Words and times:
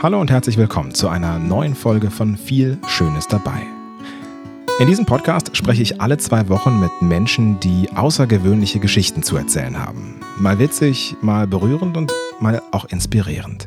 Hallo 0.00 0.20
und 0.20 0.30
herzlich 0.30 0.56
willkommen 0.56 0.94
zu 0.94 1.08
einer 1.08 1.40
neuen 1.40 1.74
Folge 1.74 2.12
von 2.12 2.36
Viel 2.36 2.78
Schönes 2.86 3.26
dabei. 3.26 3.66
In 4.78 4.86
diesem 4.86 5.06
Podcast 5.06 5.56
spreche 5.56 5.82
ich 5.82 6.00
alle 6.00 6.18
zwei 6.18 6.48
Wochen 6.48 6.78
mit 6.78 6.92
Menschen, 7.02 7.58
die 7.58 7.88
außergewöhnliche 7.92 8.78
Geschichten 8.78 9.24
zu 9.24 9.36
erzählen 9.36 9.76
haben. 9.76 10.20
Mal 10.38 10.60
witzig, 10.60 11.16
mal 11.20 11.48
berührend 11.48 11.96
und 11.96 12.12
mal 12.38 12.62
auch 12.70 12.84
inspirierend. 12.84 13.66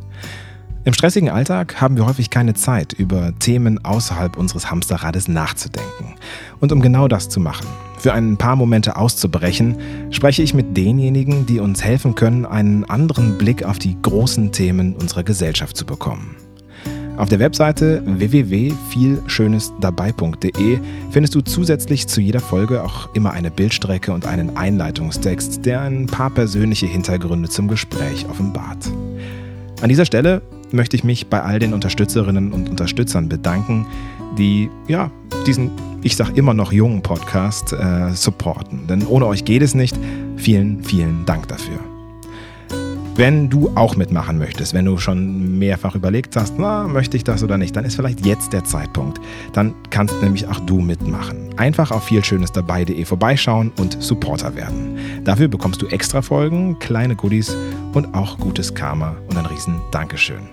Im 0.85 0.93
stressigen 0.93 1.27
Alltag 1.27 1.81
haben 1.81 1.97
wir 1.97 2.05
häufig 2.05 2.29
keine 2.29 2.53
Zeit, 2.53 2.93
über 2.93 3.37
Themen 3.39 3.83
außerhalb 3.83 4.37
unseres 4.37 4.71
Hamsterrades 4.71 5.27
nachzudenken. 5.27 6.15
Und 6.61 6.71
um 6.71 6.81
genau 6.81 7.09
das 7.09 7.27
zu 7.27 7.41
machen, 7.41 7.67
für 8.01 8.13
ein 8.13 8.37
paar 8.37 8.55
Momente 8.55 8.95
auszubrechen, 8.95 9.75
spreche 10.09 10.41
ich 10.41 10.55
mit 10.55 10.75
denjenigen, 10.75 11.45
die 11.45 11.59
uns 11.59 11.83
helfen 11.83 12.15
können, 12.15 12.47
einen 12.47 12.83
anderen 12.85 13.37
Blick 13.37 13.63
auf 13.63 13.77
die 13.77 13.95
großen 14.01 14.51
Themen 14.51 14.95
unserer 14.95 15.21
Gesellschaft 15.23 15.77
zu 15.77 15.85
bekommen. 15.85 16.35
Auf 17.17 17.29
der 17.29 17.37
Webseite 17.37 18.01
www.vielschönesdabei.de 18.05 20.79
findest 21.11 21.35
du 21.35 21.41
zusätzlich 21.41 22.07
zu 22.07 22.21
jeder 22.21 22.39
Folge 22.39 22.83
auch 22.83 23.13
immer 23.13 23.33
eine 23.33 23.51
Bildstrecke 23.51 24.11
und 24.11 24.25
einen 24.25 24.57
Einleitungstext, 24.57 25.63
der 25.63 25.81
ein 25.81 26.07
paar 26.07 26.31
persönliche 26.31 26.87
Hintergründe 26.87 27.49
zum 27.49 27.67
Gespräch 27.67 28.25
offenbart. 28.27 28.89
An 29.81 29.89
dieser 29.89 30.05
Stelle 30.05 30.41
möchte 30.71 30.95
ich 30.95 31.03
mich 31.03 31.27
bei 31.27 31.43
all 31.43 31.59
den 31.59 31.75
Unterstützerinnen 31.75 32.51
und 32.51 32.67
Unterstützern 32.69 33.29
bedanken, 33.29 33.85
die 34.37 34.69
ja 34.87 35.11
diesen, 35.45 35.71
ich 36.01 36.15
sag 36.15 36.35
immer 36.37 36.53
noch 36.53 36.71
jungen 36.71 37.01
Podcast 37.01 37.73
äh, 37.73 38.11
supporten. 38.11 38.87
Denn 38.87 39.05
ohne 39.05 39.25
euch 39.27 39.45
geht 39.45 39.61
es 39.61 39.73
nicht. 39.75 39.97
Vielen, 40.37 40.83
vielen 40.83 41.25
Dank 41.25 41.47
dafür. 41.47 41.79
Wenn 43.15 43.49
du 43.49 43.69
auch 43.75 43.97
mitmachen 43.97 44.37
möchtest, 44.37 44.73
wenn 44.73 44.85
du 44.85 44.97
schon 44.97 45.59
mehrfach 45.59 45.95
überlegt 45.95 46.35
hast, 46.37 46.55
na, 46.57 46.87
möchte 46.87 47.17
ich 47.17 47.23
das 47.25 47.43
oder 47.43 47.57
nicht, 47.57 47.75
dann 47.75 47.83
ist 47.83 47.95
vielleicht 47.95 48.25
jetzt 48.25 48.53
der 48.53 48.63
Zeitpunkt. 48.63 49.19
Dann 49.51 49.75
kannst 49.89 50.21
nämlich 50.23 50.47
auch 50.47 50.59
du 50.61 50.79
mitmachen. 50.79 51.49
Einfach 51.57 51.91
auf 51.91 52.05
vielschönesdabei.de 52.05 53.03
vorbeischauen 53.03 53.71
und 53.77 54.01
Supporter 54.01 54.55
werden. 54.55 54.97
Dafür 55.25 55.49
bekommst 55.49 55.81
du 55.81 55.87
extra 55.87 56.21
Folgen, 56.21 56.79
kleine 56.79 57.15
Goodies 57.15 57.55
und 57.93 58.13
auch 58.15 58.39
gutes 58.39 58.73
Karma 58.73 59.17
und 59.29 59.37
ein 59.37 59.45
riesen 59.45 59.81
Dankeschön. 59.91 60.49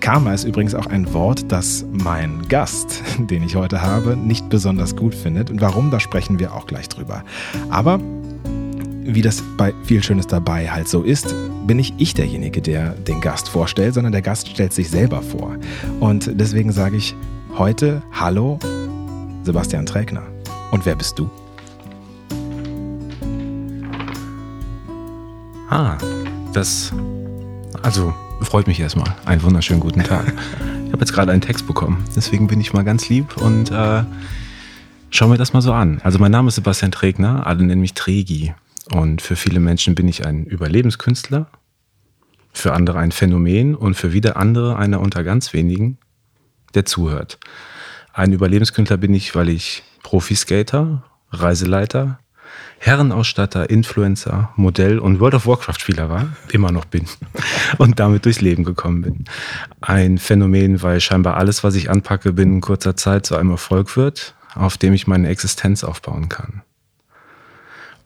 Karma 0.00 0.32
ist 0.32 0.44
übrigens 0.44 0.74
auch 0.74 0.86
ein 0.86 1.12
Wort, 1.12 1.52
das 1.52 1.84
mein 1.92 2.48
Gast, 2.48 3.02
den 3.18 3.42
ich 3.42 3.54
heute 3.54 3.82
habe, 3.82 4.16
nicht 4.16 4.48
besonders 4.48 4.96
gut 4.96 5.14
findet. 5.14 5.50
Und 5.50 5.60
warum, 5.60 5.90
da 5.90 6.00
sprechen 6.00 6.38
wir 6.38 6.54
auch 6.54 6.66
gleich 6.66 6.88
drüber. 6.88 7.22
Aber 7.68 8.00
wie 9.04 9.22
das 9.22 9.42
bei 9.56 9.74
viel 9.84 10.02
Schönes 10.02 10.26
dabei 10.26 10.70
halt 10.70 10.88
so 10.88 11.02
ist, 11.02 11.34
bin 11.66 11.76
nicht 11.76 11.94
ich 11.98 12.14
derjenige, 12.14 12.62
der 12.62 12.90
den 12.90 13.20
Gast 13.20 13.48
vorstellt, 13.48 13.94
sondern 13.94 14.12
der 14.12 14.22
Gast 14.22 14.48
stellt 14.48 14.72
sich 14.72 14.88
selber 14.88 15.20
vor. 15.20 15.56
Und 16.00 16.30
deswegen 16.32 16.72
sage 16.72 16.96
ich 16.96 17.14
heute 17.56 18.02
Hallo, 18.12 18.58
Sebastian 19.42 19.84
Trägner. 19.84 20.22
Und 20.70 20.86
wer 20.86 20.96
bist 20.96 21.18
du? 21.18 21.28
Ah, 25.68 25.98
das. 26.52 26.92
Also, 27.82 28.12
freut 28.40 28.66
mich 28.66 28.80
erstmal. 28.80 29.14
Einen 29.24 29.42
wunderschönen 29.42 29.80
guten 29.80 30.02
Tag. 30.02 30.32
Ich 30.86 30.92
habe 30.92 31.02
jetzt 31.02 31.12
gerade 31.12 31.30
einen 31.30 31.40
Text 31.40 31.68
bekommen, 31.68 32.02
deswegen 32.16 32.48
bin 32.48 32.60
ich 32.60 32.72
mal 32.72 32.82
ganz 32.82 33.08
lieb 33.08 33.36
und 33.36 33.70
äh, 33.70 34.02
schauen 35.10 35.30
wir 35.30 35.38
das 35.38 35.52
mal 35.52 35.60
so 35.62 35.72
an. 35.72 36.00
Also, 36.02 36.18
mein 36.18 36.32
Name 36.32 36.48
ist 36.48 36.56
Sebastian 36.56 36.90
Trägner, 36.90 37.46
alle 37.46 37.62
nennen 37.62 37.80
mich 37.80 37.94
Tregi. 37.94 38.54
Und 38.92 39.22
für 39.22 39.36
viele 39.36 39.60
Menschen 39.60 39.94
bin 39.94 40.08
ich 40.08 40.26
ein 40.26 40.46
Überlebenskünstler, 40.46 41.46
für 42.52 42.72
andere 42.72 42.98
ein 42.98 43.12
Phänomen 43.12 43.76
und 43.76 43.94
für 43.94 44.12
wieder 44.12 44.36
andere 44.36 44.76
einer 44.78 45.00
unter 45.00 45.22
ganz 45.22 45.52
wenigen, 45.52 45.98
der 46.74 46.84
zuhört. 46.86 47.38
Ein 48.12 48.32
Überlebenskünstler 48.32 48.96
bin 48.96 49.14
ich, 49.14 49.36
weil 49.36 49.48
ich 49.48 49.84
Profiskater, 50.02 51.04
Reiseleiter, 51.30 52.18
Herrenausstatter, 52.78 53.68
Influencer, 53.68 54.50
Modell 54.56 54.98
und 54.98 55.20
World 55.20 55.34
of 55.34 55.46
Warcraft-Spieler 55.46 56.08
war, 56.08 56.28
immer 56.50 56.72
noch 56.72 56.86
bin 56.86 57.06
und 57.78 58.00
damit 58.00 58.24
durchs 58.24 58.40
Leben 58.40 58.64
gekommen 58.64 59.02
bin. 59.02 59.24
Ein 59.80 60.18
Phänomen, 60.18 60.82
weil 60.82 61.00
scheinbar 61.00 61.36
alles, 61.36 61.62
was 61.62 61.74
ich 61.74 61.90
anpacke, 61.90 62.32
binnen 62.32 62.60
kurzer 62.60 62.96
Zeit 62.96 63.26
zu 63.26 63.36
einem 63.36 63.50
Erfolg 63.50 63.96
wird, 63.96 64.34
auf 64.54 64.78
dem 64.78 64.94
ich 64.94 65.06
meine 65.06 65.28
Existenz 65.28 65.84
aufbauen 65.84 66.28
kann 66.28 66.62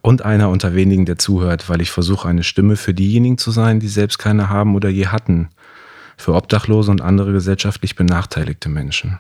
und 0.05 0.23
einer 0.23 0.51
unter 0.51 0.75
wenigen, 0.75 1.07
der 1.07 1.17
zuhört, 1.17 1.71
weil 1.71 1.81
ich 1.81 1.91
versuche, 1.91 2.29
eine 2.29 2.43
Stimme 2.43 2.77
für 2.77 2.93
diejenigen 2.93 3.39
zu 3.39 3.51
sein, 3.51 3.81
die 3.81 3.89
selbst 3.89 4.19
keine 4.19 4.51
haben 4.51 4.75
oder 4.75 4.91
je 4.91 5.07
hatten, 5.07 5.49
für 6.19 6.35
Obdachlose 6.35 6.91
und 6.91 7.01
andere 7.01 7.33
gesellschaftlich 7.33 7.97
benachteiligte 7.97 8.69
Menschen. 8.69 9.19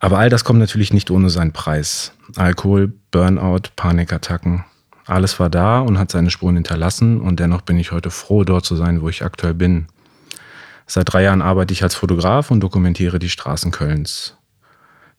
Aber 0.00 0.18
all 0.18 0.28
das 0.28 0.44
kommt 0.44 0.60
natürlich 0.60 0.92
nicht 0.92 1.10
ohne 1.10 1.30
seinen 1.30 1.52
Preis. 1.52 2.12
Alkohol, 2.36 2.92
Burnout, 3.10 3.70
Panikattacken, 3.74 4.64
alles 5.06 5.40
war 5.40 5.50
da 5.50 5.80
und 5.80 5.98
hat 5.98 6.10
seine 6.10 6.30
Spuren 6.30 6.56
hinterlassen 6.56 7.20
und 7.20 7.40
dennoch 7.40 7.62
bin 7.62 7.78
ich 7.78 7.92
heute 7.92 8.10
froh, 8.10 8.44
dort 8.44 8.64
zu 8.64 8.76
sein, 8.76 9.02
wo 9.02 9.08
ich 9.08 9.24
aktuell 9.24 9.54
bin. 9.54 9.86
Seit 10.86 11.12
drei 11.12 11.22
Jahren 11.24 11.42
arbeite 11.42 11.72
ich 11.72 11.82
als 11.82 11.94
Fotograf 11.94 12.50
und 12.50 12.60
dokumentiere 12.60 13.18
die 13.18 13.30
Straßen 13.30 13.70
Kölns 13.70 14.38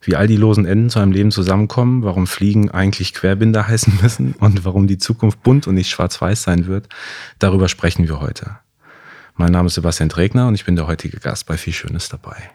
wie 0.02 0.16
all 0.16 0.28
die 0.28 0.38
losen 0.38 0.66
Enden 0.66 0.90
zu 0.90 1.00
einem 1.00 1.12
Leben 1.12 1.32
zusammenkommen, 1.32 2.04
warum 2.04 2.28
Fliegen 2.28 2.72
eigentlich 2.72 3.14
Querbinder 3.14 3.68
heißen 3.68 4.00
müssen 4.02 4.34
und 4.34 4.66
warum 4.66 4.88
die 4.88 4.98
Zukunft 4.98 5.44
bunt 5.44 5.68
und 5.68 5.76
nicht 5.76 5.90
schwarz-weiß 5.90 6.44
sein 6.44 6.68
wird, 6.68 6.90
darüber 7.40 7.68
sprechen 7.68 8.08
wir 8.08 8.20
heute. 8.20 8.58
Mein 9.36 9.52
Name 9.52 9.68
ist 9.68 9.76
Sebastian 9.76 10.10
Trägner 10.10 10.48
und 10.48 10.56
ich 10.56 10.66
bin 10.66 10.76
der 10.76 10.88
heutige 10.88 11.20
Gast 11.20 11.46
bei 11.46 11.58
Viel 11.58 11.74
Schönes 11.74 12.10
dabei. 12.10 12.50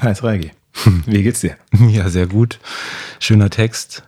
Hi, 0.00 0.12
Reigi. 0.12 0.52
Wie 1.06 1.22
geht's 1.22 1.40
dir? 1.40 1.56
Ja, 1.88 2.08
sehr 2.08 2.26
gut. 2.26 2.58
Schöner 3.20 3.50
Text. 3.50 4.02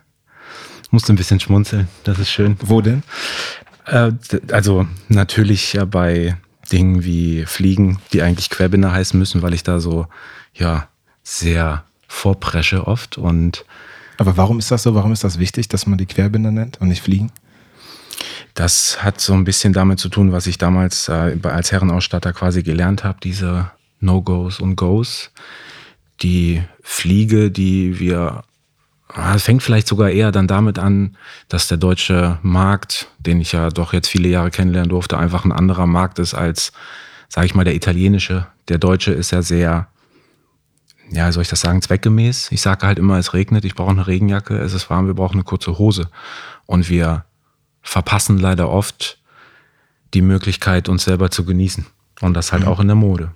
Musste 0.91 1.13
ein 1.13 1.17
bisschen 1.17 1.39
schmunzeln, 1.39 1.87
das 2.03 2.17
ist 2.19 2.31
schön. 2.31 2.57
Wo 2.61 2.81
denn? 2.81 3.03
Äh, 3.85 4.11
also 4.51 4.87
natürlich 5.09 5.73
ja 5.73 5.85
bei 5.85 6.37
Dingen 6.71 7.03
wie 7.03 7.45
Fliegen, 7.45 7.99
die 8.13 8.21
eigentlich 8.21 8.49
Querbinder 8.49 8.91
heißen 8.91 9.17
müssen, 9.17 9.41
weil 9.41 9.53
ich 9.53 9.63
da 9.63 9.79
so, 9.79 10.07
ja, 10.53 10.87
sehr 11.23 11.83
vorpresche 12.07 12.87
oft. 12.87 13.17
Und 13.17 13.65
Aber 14.17 14.37
warum 14.37 14.59
ist 14.59 14.71
das 14.71 14.83
so? 14.83 14.95
Warum 14.95 15.11
ist 15.11 15.23
das 15.23 15.39
wichtig, 15.39 15.67
dass 15.67 15.87
man 15.87 15.97
die 15.97 16.05
Querbinder 16.05 16.51
nennt 16.51 16.79
und 16.79 16.87
nicht 16.87 17.01
Fliegen? 17.01 17.31
Das 18.53 19.03
hat 19.03 19.21
so 19.21 19.33
ein 19.33 19.43
bisschen 19.43 19.73
damit 19.73 19.99
zu 19.99 20.09
tun, 20.09 20.31
was 20.31 20.47
ich 20.47 20.57
damals 20.57 21.09
äh, 21.09 21.37
als 21.43 21.71
Herrenausstatter 21.71 22.33
quasi 22.33 22.63
gelernt 22.63 23.03
habe, 23.03 23.19
diese 23.21 23.71
No-Gos 23.99 24.59
und 24.59 24.75
Goes. 24.75 25.31
Die 26.21 26.63
Fliege, 26.81 27.51
die 27.51 27.99
wir, 27.99 28.43
ah, 29.09 29.35
es 29.35 29.43
fängt 29.43 29.63
vielleicht 29.63 29.87
sogar 29.87 30.09
eher 30.09 30.31
dann 30.31 30.47
damit 30.47 30.79
an, 30.79 31.15
dass 31.49 31.67
der 31.67 31.77
deutsche 31.77 32.39
Markt, 32.41 33.07
den 33.19 33.41
ich 33.41 33.51
ja 33.51 33.69
doch 33.69 33.93
jetzt 33.93 34.07
viele 34.07 34.29
Jahre 34.29 34.51
kennenlernen 34.51 34.89
durfte, 34.89 35.17
einfach 35.17 35.45
ein 35.45 35.51
anderer 35.51 35.85
Markt 35.85 36.19
ist 36.19 36.33
als, 36.33 36.71
sage 37.29 37.47
ich 37.47 37.55
mal, 37.55 37.63
der 37.63 37.75
italienische. 37.75 38.47
Der 38.67 38.77
deutsche 38.77 39.13
ist 39.13 39.31
ja 39.31 39.41
sehr 39.41 39.87
ja, 41.09 41.31
soll 41.31 41.43
ich 41.43 41.49
das 41.49 41.61
sagen, 41.61 41.81
zweckgemäß. 41.81 42.51
Ich 42.51 42.61
sage 42.61 42.85
halt 42.85 42.99
immer, 42.99 43.17
es 43.17 43.33
regnet, 43.33 43.65
ich 43.65 43.75
brauche 43.75 43.91
eine 43.91 44.07
Regenjacke, 44.07 44.57
es 44.57 44.73
ist 44.73 44.89
warm, 44.89 45.07
wir 45.07 45.13
brauchen 45.13 45.35
eine 45.35 45.43
kurze 45.43 45.77
Hose. 45.77 46.09
Und 46.65 46.89
wir 46.89 47.25
verpassen 47.81 48.37
leider 48.37 48.69
oft 48.69 49.19
die 50.13 50.21
Möglichkeit, 50.21 50.89
uns 50.89 51.05
selber 51.05 51.31
zu 51.31 51.45
genießen. 51.45 51.85
Und 52.21 52.33
das 52.33 52.51
halt 52.51 52.63
mhm. 52.63 52.69
auch 52.69 52.79
in 52.79 52.87
der 52.87 52.95
Mode. 52.95 53.31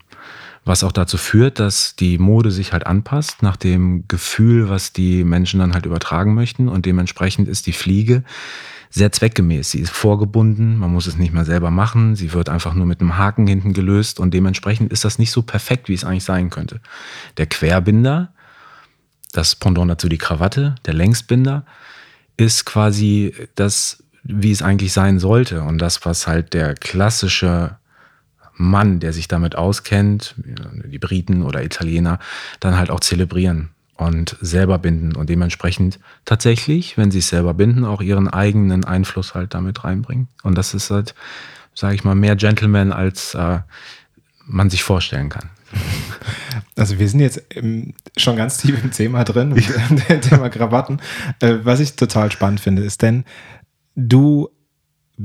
Was 0.63 0.83
auch 0.83 0.91
dazu 0.91 1.17
führt, 1.17 1.59
dass 1.59 1.95
die 1.95 2.19
Mode 2.19 2.51
sich 2.51 2.71
halt 2.71 2.85
anpasst 2.85 3.41
nach 3.41 3.57
dem 3.57 4.07
Gefühl, 4.07 4.69
was 4.69 4.93
die 4.93 5.23
Menschen 5.23 5.59
dann 5.59 5.73
halt 5.73 5.87
übertragen 5.87 6.35
möchten. 6.35 6.67
Und 6.69 6.85
dementsprechend 6.85 7.47
ist 7.47 7.65
die 7.65 7.73
Fliege 7.73 8.23
sehr 8.91 9.11
zweckgemäß. 9.11 9.71
Sie 9.71 9.79
ist 9.79 9.91
vorgebunden, 9.91 10.77
man 10.77 10.91
muss 10.91 11.07
es 11.07 11.17
nicht 11.17 11.33
mehr 11.33 11.45
selber 11.45 11.71
machen, 11.71 12.15
sie 12.15 12.33
wird 12.33 12.49
einfach 12.49 12.73
nur 12.73 12.85
mit 12.85 12.99
einem 12.99 13.17
Haken 13.17 13.47
hinten 13.47 13.73
gelöst 13.73 14.19
und 14.19 14.33
dementsprechend 14.33 14.91
ist 14.91 15.05
das 15.05 15.17
nicht 15.17 15.31
so 15.31 15.41
perfekt, 15.41 15.87
wie 15.87 15.93
es 15.93 16.03
eigentlich 16.03 16.25
sein 16.25 16.49
könnte. 16.49 16.81
Der 17.37 17.47
Querbinder, 17.47 18.33
das 19.31 19.55
Pendant 19.55 19.89
dazu 19.89 20.09
die 20.09 20.17
Krawatte, 20.17 20.75
der 20.85 20.93
Längsbinder, 20.93 21.65
ist 22.35 22.65
quasi 22.65 23.33
das, 23.55 24.03
wie 24.23 24.51
es 24.51 24.61
eigentlich 24.61 24.91
sein 24.91 25.19
sollte 25.19 25.63
und 25.63 25.77
das, 25.77 26.05
was 26.05 26.27
halt 26.27 26.53
der 26.53 26.75
klassische 26.75 27.77
Mann, 28.55 28.99
der 28.99 29.13
sich 29.13 29.27
damit 29.27 29.55
auskennt, 29.55 30.35
die 30.85 30.99
Briten 30.99 31.43
oder 31.43 31.63
Italiener, 31.63 32.19
dann 32.59 32.77
halt 32.77 32.91
auch 32.91 32.99
zelebrieren 32.99 33.69
und 34.01 34.35
selber 34.41 34.79
binden 34.79 35.15
und 35.15 35.29
dementsprechend 35.29 35.99
tatsächlich, 36.25 36.97
wenn 36.97 37.11
sie 37.11 37.19
es 37.19 37.29
selber 37.29 37.53
binden, 37.53 37.85
auch 37.85 38.01
ihren 38.01 38.27
eigenen 38.27 38.83
Einfluss 38.83 39.35
halt 39.35 39.53
damit 39.53 39.83
reinbringen. 39.83 40.27
Und 40.41 40.57
das 40.57 40.73
ist 40.73 40.89
halt, 40.89 41.13
sage 41.75 41.95
ich 41.95 42.03
mal, 42.03 42.15
mehr 42.15 42.35
Gentleman, 42.35 42.91
als 42.91 43.35
äh, 43.35 43.59
man 44.45 44.69
sich 44.69 44.83
vorstellen 44.83 45.29
kann. 45.29 45.49
Also 46.75 46.97
wir 46.97 47.07
sind 47.07 47.19
jetzt 47.19 47.43
schon 48.17 48.35
ganz 48.35 48.57
tief 48.57 48.83
im 48.83 48.91
Thema 48.91 49.23
drin, 49.23 49.55
im 50.09 50.21
Thema 50.21 50.49
Krawatten. 50.49 50.99
Äh, 51.39 51.57
was 51.63 51.79
ich 51.79 51.95
total 51.95 52.31
spannend 52.31 52.59
finde, 52.59 52.81
ist 52.81 53.03
denn, 53.03 53.23
du 53.95 54.49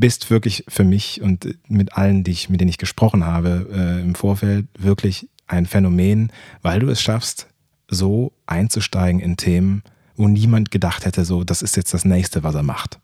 bist 0.01 0.31
wirklich 0.31 0.65
für 0.69 0.85
mich 0.85 1.23
und 1.23 1.57
mit 1.69 1.95
allen, 1.95 2.25
die 2.25 2.33
ich, 2.33 2.49
mit 2.49 2.61
denen 2.61 2.71
ich 2.71 2.79
gesprochen 2.79 3.25
habe 3.25 3.69
äh, 3.73 4.01
im 4.01 4.15
Vorfeld, 4.15 4.67
wirklich 4.79 5.29
ein 5.47 5.67
Phänomen, 5.67 6.33
weil 6.63 6.81
du 6.81 6.89
es 6.89 7.01
schaffst, 7.01 7.47
so 7.89 8.33
einzusteigen 8.47 9.21
in 9.21 9.37
Themen, 9.37 9.83
wo 10.17 10.29
niemand 10.29 10.71
gedacht 10.71 11.05
hätte, 11.05 11.25
so, 11.25 11.45
das 11.45 11.63
ist 11.63 11.77
jetzt 11.77 11.95
das 11.95 12.05
nächste, 12.05 12.43
was 12.43 12.55
er 12.55 12.63
macht. 12.63 12.99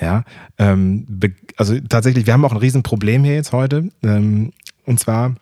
Ja, 0.00 0.24
ähm, 0.58 1.06
also 1.56 1.78
tatsächlich, 1.80 2.26
wir 2.26 2.32
haben 2.32 2.44
auch 2.44 2.52
ein 2.52 2.58
Riesenproblem 2.58 3.24
hier 3.24 3.34
jetzt 3.34 3.52
heute. 3.52 3.90
Ähm, 4.02 4.52
und 4.84 5.00
zwar 5.00 5.34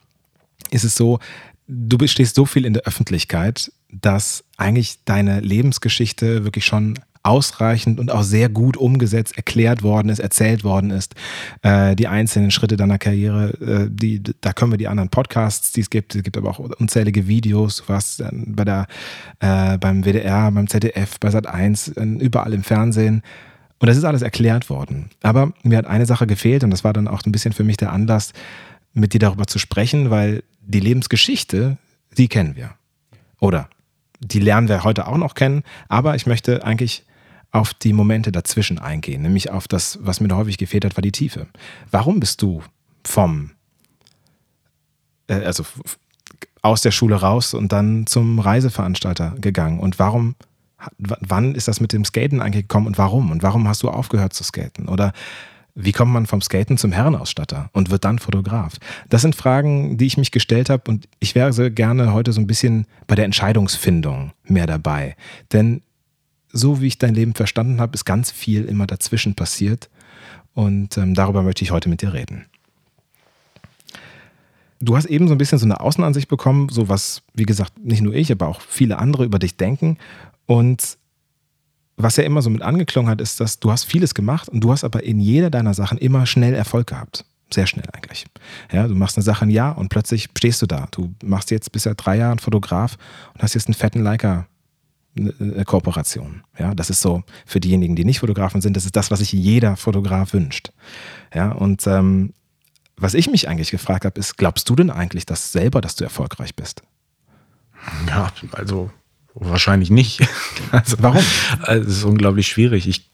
ist 0.71 0.85
es 0.85 0.97
so, 0.97 1.19
du 1.67 2.07
stehst 2.07 2.35
so 2.35 2.47
viel 2.47 2.65
in 2.65 2.75
der 2.75 2.85
Öffentlichkeit, 2.85 3.73
dass 3.91 4.45
eigentlich 4.57 5.05
deine 5.05 5.41
Lebensgeschichte 5.41 6.45
wirklich 6.45 6.65
schon 6.65 6.99
ausreichend 7.25 7.99
und 7.99 8.13
auch 8.13 8.23
sehr 8.23 8.49
gut 8.49 8.77
umgesetzt, 8.77 9.37
erklärt 9.37 9.83
worden 9.83 10.11
ist, 10.11 10.19
erzählt 10.19 10.63
worden 10.63 10.91
ist. 10.91 11.15
Äh, 11.63 11.97
die 11.97 12.07
einzelnen 12.07 12.51
Schritte 12.51 12.77
deiner 12.77 12.99
Karriere, 12.99 13.51
äh, 13.61 13.89
die, 13.91 14.23
da 14.41 14.53
können 14.53 14.73
wir 14.73 14.79
die 14.79 14.89
anderen 14.89 15.09
Podcasts, 15.09 15.73
die 15.73 15.81
es 15.81 15.91
gibt, 15.91 16.15
es 16.15 16.23
gibt 16.23 16.37
aber 16.37 16.51
auch 16.51 16.59
unzählige 16.59 17.27
Videos, 17.27 17.89
warst 17.89 18.23
bei 18.31 18.65
der, 18.65 18.87
äh, 19.41 19.79
beim 19.79 20.05
WDR, 20.05 20.51
beim 20.53 20.69
ZDF, 20.69 21.19
bei 21.19 21.29
Sat1, 21.29 22.19
überall 22.21 22.53
im 22.53 22.63
Fernsehen. 22.63 23.23
Und 23.79 23.89
das 23.89 23.97
ist 23.97 24.05
alles 24.05 24.23
erklärt 24.23 24.69
worden. 24.69 25.11
Aber 25.23 25.53
mir 25.63 25.79
hat 25.79 25.87
eine 25.87 26.07
Sache 26.07 26.27
gefehlt 26.27 26.63
und 26.63 26.71
das 26.71 26.85
war 26.85 26.93
dann 26.93 27.09
auch 27.09 27.25
ein 27.25 27.33
bisschen 27.33 27.53
für 27.53 27.65
mich 27.65 27.77
der 27.79 27.93
Anlass, 27.93 28.33
mit 28.93 29.13
dir 29.13 29.19
darüber 29.19 29.47
zu 29.47 29.59
sprechen, 29.59 30.11
weil 30.11 30.45
die 30.61 30.81
Lebensgeschichte, 30.81 31.79
die 32.17 32.29
kennen 32.29 32.55
wir. 32.55 32.71
Oder 33.41 33.69
die 34.21 34.39
lernen 34.39 34.69
wir 34.69 34.85
heute 34.85 35.07
auch 35.07 35.19
noch 35.19 35.35
kennen, 35.35 35.65
aber 35.89 36.15
ich 36.15 36.27
möchte 36.27 36.65
eigentlich 36.65 37.05
auf 37.55 37.73
die 37.73 37.93
Momente 37.93 38.33
dazwischen 38.33 38.81
eingehen, 38.81 39.23
nämlich 39.23 39.51
auf 39.51 39.69
das, 39.69 40.01
was 40.03 40.21
mir 40.21 40.27
da 40.27 40.37
häufig 40.37 40.59
gefehlt 40.59 40.85
hat, 40.85 40.97
war 40.97 41.03
die 41.03 41.13
Tiefe. 41.13 41.47
Warum 41.93 42.19
bist 42.19 42.43
du 42.43 42.65
vom, 43.05 43.53
äh, 45.29 45.35
also 45.35 45.65
aus 46.63 46.83
der 46.83 46.91
Schule 46.91 47.15
raus 47.15 47.55
und 47.55 47.71
dann 47.71 48.09
zum 48.09 48.41
Reiseveranstalter 48.41 49.37
gegangen? 49.41 49.79
Und 49.79 50.01
warum, 50.01 50.35
wann 50.99 51.55
ist 51.55 51.69
das 51.69 51.79
mit 51.79 51.93
dem 51.93 52.05
Skaten 52.05 52.43
eigentlich 52.43 52.65
gekommen 52.65 52.89
und 52.89 52.99
warum? 52.99 53.31
Und 53.31 53.45
warum 53.45 53.69
hast 53.69 53.85
du 53.85 53.89
aufgehört 53.89 54.33
zu 54.33 54.43
skaten? 54.43 54.89
Oder 54.89 55.13
wie 55.77 55.93
kommt 55.93 56.13
man 56.13 56.27
vom 56.27 56.41
Skaten 56.41 56.77
zum 56.77 56.91
Herrenausstatter 56.91 57.71
und 57.73 57.89
wird 57.89 58.05
dann 58.05 58.19
Fotograf? 58.19 58.79
Das 59.11 59.23
sind 59.23 59.37
Fragen, 59.37 59.97
die 59.97 60.07
ich 60.07 60.17
mich 60.17 60.33
gestellt 60.33 60.71
habe 60.71 60.91
und 60.91 61.09
ich 61.21 61.37
wäre 61.37 61.53
sehr 61.53 61.71
gerne 61.71 62.13
heute 62.13 62.33
so 62.33 62.41
ein 62.41 62.49
bisschen 62.49 62.89
bei 63.07 63.15
der 63.15 63.27
Entscheidungsfindung 63.27 64.33
mehr 64.43 64.67
dabei. 64.67 65.15
Denn 65.53 65.83
so 66.55 66.81
wie 66.81 66.87
ich 66.87 66.99
dein 66.99 67.15
Leben 67.15 67.35
verstanden 67.35 67.81
habe, 67.81 67.95
ist 67.95 68.05
ganz 68.05 68.31
viel 68.31 68.65
immer 68.65 68.87
dazwischen 68.87 69.35
passiert. 69.35 69.91
Und 70.55 70.97
ähm, 70.97 71.15
darüber 71.15 71.43
möchte 71.43 71.65
ich 71.65 71.73
heute 71.73 71.89
mit 71.89 72.01
dir 72.01 72.15
reden. 72.15 72.47
Du 74.81 74.97
hast 74.97 75.07
eben 75.07 75.27
so 75.29 75.35
ein 75.35 75.39
bisschen 75.39 75.59
so 75.59 75.67
eine 75.67 75.81
Außenansicht 75.81 76.29
bekommen, 76.29 76.69
so 76.69 76.89
was, 76.89 77.23
wie 77.35 77.45
gesagt, 77.45 77.73
nicht 77.79 78.03
nur 78.03 78.15
ich, 78.15 78.31
aber 78.31 78.47
auch 78.49 78.61
viele 78.61 78.99
andere 78.99 79.25
über 79.25 79.39
dich 79.39 79.57
denken. 79.57 79.99
Und 80.47 80.97
was 81.97 82.17
ja 82.17 82.25
immer 82.25 82.43
so 82.43 82.51
mit 82.51 82.63
angeklungen 82.63 83.11
hat, 83.11 83.21
ist, 83.21 83.41
dass 83.41 83.59
du 83.59 83.73
hast 83.73 83.85
vieles 83.85 84.15
gemacht 84.15 84.49
und 84.49 84.61
du 84.61 84.71
hast 84.71 84.85
aber 84.85 85.03
in 85.03 85.21
jeder 85.21 85.51
deiner 85.51 85.75
Sachen 85.75 85.99
immer 85.99 86.27
schnell 86.27 86.55
Erfolg 86.55 86.89
gehabt. 86.89 87.25
Sehr 87.53 87.67
schnell 87.67 87.87
eigentlich. 87.93 88.27
Ja, 88.73 88.87
du 88.87 88.95
machst 88.95 89.17
eine 89.17 89.25
Sache 89.25 89.45
ein 89.45 89.51
Jahr 89.51 89.77
und 89.77 89.89
plötzlich 89.89 90.29
stehst 90.37 90.63
du 90.63 90.67
da. 90.67 90.87
Du 90.91 91.15
machst 91.25 91.51
jetzt 91.51 91.73
bisher 91.73 91.95
drei 91.95 92.19
Jahre 92.19 92.39
Fotograf 92.39 92.97
und 93.33 93.43
hast 93.43 93.55
jetzt 93.55 93.67
einen 93.67 93.75
fetten 93.75 94.03
Leica 94.03 94.47
Kooperation. 95.65 96.43
Ja, 96.59 96.75
das 96.75 96.91
ist 96.91 97.01
so 97.01 97.23
für 97.47 97.61
diejenigen, 97.61 97.95
die 97.95 98.05
nicht 98.05 98.21
Fotografen 98.21 98.61
sind, 98.61 98.77
das 98.77 98.85
ist 98.85 98.97
das, 98.97 99.11
was 99.11 99.21
sich 99.21 99.33
jeder 99.33 99.77
Fotograf 99.77 100.33
wünscht. 100.33 100.73
Ja, 101.33 101.53
und 101.53 101.87
ähm, 101.87 102.33
was 102.97 103.15
ich 103.15 103.31
mich 103.31 103.49
eigentlich 103.49 103.71
gefragt 103.71 104.05
habe, 104.05 104.19
ist, 104.19 104.37
glaubst 104.37 104.69
du 104.69 104.77
denn 104.77 104.91
eigentlich 104.91 105.27
das 105.27 105.53
selber, 105.53 105.81
dass 105.81 105.97
du 105.97 106.05
erfolgreich 106.05 106.55
bist? 106.55 106.83
Ja, 108.09 108.33
also 108.53 108.91
wahrscheinlich 109.35 109.91
nicht. 109.91 110.21
Also, 110.71 110.97
Warum? 111.01 111.23
Es 111.69 111.87
ist 111.87 112.05
unglaublich 112.05 112.49
schwierig, 112.49 112.89
ich, 112.89 113.11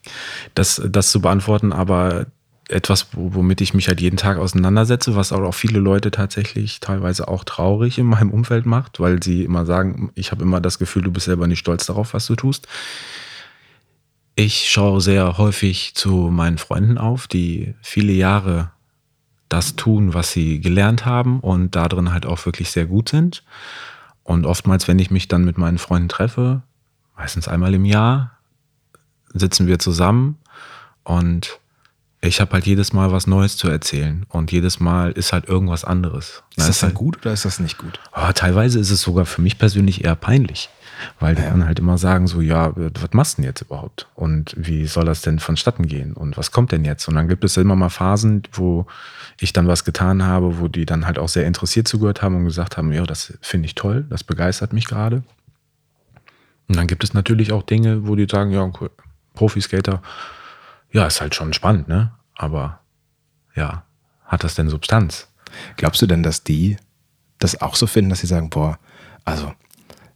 das, 0.55 0.81
das 0.89 1.11
zu 1.11 1.21
beantworten, 1.21 1.73
aber 1.73 2.27
etwas, 2.71 3.09
womit 3.13 3.61
ich 3.61 3.75
mich 3.75 3.89
halt 3.89 4.01
jeden 4.01 4.17
Tag 4.17 4.39
auseinandersetze, 4.39 5.17
was 5.17 5.33
auch 5.33 5.53
viele 5.53 5.79
Leute 5.79 6.11
tatsächlich 6.11 6.81
teilweise 6.81 7.29
auch 7.29 7.45
traurig 7.45 7.99
in 7.99 8.07
meinem 8.07 8.31
Umfeld 8.31 8.67
macht, 8.67 9.01
weil 9.01 9.23
sie 9.23 9.45
immer 9.45 9.67
sagen, 9.67 10.11
ich 10.15 10.31
habe 10.31 10.43
immer 10.43 10.61
das 10.61 10.79
Gefühl, 10.79 11.03
du 11.03 11.11
bist 11.11 11.27
selber 11.27 11.47
nicht 11.47 11.59
stolz 11.59 11.87
darauf, 11.87 12.15
was 12.15 12.27
du 12.27 12.37
tust. 12.37 12.67
Ich 14.35 14.71
schaue 14.71 15.01
sehr 15.01 15.39
häufig 15.39 15.95
zu 15.95 16.31
meinen 16.31 16.59
Freunden 16.59 16.99
auf, 16.99 17.27
die 17.27 17.75
viele 17.83 18.13
Jahre 18.13 18.71
das 19.49 19.77
tun, 19.77 20.15
was 20.15 20.33
sie 20.33 20.61
gelernt 20.61 21.05
haben 21.05 21.41
und 21.41 21.77
darin 21.77 22.13
halt 22.13 22.25
auch 22.25 22.47
wirklich 22.47 22.71
sehr 22.71 22.87
gut 22.87 23.09
sind. 23.09 23.43
Und 24.23 24.47
oftmals, 24.47 24.89
wenn 24.89 24.99
ich 24.99 25.11
mich 25.11 25.29
dann 25.29 25.45
mit 25.45 25.59
meinen 25.59 25.79
Freunden 25.79 26.09
treffe, 26.09 26.63
meistens 27.17 27.49
einmal 27.49 27.75
im 27.75 27.85
Jahr, 27.85 28.39
sitzen 29.35 29.67
wir 29.67 29.79
zusammen 29.79 30.39
und 31.05 31.60
ich 32.23 32.41
habe 32.41 32.53
halt 32.53 32.67
jedes 32.67 32.93
Mal 32.93 33.13
was 33.13 33.27
Neues 33.27 33.57
zu 33.57 33.69
erzählen 33.69 34.27
und 34.29 34.53
jedes 34.53 34.79
Mal 34.79 35.13
ist 35.13 35.33
halt 35.33 35.49
irgendwas 35.49 35.85
anderes. 35.85 36.43
Ist 36.57 36.69
das 36.69 36.81
dann 36.81 36.89
halt, 36.89 36.97
gut 36.97 37.19
oder 37.19 37.33
ist 37.33 37.47
das 37.47 37.61
nicht 37.61 37.79
gut? 37.79 37.99
Oh, 38.15 38.31
teilweise 38.35 38.79
ist 38.79 38.91
es 38.91 39.01
sogar 39.01 39.25
für 39.25 39.41
mich 39.41 39.59
persönlich 39.59 40.05
eher 40.05 40.17
peinlich, 40.17 40.69
weil 41.19 41.35
ja. 41.35 41.43
die 41.43 41.49
dann 41.49 41.65
halt 41.65 41.79
immer 41.79 41.97
sagen 41.97 42.27
so, 42.27 42.43
ja, 42.43 42.73
was 42.77 43.13
machst 43.13 43.39
du 43.39 43.43
denn 43.43 43.49
jetzt 43.49 43.63
überhaupt? 43.63 44.07
Und 44.15 44.55
wie 44.59 44.87
soll 44.87 45.07
das 45.07 45.23
denn 45.23 45.39
vonstatten 45.39 45.87
gehen? 45.87 46.13
Und 46.13 46.37
was 46.37 46.51
kommt 46.51 46.73
denn 46.73 46.85
jetzt? 46.85 47.09
Und 47.09 47.15
dann 47.15 47.27
gibt 47.27 47.43
es 47.43 47.57
immer 47.57 47.75
mal 47.75 47.89
Phasen, 47.89 48.43
wo 48.53 48.87
ich 49.41 49.55
dann 49.55 49.67
was 49.67 49.85
getan 49.85 50.23
habe, 50.23 50.61
wo 50.61 50.69
die 50.69 50.85
dann 50.85 51.07
halt 51.07 51.19
auch 51.19 51.29
sehr 51.29 51.47
interessiert 51.47 51.89
zugehört 51.89 52.21
haben 52.21 52.37
und 52.37 52.45
gesagt 52.45 52.77
haben, 52.77 52.93
ja, 52.93 53.05
das 53.05 53.33
finde 53.41 53.65
ich 53.65 53.75
toll, 53.75 54.05
das 54.11 54.25
begeistert 54.25 54.75
mich 54.75 54.87
gerade. 54.87 55.23
Und 56.69 56.77
dann 56.77 56.87
gibt 56.87 57.03
es 57.03 57.15
natürlich 57.15 57.51
auch 57.51 57.63
Dinge, 57.63 58.07
wo 58.07 58.15
die 58.15 58.27
sagen, 58.31 58.51
ja, 58.51 58.71
cool, 58.79 58.91
Profiskater, 59.33 60.03
ja, 60.93 61.07
ist 61.07 61.21
halt 61.21 61.35
schon 61.35 61.53
spannend, 61.53 61.89
ne? 61.89 62.13
Aber 62.37 62.81
ja, 63.55 63.85
hat 64.25 64.45
das 64.45 64.55
denn 64.55 64.69
Substanz? 64.69 65.29
Glaubst 65.77 66.01
du 66.03 66.07
denn, 66.07 66.23
dass 66.23 66.45
die 66.45 66.77
das 67.39 67.61
auch 67.61 67.75
so 67.75 67.87
finden, 67.87 68.11
dass 68.11 68.21
sie 68.21 68.27
sagen, 68.27 68.51
boah, 68.51 68.79
also 69.25 69.53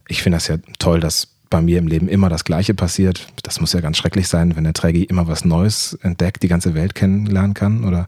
ich 0.07 0.23
finde 0.23 0.37
das 0.37 0.47
ja 0.47 0.57
toll, 0.79 0.99
dass 0.99 1.35
bei 1.49 1.61
mir 1.61 1.79
im 1.79 1.87
Leben 1.87 2.07
immer 2.07 2.29
das 2.29 2.43
Gleiche 2.43 2.73
passiert. 2.73 3.27
Das 3.43 3.59
muss 3.59 3.73
ja 3.73 3.81
ganz 3.81 3.97
schrecklich 3.97 4.27
sein, 4.27 4.55
wenn 4.55 4.63
der 4.63 4.73
Trägi 4.73 5.03
immer 5.03 5.27
was 5.27 5.45
Neues 5.45 5.93
entdeckt, 6.01 6.43
die 6.43 6.47
ganze 6.47 6.73
Welt 6.73 6.95
kennenlernen 6.95 7.53
kann. 7.53 7.83
Oder 7.83 8.07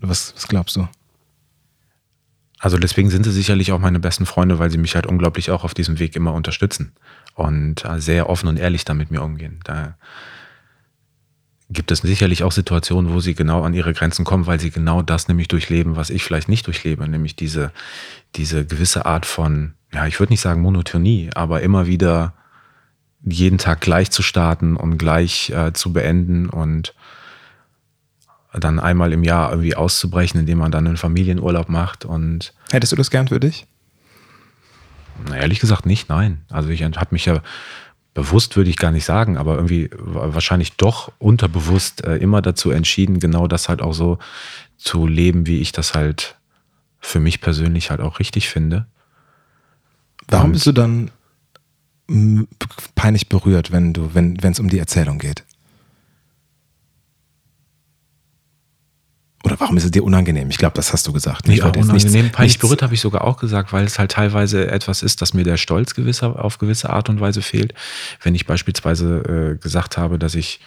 was, 0.00 0.34
was 0.34 0.48
glaubst 0.48 0.76
du? 0.76 0.88
Also 2.58 2.78
deswegen 2.78 3.10
sind 3.10 3.24
sie 3.24 3.32
sicherlich 3.32 3.72
auch 3.72 3.78
meine 3.78 4.00
besten 4.00 4.24
Freunde, 4.24 4.58
weil 4.58 4.70
sie 4.70 4.78
mich 4.78 4.94
halt 4.94 5.06
unglaublich 5.06 5.50
auch 5.50 5.62
auf 5.62 5.74
diesem 5.74 5.98
Weg 5.98 6.16
immer 6.16 6.32
unterstützen 6.32 6.92
und 7.34 7.84
äh, 7.84 8.00
sehr 8.00 8.30
offen 8.30 8.48
und 8.48 8.58
ehrlich 8.58 8.84
damit 8.84 9.10
mir 9.10 9.22
umgehen. 9.22 9.60
Da 9.64 9.96
gibt 11.68 11.90
es 11.90 11.98
sicherlich 11.98 12.42
auch 12.44 12.52
Situationen, 12.52 13.12
wo 13.12 13.20
sie 13.20 13.34
genau 13.34 13.62
an 13.62 13.74
ihre 13.74 13.92
Grenzen 13.92 14.24
kommen, 14.24 14.46
weil 14.46 14.60
sie 14.60 14.70
genau 14.70 15.02
das 15.02 15.28
nämlich 15.28 15.48
durchleben, 15.48 15.96
was 15.96 16.10
ich 16.10 16.22
vielleicht 16.22 16.48
nicht 16.48 16.66
durchlebe, 16.66 17.08
nämlich 17.08 17.34
diese, 17.34 17.72
diese 18.36 18.64
gewisse 18.64 19.06
Art 19.06 19.26
von, 19.26 19.74
ja, 19.92 20.06
ich 20.06 20.20
würde 20.20 20.32
nicht 20.32 20.40
sagen 20.40 20.62
Monotonie, 20.62 21.30
aber 21.34 21.62
immer 21.62 21.86
wieder 21.86 22.34
jeden 23.24 23.58
Tag 23.58 23.80
gleich 23.80 24.10
zu 24.10 24.22
starten 24.22 24.76
und 24.76 24.98
gleich 24.98 25.50
äh, 25.50 25.72
zu 25.72 25.92
beenden 25.92 26.48
und 26.48 26.94
dann 28.52 28.78
einmal 28.78 29.12
im 29.12 29.24
Jahr 29.24 29.50
irgendwie 29.50 29.74
auszubrechen, 29.74 30.40
indem 30.40 30.58
man 30.58 30.70
dann 30.70 30.86
einen 30.86 30.96
Familienurlaub 30.96 31.68
macht 31.68 32.04
und 32.04 32.54
Hättest 32.70 32.92
du 32.92 32.96
das 32.96 33.10
gern 33.10 33.28
für 33.28 33.40
dich? 33.40 33.66
Na, 35.28 35.36
ehrlich 35.36 35.60
gesagt 35.60 35.86
nicht, 35.86 36.08
nein. 36.08 36.44
Also 36.50 36.68
ich 36.68 36.82
habe 36.82 37.08
mich 37.10 37.24
ja 37.26 37.42
bewusst 38.16 38.56
würde 38.56 38.70
ich 38.70 38.78
gar 38.78 38.92
nicht 38.92 39.04
sagen, 39.04 39.36
aber 39.36 39.56
irgendwie 39.56 39.90
wahrscheinlich 39.92 40.72
doch 40.72 41.12
unterbewusst 41.18 42.02
äh, 42.02 42.16
immer 42.16 42.40
dazu 42.40 42.70
entschieden, 42.70 43.20
genau 43.20 43.46
das 43.46 43.68
halt 43.68 43.82
auch 43.82 43.92
so 43.92 44.18
zu 44.78 45.06
leben, 45.06 45.46
wie 45.46 45.58
ich 45.58 45.70
das 45.70 45.92
halt 45.92 46.36
für 46.98 47.20
mich 47.20 47.42
persönlich 47.42 47.90
halt 47.90 48.00
auch 48.00 48.18
richtig 48.18 48.48
finde. 48.48 48.86
Warum 50.28 50.46
Und 50.46 50.52
bist 50.52 50.66
du 50.66 50.72
dann 50.72 51.10
peinlich 52.94 53.28
berührt, 53.28 53.70
wenn 53.70 53.92
du, 53.92 54.14
wenn 54.14 54.38
es 54.42 54.60
um 54.60 54.70
die 54.70 54.78
Erzählung 54.78 55.18
geht? 55.18 55.44
Oder 59.46 59.60
warum 59.60 59.76
ist 59.76 59.84
es 59.84 59.92
dir 59.92 60.02
unangenehm? 60.02 60.50
Ich 60.50 60.58
glaube, 60.58 60.74
das 60.74 60.92
hast 60.92 61.06
du 61.06 61.12
gesagt. 61.12 61.48
Ich 61.48 61.58
ja, 61.58 61.68
unangenehm. 61.68 62.32
Peinlich 62.32 62.58
berührt 62.58 62.82
habe 62.82 62.94
ich 62.94 63.00
sogar 63.00 63.22
auch 63.22 63.36
gesagt, 63.36 63.72
weil 63.72 63.84
es 63.84 63.96
halt 63.96 64.10
teilweise 64.10 64.68
etwas 64.68 65.04
ist, 65.04 65.22
dass 65.22 65.34
mir 65.34 65.44
der 65.44 65.56
Stolz 65.56 65.94
gewisser, 65.94 66.44
auf 66.44 66.58
gewisse 66.58 66.90
Art 66.90 67.08
und 67.08 67.20
Weise 67.20 67.42
fehlt. 67.42 67.72
Wenn 68.22 68.34
ich 68.34 68.44
beispielsweise 68.46 69.54
äh, 69.54 69.62
gesagt 69.62 69.98
habe, 69.98 70.18
dass 70.18 70.34
ich 70.34 70.58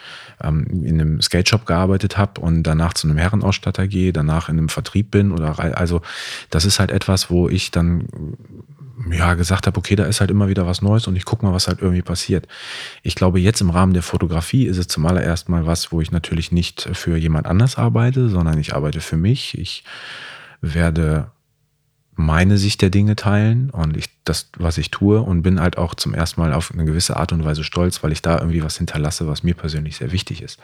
ähm, 0.41 0.65
in 0.85 1.01
einem 1.01 1.21
Skate 1.21 1.49
Shop 1.49 1.65
gearbeitet 1.65 2.17
habe 2.17 2.39
und 2.39 2.63
danach 2.63 2.93
zu 2.93 3.07
einem 3.07 3.17
Herrenausstatter 3.17 3.85
gehe, 3.85 4.13
danach 4.13 4.47
in 4.47 4.57
einem 4.57 4.69
Vertrieb 4.69 5.11
bin 5.11 5.33
oder 5.33 5.59
also 5.77 6.01
das 6.49 6.63
ist 6.63 6.79
halt 6.79 6.91
etwas, 6.91 7.29
wo 7.29 7.49
ich 7.49 7.71
dann 7.71 8.07
ja, 9.11 9.33
gesagt 9.35 9.67
habe, 9.67 9.77
okay, 9.77 9.95
da 9.95 10.05
ist 10.05 10.19
halt 10.19 10.31
immer 10.31 10.49
wieder 10.49 10.67
was 10.67 10.81
Neues 10.81 11.07
und 11.07 11.15
ich 11.15 11.25
gucke 11.25 11.45
mal, 11.45 11.53
was 11.53 11.67
halt 11.67 11.81
irgendwie 11.81 12.01
passiert. 12.01 12.47
Ich 13.01 13.15
glaube, 13.15 13.39
jetzt 13.39 13.61
im 13.61 13.69
Rahmen 13.69 13.93
der 13.93 14.03
Fotografie 14.03 14.65
ist 14.65 14.77
es 14.77 14.87
zum 14.87 15.05
allerersten 15.05 15.51
mal 15.51 15.65
was, 15.65 15.91
wo 15.91 16.01
ich 16.01 16.11
natürlich 16.11 16.51
nicht 16.51 16.89
für 16.93 17.15
jemand 17.15 17.47
anders 17.47 17.77
arbeite, 17.77 18.29
sondern 18.29 18.57
ich 18.59 18.75
arbeite 18.75 19.01
für 19.01 19.17
mich. 19.17 19.57
Ich 19.57 19.83
werde 20.61 21.31
meine 22.15 22.57
Sicht 22.57 22.81
der 22.81 22.89
Dinge 22.89 23.15
teilen 23.15 23.69
und 23.69 23.95
ich 23.95 24.09
das, 24.25 24.49
was 24.57 24.77
ich 24.77 24.91
tue 24.91 25.21
und 25.21 25.41
bin 25.41 25.61
halt 25.61 25.77
auch 25.77 25.95
zum 25.95 26.13
ersten 26.13 26.41
Mal 26.41 26.51
auf 26.51 26.71
eine 26.73 26.83
gewisse 26.83 27.15
Art 27.15 27.31
und 27.31 27.45
Weise 27.45 27.63
stolz, 27.63 28.03
weil 28.03 28.11
ich 28.11 28.21
da 28.21 28.37
irgendwie 28.37 28.61
was 28.61 28.77
hinterlasse, 28.77 29.27
was 29.27 29.43
mir 29.43 29.53
persönlich 29.55 29.95
sehr 29.95 30.11
wichtig 30.11 30.41
ist. 30.41 30.59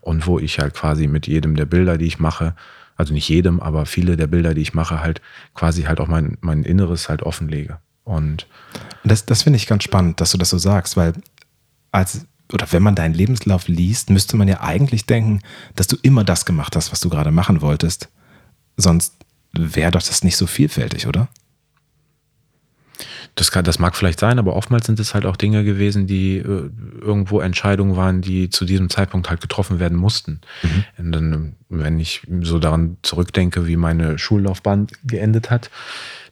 Und 0.00 0.26
wo 0.26 0.38
ich 0.38 0.58
halt 0.58 0.72
quasi 0.72 1.06
mit 1.06 1.26
jedem 1.26 1.56
der 1.56 1.66
Bilder, 1.66 1.98
die 1.98 2.06
ich 2.06 2.18
mache, 2.18 2.54
also 2.96 3.12
nicht 3.12 3.28
jedem, 3.28 3.60
aber 3.60 3.86
viele 3.86 4.16
der 4.16 4.26
Bilder, 4.26 4.54
die 4.54 4.62
ich 4.62 4.74
mache, 4.74 5.00
halt 5.00 5.20
quasi 5.54 5.82
halt 5.82 6.00
auch 6.00 6.08
mein, 6.08 6.38
mein 6.40 6.62
Inneres 6.62 7.08
halt 7.08 7.22
offenlege. 7.22 7.78
Und 8.04 8.46
das, 9.02 9.26
das 9.26 9.42
finde 9.42 9.56
ich 9.56 9.66
ganz 9.66 9.84
spannend, 9.84 10.20
dass 10.20 10.32
du 10.32 10.38
das 10.38 10.50
so 10.50 10.58
sagst, 10.58 10.96
weil 10.96 11.14
als 11.90 12.26
oder 12.52 12.70
wenn 12.72 12.82
man 12.82 12.94
deinen 12.94 13.14
Lebenslauf 13.14 13.68
liest, 13.68 14.10
müsste 14.10 14.36
man 14.36 14.48
ja 14.48 14.60
eigentlich 14.60 15.06
denken, 15.06 15.40
dass 15.76 15.86
du 15.86 15.96
immer 16.02 16.24
das 16.24 16.44
gemacht 16.44 16.76
hast, 16.76 16.92
was 16.92 17.00
du 17.00 17.08
gerade 17.08 17.30
machen 17.30 17.62
wolltest. 17.62 18.08
Sonst 18.76 19.14
wäre 19.52 19.90
doch 19.90 20.02
das 20.02 20.24
nicht 20.24 20.36
so 20.36 20.46
vielfältig, 20.46 21.06
oder? 21.06 21.28
Das, 23.36 23.50
kann, 23.50 23.64
das 23.64 23.80
mag 23.80 23.96
vielleicht 23.96 24.20
sein, 24.20 24.38
aber 24.38 24.54
oftmals 24.54 24.86
sind 24.86 25.00
es 25.00 25.12
halt 25.12 25.26
auch 25.26 25.36
Dinge 25.36 25.64
gewesen, 25.64 26.06
die 26.06 26.36
äh, 26.36 26.70
irgendwo 27.00 27.40
Entscheidungen 27.40 27.96
waren, 27.96 28.20
die 28.20 28.48
zu 28.48 28.64
diesem 28.64 28.90
Zeitpunkt 28.90 29.28
halt 29.28 29.40
getroffen 29.40 29.80
werden 29.80 29.98
mussten. 29.98 30.40
Mhm. 30.62 30.84
Und 30.98 31.12
dann, 31.12 31.56
wenn 31.68 31.98
ich 31.98 32.22
so 32.42 32.58
daran 32.60 32.96
zurückdenke, 33.02 33.66
wie 33.66 33.76
meine 33.76 34.18
Schullaufbahn 34.18 34.86
geendet 35.04 35.50
hat, 35.50 35.70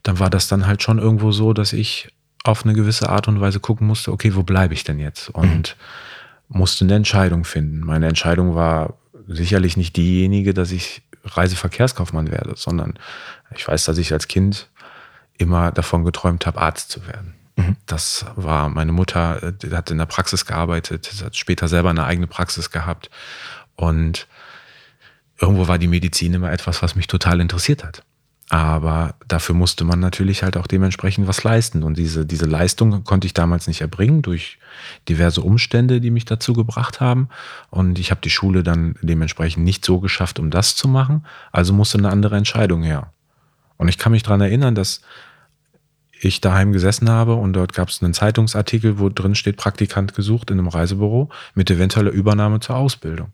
dann 0.04 0.18
war 0.20 0.30
das 0.30 0.46
dann 0.46 0.66
halt 0.66 0.82
schon 0.82 0.98
irgendwo 0.98 1.32
so, 1.32 1.52
dass 1.52 1.72
ich 1.72 2.12
auf 2.44 2.64
eine 2.64 2.74
gewisse 2.74 3.08
Art 3.08 3.28
und 3.28 3.40
Weise 3.40 3.60
gucken 3.60 3.86
musste, 3.86 4.12
okay, 4.12 4.34
wo 4.34 4.42
bleibe 4.42 4.74
ich 4.74 4.84
denn 4.84 4.98
jetzt? 4.98 5.30
Und 5.30 5.76
mhm. 6.48 6.58
musste 6.58 6.84
eine 6.84 6.94
Entscheidung 6.94 7.44
finden. 7.44 7.80
Meine 7.80 8.08
Entscheidung 8.08 8.54
war 8.54 8.94
sicherlich 9.28 9.76
nicht 9.76 9.96
diejenige, 9.96 10.54
dass 10.54 10.72
ich 10.72 11.02
Reiseverkehrskaufmann 11.24 12.30
werde, 12.30 12.54
sondern 12.56 12.94
ich 13.56 13.66
weiß, 13.66 13.84
dass 13.84 13.98
ich 13.98 14.12
als 14.12 14.28
Kind 14.28 14.68
immer 15.42 15.72
davon 15.72 16.04
geträumt 16.04 16.46
habe, 16.46 16.60
Arzt 16.60 16.90
zu 16.90 17.06
werden. 17.06 17.34
Mhm. 17.56 17.76
Das 17.86 18.24
war 18.36 18.68
meine 18.68 18.92
Mutter, 18.92 19.52
die 19.52 19.70
hat 19.70 19.90
in 19.90 19.98
der 19.98 20.06
Praxis 20.06 20.46
gearbeitet, 20.46 21.12
hat 21.22 21.36
später 21.36 21.68
selber 21.68 21.90
eine 21.90 22.04
eigene 22.04 22.26
Praxis 22.26 22.70
gehabt. 22.70 23.10
Und 23.76 24.26
irgendwo 25.40 25.68
war 25.68 25.78
die 25.78 25.88
Medizin 25.88 26.34
immer 26.34 26.52
etwas, 26.52 26.82
was 26.82 26.94
mich 26.94 27.06
total 27.06 27.40
interessiert 27.40 27.84
hat. 27.84 28.02
Aber 28.48 29.14
dafür 29.28 29.54
musste 29.54 29.84
man 29.84 29.98
natürlich 29.98 30.42
halt 30.42 30.58
auch 30.58 30.66
dementsprechend 30.66 31.26
was 31.26 31.42
leisten. 31.42 31.82
Und 31.82 31.96
diese, 31.96 32.26
diese 32.26 32.44
Leistung 32.44 33.02
konnte 33.02 33.26
ich 33.26 33.32
damals 33.32 33.66
nicht 33.66 33.80
erbringen 33.80 34.20
durch 34.20 34.58
diverse 35.08 35.40
Umstände, 35.40 36.02
die 36.02 36.10
mich 36.10 36.26
dazu 36.26 36.52
gebracht 36.52 37.00
haben. 37.00 37.28
Und 37.70 37.98
ich 37.98 38.10
habe 38.10 38.20
die 38.20 38.30
Schule 38.30 38.62
dann 38.62 38.96
dementsprechend 39.00 39.64
nicht 39.64 39.86
so 39.86 40.00
geschafft, 40.00 40.38
um 40.38 40.50
das 40.50 40.76
zu 40.76 40.86
machen. 40.86 41.24
Also 41.50 41.72
musste 41.72 41.96
eine 41.96 42.10
andere 42.10 42.36
Entscheidung 42.36 42.82
her. 42.82 43.12
Und 43.78 43.88
ich 43.88 43.96
kann 43.96 44.12
mich 44.12 44.22
daran 44.22 44.42
erinnern, 44.42 44.74
dass 44.74 45.00
ich 46.28 46.40
daheim 46.40 46.72
gesessen 46.72 47.10
habe 47.10 47.34
und 47.34 47.52
dort 47.52 47.72
gab 47.72 47.88
es 47.88 48.02
einen 48.02 48.14
Zeitungsartikel, 48.14 48.98
wo 48.98 49.08
drin 49.08 49.34
steht, 49.34 49.56
Praktikant 49.56 50.14
gesucht 50.14 50.50
in 50.50 50.58
einem 50.58 50.68
Reisebüro 50.68 51.30
mit 51.54 51.70
eventueller 51.70 52.10
Übernahme 52.10 52.60
zur 52.60 52.76
Ausbildung. 52.76 53.32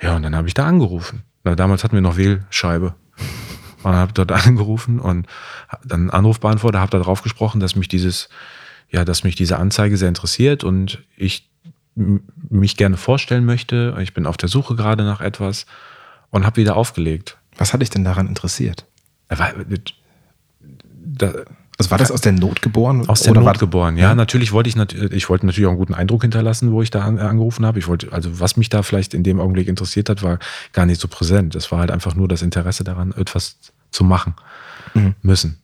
Ja, 0.00 0.16
und 0.16 0.22
dann 0.22 0.36
habe 0.36 0.48
ich 0.48 0.54
da 0.54 0.66
angerufen. 0.66 1.22
Damals 1.42 1.84
hatten 1.84 1.94
wir 1.94 2.02
noch 2.02 2.16
Wählscheibe 2.16 2.94
und 3.82 3.92
habe 3.92 4.12
dort 4.12 4.32
angerufen 4.46 5.00
und 5.00 5.26
dann 5.84 6.10
Anrufbeantworter, 6.10 6.80
habe 6.80 6.90
da 6.90 6.98
drauf 6.98 7.22
gesprochen, 7.22 7.60
dass 7.60 7.76
mich 7.76 7.88
dieses, 7.88 8.28
ja, 8.90 9.04
dass 9.04 9.24
mich 9.24 9.34
diese 9.34 9.58
Anzeige 9.58 9.96
sehr 9.96 10.08
interessiert 10.08 10.64
und 10.64 11.02
ich 11.16 11.50
mich 11.94 12.76
gerne 12.76 12.96
vorstellen 12.96 13.44
möchte. 13.44 13.96
Ich 14.00 14.14
bin 14.14 14.26
auf 14.26 14.36
der 14.36 14.48
Suche 14.48 14.76
gerade 14.76 15.04
nach 15.04 15.20
etwas 15.20 15.66
und 16.30 16.46
habe 16.46 16.56
wieder 16.56 16.76
aufgelegt. 16.76 17.38
Was 17.56 17.72
hat 17.72 17.82
dich 17.82 17.90
denn 17.90 18.04
daran 18.04 18.28
interessiert? 18.28 18.86
Da, 21.02 21.32
also 21.78 21.90
war 21.90 21.98
das 21.98 22.10
aus 22.10 22.20
der 22.20 22.32
Not 22.32 22.60
geboren? 22.60 23.08
Aus 23.08 23.22
der 23.22 23.32
Not 23.32 23.58
geboren, 23.58 23.96
ja. 23.96 24.10
ja. 24.10 24.14
Natürlich 24.14 24.52
wollte 24.52 24.68
ich, 24.68 24.76
ich 25.12 25.30
wollte 25.30 25.46
natürlich 25.46 25.66
auch 25.66 25.70
einen 25.70 25.78
guten 25.78 25.94
Eindruck 25.94 26.22
hinterlassen, 26.22 26.72
wo 26.72 26.82
ich 26.82 26.90
da 26.90 27.04
angerufen 27.04 27.64
habe. 27.64 27.78
Ich 27.78 27.88
wollte, 27.88 28.12
also 28.12 28.38
was 28.38 28.58
mich 28.58 28.68
da 28.68 28.82
vielleicht 28.82 29.14
in 29.14 29.22
dem 29.22 29.40
Augenblick 29.40 29.66
interessiert 29.66 30.10
hat, 30.10 30.22
war 30.22 30.38
gar 30.74 30.84
nicht 30.84 31.00
so 31.00 31.08
präsent. 31.08 31.54
Es 31.54 31.72
war 31.72 31.78
halt 31.78 31.90
einfach 31.90 32.14
nur 32.14 32.28
das 32.28 32.42
Interesse 32.42 32.84
daran, 32.84 33.14
etwas 33.16 33.56
zu 33.90 34.04
machen 34.04 34.34
mhm. 34.92 35.14
müssen. 35.22 35.56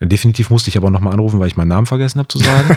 Definitiv 0.00 0.50
musste 0.50 0.68
ich 0.68 0.76
aber 0.76 0.90
nochmal 0.90 1.14
anrufen, 1.14 1.40
weil 1.40 1.46
ich 1.46 1.56
meinen 1.56 1.68
Namen 1.68 1.86
vergessen 1.86 2.18
habe 2.18 2.28
zu 2.28 2.38
sagen. 2.38 2.68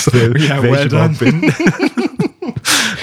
so, 0.00 0.16
ja, 0.16 0.62
wer 0.62 0.62
well 0.62 0.86
ich 0.86 0.92
überhaupt 0.92 1.18
bin. 1.18 1.42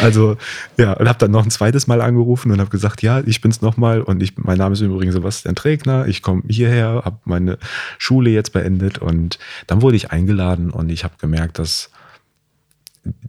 Also 0.01 0.37
ja, 0.77 0.93
und 0.93 1.07
habe 1.07 1.19
dann 1.19 1.31
noch 1.31 1.43
ein 1.43 1.51
zweites 1.51 1.87
Mal 1.87 2.01
angerufen 2.01 2.51
und 2.51 2.59
habe 2.59 2.69
gesagt, 2.69 3.01
ja, 3.01 3.21
ich 3.25 3.41
bin's 3.41 3.61
nochmal. 3.61 4.01
Und 4.01 4.21
ich, 4.21 4.37
mein 4.37 4.57
Name 4.57 4.73
ist 4.73 4.81
übrigens 4.81 5.13
Sebastian 5.13 5.55
Trägner, 5.55 6.07
ich 6.07 6.21
komme 6.21 6.43
hierher, 6.47 7.01
habe 7.05 7.19
meine 7.25 7.57
Schule 7.97 8.29
jetzt 8.29 8.53
beendet. 8.53 8.99
Und 8.99 9.39
dann 9.67 9.81
wurde 9.81 9.97
ich 9.97 10.11
eingeladen 10.11 10.71
und 10.71 10.89
ich 10.89 11.03
habe 11.03 11.15
gemerkt, 11.19 11.59
dass 11.59 11.89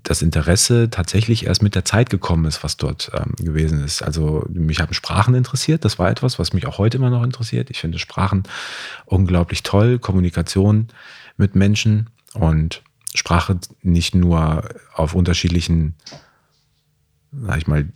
das 0.02 0.22
Interesse 0.22 0.90
tatsächlich 0.90 1.46
erst 1.46 1.62
mit 1.62 1.74
der 1.74 1.84
Zeit 1.84 2.10
gekommen 2.10 2.44
ist, 2.46 2.64
was 2.64 2.76
dort 2.76 3.10
ähm, 3.14 3.34
gewesen 3.36 3.84
ist. 3.84 4.02
Also 4.02 4.44
mich 4.48 4.80
haben 4.80 4.94
Sprachen 4.94 5.34
interessiert, 5.34 5.84
das 5.84 5.98
war 5.98 6.10
etwas, 6.10 6.38
was 6.38 6.52
mich 6.52 6.66
auch 6.66 6.78
heute 6.78 6.96
immer 6.96 7.10
noch 7.10 7.22
interessiert. 7.22 7.70
Ich 7.70 7.80
finde 7.80 7.98
Sprachen 7.98 8.42
unglaublich 9.04 9.62
toll, 9.62 9.98
Kommunikation 9.98 10.88
mit 11.36 11.54
Menschen 11.54 12.10
und 12.34 12.82
Sprache 13.14 13.58
nicht 13.82 14.14
nur 14.14 14.68
auf 14.94 15.14
unterschiedlichen 15.14 15.94
sag 17.32 17.58
ich 17.58 17.66
mal, 17.66 17.88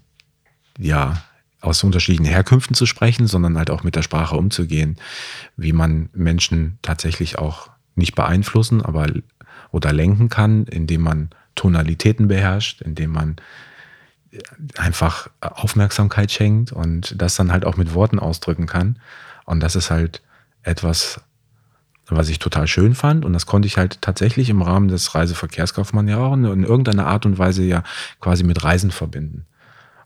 ja, 0.78 1.22
aus 1.60 1.84
unterschiedlichen 1.84 2.26
Herkünften 2.26 2.74
zu 2.74 2.86
sprechen, 2.86 3.26
sondern 3.26 3.56
halt 3.56 3.70
auch 3.70 3.84
mit 3.84 3.94
der 3.94 4.02
Sprache 4.02 4.36
umzugehen, 4.36 4.96
wie 5.56 5.72
man 5.72 6.08
Menschen 6.12 6.78
tatsächlich 6.82 7.38
auch 7.38 7.70
nicht 7.94 8.14
beeinflussen, 8.14 8.82
aber 8.82 9.06
oder 9.70 9.92
lenken 9.92 10.28
kann, 10.28 10.64
indem 10.64 11.02
man 11.02 11.30
Tonalitäten 11.54 12.28
beherrscht, 12.28 12.82
indem 12.82 13.10
man 13.10 13.36
einfach 14.76 15.28
Aufmerksamkeit 15.40 16.30
schenkt 16.30 16.72
und 16.72 17.14
das 17.20 17.34
dann 17.36 17.52
halt 17.52 17.64
auch 17.64 17.76
mit 17.76 17.94
Worten 17.94 18.18
ausdrücken 18.18 18.66
kann. 18.66 18.98
Und 19.44 19.60
das 19.60 19.76
ist 19.76 19.90
halt 19.90 20.22
etwas, 20.62 21.20
was 22.16 22.28
ich 22.28 22.38
total 22.38 22.66
schön 22.66 22.95
fand. 22.95 23.25
Und 23.25 23.33
das 23.33 23.47
konnte 23.47 23.66
ich 23.66 23.76
halt 23.76 24.00
tatsächlich 24.02 24.49
im 24.50 24.62
Rahmen 24.62 24.88
des 24.88 25.14
Reiseverkehrskaufmanns 25.14 26.11
ja 26.11 26.19
auch 26.19 26.35
in, 26.35 26.45
in 26.45 26.64
irgendeiner 26.64 27.07
Art 27.07 27.26
und 27.26 27.38
Weise 27.38 27.62
ja 27.62 27.83
quasi 28.21 28.45
mit 28.45 28.62
Reisen 28.62 28.90
verbinden. 28.90 29.47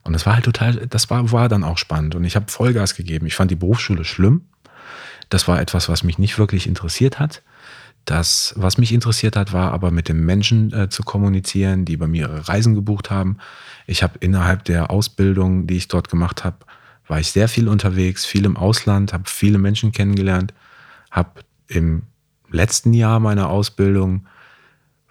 Und 0.02 0.12
das 0.12 0.24
war 0.24 0.34
halt 0.34 0.44
total, 0.44 0.86
das 0.88 1.10
war, 1.10 1.32
war 1.32 1.48
dann 1.48 1.64
auch 1.64 1.78
spannend. 1.78 2.14
Und 2.14 2.24
ich 2.24 2.36
habe 2.36 2.46
Vollgas 2.48 2.94
gegeben. 2.94 3.26
Ich 3.26 3.34
fand 3.34 3.50
die 3.50 3.56
Berufsschule 3.56 4.04
schlimm. 4.04 4.42
Das 5.28 5.48
war 5.48 5.60
etwas, 5.60 5.88
was 5.88 6.04
mich 6.04 6.18
nicht 6.18 6.38
wirklich 6.38 6.68
interessiert 6.68 7.18
hat. 7.18 7.42
Das, 8.04 8.54
was 8.56 8.78
mich 8.78 8.92
interessiert 8.92 9.34
hat, 9.34 9.52
war 9.52 9.72
aber 9.72 9.90
mit 9.90 10.08
den 10.08 10.24
Menschen 10.24 10.72
äh, 10.72 10.88
zu 10.88 11.02
kommunizieren, 11.02 11.84
die 11.84 11.96
bei 11.96 12.06
mir 12.06 12.28
ihre 12.28 12.48
Reisen 12.48 12.76
gebucht 12.76 13.10
haben. 13.10 13.38
Ich 13.88 14.04
habe 14.04 14.18
innerhalb 14.20 14.64
der 14.64 14.90
Ausbildung, 14.90 15.66
die 15.66 15.76
ich 15.76 15.88
dort 15.88 16.08
gemacht 16.08 16.44
habe, 16.44 16.58
war 17.08 17.18
ich 17.18 17.32
sehr 17.32 17.48
viel 17.48 17.68
unterwegs, 17.68 18.24
viel 18.24 18.44
im 18.44 18.56
Ausland, 18.56 19.12
habe 19.12 19.24
viele 19.26 19.58
Menschen 19.58 19.90
kennengelernt, 19.90 20.54
habe 21.10 21.30
im 21.68 22.02
letzten 22.50 22.92
Jahr 22.92 23.20
meiner 23.20 23.48
Ausbildung 23.48 24.26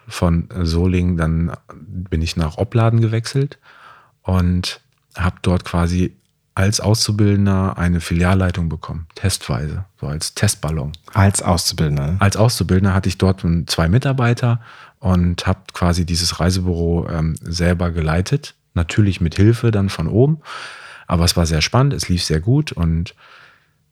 von 0.08 0.48
Solingen, 0.62 1.16
dann 1.16 1.52
bin 1.72 2.22
ich 2.22 2.36
nach 2.36 2.58
Opladen 2.58 3.00
gewechselt 3.00 3.58
und 4.22 4.80
habe 5.16 5.36
dort 5.42 5.64
quasi 5.64 6.16
als 6.54 6.80
Auszubildender 6.80 7.76
eine 7.76 8.00
Filialleitung 8.00 8.70
bekommen, 8.70 9.06
testweise, 9.14 9.84
so 10.00 10.06
als 10.06 10.34
Testballon. 10.34 10.92
Als 11.12 11.42
Auszubildender? 11.42 12.16
Als 12.18 12.36
Auszubildender 12.36 12.94
hatte 12.94 13.10
ich 13.10 13.18
dort 13.18 13.44
zwei 13.66 13.88
Mitarbeiter 13.90 14.60
und 14.98 15.46
habe 15.46 15.60
quasi 15.74 16.06
dieses 16.06 16.40
Reisebüro 16.40 17.08
ähm, 17.10 17.36
selber 17.42 17.90
geleitet, 17.90 18.54
natürlich 18.72 19.20
mit 19.20 19.34
Hilfe 19.34 19.70
dann 19.70 19.90
von 19.90 20.08
oben, 20.08 20.38
aber 21.06 21.24
es 21.24 21.36
war 21.36 21.44
sehr 21.44 21.60
spannend, 21.60 21.92
es 21.92 22.08
lief 22.08 22.24
sehr 22.24 22.40
gut 22.40 22.72
und 22.72 23.14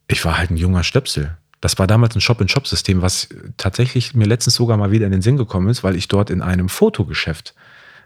ich 0.09 0.25
war 0.25 0.39
halt 0.39 0.51
ein 0.51 0.57
junger 0.57 0.85
Stöpsel. 0.85 1.37
Das 1.65 1.79
war 1.79 1.87
damals 1.87 2.15
ein 2.15 2.21
Shop-in-Shop-System, 2.21 3.01
was 3.01 3.31
tatsächlich 3.57 4.15
mir 4.15 4.27
letztens 4.27 4.55
sogar 4.55 4.77
mal 4.77 4.91
wieder 4.91 5.07
in 5.07 5.13
den 5.13 5.23
Sinn 5.23 5.39
gekommen 5.39 5.71
ist, 5.71 5.83
weil 5.83 5.97
ich 5.97 6.09
dort 6.09 6.29
in 6.29 6.43
einem 6.43 6.69
Fotogeschäft 6.69 7.55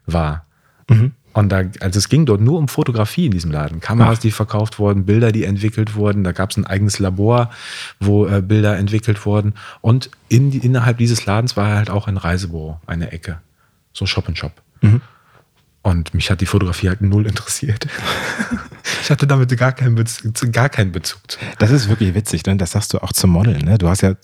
war. 0.07 0.47
Mhm. 0.89 1.11
Und 1.33 1.49
da, 1.49 1.65
also 1.81 1.99
es 1.99 2.09
ging 2.09 2.25
dort 2.25 2.41
nur 2.41 2.57
um 2.57 2.69
Fotografie 2.69 3.27
in 3.27 3.33
diesem 3.33 3.51
Laden. 3.51 3.81
Kameras, 3.81 4.19
Ach. 4.19 4.23
die 4.23 4.31
verkauft 4.31 4.79
wurden, 4.79 5.07
Bilder, 5.07 5.33
die 5.33 5.43
entwickelt 5.43 5.97
wurden. 5.97 6.23
Da 6.23 6.31
gab 6.31 6.53
es 6.53 6.57
ein 6.57 6.69
eigenes 6.69 7.01
Labor, 7.01 7.51
wo 7.99 8.29
äh, 8.29 8.43
Bilder 8.43 8.77
entwickelt 8.77 9.27
wurden. 9.27 9.55
Und 9.81 10.09
in, 10.29 10.53
innerhalb 10.53 10.99
dieses 10.99 11.27
Ladens 11.27 11.57
war 11.57 11.75
halt 11.75 11.91
auch 11.91 12.07
ein 12.07 12.17
Reisebüro, 12.17 12.79
eine 12.87 13.11
Ecke. 13.11 13.41
So 13.93 14.07
Shop 14.07 14.29
in 14.29 14.37
Shop. 14.37 14.53
Mhm. 14.83 15.01
Und 15.89 16.13
mich 16.13 16.31
hat 16.31 16.43
die 16.43 16.47
Fotografie 16.47 16.89
halt 16.89 17.01
null 17.01 17.27
interessiert. 17.27 17.87
ich 19.03 19.11
hatte 19.11 19.27
damit 19.27 19.57
gar 19.57 19.73
keinen 19.73 19.95
Bezug, 19.95 20.53
gar 20.53 20.69
keinen 20.69 20.93
Bezug 20.93 21.21
zu. 21.27 21.39
Das 21.59 21.71
ist 21.71 21.89
wirklich 21.89 22.15
witzig, 22.15 22.43
denn 22.43 22.59
das 22.59 22.73
sagst 22.73 22.93
du 22.93 23.03
auch 23.03 23.11
zum 23.11 23.31
Modeln. 23.31 23.65
Ne? 23.65 23.79
Du 23.79 23.89
hast 23.89 24.03
ja 24.03 24.15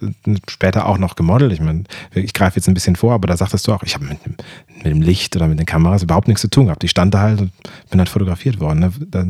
später 0.46 0.84
auch 0.84 0.98
noch 0.98 1.16
gemodelt. 1.16 1.52
Ich 1.52 1.60
meine, 1.60 1.84
ich 2.12 2.34
greife 2.34 2.56
jetzt 2.56 2.68
ein 2.68 2.74
bisschen 2.74 2.96
vor, 2.96 3.14
aber 3.14 3.28
da 3.28 3.38
sagtest 3.38 3.66
du 3.66 3.72
auch, 3.72 3.82
ich 3.82 3.94
habe 3.94 4.04
mit, 4.04 4.18
mit, 4.26 4.42
dem 4.84 5.00
Licht 5.00 5.34
oder 5.36 5.48
mit 5.48 5.58
den 5.58 5.64
Kameras 5.64 6.02
überhaupt 6.02 6.28
nichts 6.28 6.42
zu 6.42 6.50
tun 6.50 6.66
gehabt. 6.66 6.84
Ich 6.84 6.90
stand 6.90 7.14
da 7.14 7.20
halt 7.20 7.40
und 7.40 7.52
bin 7.88 7.98
halt 7.98 8.10
fotografiert 8.10 8.60
worden. 8.60 8.80
Ne? 8.80 8.92
Da, 9.08 9.24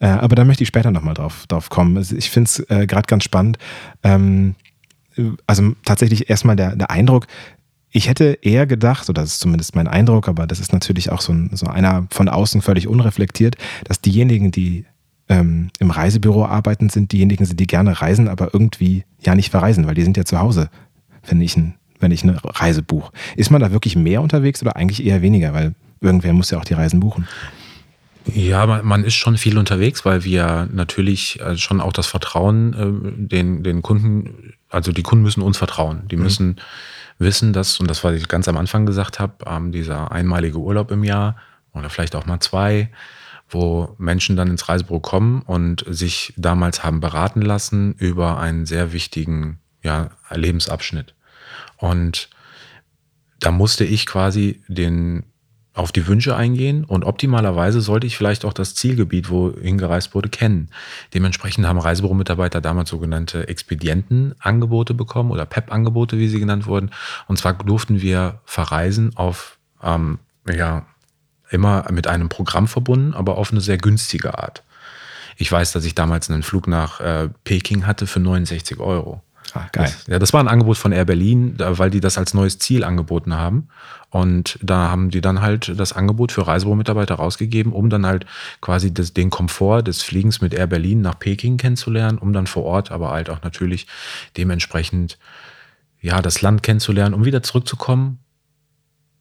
äh, 0.00 0.06
aber 0.06 0.36
da 0.36 0.44
möchte 0.44 0.62
ich 0.62 0.68
später 0.68 0.90
nochmal 0.90 1.12
drauf, 1.12 1.44
drauf 1.48 1.68
kommen. 1.68 2.02
Ich 2.16 2.30
finde 2.30 2.48
es 2.48 2.60
äh, 2.70 2.86
gerade 2.86 3.06
ganz 3.06 3.24
spannend. 3.24 3.58
Ähm, 4.02 4.54
also 5.46 5.74
tatsächlich 5.84 6.30
erstmal 6.30 6.56
der, 6.56 6.76
der 6.76 6.90
Eindruck, 6.90 7.26
ich 7.96 8.08
hätte 8.08 8.38
eher 8.42 8.66
gedacht, 8.66 9.08
oder 9.08 9.22
das 9.22 9.34
ist 9.34 9.40
zumindest 9.40 9.76
mein 9.76 9.86
Eindruck, 9.86 10.26
aber 10.28 10.48
das 10.48 10.58
ist 10.58 10.72
natürlich 10.72 11.12
auch 11.12 11.20
so, 11.20 11.32
ein, 11.32 11.50
so 11.52 11.66
einer 11.66 12.08
von 12.10 12.28
außen 12.28 12.60
völlig 12.60 12.88
unreflektiert, 12.88 13.56
dass 13.84 14.00
diejenigen, 14.00 14.50
die 14.50 14.84
ähm, 15.28 15.70
im 15.78 15.92
Reisebüro 15.92 16.44
arbeiten, 16.44 16.88
sind 16.88 17.12
diejenigen, 17.12 17.44
die 17.56 17.66
gerne 17.68 18.00
reisen, 18.02 18.26
aber 18.26 18.52
irgendwie 18.52 19.04
ja 19.20 19.36
nicht 19.36 19.50
verreisen, 19.50 19.86
weil 19.86 19.94
die 19.94 20.02
sind 20.02 20.16
ja 20.16 20.24
zu 20.24 20.40
Hause, 20.40 20.70
wenn 21.24 21.40
ich, 21.40 21.56
ein, 21.56 21.76
wenn 22.00 22.10
ich 22.10 22.24
eine 22.24 22.36
Reise 22.42 22.82
buche. 22.82 23.12
Ist 23.36 23.52
man 23.52 23.60
da 23.60 23.70
wirklich 23.70 23.94
mehr 23.94 24.22
unterwegs 24.22 24.60
oder 24.60 24.74
eigentlich 24.74 25.06
eher 25.06 25.22
weniger? 25.22 25.54
Weil 25.54 25.76
irgendwer 26.00 26.32
muss 26.32 26.50
ja 26.50 26.58
auch 26.58 26.64
die 26.64 26.74
Reisen 26.74 26.98
buchen. 26.98 27.28
Ja, 28.26 28.66
man, 28.66 28.84
man 28.84 29.04
ist 29.04 29.14
schon 29.14 29.38
viel 29.38 29.56
unterwegs, 29.56 30.04
weil 30.04 30.24
wir 30.24 30.68
natürlich 30.72 31.38
äh, 31.40 31.56
schon 31.56 31.80
auch 31.80 31.92
das 31.92 32.08
Vertrauen 32.08 32.72
äh, 32.72 33.28
den, 33.28 33.62
den 33.62 33.82
Kunden, 33.82 34.52
also 34.68 34.90
die 34.90 35.04
Kunden 35.04 35.22
müssen 35.22 35.42
uns 35.42 35.58
vertrauen. 35.58 36.08
Die 36.10 36.16
mhm. 36.16 36.56
Wissen, 37.18 37.52
dass, 37.52 37.80
und 37.80 37.88
das, 37.88 38.04
was 38.04 38.14
ich 38.14 38.28
ganz 38.28 38.48
am 38.48 38.56
Anfang 38.56 38.86
gesagt 38.86 39.20
habe, 39.20 39.44
ähm, 39.46 39.72
dieser 39.72 40.12
einmalige 40.12 40.58
Urlaub 40.58 40.90
im 40.90 41.04
Jahr 41.04 41.36
oder 41.72 41.90
vielleicht 41.90 42.16
auch 42.16 42.26
mal 42.26 42.40
zwei, 42.40 42.90
wo 43.48 43.94
Menschen 43.98 44.36
dann 44.36 44.48
ins 44.48 44.68
Reisebüro 44.68 45.00
kommen 45.00 45.42
und 45.42 45.84
sich 45.86 46.32
damals 46.36 46.82
haben 46.82 47.00
beraten 47.00 47.42
lassen 47.42 47.94
über 47.94 48.38
einen 48.38 48.66
sehr 48.66 48.92
wichtigen 48.92 49.60
ja, 49.82 50.10
Lebensabschnitt. 50.30 51.14
Und 51.76 52.30
da 53.40 53.50
musste 53.50 53.84
ich 53.84 54.06
quasi 54.06 54.62
den 54.68 55.24
auf 55.74 55.90
die 55.90 56.06
Wünsche 56.06 56.36
eingehen 56.36 56.84
und 56.84 57.04
optimalerweise 57.04 57.80
sollte 57.80 58.06
ich 58.06 58.16
vielleicht 58.16 58.44
auch 58.44 58.52
das 58.52 58.76
Zielgebiet, 58.76 59.28
wo 59.28 59.52
hingereist 59.52 60.14
wurde, 60.14 60.28
kennen. 60.28 60.68
Dementsprechend 61.12 61.66
haben 61.66 61.80
Reisebüro-Mitarbeiter 61.80 62.60
damals 62.60 62.90
sogenannte 62.90 63.48
Expedientenangebote 63.48 64.94
bekommen 64.94 65.32
oder 65.32 65.44
PEP-Angebote, 65.46 66.16
wie 66.16 66.28
sie 66.28 66.38
genannt 66.38 66.66
wurden. 66.66 66.90
Und 67.26 67.38
zwar 67.38 67.54
durften 67.54 68.00
wir 68.00 68.40
verreisen 68.44 69.16
auf, 69.16 69.58
ähm, 69.82 70.20
ja, 70.48 70.86
immer 71.50 71.86
mit 71.90 72.06
einem 72.06 72.28
Programm 72.28 72.68
verbunden, 72.68 73.12
aber 73.12 73.36
auf 73.36 73.50
eine 73.50 73.60
sehr 73.60 73.78
günstige 73.78 74.38
Art. 74.38 74.62
Ich 75.36 75.50
weiß, 75.50 75.72
dass 75.72 75.84
ich 75.84 75.94
damals 75.96 76.30
einen 76.30 76.44
Flug 76.44 76.68
nach 76.68 77.00
äh, 77.00 77.28
Peking 77.42 77.86
hatte 77.86 78.06
für 78.06 78.20
69 78.20 78.78
Euro. 78.78 79.22
Ah, 79.54 79.68
geil. 79.70 79.84
Das, 79.84 80.06
ja, 80.08 80.18
das 80.18 80.32
war 80.32 80.40
ein 80.40 80.48
Angebot 80.48 80.76
von 80.76 80.90
Air 80.90 81.04
Berlin, 81.04 81.54
weil 81.58 81.88
die 81.88 82.00
das 82.00 82.18
als 82.18 82.34
neues 82.34 82.58
Ziel 82.58 82.82
angeboten 82.82 83.34
haben. 83.34 83.68
Und 84.10 84.58
da 84.60 84.90
haben 84.90 85.10
die 85.10 85.20
dann 85.20 85.40
halt 85.40 85.78
das 85.78 85.92
Angebot 85.92 86.32
für 86.32 86.46
Reisebüro-Mitarbeiter 86.46 87.14
rausgegeben, 87.14 87.72
um 87.72 87.88
dann 87.88 88.04
halt 88.04 88.26
quasi 88.60 88.92
das, 88.92 89.14
den 89.14 89.30
Komfort 89.30 89.82
des 89.82 90.02
Fliegens 90.02 90.40
mit 90.40 90.54
Air 90.54 90.66
Berlin 90.66 91.00
nach 91.00 91.18
Peking 91.18 91.56
kennenzulernen, 91.56 92.18
um 92.18 92.32
dann 92.32 92.48
vor 92.48 92.64
Ort 92.64 92.90
aber 92.90 93.10
halt 93.10 93.30
auch 93.30 93.42
natürlich 93.42 93.86
dementsprechend 94.36 95.18
ja 96.00 96.20
das 96.20 96.42
Land 96.42 96.64
kennenzulernen, 96.64 97.14
um 97.14 97.24
wieder 97.24 97.42
zurückzukommen 97.42 98.18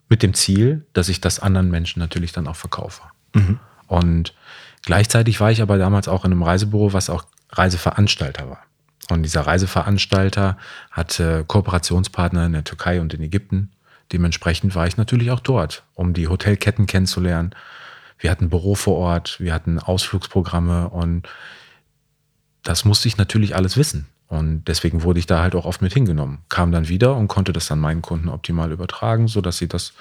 mit 0.10 0.24
dem 0.24 0.34
Ziel, 0.34 0.86
dass 0.94 1.10
ich 1.10 1.22
das 1.22 1.40
anderen 1.40 1.70
Menschen 1.70 2.00
natürlich 2.00 2.32
dann 2.32 2.48
auch 2.48 2.56
verkaufe. 2.56 3.04
Mhm. 3.36 3.60
Und 3.88 4.34
gleichzeitig 4.84 5.40
war 5.40 5.52
ich 5.52 5.62
aber 5.62 5.78
damals 5.78 6.08
auch 6.08 6.26
in 6.26 6.32
einem 6.32 6.44
Reisebüro, 6.44 6.94
was 6.94 7.12
auch 7.12 7.26
Reiseveranstalter 7.52 8.50
war. 8.50 8.64
Und 9.10 9.24
dieser 9.24 9.42
Reiseveranstalter 9.42 10.58
hatte 10.92 11.44
Kooperationspartner 11.46 12.46
in 12.46 12.54
der 12.54 12.64
Türkei 12.64 13.02
und 13.02 13.14
in 13.14 13.22
Ägypten. 13.22 13.72
Dementsprechend 14.12 14.76
war 14.76 14.88
ich 14.88 14.98
natürlich 14.98 15.32
auch 15.32 15.40
dort, 15.40 15.84
um 15.94 16.14
die 16.14 16.28
Hotelketten 16.28 16.86
kennenzulernen. 16.86 17.54
Wir 18.20 18.32
hatten 18.32 18.50
Büro 18.50 18.76
vor 18.76 18.96
Ort, 18.96 19.40
wir 19.40 19.54
hatten 19.54 19.80
Ausflugsprogramme 19.80 20.90
und 20.90 21.28
das 22.64 22.86
musste 22.86 23.08
ich 23.08 23.18
natürlich 23.18 23.56
alles 23.56 23.76
wissen. 23.76 24.08
Und 24.28 24.64
deswegen 24.68 25.04
wurde 25.04 25.20
ich 25.20 25.26
da 25.26 25.42
halt 25.42 25.54
auch 25.54 25.66
oft 25.66 25.82
mit 25.82 25.94
hingenommen. 25.94 26.40
Kam 26.50 26.72
dann 26.72 26.88
wieder 26.88 27.16
und 27.16 27.28
konnte 27.28 27.54
das 27.54 27.68
dann 27.68 27.80
meinen 27.80 28.02
Kunden 28.02 28.30
optimal 28.30 28.72
übertragen, 28.72 29.28
sodass 29.28 29.58
sie 29.58 29.68
das 29.68 29.94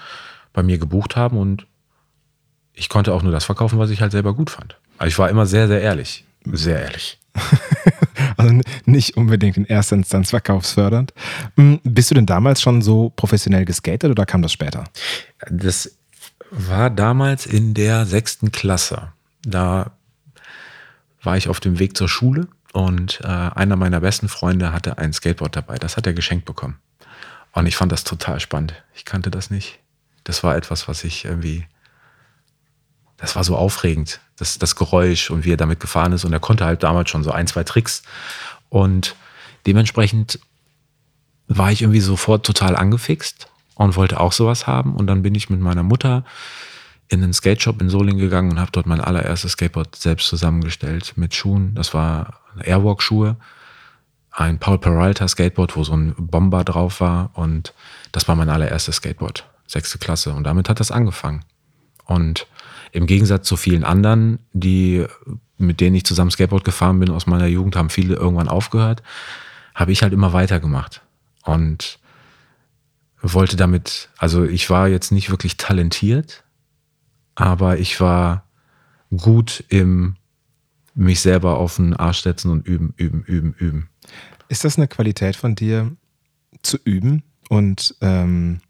bei 0.52 0.62
mir 0.62 0.78
gebucht 0.78 1.16
haben 1.16 1.36
und 1.38 1.66
ich 2.74 2.88
konnte 2.88 3.12
auch 3.12 3.22
nur 3.22 3.32
das 3.32 3.44
verkaufen, 3.44 3.78
was 3.78 3.90
ich 3.90 4.00
halt 4.00 4.12
selber 4.12 4.34
gut 4.34 4.50
fand. 4.50 4.76
Also 4.98 5.08
ich 5.08 5.18
war 5.18 5.28
immer 5.28 5.46
sehr, 5.46 5.68
sehr 5.68 5.80
ehrlich. 5.80 6.24
Sehr 6.44 6.80
ehrlich. 6.80 7.18
also 8.42 8.60
nicht 8.84 9.16
unbedingt 9.16 9.56
in 9.56 9.64
erster 9.64 9.96
Instanz 9.96 10.30
verkaufsfördernd. 10.30 11.12
Hm, 11.56 11.80
bist 11.84 12.10
du 12.10 12.14
denn 12.14 12.26
damals 12.26 12.60
schon 12.60 12.82
so 12.82 13.10
professionell 13.10 13.64
geskatet 13.64 14.10
oder 14.10 14.26
kam 14.26 14.42
das 14.42 14.52
später? 14.52 14.84
Das 15.50 15.96
war 16.50 16.90
damals 16.90 17.46
in 17.46 17.74
der 17.74 18.04
sechsten 18.06 18.52
Klasse. 18.52 19.12
Da 19.42 19.92
war 21.22 21.36
ich 21.36 21.48
auf 21.48 21.60
dem 21.60 21.78
Weg 21.78 21.96
zur 21.96 22.08
Schule 22.08 22.48
und 22.72 23.20
äh, 23.22 23.26
einer 23.26 23.76
meiner 23.76 24.00
besten 24.00 24.28
Freunde 24.28 24.72
hatte 24.72 24.98
ein 24.98 25.12
Skateboard 25.12 25.56
dabei. 25.56 25.76
Das 25.78 25.96
hat 25.96 26.06
er 26.06 26.14
geschenkt 26.14 26.44
bekommen. 26.44 26.78
Und 27.52 27.66
ich 27.66 27.76
fand 27.76 27.92
das 27.92 28.04
total 28.04 28.40
spannend. 28.40 28.74
Ich 28.94 29.04
kannte 29.04 29.30
das 29.30 29.50
nicht. 29.50 29.78
Das 30.24 30.42
war 30.42 30.56
etwas, 30.56 30.88
was 30.88 31.04
ich 31.04 31.24
irgendwie 31.24 31.66
das 33.22 33.36
war 33.36 33.44
so 33.44 33.56
aufregend, 33.56 34.20
das, 34.36 34.58
das 34.58 34.74
Geräusch 34.74 35.30
und 35.30 35.44
wie 35.44 35.52
er 35.52 35.56
damit 35.56 35.78
gefahren 35.78 36.12
ist. 36.12 36.24
Und 36.24 36.32
er 36.32 36.40
konnte 36.40 36.64
halt 36.64 36.82
damals 36.82 37.08
schon 37.08 37.22
so 37.22 37.30
ein, 37.30 37.46
zwei 37.46 37.62
Tricks. 37.62 38.02
Und 38.68 39.14
dementsprechend 39.64 40.40
war 41.46 41.70
ich 41.70 41.82
irgendwie 41.82 42.00
sofort 42.00 42.44
total 42.44 42.74
angefixt 42.74 43.46
und 43.76 43.94
wollte 43.94 44.18
auch 44.18 44.32
sowas 44.32 44.66
haben. 44.66 44.96
Und 44.96 45.06
dann 45.06 45.22
bin 45.22 45.36
ich 45.36 45.50
mit 45.50 45.60
meiner 45.60 45.84
Mutter 45.84 46.24
in 47.06 47.20
den 47.20 47.32
Skate 47.32 47.62
Shop 47.62 47.80
in 47.80 47.90
Solingen 47.90 48.18
gegangen 48.18 48.50
und 48.50 48.58
habe 48.58 48.72
dort 48.72 48.86
mein 48.86 49.00
allererstes 49.00 49.52
Skateboard 49.52 49.94
selbst 49.94 50.26
zusammengestellt 50.26 51.12
mit 51.14 51.32
Schuhen. 51.32 51.76
Das 51.76 51.94
war 51.94 52.40
Airwalk-Schuhe, 52.60 53.36
ein 54.32 54.58
Paul 54.58 54.78
Peralta 54.78 55.28
Skateboard, 55.28 55.76
wo 55.76 55.84
so 55.84 55.92
ein 55.92 56.16
Bomber 56.18 56.64
drauf 56.64 57.00
war. 57.00 57.30
Und 57.34 57.72
das 58.10 58.26
war 58.26 58.34
mein 58.34 58.48
allererstes 58.48 58.96
Skateboard, 58.96 59.46
sechste 59.68 59.98
Klasse. 59.98 60.32
Und 60.32 60.42
damit 60.42 60.68
hat 60.68 60.80
das 60.80 60.90
angefangen. 60.90 61.44
Und 62.04 62.48
im 62.92 63.06
Gegensatz 63.06 63.48
zu 63.48 63.56
vielen 63.56 63.84
anderen, 63.84 64.38
die, 64.52 65.06
mit 65.58 65.80
denen 65.80 65.96
ich 65.96 66.04
zusammen 66.04 66.30
Skateboard 66.30 66.64
gefahren 66.64 67.00
bin 67.00 67.10
aus 67.10 67.26
meiner 67.26 67.46
Jugend, 67.46 67.74
haben 67.74 67.90
viele 67.90 68.14
irgendwann 68.14 68.48
aufgehört, 68.48 69.02
habe 69.74 69.92
ich 69.92 70.02
halt 70.02 70.12
immer 70.12 70.32
weitergemacht. 70.32 71.02
Und 71.44 71.98
wollte 73.20 73.56
damit, 73.56 74.10
also 74.18 74.44
ich 74.44 74.68
war 74.68 74.88
jetzt 74.88 75.10
nicht 75.10 75.30
wirklich 75.30 75.56
talentiert, 75.56 76.44
aber 77.34 77.78
ich 77.78 78.00
war 78.00 78.44
gut 79.16 79.64
im 79.68 80.16
mich 80.94 81.20
selber 81.20 81.56
auf 81.56 81.76
den 81.76 81.94
Arsch 81.94 82.20
setzen 82.20 82.50
und 82.50 82.66
üben, 82.66 82.92
üben, 82.98 83.22
üben, 83.24 83.54
üben. 83.58 83.88
Ist 84.48 84.64
das 84.64 84.76
eine 84.76 84.88
Qualität 84.88 85.36
von 85.36 85.54
dir, 85.54 85.90
zu 86.62 86.76
üben 86.84 87.22
und 87.48 87.94
ähm, 88.02 88.60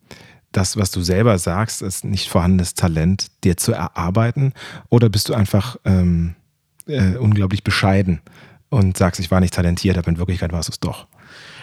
das, 0.52 0.76
was 0.76 0.90
du 0.90 1.00
selber 1.00 1.38
sagst, 1.38 1.82
ist 1.82 2.04
nicht 2.04 2.28
vorhandenes 2.28 2.74
Talent, 2.74 3.30
dir 3.44 3.56
zu 3.56 3.72
erarbeiten? 3.72 4.52
Oder 4.88 5.08
bist 5.08 5.28
du 5.28 5.34
einfach 5.34 5.76
ähm, 5.84 6.34
äh, 6.86 7.16
unglaublich 7.16 7.64
bescheiden 7.64 8.20
und 8.68 8.96
sagst, 8.96 9.20
ich 9.20 9.30
war 9.30 9.40
nicht 9.40 9.54
talentiert, 9.54 9.98
aber 9.98 10.08
in 10.08 10.18
Wirklichkeit 10.18 10.52
warst 10.52 10.68
du 10.68 10.72
es 10.72 10.80
doch? 10.80 11.06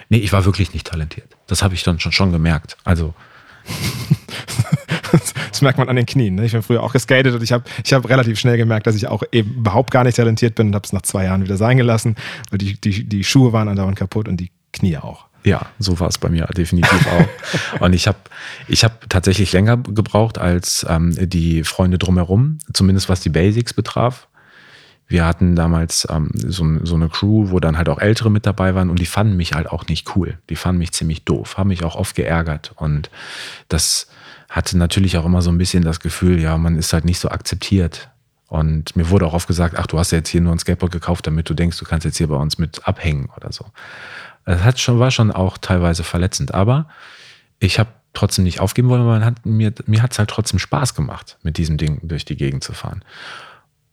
Nee, 0.10 0.18
ich 0.18 0.34
war 0.34 0.46
wirklich 0.46 0.74
nicht 0.74 0.88
talentiert. 0.88 1.38
Das 1.48 1.62
habe 1.62 1.76
ich 1.76 1.84
dann 1.84 2.00
schon, 2.00 2.12
schon 2.12 2.32
gemerkt. 2.32 2.78
Also. 2.84 3.14
das 5.52 5.62
merkt 5.62 5.78
man 5.78 5.90
an 5.90 5.96
den 5.96 6.06
Knien. 6.06 6.36
Ne? 6.36 6.46
Ich 6.46 6.52
bin 6.52 6.64
früher 6.64 6.82
auch 6.82 6.94
geskatet 6.94 7.36
und 7.36 7.44
ich 7.44 7.52
habe 7.52 7.64
ich 7.84 7.94
hab 7.94 8.10
relativ 8.10 8.40
schnell 8.40 8.58
gemerkt, 8.58 8.88
dass 8.88 8.96
ich 8.96 9.08
auch 9.08 9.22
eben 9.32 9.56
überhaupt 9.56 9.92
gar 9.92 10.04
nicht 10.04 10.16
talentiert 10.16 10.56
bin 10.56 10.68
und 10.68 10.76
habe 10.76 10.86
es 10.86 10.94
nach 10.94 11.04
zwei 11.04 11.26
Jahren 11.26 11.44
wieder 11.44 11.58
sein 11.58 11.78
gelassen. 11.78 12.16
Weil 12.50 12.58
die, 12.58 12.80
die, 12.82 13.04
die 13.04 13.24
Schuhe 13.24 13.54
waren 13.54 13.68
andauernd 13.68 13.98
kaputt 13.98 14.28
und 14.28 14.38
die 14.38 14.52
Knie 14.74 14.98
auch. 14.98 15.29
Ja, 15.50 15.66
so 15.80 16.00
war 16.00 16.10
es 16.10 16.20
bei 16.20 16.30
mir 16.30 16.46
definitiv 16.56 17.08
auch. 17.08 17.80
Und 17.82 17.94
ich 17.94 18.08
habe 18.08 18.20
ich 18.68 18.84
hab 18.84 19.10
tatsächlich 19.10 19.52
länger 19.52 19.78
gebraucht 19.78 20.38
als 20.38 20.86
ähm, 20.88 21.16
die 21.28 21.64
Freunde 21.64 21.98
drumherum, 21.98 22.60
zumindest 22.72 23.10
was 23.10 23.22
die 23.22 23.30
Basics 23.30 23.74
betraf. 23.74 24.28
Wir 25.08 25.26
hatten 25.26 25.56
damals 25.56 26.08
ähm, 26.12 26.30
so, 26.36 26.64
so 26.86 26.94
eine 26.94 27.10
Crew, 27.10 27.50
wo 27.50 27.60
dann 27.60 27.80
halt 27.80 27.90
auch 27.90 27.98
Ältere 27.98 28.30
mit 28.30 28.46
dabei 28.46 28.76
waren 28.76 28.92
und 28.92 29.00
die 29.00 29.08
fanden 29.08 29.38
mich 29.38 29.54
halt 29.54 29.66
auch 29.66 29.88
nicht 29.88 30.16
cool. 30.16 30.38
Die 30.52 30.56
fanden 30.56 30.78
mich 30.78 30.92
ziemlich 30.92 31.26
doof, 31.26 31.58
haben 31.58 31.70
mich 31.70 31.84
auch 31.84 31.96
oft 31.96 32.16
geärgert. 32.16 32.74
Und 32.76 33.10
das 33.70 34.06
hatte 34.52 34.78
natürlich 34.78 35.18
auch 35.18 35.26
immer 35.26 35.42
so 35.42 35.50
ein 35.50 35.58
bisschen 35.58 35.84
das 35.84 36.00
Gefühl, 36.00 36.40
ja, 36.40 36.60
man 36.60 36.78
ist 36.78 36.94
halt 36.94 37.06
nicht 37.06 37.18
so 37.18 37.30
akzeptiert. 37.30 38.12
Und 38.46 38.96
mir 38.96 39.10
wurde 39.10 39.26
auch 39.26 39.34
oft 39.34 39.48
gesagt, 39.48 39.74
ach, 39.80 39.88
du 39.88 39.98
hast 39.98 40.12
ja 40.12 40.20
jetzt 40.20 40.30
hier 40.30 40.42
nur 40.42 40.54
ein 40.54 40.60
Skateboard 40.60 40.92
gekauft, 40.92 41.26
damit 41.26 41.50
du 41.50 41.56
denkst, 41.56 41.80
du 41.80 41.86
kannst 41.86 42.06
jetzt 42.06 42.18
hier 42.18 42.28
bei 42.28 42.36
uns 42.36 42.60
mit 42.60 42.88
abhängen 42.88 43.30
oder 43.36 43.52
so. 43.52 43.66
Das 44.46 44.64
hat 44.64 44.80
schon, 44.80 45.00
war 45.00 45.12
schon 45.12 45.32
auch 45.32 45.58
teilweise 45.58 46.04
verletzend, 46.04 46.54
aber 46.54 46.88
ich 47.60 47.80
habe 47.80 47.90
trotzdem 48.14 48.46
nicht 48.46 48.60
aufgeben 48.60 48.90
wollen, 48.90 49.06
man 49.06 49.24
hat, 49.24 49.46
mir, 49.46 49.74
mir 49.86 50.02
hat 50.02 50.14
es 50.14 50.20
halt 50.20 50.30
trotzdem 50.30 50.60
Spaß 50.60 50.96
gemacht, 50.96 51.38
mit 51.44 51.58
diesem 51.58 51.78
Ding 51.78 52.00
durch 52.04 52.26
die 52.26 52.36
Gegend 52.36 52.64
zu 52.64 52.74
fahren. 52.74 53.04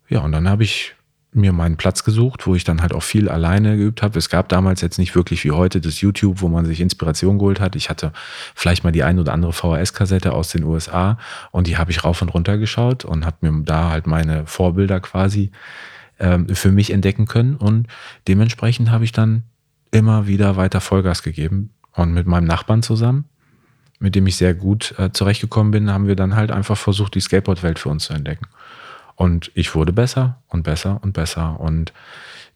Ja, 0.09 0.21
und 0.21 0.33
dann 0.33 0.49
habe 0.49 0.65
ich 0.65 0.95
mir 1.33 1.53
meinen 1.53 1.77
Platz 1.77 2.03
gesucht, 2.03 2.47
wo 2.47 2.55
ich 2.55 2.65
dann 2.65 2.81
halt 2.81 2.95
auch 2.95 3.03
viel 3.03 3.29
alleine 3.29 3.77
geübt 3.77 4.03
habe. 4.03 4.19
Es 4.19 4.31
gab 4.31 4.49
damals 4.49 4.81
jetzt 4.81 4.99
nicht 4.99 5.15
wirklich 5.15 5.45
wie 5.45 5.51
heute 5.53 5.81
das 5.81 6.01
YouTube, 6.01 6.41
wo 6.41 6.49
man 6.49 6.65
sich 6.65 6.81
Inspiration 6.81 7.39
geholt 7.39 7.61
hat. 7.61 7.77
Ich 7.77 7.91
hatte 7.91 8.13
vielleicht 8.55 8.85
mal 8.85 8.93
die 8.93 9.03
ein 9.03 9.19
oder 9.19 9.35
andere 9.35 9.53
VHS-Kassette 9.53 10.33
aus 10.33 10.49
den 10.49 10.65
USA 10.65 11.19
und 11.51 11.67
die 11.67 11.77
habe 11.77 11.91
ich 11.91 12.05
rauf 12.05 12.23
und 12.23 12.31
runter 12.31 12.57
geschaut 12.57 13.05
und 13.05 13.27
habe 13.27 13.37
mir 13.43 13.65
da 13.65 13.91
halt 13.91 14.07
meine 14.07 14.47
Vorbilder 14.47 15.01
quasi 15.01 15.51
ähm, 16.19 16.49
für 16.49 16.73
mich 16.73 16.91
entdecken 16.91 17.27
können. 17.27 17.55
Und 17.57 17.87
dementsprechend 18.29 18.91
habe 18.91 19.05
ich 19.05 19.13
dann 19.13 19.43
immer 19.91 20.27
wieder 20.27 20.57
weiter 20.57 20.81
Vollgas 20.81 21.23
gegeben. 21.23 21.71
Und 21.93 22.13
mit 22.13 22.27
meinem 22.27 22.47
Nachbarn 22.47 22.83
zusammen, 22.83 23.25
mit 23.99 24.15
dem 24.15 24.27
ich 24.27 24.37
sehr 24.37 24.55
gut 24.55 24.95
äh, 24.99 25.11
zurechtgekommen 25.13 25.71
bin, 25.71 25.91
haben 25.91 26.07
wir 26.07 26.17
dann 26.17 26.37
halt 26.37 26.51
einfach 26.51 26.77
versucht, 26.77 27.15
die 27.15 27.21
Skateboard-Welt 27.21 27.79
für 27.79 27.89
uns 27.89 28.05
zu 28.05 28.13
entdecken. 28.13 28.47
Und 29.15 29.51
ich 29.55 29.75
wurde 29.75 29.93
besser 29.93 30.43
und 30.49 30.63
besser 30.63 31.01
und 31.03 31.13
besser. 31.13 31.59
Und 31.59 31.95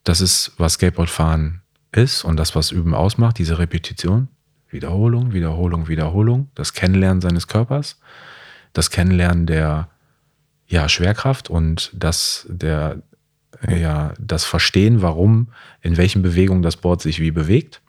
das 0.04 0.20
ist, 0.20 0.52
was 0.58 0.74
Skateboardfahren 0.74 1.62
ist 1.92 2.24
und 2.24 2.36
das, 2.36 2.54
was 2.54 2.70
Üben 2.70 2.94
ausmacht, 2.94 3.38
diese 3.38 3.58
Repetition. 3.58 4.28
Wiederholung, 4.68 5.32
Wiederholung, 5.32 5.88
Wiederholung. 5.88 6.50
Das 6.54 6.74
Kennenlernen 6.74 7.20
seines 7.20 7.48
Körpers. 7.48 7.98
Das 8.72 8.90
Kennenlernen 8.90 9.46
der 9.46 9.88
ja, 10.68 10.88
Schwerkraft 10.88 11.50
und 11.50 11.90
das, 11.92 12.46
der, 12.48 13.02
ja, 13.68 14.14
das 14.18 14.44
Verstehen, 14.44 15.02
warum, 15.02 15.48
in 15.82 15.96
welchen 15.96 16.22
Bewegungen 16.22 16.62
das 16.62 16.76
Board 16.76 17.02
sich 17.02 17.20
wie 17.20 17.30
bewegt. 17.30 17.82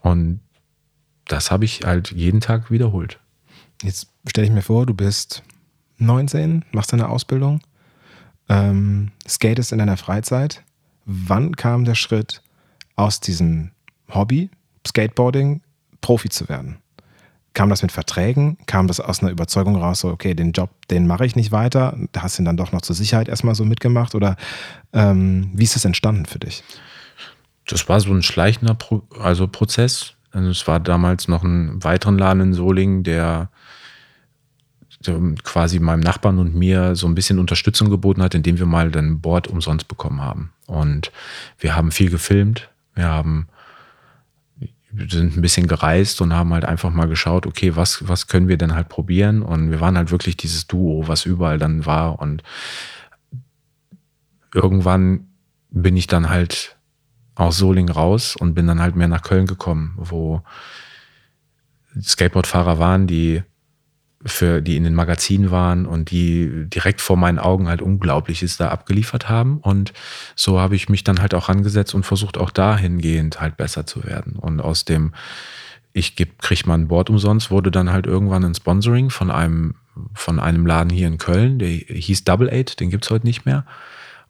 Und 0.00 0.40
das 1.26 1.50
habe 1.50 1.64
ich 1.64 1.82
halt 1.84 2.10
jeden 2.12 2.40
Tag 2.40 2.70
wiederholt. 2.70 3.20
Jetzt 3.82 4.08
stelle 4.26 4.46
ich 4.46 4.52
mir 4.52 4.62
vor, 4.62 4.86
du 4.86 4.94
bist 4.94 5.42
19, 5.98 6.64
machst 6.72 6.92
deine 6.92 7.08
Ausbildung, 7.08 7.60
ähm, 8.48 9.12
skatest 9.26 9.72
in 9.72 9.78
deiner 9.78 9.96
Freizeit. 9.96 10.62
Wann 11.04 11.56
kam 11.56 11.84
der 11.84 11.94
Schritt 11.94 12.42
aus 12.96 13.20
diesem 13.20 13.72
Hobby, 14.08 14.50
Skateboarding, 14.86 15.62
Profi 16.00 16.28
zu 16.28 16.48
werden? 16.48 16.81
Kam 17.54 17.68
das 17.68 17.82
mit 17.82 17.92
Verträgen? 17.92 18.56
Kam 18.66 18.86
das 18.86 18.98
aus 19.00 19.20
einer 19.20 19.30
Überzeugung 19.30 19.76
raus, 19.76 20.00
so, 20.00 20.08
okay, 20.08 20.34
den 20.34 20.52
Job, 20.52 20.70
den 20.90 21.06
mache 21.06 21.26
ich 21.26 21.36
nicht 21.36 21.52
weiter? 21.52 21.96
Hast 22.16 22.38
du 22.38 22.42
ihn 22.42 22.46
dann 22.46 22.56
doch 22.56 22.72
noch 22.72 22.82
zur 22.82 22.96
Sicherheit 22.96 23.28
erstmal 23.28 23.54
so 23.54 23.64
mitgemacht? 23.64 24.14
Oder 24.14 24.36
ähm, 24.92 25.50
wie 25.54 25.64
ist 25.64 25.76
das 25.76 25.84
entstanden 25.84 26.24
für 26.26 26.38
dich? 26.38 26.64
Das 27.66 27.88
war 27.88 28.00
so 28.00 28.12
ein 28.12 28.22
schleichender 28.22 28.74
Pro 28.74 29.02
also 29.20 29.46
Prozess. 29.46 30.14
Also 30.30 30.48
es 30.48 30.66
war 30.66 30.80
damals 30.80 31.28
noch 31.28 31.44
ein 31.44 31.82
weiteren 31.84 32.18
Laden 32.18 32.40
in 32.42 32.54
Solingen, 32.54 33.02
der 33.02 33.50
quasi 35.42 35.80
meinem 35.80 36.00
Nachbarn 36.00 36.38
und 36.38 36.54
mir 36.54 36.94
so 36.94 37.06
ein 37.06 37.14
bisschen 37.14 37.38
Unterstützung 37.38 37.90
geboten 37.90 38.22
hat, 38.22 38.34
indem 38.34 38.58
wir 38.58 38.66
mal 38.66 38.90
den 38.90 39.20
Board 39.20 39.48
umsonst 39.48 39.88
bekommen 39.88 40.20
haben. 40.20 40.52
Und 40.66 41.10
wir 41.58 41.74
haben 41.74 41.90
viel 41.90 42.08
gefilmt, 42.08 42.70
wir 42.94 43.08
haben 43.08 43.48
sind 45.08 45.36
ein 45.36 45.42
bisschen 45.42 45.66
gereist 45.66 46.20
und 46.20 46.32
haben 46.32 46.52
halt 46.52 46.64
einfach 46.64 46.90
mal 46.90 47.08
geschaut, 47.08 47.46
okay, 47.46 47.76
was, 47.76 48.06
was 48.08 48.26
können 48.26 48.48
wir 48.48 48.58
denn 48.58 48.74
halt 48.74 48.88
probieren? 48.88 49.42
Und 49.42 49.70
wir 49.70 49.80
waren 49.80 49.96
halt 49.96 50.10
wirklich 50.10 50.36
dieses 50.36 50.66
Duo, 50.66 51.08
was 51.08 51.24
überall 51.24 51.58
dann 51.58 51.86
war. 51.86 52.18
Und 52.20 52.42
irgendwann 54.54 55.28
bin 55.70 55.96
ich 55.96 56.06
dann 56.06 56.28
halt 56.28 56.76
aus 57.34 57.56
Soling 57.56 57.88
raus 57.88 58.36
und 58.36 58.54
bin 58.54 58.66
dann 58.66 58.80
halt 58.80 58.94
mehr 58.94 59.08
nach 59.08 59.22
Köln 59.22 59.46
gekommen, 59.46 59.94
wo 59.96 60.42
Skateboardfahrer 62.00 62.78
waren, 62.78 63.06
die 63.06 63.42
für 64.24 64.60
die 64.60 64.76
in 64.76 64.84
den 64.84 64.94
Magazinen 64.94 65.50
waren 65.50 65.86
und 65.86 66.10
die 66.10 66.66
direkt 66.66 67.00
vor 67.00 67.16
meinen 67.16 67.38
Augen 67.38 67.68
halt 67.68 67.82
Unglaubliches 67.82 68.56
da 68.56 68.68
abgeliefert 68.68 69.28
haben. 69.28 69.58
Und 69.58 69.92
so 70.36 70.60
habe 70.60 70.76
ich 70.76 70.88
mich 70.88 71.04
dann 71.04 71.20
halt 71.20 71.34
auch 71.34 71.48
angesetzt 71.48 71.94
und 71.94 72.04
versucht 72.04 72.38
auch 72.38 72.50
dahingehend 72.50 73.40
halt 73.40 73.56
besser 73.56 73.86
zu 73.86 74.04
werden. 74.04 74.36
Und 74.36 74.60
aus 74.60 74.84
dem, 74.84 75.12
ich 75.92 76.14
geb, 76.14 76.40
krieg 76.40 76.66
mal 76.66 76.74
ein 76.74 76.88
Board 76.88 77.10
umsonst, 77.10 77.50
wurde 77.50 77.70
dann 77.70 77.90
halt 77.90 78.06
irgendwann 78.06 78.44
ein 78.44 78.54
Sponsoring 78.54 79.10
von 79.10 79.30
einem, 79.30 79.74
von 80.14 80.38
einem 80.38 80.66
Laden 80.66 80.90
hier 80.90 81.08
in 81.08 81.18
Köln, 81.18 81.58
der 81.58 81.68
hieß 81.68 82.24
Double 82.24 82.48
Eight, 82.48 82.78
den 82.80 82.90
gibt's 82.90 83.10
heute 83.10 83.26
nicht 83.26 83.44
mehr. 83.44 83.64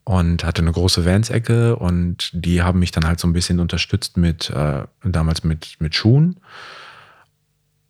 Und 0.05 0.42
hatte 0.42 0.62
eine 0.62 0.72
große 0.72 1.05
Vans-Ecke 1.05 1.76
und 1.76 2.31
die 2.33 2.62
haben 2.62 2.81
mich 2.81 2.90
dann 2.90 3.07
halt 3.07 3.20
so 3.20 3.28
ein 3.28 3.33
bisschen 3.33 3.61
unterstützt 3.61 4.16
mit, 4.16 4.50
äh, 4.50 4.83
damals 5.05 5.44
mit, 5.44 5.76
mit 5.78 5.94
Schuhen. 5.94 6.40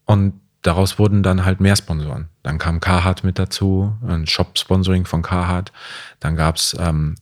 Und 0.05 0.42
daraus 0.63 0.99
wurden 0.99 1.23
dann 1.23 1.45
halt 1.45 1.61
mehr 1.61 1.77
Sponsoren. 1.77 2.29
Dann 2.43 2.59
kam 2.59 2.81
Carhartt 2.81 3.25
mit 3.25 3.39
dazu, 3.39 3.97
ein 4.07 4.27
Shop-Sponsoring 4.27 5.05
von 5.05 5.23
Carhartt. 5.23 5.73
Dann 6.21 6.37
gab's 6.37 6.77
ähm, 6.79 7.17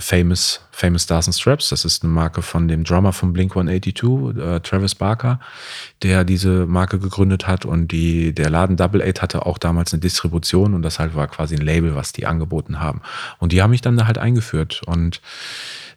Famous, 0.00 0.60
Famous 0.70 1.02
Stars 1.02 1.26
and 1.26 1.34
Straps. 1.34 1.70
Das 1.70 1.84
ist 1.84 2.04
eine 2.04 2.12
Marke 2.12 2.42
von 2.42 2.68
dem 2.68 2.84
Drummer 2.84 3.12
von 3.12 3.32
Blink 3.32 3.52
182, 3.52 4.36
äh, 4.40 4.60
Travis 4.60 4.94
Barker, 4.94 5.40
der 6.02 6.24
diese 6.24 6.66
Marke 6.66 6.98
gegründet 6.98 7.46
hat. 7.46 7.64
Und 7.64 7.88
die, 7.88 8.32
der 8.32 8.48
Laden 8.48 8.76
Double 8.76 9.02
Eight 9.02 9.22
hatte 9.22 9.44
auch 9.44 9.58
damals 9.58 9.92
eine 9.92 10.00
Distribution 10.00 10.74
und 10.74 10.82
das 10.82 10.98
halt 10.98 11.14
war 11.16 11.26
quasi 11.26 11.56
ein 11.56 11.62
Label, 11.62 11.96
was 11.96 12.12
die 12.12 12.26
angeboten 12.26 12.78
haben. 12.78 13.02
Und 13.38 13.52
die 13.52 13.60
haben 13.60 13.70
mich 13.70 13.82
dann 13.82 13.96
da 13.96 14.06
halt 14.06 14.18
eingeführt. 14.18 14.82
Und 14.86 15.20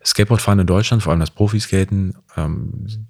Skateboardfahren 0.03 0.59
in 0.59 0.67
Deutschland, 0.67 1.03
vor 1.03 1.11
allem 1.11 1.19
das 1.19 1.31
Profiskaten, 1.31 2.15
ähm, 2.35 3.07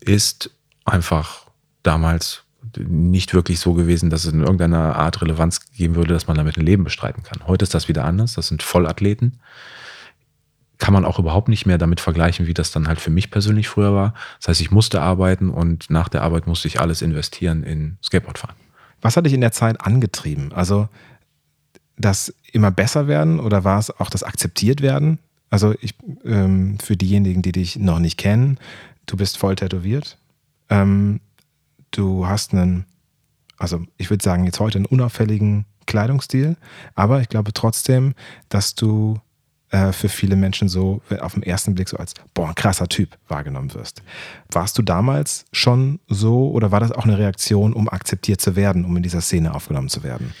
ist 0.00 0.50
einfach 0.84 1.46
damals 1.84 2.42
nicht 2.78 3.34
wirklich 3.34 3.60
so 3.60 3.74
gewesen, 3.74 4.10
dass 4.10 4.24
es 4.24 4.32
in 4.32 4.40
irgendeiner 4.40 4.96
Art 4.96 5.20
Relevanz 5.20 5.70
geben 5.72 5.94
würde, 5.94 6.14
dass 6.14 6.26
man 6.26 6.36
damit 6.36 6.56
ein 6.56 6.64
Leben 6.64 6.84
bestreiten 6.84 7.22
kann. 7.22 7.46
Heute 7.46 7.64
ist 7.64 7.74
das 7.74 7.88
wieder 7.88 8.04
anders. 8.04 8.34
Das 8.34 8.48
sind 8.48 8.62
Vollathleten. 8.62 9.38
Kann 10.78 10.94
man 10.94 11.04
auch 11.04 11.18
überhaupt 11.18 11.48
nicht 11.48 11.66
mehr 11.66 11.78
damit 11.78 12.00
vergleichen, 12.00 12.46
wie 12.46 12.54
das 12.54 12.72
dann 12.72 12.88
halt 12.88 13.00
für 13.00 13.10
mich 13.10 13.30
persönlich 13.30 13.68
früher 13.68 13.94
war. 13.94 14.14
Das 14.40 14.48
heißt, 14.48 14.60
ich 14.60 14.70
musste 14.70 15.00
arbeiten 15.00 15.50
und 15.50 15.90
nach 15.90 16.08
der 16.08 16.22
Arbeit 16.22 16.46
musste 16.46 16.68
ich 16.68 16.80
alles 16.80 17.02
investieren 17.02 17.62
in 17.62 17.98
Skateboardfahren. 18.02 18.56
Was 19.00 19.16
hat 19.16 19.26
dich 19.26 19.32
in 19.32 19.40
der 19.40 19.52
Zeit 19.52 19.80
angetrieben? 19.80 20.52
Also 20.52 20.88
das 21.96 22.34
immer 22.52 22.70
besser 22.70 23.06
werden 23.06 23.40
oder 23.40 23.64
war 23.64 23.78
es 23.78 23.90
auch 23.90 24.10
das 24.10 24.22
akzeptiert 24.22 24.80
werden? 24.80 25.18
Also 25.50 25.74
ich, 25.80 25.94
ähm, 26.24 26.78
für 26.82 26.96
diejenigen, 26.96 27.42
die 27.42 27.52
dich 27.52 27.76
noch 27.76 27.98
nicht 27.98 28.16
kennen, 28.16 28.58
du 29.06 29.16
bist 29.16 29.36
voll 29.36 29.56
tätowiert. 29.56 30.16
Ähm, 30.70 31.20
du 31.92 32.26
hast 32.26 32.52
einen, 32.52 32.86
also 33.56 33.80
ich 33.96 34.10
würde 34.10 34.24
sagen, 34.24 34.44
jetzt 34.44 34.60
heute 34.60 34.78
einen 34.78 34.86
unauffälligen 34.86 35.66
Kleidungsstil, 35.86 36.56
aber 36.94 37.20
ich 37.20 37.28
glaube 37.28 37.52
trotzdem, 37.52 38.14
dass 38.48 38.74
du 38.74 39.20
äh, 39.70 39.92
für 39.92 40.08
viele 40.08 40.36
Menschen 40.36 40.68
so 40.68 41.00
auf 41.20 41.34
den 41.34 41.42
ersten 41.42 41.74
Blick 41.74 41.88
so 41.88 41.96
als, 41.96 42.14
boah, 42.34 42.48
ein 42.48 42.54
krasser 42.54 42.88
Typ 42.88 43.16
wahrgenommen 43.28 43.72
wirst. 43.74 44.02
Warst 44.50 44.76
du 44.78 44.82
damals 44.82 45.46
schon 45.52 45.98
so 46.08 46.50
oder 46.50 46.70
war 46.70 46.80
das 46.80 46.92
auch 46.92 47.04
eine 47.04 47.18
Reaktion, 47.18 47.72
um 47.72 47.88
akzeptiert 47.88 48.40
zu 48.40 48.54
werden, 48.54 48.84
um 48.84 48.96
in 48.96 49.02
dieser 49.02 49.20
Szene 49.20 49.54
aufgenommen 49.54 49.88
zu 49.88 50.02
werden? 50.02 50.34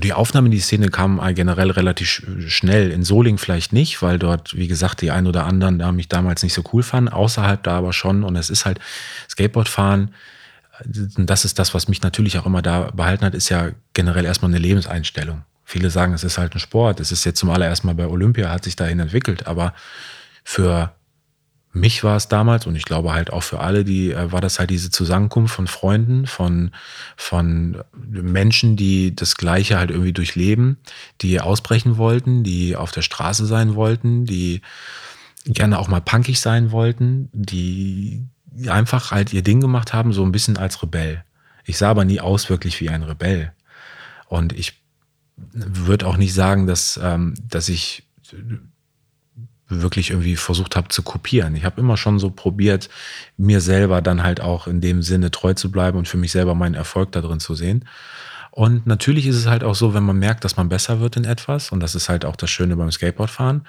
Die 0.00 0.14
Aufnahme 0.14 0.46
in 0.46 0.52
die 0.52 0.60
Szene 0.60 0.88
kam 0.88 1.20
generell 1.34 1.70
relativ 1.70 2.22
schnell. 2.46 2.90
In 2.90 3.04
Soling 3.04 3.36
vielleicht 3.36 3.74
nicht, 3.74 4.00
weil 4.00 4.18
dort, 4.18 4.56
wie 4.56 4.68
gesagt, 4.68 5.02
die 5.02 5.10
ein 5.10 5.26
oder 5.26 5.44
anderen 5.44 5.78
da 5.78 5.92
mich 5.92 6.08
damals 6.08 6.42
nicht 6.42 6.54
so 6.54 6.64
cool 6.72 6.82
fanden. 6.82 7.10
Außerhalb 7.10 7.62
da 7.62 7.76
aber 7.76 7.92
schon. 7.92 8.24
Und 8.24 8.36
es 8.36 8.48
ist 8.48 8.64
halt 8.64 8.80
Skateboardfahren. 9.30 10.14
Das 10.82 11.44
ist 11.44 11.58
das, 11.58 11.74
was 11.74 11.88
mich 11.88 12.00
natürlich 12.00 12.38
auch 12.38 12.46
immer 12.46 12.62
da 12.62 12.90
behalten 12.94 13.26
hat, 13.26 13.34
ist 13.34 13.50
ja 13.50 13.72
generell 13.92 14.24
erstmal 14.24 14.50
eine 14.50 14.58
Lebenseinstellung. 14.58 15.42
Viele 15.64 15.90
sagen, 15.90 16.14
es 16.14 16.24
ist 16.24 16.38
halt 16.38 16.54
ein 16.54 16.58
Sport. 16.58 16.98
Es 17.00 17.12
ist 17.12 17.24
jetzt 17.24 17.38
zum 17.38 17.50
allerersten 17.50 17.86
Mal 17.86 17.94
bei 17.94 18.06
Olympia, 18.06 18.48
hat 18.48 18.64
sich 18.64 18.76
dahin 18.76 18.98
entwickelt. 18.98 19.46
Aber 19.46 19.74
für 20.42 20.95
mich 21.76 22.02
war 22.02 22.16
es 22.16 22.28
damals 22.28 22.66
und 22.66 22.74
ich 22.74 22.84
glaube 22.84 23.12
halt 23.12 23.32
auch 23.32 23.42
für 23.42 23.60
alle, 23.60 23.84
die 23.84 24.12
äh, 24.12 24.32
war 24.32 24.40
das 24.40 24.58
halt 24.58 24.70
diese 24.70 24.90
Zusammenkunft 24.90 25.54
von 25.54 25.66
Freunden, 25.66 26.26
von 26.26 26.70
von 27.16 27.82
Menschen, 27.94 28.76
die 28.76 29.14
das 29.14 29.36
Gleiche 29.36 29.78
halt 29.78 29.90
irgendwie 29.90 30.12
durchleben, 30.12 30.78
die 31.20 31.40
ausbrechen 31.40 31.96
wollten, 31.96 32.42
die 32.42 32.76
auf 32.76 32.92
der 32.92 33.02
Straße 33.02 33.46
sein 33.46 33.74
wollten, 33.74 34.24
die 34.24 34.62
gerne 35.44 35.78
auch 35.78 35.88
mal 35.88 36.00
punkig 36.00 36.40
sein 36.40 36.72
wollten, 36.72 37.28
die 37.32 38.24
einfach 38.68 39.10
halt 39.10 39.32
ihr 39.32 39.42
Ding 39.42 39.60
gemacht 39.60 39.92
haben, 39.92 40.12
so 40.12 40.24
ein 40.24 40.32
bisschen 40.32 40.56
als 40.56 40.82
Rebell. 40.82 41.24
Ich 41.64 41.78
sah 41.78 41.90
aber 41.90 42.04
nie 42.04 42.20
aus 42.20 42.48
wirklich 42.48 42.80
wie 42.80 42.88
ein 42.88 43.02
Rebell 43.02 43.52
und 44.28 44.52
ich 44.52 44.80
würde 45.52 46.06
auch 46.06 46.16
nicht 46.16 46.32
sagen, 46.32 46.66
dass 46.66 46.98
ähm, 47.02 47.34
dass 47.48 47.68
ich 47.68 48.04
wirklich 49.68 50.10
irgendwie 50.10 50.36
versucht 50.36 50.76
habe 50.76 50.88
zu 50.88 51.02
kopieren. 51.02 51.56
Ich 51.56 51.64
habe 51.64 51.80
immer 51.80 51.96
schon 51.96 52.18
so 52.18 52.30
probiert, 52.30 52.88
mir 53.36 53.60
selber 53.60 54.00
dann 54.00 54.22
halt 54.22 54.40
auch 54.40 54.66
in 54.66 54.80
dem 54.80 55.02
Sinne 55.02 55.30
treu 55.30 55.54
zu 55.54 55.70
bleiben 55.70 55.98
und 55.98 56.08
für 56.08 56.16
mich 56.16 56.32
selber 56.32 56.54
meinen 56.54 56.74
Erfolg 56.74 57.12
da 57.12 57.20
drin 57.20 57.40
zu 57.40 57.54
sehen. 57.54 57.84
Und 58.52 58.86
natürlich 58.86 59.26
ist 59.26 59.36
es 59.36 59.46
halt 59.46 59.64
auch 59.64 59.74
so, 59.74 59.92
wenn 59.92 60.04
man 60.04 60.18
merkt, 60.18 60.44
dass 60.44 60.56
man 60.56 60.68
besser 60.68 61.00
wird 61.00 61.16
in 61.16 61.24
etwas, 61.24 61.72
und 61.72 61.80
das 61.80 61.94
ist 61.94 62.08
halt 62.08 62.24
auch 62.24 62.36
das 62.36 62.48
Schöne 62.48 62.76
beim 62.76 62.90
Skateboardfahren, 62.90 63.66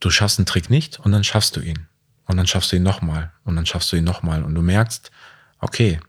du 0.00 0.10
schaffst 0.10 0.38
einen 0.38 0.46
Trick 0.46 0.70
nicht 0.70 1.00
und 1.00 1.12
dann 1.12 1.24
schaffst 1.24 1.56
du 1.56 1.60
ihn. 1.60 1.86
Und 2.26 2.36
dann 2.36 2.46
schaffst 2.46 2.72
du 2.72 2.76
ihn 2.76 2.82
nochmal 2.82 3.32
und 3.44 3.56
dann 3.56 3.66
schaffst 3.66 3.92
du 3.92 3.96
ihn 3.96 4.04
nochmal. 4.04 4.44
Und 4.44 4.54
du 4.54 4.62
merkst, 4.62 5.10
okay, 5.58 6.00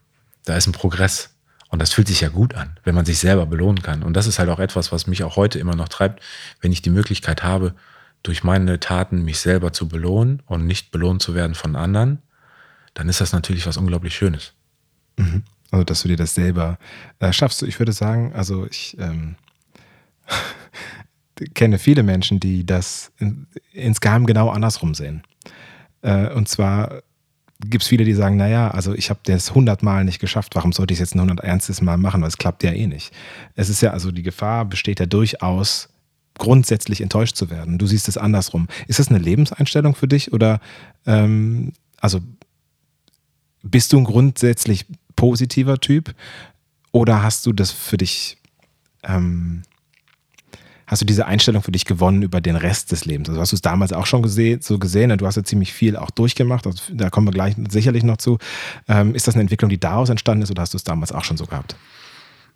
da 0.46 0.56
ist 0.56 0.68
ein 0.68 0.72
Progress. 0.72 1.36
Und 1.70 1.82
das 1.82 1.94
fühlt 1.94 2.08
sich 2.08 2.22
ja 2.22 2.30
gut 2.30 2.54
an, 2.54 2.78
wenn 2.84 2.96
man 2.96 3.06
sich 3.06 3.18
selber 3.18 3.46
belohnen 3.46 3.82
kann. 3.82 4.04
Und 4.04 4.14
das 4.14 4.28
ist 4.28 4.40
halt 4.40 4.50
auch 4.50 4.60
etwas, 4.60 4.92
was 4.92 5.08
mich 5.08 5.24
auch 5.24 5.36
heute 5.36 5.60
immer 5.60 5.76
noch 5.76 5.90
treibt, 5.90 6.24
wenn 6.62 6.72
ich 6.72 6.82
die 6.82 6.90
Möglichkeit 6.90 7.44
habe, 7.44 7.74
durch 8.26 8.44
meine 8.44 8.80
Taten 8.80 9.24
mich 9.24 9.40
selber 9.40 9.72
zu 9.72 9.88
belohnen 9.88 10.42
und 10.48 10.66
nicht 10.66 10.92
belohnt 10.92 11.22
zu 11.22 11.36
werden 11.36 11.56
von 11.56 11.76
anderen, 11.76 12.22
dann 12.96 13.08
ist 13.08 13.22
das 13.22 13.34
natürlich 13.34 13.68
was 13.68 13.78
unglaublich 13.78 14.16
Schönes. 14.16 14.54
Mhm. 15.18 15.44
Also, 15.72 15.84
dass 15.84 16.02
du 16.02 16.08
dir 16.08 16.18
das 16.18 16.34
selber 16.34 16.78
äh, 17.20 17.32
schaffst. 17.34 17.62
Ich 17.64 17.80
würde 17.80 17.92
sagen, 17.92 18.34
also 18.34 18.66
ich 18.66 18.98
ähm, 19.00 19.36
kenne 21.54 21.78
viele 21.78 22.04
Menschen, 22.04 22.40
die 22.40 22.66
das 22.66 23.12
in, 23.18 23.48
insgeheim 23.72 24.26
genau 24.26 24.50
andersrum 24.50 24.96
sehen. 24.96 25.24
Äh, 26.02 26.30
und 26.34 26.48
zwar 26.48 27.04
gibt 27.60 27.84
es 27.84 27.90
viele, 27.90 28.06
die 28.06 28.14
sagen, 28.14 28.38
naja, 28.38 28.72
also 28.72 28.94
ich 28.94 29.10
habe 29.10 29.20
das 29.24 29.54
hundertmal 29.54 30.04
nicht 30.04 30.20
geschafft, 30.20 30.56
warum 30.56 30.72
sollte 30.72 30.94
ich 30.94 31.00
es 31.00 31.10
jetzt 31.10 31.16
ein 31.16 31.22
hunderternstes 31.22 31.82
Mal 31.82 31.98
machen, 31.98 32.22
weil 32.22 32.30
es 32.30 32.38
klappt 32.38 32.64
ja 32.64 32.72
eh 32.72 32.88
nicht. 32.88 33.14
Es 33.56 33.70
ist 33.70 33.82
ja, 33.82 33.92
also 33.92 34.12
die 34.12 34.24
Gefahr 34.24 34.66
besteht 34.66 35.00
ja 35.00 35.06
durchaus, 35.06 35.90
grundsätzlich 36.38 37.02
enttäuscht 37.02 37.36
zu 37.36 37.50
werden. 37.50 37.78
Du 37.78 37.88
siehst 37.88 38.08
es 38.08 38.18
andersrum. 38.18 38.68
Ist 38.88 39.00
das 39.00 39.10
eine 39.10 39.20
Lebenseinstellung 39.20 39.96
für 39.96 40.08
dich 40.08 40.34
oder 40.34 40.60
ähm, 41.06 41.74
also 41.98 42.20
bist 43.64 43.94
du 43.94 43.98
ein 43.98 44.04
grundsätzlich 44.04 44.86
positiver 45.16 45.80
Typ 45.80 46.14
oder 46.92 47.24
hast 47.24 47.46
du 47.46 47.54
das 47.54 47.72
für 47.72 47.98
dich 47.98 48.38
ähm, 49.04 49.64
hast 50.88 51.02
du 51.02 51.06
diese 51.06 51.26
Einstellung 51.26 51.62
für 51.64 51.72
dich 51.72 51.86
gewonnen 51.86 52.22
über 52.22 52.42
den 52.42 52.56
Rest 52.56 52.92
des 52.92 53.06
Lebens? 53.06 53.30
Also 53.30 53.42
hast 53.42 53.52
du 53.52 53.56
es 53.56 53.62
damals 53.62 53.94
auch 53.94 54.06
schon 54.06 54.22
gesehen, 54.22 54.62
so 54.62 54.78
gesehen? 54.80 55.16
Du 55.18 55.26
hast 55.26 55.36
ja 55.36 55.44
ziemlich 55.44 55.74
viel 55.74 55.96
auch 55.96 56.12
durchgemacht, 56.12 56.68
also 56.68 56.82
da 56.94 57.10
kommen 57.10 57.28
wir 57.28 57.32
gleich 57.32 57.56
sicherlich 57.70 58.04
noch 58.04 58.18
zu. 58.18 58.38
Ähm, 58.88 59.16
ist 59.16 59.28
das 59.28 59.36
eine 59.36 59.42
Entwicklung, 59.42 59.70
die 59.70 59.80
daraus 59.80 60.10
entstanden 60.10 60.44
ist 60.44 60.52
oder 60.52 60.62
hast 60.62 60.74
du 60.74 60.78
es 60.78 60.84
damals 60.84 61.12
auch 61.12 61.24
schon 61.24 61.38
so 61.38 61.46
gehabt? 61.46 61.76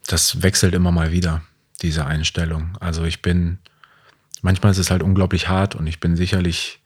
Das 0.07 0.41
wechselt 0.41 0.73
immer 0.73 0.91
mal 0.91 1.11
wieder, 1.11 1.41
diese 1.79 2.05
Einstellung. 2.05 2.77
Also 2.79 3.03
ich 3.03 3.21
bin, 3.21 3.59
manchmal 4.41 4.71
ist 4.71 4.77
es 4.77 4.91
halt 4.91 5.03
unglaublich 5.03 5.49
hart 5.49 5.75
und 5.75 5.87
ich 5.87 5.99
bin 5.99 6.15
sicherlich 6.15 6.81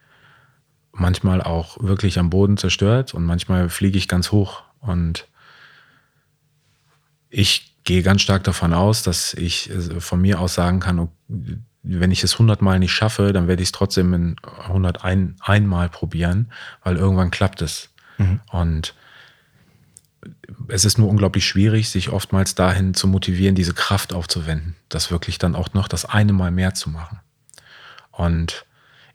manchmal 0.92 1.42
auch 1.42 1.82
wirklich 1.82 2.20
am 2.20 2.30
Boden 2.30 2.58
zerstört 2.58 3.14
und 3.14 3.24
manchmal 3.24 3.70
fliege 3.70 3.98
ich 3.98 4.08
ganz 4.08 4.32
hoch 4.32 4.64
und 4.80 5.28
ich 7.30 7.74
gehe 7.84 8.04
ganz 8.04 8.22
stark 8.22 8.44
davon 8.44 8.74
aus, 8.74 9.04
dass 9.04 9.34
ich 9.34 9.70
äh, 9.70 10.00
von 10.00 10.22
mir 10.22 10.40
aus 10.40 10.54
sagen 10.54 10.80
kann, 10.80 11.10
wenn 11.82 12.12
ich 12.12 12.24
es 12.24 12.34
100 12.34 12.62
Mal 12.62 12.80
nicht 12.80 12.94
schaffe, 12.94 13.34
dann 13.34 13.48
werde 13.48 13.62
ich 13.62 13.70
es 13.70 13.74
trotzdem 13.74 14.14
in 14.14 14.36
101 14.68 15.42
einmal 15.42 15.90
probieren, 15.90 16.52
weil 16.84 16.96
irgendwann 16.96 17.32
klappt 17.32 17.62
es. 17.62 17.90
Mhm. 18.18 18.40
Und 18.52 18.96
es 20.68 20.86
ist 20.86 20.98
nur 20.98 21.10
unglaublich 21.10 21.46
schwierig, 21.46 21.90
sich 21.90 22.10
oftmals 22.10 22.56
dahin 22.56 22.94
zu 22.94 23.08
motivieren, 23.08 23.56
diese 23.56 23.74
Kraft 23.74 24.14
aufzuwenden, 24.14 24.76
das 24.90 25.12
wirklich 25.12 25.38
dann 25.38 25.56
auch 25.56 25.74
noch 25.74 25.88
das 25.88 26.06
eine 26.06 26.34
Mal 26.34 26.52
mehr 26.52 26.74
zu 26.74 26.90
machen. 26.90 27.20
Und 28.12 28.66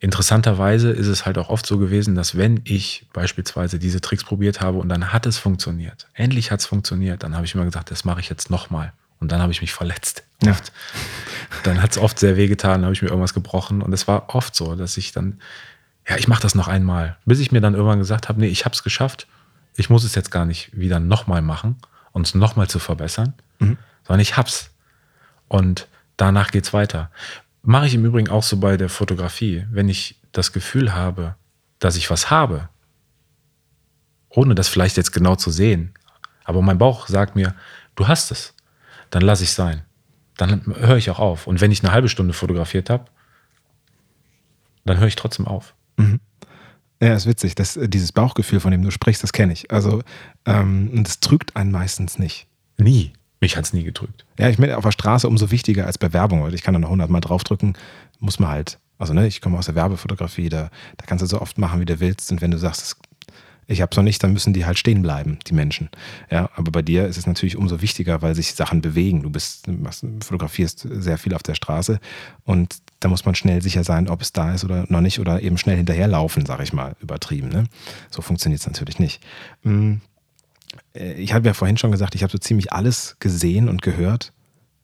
Interessanterweise 0.01 0.91
ist 0.91 1.09
es 1.09 1.27
halt 1.27 1.39
auch 1.39 1.49
oft 1.49 1.67
so 1.67 1.77
gewesen, 1.77 2.15
dass 2.15 2.37
wenn 2.37 2.61
ich 2.63 3.07
beispielsweise 3.13 3.81
diese 3.81 4.01
Tricks 4.01 4.23
probiert 4.23 4.61
habe 4.61 4.79
und 4.79 4.89
dann 4.89 5.13
hat 5.13 5.27
es 5.27 5.39
funktioniert, 5.39 6.07
endlich 6.15 6.53
hat 6.53 6.61
es 6.61 6.67
funktioniert, 6.67 7.25
dann 7.25 7.35
habe 7.35 7.47
ich 7.47 7.55
immer 7.55 7.65
gesagt, 7.65 7.91
das 7.91 8.05
mache 8.05 8.21
ich 8.21 8.29
jetzt 8.29 8.49
nochmal. 8.49 8.93
Und 9.21 9.33
dann 9.33 9.43
habe 9.43 9.51
ich 9.51 9.61
mich 9.61 9.73
verletzt. 9.73 10.23
Ja. 10.45 10.57
Dann 11.65 11.83
hat 11.83 11.91
es 11.91 11.99
oft 11.99 12.21
sehr 12.21 12.37
weh 12.37 12.47
getan, 12.47 12.75
dann 12.75 12.85
habe 12.85 12.93
ich 12.93 13.03
mir 13.03 13.09
irgendwas 13.09 13.35
gebrochen. 13.35 13.83
Und 13.83 13.93
es 13.93 14.07
war 14.07 14.33
oft 14.33 14.55
so, 14.55 14.77
dass 14.77 14.97
ich 14.97 15.11
dann, 15.11 15.41
ja, 16.09 16.17
ich 16.17 16.29
mache 16.29 16.43
das 16.43 16.55
noch 16.55 16.69
einmal. 16.69 17.17
Bis 17.25 17.41
ich 17.41 17.51
mir 17.51 17.61
dann 17.61 17.75
irgendwann 17.75 17.99
gesagt 17.99 18.29
habe, 18.29 18.39
nee, 18.39 18.47
ich 18.47 18.65
habe 18.65 18.75
es 18.75 18.85
geschafft. 18.85 19.27
Ich 19.79 19.89
muss 19.89 20.03
es 20.03 20.17
jetzt 20.17 20.33
gar 20.33 20.45
nicht 20.45 20.77
wieder 20.77 20.99
nochmal 20.99 21.41
machen, 21.41 21.77
um 22.11 22.23
es 22.23 22.35
nochmal 22.35 22.69
zu 22.69 22.81
verbessern, 22.81 23.35
mhm. 23.61 23.79
sondern 24.03 24.21
ich 24.21 24.37
hab's. 24.37 24.71
Und 25.47 25.87
danach 26.17 26.51
geht 26.51 26.65
es 26.65 26.73
weiter. 26.73 27.13
Mache 27.63 27.87
ich 27.87 27.95
im 27.95 28.05
Übrigen 28.05 28.29
auch 28.29 28.43
so 28.43 28.57
bei 28.57 28.77
der 28.77 28.89
Fotografie. 28.89 29.67
Wenn 29.71 29.89
ich 29.89 30.21
das 30.33 30.53
Gefühl 30.53 30.95
habe, 30.95 31.37
dass 31.79 31.95
ich 31.95 32.11
was 32.11 32.29
habe, 32.29 32.69
ohne 34.31 34.57
das 34.57 34.67
vielleicht 34.67 34.97
jetzt 34.97 35.13
genau 35.13 35.37
zu 35.37 35.53
sehen, 35.53 35.95
aber 36.43 36.61
mein 36.61 36.79
Bauch 36.79 37.07
sagt 37.07 37.37
mir, 37.37 37.55
du 37.95 38.09
hast 38.09 38.33
es, 38.33 38.55
dann 39.11 39.23
lasse 39.23 39.45
ich 39.45 39.51
es 39.51 39.55
sein. 39.55 39.83
Dann 40.37 40.75
höre 40.77 40.97
ich 40.97 41.09
auch 41.09 41.21
auf. 41.21 41.47
Und 41.47 41.61
wenn 41.61 41.71
ich 41.71 41.85
eine 41.85 41.93
halbe 41.93 42.09
Stunde 42.09 42.35
fotografiert 42.35 42.91
habe, 42.91 43.05
dann 44.85 44.99
höre 44.99 45.07
ich 45.07 45.17
trotzdem 45.17 45.47
auf. 45.47 45.75
Mhm. 45.99 46.19
Ja, 47.01 47.15
ist 47.15 47.27
witzig. 47.27 47.55
Das, 47.55 47.77
äh, 47.77 47.89
dieses 47.89 48.13
Bauchgefühl, 48.13 48.61
von 48.61 48.73
dem 48.73 48.83
du 48.83 48.91
sprichst, 48.91 49.23
das 49.23 49.33
kenne 49.33 49.53
ich. 49.53 49.71
Also, 49.71 50.03
ähm, 50.47 51.03
das 51.05 51.21
trügt 51.21 51.57
einen 51.57 51.71
meistens 51.71 52.19
nicht. 52.19 52.47
Nie. 52.77 53.13
Mich 53.41 53.57
hat 53.57 53.65
es 53.65 53.73
nie 53.73 53.85
gedrückt. 53.85 54.25
Ja, 54.39 54.49
ich 54.49 54.59
meine, 54.59 54.77
auf 54.77 54.85
der 54.85 54.91
Straße 54.91 55.29
umso 55.29 55.53
wichtiger 55.53 55.87
als 55.87 55.97
bei 55.97 56.13
Werbung. 56.13 56.43
weil 56.43 56.55
Ich 56.55 56.63
kann 56.63 56.75
da 56.75 56.81
noch 56.81 56.91
hundertmal 56.91 57.21
draufdrücken, 57.21 57.75
muss 58.19 58.41
man 58.41 58.51
halt. 58.51 58.79
Also, 58.99 59.15
ne, 59.15 59.29
ich 59.29 59.41
komme 59.41 59.57
aus 59.57 59.67
der 59.67 59.77
Werbefotografie, 59.77 60.49
da, 60.49 60.71
da 60.97 61.07
kannst 61.07 61.23
du 61.23 61.27
so 61.27 61.41
oft 61.41 61.57
machen, 61.57 61.81
wie 61.81 61.85
du 61.85 62.01
willst. 62.01 62.33
Und 62.33 62.41
wenn 62.41 62.51
du 62.51 62.59
sagst, 62.59 62.97
ich 63.71 63.83
habe 63.83 63.91
es 63.93 63.97
noch 63.97 64.05
nicht, 64.05 64.23
dann 64.25 64.33
müssen 64.33 64.55
die 64.55 64.65
halt 64.65 64.79
stehen 64.79 65.03
bleiben, 65.03 65.39
die 65.47 65.53
Menschen. 65.53 65.91
Ja, 66.31 66.49
aber 66.57 66.73
bei 66.73 66.83
dir 66.83 67.07
ist 67.07 67.19
es 67.19 67.27
natürlich 67.27 67.57
umso 67.57 67.83
wichtiger, 67.83 68.23
weil 68.23 68.35
sich 68.35 68.55
Sachen 68.55 68.81
bewegen. 68.81 69.23
Du 69.23 69.31
bist, 69.31 69.67
fotografierst 70.25 70.89
sehr 70.91 71.19
viel 71.19 71.35
auf 71.35 71.43
der 71.43 71.55
Straße 71.55 72.01
und 72.45 72.79
da 73.01 73.09
muss 73.09 73.27
man 73.27 73.35
schnell 73.35 73.61
sicher 73.61 73.85
sein, 73.85 74.09
ob 74.09 74.23
es 74.23 74.33
da 74.33 74.55
ist 74.55 74.65
oder 74.65 74.87
noch 74.89 75.03
nicht 75.03 75.21
oder 75.21 75.43
eben 75.43 75.59
schnell 75.59 75.77
hinterherlaufen, 75.77 76.47
sage 76.47 76.63
ich 76.63 76.73
mal, 76.73 76.97
übertrieben. 77.01 77.49
Ne? 77.51 77.65
So 78.11 78.23
funktioniert 78.23 78.61
es 78.61 78.67
natürlich 78.67 78.99
nicht. 78.99 79.23
Hm. 79.63 80.01
Äh, 80.95 81.13
ich 81.13 81.35
habe 81.35 81.47
ja 81.47 81.55
vorhin 81.55 81.77
schon 81.77 81.93
gesagt, 81.93 82.15
ich 82.15 82.23
habe 82.23 82.33
so 82.33 82.39
ziemlich 82.39 82.73
alles 82.73 83.17
gesehen 83.21 83.69
und 83.69 83.83
gehört, 83.83 84.33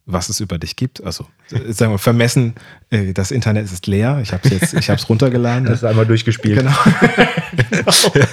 was 0.06 0.28
es 0.28 0.40
über 0.40 0.58
dich 0.58 0.76
gibt. 0.76 1.02
Also 1.02 1.26
äh, 1.50 1.72
sagen 1.72 1.92
wir 1.92 1.98
vermessen, 1.98 2.54
äh, 2.90 3.12
das 3.12 3.30
Internet 3.30 3.64
ist 3.64 3.86
leer. 3.86 4.20
Ich 4.22 4.32
habe 4.32 4.42
es 4.44 4.50
jetzt, 4.50 4.74
ich 4.74 4.90
habe 4.90 4.98
es 4.98 5.08
runtergeladen. 5.08 5.64
Das 5.68 5.78
ist 5.78 5.84
einmal 5.84 6.06
durchgespielt. 6.06 6.58
Genau. 6.58 6.76
genau. 7.70 7.92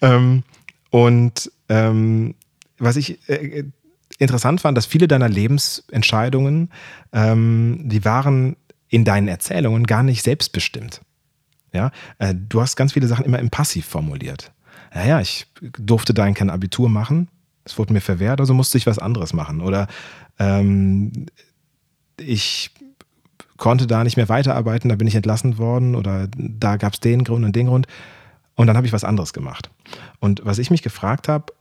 ähm, 0.00 0.42
und 0.90 1.50
ähm, 1.68 2.34
was 2.78 2.96
ich 2.96 3.28
äh, 3.28 3.64
interessant 4.18 4.60
fand, 4.60 4.78
dass 4.78 4.86
viele 4.86 5.08
deiner 5.08 5.28
Lebensentscheidungen, 5.28 6.70
ähm, 7.12 7.80
die 7.84 8.04
waren 8.04 8.56
in 8.88 9.04
deinen 9.04 9.28
Erzählungen 9.28 9.84
gar 9.86 10.02
nicht 10.02 10.22
selbstbestimmt. 10.22 11.00
Ja, 11.72 11.90
äh, 12.18 12.34
du 12.34 12.60
hast 12.60 12.76
ganz 12.76 12.92
viele 12.92 13.08
Sachen 13.08 13.24
immer 13.24 13.38
im 13.38 13.50
Passiv 13.50 13.86
formuliert 13.86 14.52
naja, 14.96 15.20
ich 15.20 15.46
durfte 15.60 16.14
da 16.14 16.30
kein 16.32 16.50
Abitur 16.50 16.88
machen, 16.88 17.28
es 17.64 17.78
wurde 17.78 17.92
mir 17.92 18.00
verwehrt, 18.00 18.40
also 18.40 18.54
musste 18.54 18.78
ich 18.78 18.86
was 18.86 18.98
anderes 18.98 19.32
machen. 19.32 19.60
Oder 19.60 19.88
ähm, 20.38 21.26
ich 22.18 22.70
konnte 23.56 23.86
da 23.86 24.04
nicht 24.04 24.16
mehr 24.16 24.28
weiterarbeiten, 24.28 24.88
da 24.88 24.96
bin 24.96 25.08
ich 25.08 25.14
entlassen 25.14 25.58
worden 25.58 25.94
oder 25.94 26.28
da 26.36 26.76
gab 26.76 26.94
es 26.94 27.00
den 27.00 27.24
Grund 27.24 27.44
und 27.44 27.56
den 27.56 27.66
Grund. 27.66 27.86
Und 28.54 28.66
dann 28.66 28.76
habe 28.76 28.86
ich 28.86 28.92
was 28.92 29.04
anderes 29.04 29.32
gemacht. 29.32 29.70
Und 30.18 30.42
was 30.44 30.58
ich 30.58 30.70
mich 30.70 30.82
gefragt 30.82 31.28
habe, 31.28 31.52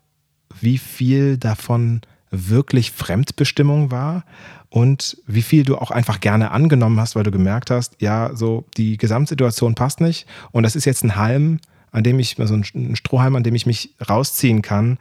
wie 0.60 0.78
viel 0.78 1.38
davon 1.38 2.02
wirklich 2.32 2.92
Fremdbestimmung 2.92 3.92
war 3.92 4.24
und 4.70 5.18
wie 5.28 5.42
viel 5.42 5.64
du 5.64 5.78
auch 5.78 5.92
einfach 5.92 6.20
gerne 6.20 6.52
angenommen 6.52 7.00
hast, 7.00 7.16
weil 7.16 7.24
du 7.24 7.32
gemerkt 7.32 7.72
hast, 7.72 8.02
ja, 8.02 8.32
so 8.36 8.66
die 8.78 8.98
Gesamtsituation 8.98 9.76
passt 9.76 10.02
nicht 10.02 10.28
und 10.52 10.64
das 10.64 10.76
ist 10.76 10.86
jetzt 10.86 11.04
ein 11.04 11.16
Halm, 11.16 11.60
an 11.92 12.04
dem 12.04 12.20
ich, 12.20 12.36
so 12.38 12.54
ein 12.54 12.96
Strohhalm, 12.96 13.36
an 13.36 13.44
dem 13.44 13.56
ich 13.56 13.66
mich 13.66 13.96
rausziehen 14.10 14.62
kann, 14.62 14.98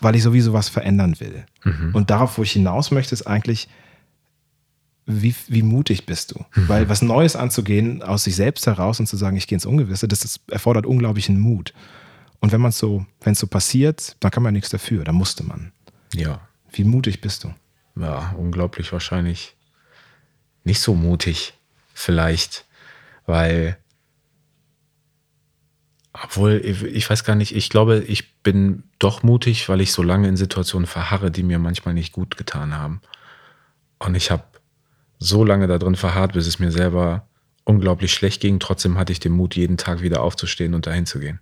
weil 0.00 0.16
ich 0.16 0.22
sowieso 0.22 0.52
was 0.52 0.68
verändern 0.68 1.18
will. 1.20 1.44
Mhm. 1.64 1.94
Und 1.94 2.10
darauf, 2.10 2.38
wo 2.38 2.42
ich 2.42 2.52
hinaus 2.52 2.90
möchte, 2.90 3.14
ist 3.14 3.26
eigentlich, 3.26 3.68
wie, 5.06 5.34
wie 5.48 5.62
mutig 5.62 6.06
bist 6.06 6.32
du? 6.32 6.44
Mhm. 6.54 6.68
Weil 6.68 6.88
was 6.88 7.02
Neues 7.02 7.36
anzugehen, 7.36 8.02
aus 8.02 8.24
sich 8.24 8.36
selbst 8.36 8.66
heraus 8.66 9.00
und 9.00 9.06
zu 9.06 9.16
sagen, 9.16 9.36
ich 9.36 9.46
gehe 9.46 9.56
ins 9.56 9.66
Ungewisse, 9.66 10.06
das, 10.06 10.20
das 10.20 10.40
erfordert 10.50 10.86
unglaublichen 10.86 11.40
Mut. 11.40 11.72
Und 12.40 12.52
wenn 12.52 12.60
man 12.60 12.72
so, 12.72 13.04
wenn 13.22 13.32
es 13.32 13.40
so 13.40 13.46
passiert, 13.46 14.16
dann 14.20 14.30
kann 14.30 14.42
man 14.42 14.54
nichts 14.54 14.70
dafür, 14.70 15.04
da 15.04 15.12
musste 15.12 15.44
man. 15.44 15.72
Ja. 16.14 16.40
Wie 16.70 16.84
mutig 16.84 17.20
bist 17.20 17.44
du? 17.44 17.54
Ja, 17.96 18.34
unglaublich 18.38 18.92
wahrscheinlich 18.92 19.56
nicht 20.64 20.80
so 20.80 20.94
mutig, 20.94 21.54
vielleicht, 21.94 22.66
weil 23.26 23.78
obwohl, 26.24 26.60
ich 26.64 27.08
weiß 27.08 27.24
gar 27.24 27.36
nicht, 27.36 27.54
ich 27.54 27.70
glaube, 27.70 27.98
ich 27.98 28.42
bin 28.42 28.84
doch 28.98 29.22
mutig, 29.22 29.68
weil 29.68 29.80
ich 29.80 29.92
so 29.92 30.02
lange 30.02 30.28
in 30.28 30.36
Situationen 30.36 30.86
verharre, 30.86 31.30
die 31.30 31.42
mir 31.42 31.58
manchmal 31.58 31.94
nicht 31.94 32.12
gut 32.12 32.36
getan 32.36 32.76
haben. 32.76 33.00
Und 33.98 34.14
ich 34.14 34.30
habe 34.30 34.44
so 35.18 35.44
lange 35.44 35.66
da 35.66 35.78
drin 35.78 35.96
verharrt, 35.96 36.32
bis 36.32 36.46
es 36.46 36.58
mir 36.58 36.70
selber 36.70 37.26
unglaublich 37.64 38.12
schlecht 38.12 38.40
ging. 38.40 38.58
Trotzdem 38.60 38.98
hatte 38.98 39.12
ich 39.12 39.20
den 39.20 39.32
Mut, 39.32 39.54
jeden 39.54 39.76
Tag 39.76 40.00
wieder 40.00 40.22
aufzustehen 40.22 40.74
und 40.74 40.86
dahin 40.86 41.06
zu 41.06 41.20
gehen. 41.20 41.40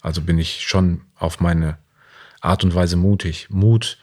Also 0.00 0.20
bin 0.20 0.38
ich 0.38 0.68
schon 0.68 1.02
auf 1.16 1.40
meine 1.40 1.78
Art 2.40 2.64
und 2.64 2.74
Weise 2.74 2.96
mutig. 2.96 3.48
Mut 3.50 3.98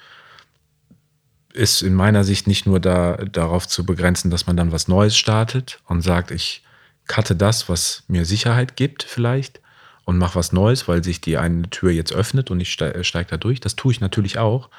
ist 1.54 1.82
in 1.82 1.94
meiner 1.94 2.24
Sicht 2.24 2.48
nicht 2.48 2.66
nur 2.66 2.80
da, 2.80 3.16
darauf 3.16 3.68
zu 3.68 3.86
begrenzen, 3.86 4.30
dass 4.30 4.46
man 4.46 4.58
dann 4.58 4.72
was 4.74 4.88
Neues 4.88 5.16
startet 5.16 5.80
und 5.86 6.02
sagt, 6.02 6.32
ich 6.32 6.64
cutte 7.08 7.36
das, 7.36 7.70
was 7.70 8.04
mir 8.08 8.26
Sicherheit 8.26 8.76
gibt 8.76 9.04
vielleicht, 9.04 9.62
und 10.06 10.18
mache 10.18 10.36
was 10.36 10.54
Neues, 10.54 10.88
weil 10.88 11.04
sich 11.04 11.20
die 11.20 11.38
eine 11.38 11.70
Tür 11.70 11.92
jetzt 11.92 12.14
öffnet 12.14 12.52
und 12.52 12.60
ich 12.60 12.72
steige 12.72 13.04
steig 13.04 13.28
da 13.28 13.38
durch. 13.38 13.60
Das 13.60 13.76
tue 13.76 13.92
ich 13.92 14.00
natürlich 14.00 14.38
auch. 14.38 14.70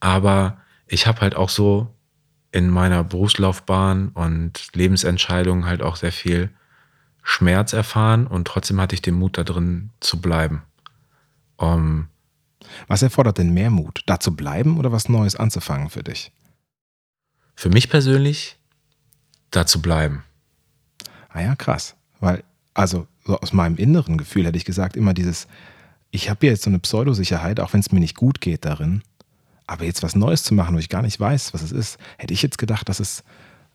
Aber 0.00 0.58
ich 0.86 1.06
habe 1.06 1.20
halt 1.20 1.34
auch 1.36 1.48
so 1.48 1.92
in 2.52 2.70
meiner 2.70 3.02
Berufslaufbahn 3.02 4.10
und 4.10 4.68
Lebensentscheidungen 4.74 5.66
halt 5.66 5.82
auch 5.82 5.96
sehr 5.96 6.12
viel 6.12 6.50
Schmerz 7.24 7.72
erfahren 7.72 8.26
und 8.26 8.46
trotzdem 8.46 8.80
hatte 8.80 8.94
ich 8.94 9.02
den 9.02 9.14
Mut 9.14 9.38
da 9.38 9.44
drin 9.44 9.90
zu 10.00 10.20
bleiben. 10.20 10.62
Um, 11.56 12.08
was 12.86 13.02
erfordert 13.02 13.38
denn 13.38 13.54
mehr 13.54 13.70
Mut? 13.70 14.02
Da 14.06 14.20
zu 14.20 14.36
bleiben 14.36 14.78
oder 14.78 14.92
was 14.92 15.08
Neues 15.08 15.34
anzufangen 15.34 15.90
für 15.90 16.02
dich? 16.02 16.32
Für 17.56 17.70
mich 17.70 17.88
persönlich, 17.88 18.56
da 19.50 19.66
zu 19.66 19.80
bleiben. 19.80 20.24
Ah 21.28 21.40
ja, 21.40 21.56
krass. 21.56 21.96
Weil, 22.20 22.44
also 22.74 23.06
so 23.26 23.38
aus 23.40 23.52
meinem 23.52 23.76
inneren 23.76 24.18
Gefühl 24.18 24.46
hätte 24.46 24.56
ich 24.56 24.64
gesagt, 24.64 24.96
immer 24.96 25.14
dieses, 25.14 25.46
ich 26.10 26.30
habe 26.30 26.46
jetzt 26.46 26.62
so 26.62 26.70
eine 26.70 26.78
Pseudosicherheit, 26.78 27.60
auch 27.60 27.72
wenn 27.72 27.80
es 27.80 27.90
mir 27.90 28.00
nicht 28.00 28.16
gut 28.16 28.40
geht 28.40 28.64
darin. 28.64 29.02
Aber 29.66 29.84
jetzt 29.84 30.02
was 30.02 30.14
Neues 30.14 30.42
zu 30.42 30.54
machen, 30.54 30.74
wo 30.74 30.78
ich 30.78 30.88
gar 30.88 31.02
nicht 31.02 31.18
weiß, 31.18 31.54
was 31.54 31.62
es 31.62 31.72
ist, 31.72 31.98
hätte 32.18 32.34
ich 32.34 32.42
jetzt 32.42 32.58
gedacht, 32.58 32.88
dass 32.88 33.00
es 33.00 33.24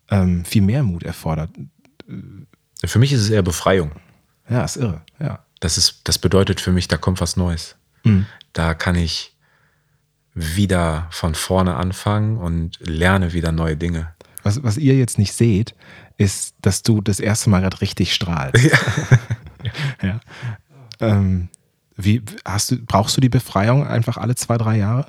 ähm, 0.09 0.45
viel 0.45 0.61
mehr 0.61 0.83
Mut 0.83 1.03
erfordert. 1.03 1.49
Für 2.85 2.99
mich 2.99 3.11
ist 3.11 3.21
es 3.21 3.29
eher 3.29 3.41
Befreiung. 3.41 3.91
Ja, 4.49 4.63
ist 4.63 4.77
irre, 4.77 5.01
ja. 5.19 5.43
Das, 5.59 5.77
ist, 5.77 6.01
das 6.05 6.17
bedeutet 6.17 6.61
für 6.61 6.71
mich, 6.71 6.87
da 6.87 6.97
kommt 6.97 7.21
was 7.21 7.35
Neues. 7.35 7.75
Mhm. 8.03 8.25
Da 8.53 8.73
kann 8.73 8.95
ich 8.95 9.35
wieder 10.33 11.07
von 11.11 11.35
vorne 11.35 11.75
anfangen 11.75 12.37
und 12.37 12.79
lerne 12.81 13.33
wieder 13.33 13.51
neue 13.51 13.75
Dinge. 13.75 14.13
Was, 14.43 14.63
was 14.63 14.77
ihr 14.77 14.95
jetzt 14.95 15.17
nicht 15.17 15.33
seht, 15.33 15.75
ist, 16.17 16.55
dass 16.61 16.83
du 16.83 17.01
das 17.01 17.19
erste 17.19 17.49
Mal 17.49 17.61
gerade 17.61 17.81
richtig 17.81 18.13
strahlst. 18.13 18.63
Ja. 18.63 18.77
ja. 20.01 20.19
Ähm, 20.99 21.49
wie, 21.95 22.21
hast 22.45 22.71
du, 22.71 22.77
brauchst 22.77 23.17
du 23.17 23.21
die 23.21 23.29
Befreiung 23.29 23.85
einfach 23.85 24.17
alle 24.17 24.35
zwei, 24.35 24.57
drei 24.57 24.77
Jahre? 24.77 25.07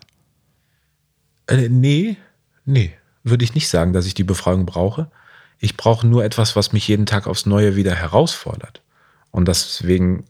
Äh, 1.46 1.68
nee, 1.68 2.16
nee, 2.64 2.94
würde 3.22 3.44
ich 3.44 3.54
nicht 3.54 3.68
sagen, 3.68 3.92
dass 3.92 4.06
ich 4.06 4.14
die 4.14 4.24
Befreiung 4.24 4.66
brauche. 4.66 5.10
Ich 5.58 5.76
brauche 5.76 6.06
nur 6.06 6.24
etwas, 6.24 6.56
was 6.56 6.72
mich 6.72 6.88
jeden 6.88 7.06
Tag 7.06 7.26
aufs 7.26 7.46
Neue 7.46 7.76
wieder 7.76 7.94
herausfordert. 7.94 8.82
Und 9.30 9.46
deswegen 9.46 10.24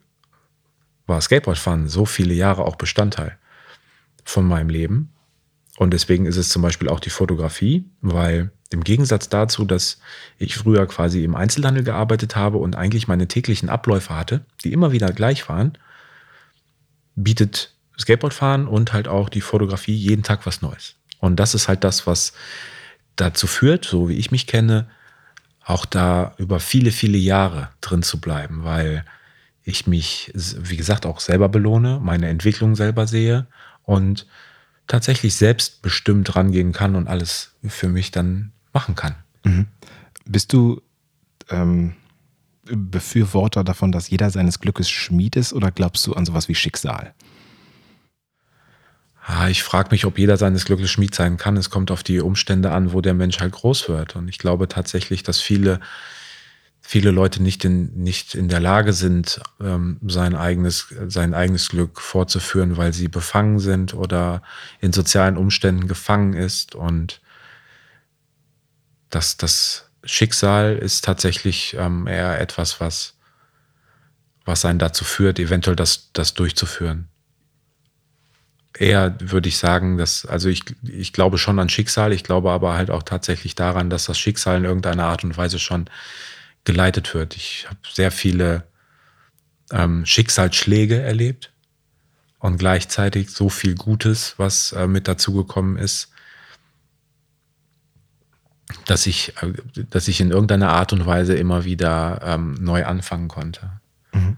war 1.06 1.20
Skateboardfahren 1.20 1.88
so 1.88 2.04
viele 2.04 2.34
Jahre 2.34 2.64
auch 2.64 2.76
Bestandteil 2.76 3.38
von 4.24 4.46
meinem 4.46 4.68
Leben. 4.68 5.12
Und 5.80 5.94
deswegen 5.94 6.26
ist 6.26 6.36
es 6.36 6.50
zum 6.50 6.60
Beispiel 6.60 6.90
auch 6.90 7.00
die 7.00 7.08
Fotografie, 7.08 7.86
weil 8.02 8.50
im 8.68 8.84
Gegensatz 8.84 9.30
dazu, 9.30 9.64
dass 9.64 9.98
ich 10.36 10.54
früher 10.54 10.86
quasi 10.86 11.24
im 11.24 11.34
Einzelhandel 11.34 11.84
gearbeitet 11.84 12.36
habe 12.36 12.58
und 12.58 12.76
eigentlich 12.76 13.08
meine 13.08 13.28
täglichen 13.28 13.70
Abläufe 13.70 14.14
hatte, 14.14 14.44
die 14.62 14.74
immer 14.74 14.92
wieder 14.92 15.10
gleich 15.10 15.48
waren, 15.48 15.78
bietet 17.14 17.72
Skateboardfahren 17.98 18.68
und 18.68 18.92
halt 18.92 19.08
auch 19.08 19.30
die 19.30 19.40
Fotografie 19.40 19.94
jeden 19.94 20.22
Tag 20.22 20.44
was 20.44 20.60
Neues. 20.60 20.96
Und 21.18 21.36
das 21.36 21.54
ist 21.54 21.66
halt 21.66 21.82
das, 21.82 22.06
was 22.06 22.34
dazu 23.16 23.46
führt, 23.46 23.86
so 23.86 24.10
wie 24.10 24.18
ich 24.18 24.30
mich 24.30 24.46
kenne, 24.46 24.86
auch 25.64 25.86
da 25.86 26.34
über 26.36 26.60
viele, 26.60 26.90
viele 26.90 27.16
Jahre 27.16 27.70
drin 27.80 28.02
zu 28.02 28.20
bleiben, 28.20 28.64
weil 28.64 29.06
ich 29.64 29.86
mich, 29.86 30.30
wie 30.34 30.76
gesagt, 30.76 31.06
auch 31.06 31.20
selber 31.20 31.48
belohne, 31.48 32.00
meine 32.02 32.28
Entwicklung 32.28 32.76
selber 32.76 33.06
sehe 33.06 33.46
und 33.84 34.26
tatsächlich 34.90 35.36
selbstbestimmt 35.36 36.34
rangehen 36.34 36.72
kann 36.72 36.96
und 36.96 37.06
alles 37.06 37.52
für 37.66 37.88
mich 37.88 38.10
dann 38.10 38.52
machen 38.72 38.96
kann. 38.96 39.14
Mhm. 39.44 39.68
Bist 40.26 40.52
du 40.52 40.82
ähm, 41.48 41.94
Befürworter 42.64 43.62
davon, 43.62 43.92
dass 43.92 44.10
jeder 44.10 44.30
seines 44.30 44.58
Glückes 44.58 44.90
Schmied 44.90 45.36
ist 45.36 45.52
oder 45.52 45.70
glaubst 45.70 46.06
du 46.06 46.14
an 46.14 46.26
sowas 46.26 46.48
wie 46.48 46.54
Schicksal? 46.54 47.14
Ah, 49.24 49.48
ich 49.48 49.62
frage 49.62 49.90
mich, 49.92 50.06
ob 50.06 50.18
jeder 50.18 50.36
seines 50.36 50.64
Glückes 50.64 50.90
Schmied 50.90 51.14
sein 51.14 51.36
kann. 51.36 51.56
Es 51.56 51.70
kommt 51.70 51.92
auf 51.92 52.02
die 52.02 52.20
Umstände 52.20 52.72
an, 52.72 52.92
wo 52.92 53.00
der 53.00 53.14
Mensch 53.14 53.38
halt 53.38 53.52
groß 53.52 53.88
wird. 53.88 54.16
Und 54.16 54.28
ich 54.28 54.38
glaube 54.38 54.66
tatsächlich, 54.66 55.22
dass 55.22 55.40
viele, 55.40 55.78
viele 56.90 57.12
Leute 57.12 57.40
nicht 57.40 57.64
in, 57.64 58.02
nicht 58.02 58.34
in 58.34 58.48
der 58.48 58.58
Lage 58.58 58.92
sind, 58.92 59.40
ähm, 59.60 60.00
sein, 60.08 60.34
eigenes, 60.34 60.92
sein 61.06 61.34
eigenes 61.34 61.68
Glück 61.68 62.00
fortzuführen, 62.00 62.78
weil 62.78 62.92
sie 62.92 63.06
befangen 63.06 63.60
sind 63.60 63.94
oder 63.94 64.42
in 64.80 64.92
sozialen 64.92 65.36
Umständen 65.36 65.86
gefangen 65.86 66.32
ist. 66.32 66.74
Und 66.74 67.20
das, 69.08 69.36
das 69.36 69.88
Schicksal 70.02 70.76
ist 70.78 71.04
tatsächlich 71.04 71.76
ähm, 71.78 72.08
eher 72.08 72.40
etwas, 72.40 72.80
was, 72.80 73.14
was 74.44 74.64
einen 74.64 74.80
dazu 74.80 75.04
führt, 75.04 75.38
eventuell 75.38 75.76
das, 75.76 76.10
das 76.12 76.34
durchzuführen 76.34 77.06
eher 78.78 79.14
würde 79.20 79.48
ich 79.48 79.58
sagen, 79.58 79.98
dass, 79.98 80.24
also 80.24 80.48
ich, 80.48 80.62
ich 80.84 81.12
glaube 81.12 81.36
schon 81.36 81.58
an 81.58 81.68
Schicksal, 81.68 82.14
ich 82.14 82.24
glaube 82.24 82.50
aber 82.50 82.74
halt 82.74 82.90
auch 82.90 83.02
tatsächlich 83.02 83.54
daran, 83.54 83.90
dass 83.90 84.06
das 84.06 84.18
Schicksal 84.18 84.56
in 84.56 84.64
irgendeiner 84.64 85.04
Art 85.04 85.22
und 85.22 85.36
Weise 85.36 85.58
schon 85.58 85.90
geleitet 86.64 87.14
wird. 87.14 87.36
Ich 87.36 87.66
habe 87.68 87.78
sehr 87.90 88.10
viele 88.10 88.64
ähm, 89.72 90.04
Schicksalsschläge 90.04 91.00
erlebt 91.00 91.52
und 92.38 92.58
gleichzeitig 92.58 93.30
so 93.30 93.48
viel 93.48 93.74
Gutes, 93.74 94.34
was 94.36 94.72
äh, 94.72 94.86
mit 94.86 95.08
dazugekommen 95.08 95.76
ist, 95.76 96.08
dass 98.86 99.06
ich, 99.06 99.34
äh, 99.42 99.52
dass 99.90 100.08
ich 100.08 100.20
in 100.20 100.30
irgendeiner 100.30 100.70
Art 100.70 100.92
und 100.92 101.06
Weise 101.06 101.34
immer 101.34 101.64
wieder 101.64 102.20
ähm, 102.24 102.54
neu 102.54 102.84
anfangen 102.84 103.28
konnte. 103.28 103.80
Mhm. 104.12 104.36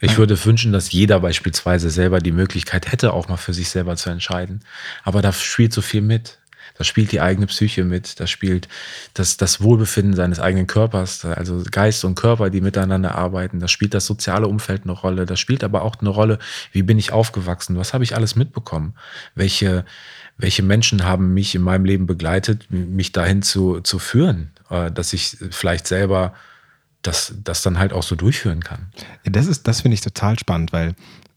Ich 0.00 0.18
würde 0.18 0.42
wünschen, 0.44 0.72
dass 0.72 0.92
jeder 0.92 1.20
beispielsweise 1.20 1.88
selber 1.90 2.20
die 2.20 2.32
Möglichkeit 2.32 2.92
hätte, 2.92 3.12
auch 3.12 3.28
mal 3.28 3.38
für 3.38 3.54
sich 3.54 3.70
selber 3.70 3.96
zu 3.96 4.10
entscheiden. 4.10 4.62
Aber 5.04 5.22
da 5.22 5.32
spielt 5.32 5.72
so 5.72 5.80
viel 5.80 6.02
mit. 6.02 6.38
Da 6.78 6.84
spielt 6.84 7.12
die 7.12 7.20
eigene 7.20 7.46
Psyche 7.46 7.84
mit, 7.84 8.20
da 8.20 8.26
spielt 8.26 8.68
das, 9.14 9.36
das 9.36 9.60
Wohlbefinden 9.60 10.14
seines 10.14 10.40
eigenen 10.40 10.66
Körpers, 10.66 11.24
also 11.24 11.62
Geist 11.70 12.04
und 12.04 12.14
Körper, 12.14 12.50
die 12.50 12.60
miteinander 12.60 13.14
arbeiten. 13.14 13.60
Da 13.60 13.68
spielt 13.68 13.94
das 13.94 14.06
soziale 14.06 14.48
Umfeld 14.48 14.82
eine 14.84 14.92
Rolle. 14.92 15.26
Da 15.26 15.36
spielt 15.36 15.64
aber 15.64 15.82
auch 15.82 15.96
eine 16.00 16.10
Rolle, 16.10 16.38
wie 16.72 16.82
bin 16.82 16.98
ich 16.98 17.12
aufgewachsen? 17.12 17.76
Was 17.76 17.94
habe 17.94 18.04
ich 18.04 18.14
alles 18.14 18.36
mitbekommen? 18.36 18.94
Welche, 19.34 19.84
welche 20.36 20.62
Menschen 20.62 21.04
haben 21.04 21.34
mich 21.34 21.54
in 21.54 21.62
meinem 21.62 21.84
Leben 21.84 22.06
begleitet, 22.06 22.70
mich 22.70 23.12
dahin 23.12 23.42
zu, 23.42 23.80
zu 23.80 23.98
führen, 23.98 24.50
äh, 24.70 24.90
dass 24.90 25.12
ich 25.12 25.38
vielleicht 25.50 25.86
selber 25.86 26.34
das, 27.02 27.34
das 27.42 27.62
dann 27.62 27.78
halt 27.78 27.92
auch 27.92 28.02
so 28.02 28.16
durchführen 28.16 28.62
kann. 28.62 28.90
Das 29.24 29.46
ist, 29.46 29.68
das 29.68 29.82
finde 29.82 29.94
ich 29.94 30.00
total 30.00 30.38
spannend, 30.38 30.72
weil 30.72 30.94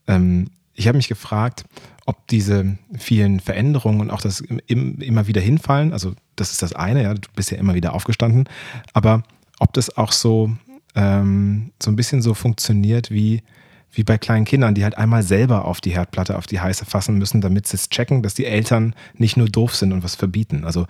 ähm, 0.07 0.49
ich 0.73 0.87
habe 0.87 0.97
mich 0.97 1.07
gefragt, 1.07 1.65
ob 2.09 2.27
diese 2.27 2.75
vielen 2.97 3.39
Veränderungen 3.39 4.01
und 4.01 4.09
auch 4.09 4.21
das 4.21 4.41
im, 4.41 4.99
immer 4.99 5.27
wieder 5.27 5.41
hinfallen, 5.41 5.93
also 5.93 6.15
das 6.35 6.51
ist 6.51 6.63
das 6.63 6.73
eine, 6.73 7.03
ja, 7.03 7.13
du 7.13 7.29
bist 7.35 7.51
ja 7.51 7.59
immer 7.59 7.75
wieder 7.75 7.93
aufgestanden, 7.93 8.49
aber 8.93 9.21
ob 9.59 9.73
das 9.73 9.95
auch 9.95 10.11
so, 10.11 10.51
ähm, 10.95 11.69
so 11.79 11.91
ein 11.91 11.95
bisschen 11.95 12.23
so 12.23 12.33
funktioniert 12.33 13.11
wie, 13.11 13.43
wie 13.91 14.03
bei 14.03 14.17
kleinen 14.17 14.45
Kindern, 14.45 14.73
die 14.73 14.83
halt 14.83 14.97
einmal 14.97 15.21
selber 15.21 15.65
auf 15.65 15.81
die 15.81 15.91
Herdplatte, 15.91 16.35
auf 16.35 16.47
die 16.47 16.59
heiße 16.59 16.83
fassen 16.83 17.19
müssen, 17.19 17.41
damit 17.41 17.67
sie 17.67 17.75
es 17.75 17.89
checken, 17.89 18.23
dass 18.23 18.33
die 18.33 18.45
Eltern 18.45 18.95
nicht 19.13 19.37
nur 19.37 19.47
doof 19.47 19.75
sind 19.75 19.93
und 19.93 20.03
was 20.03 20.15
verbieten. 20.15 20.63
Also 20.63 20.87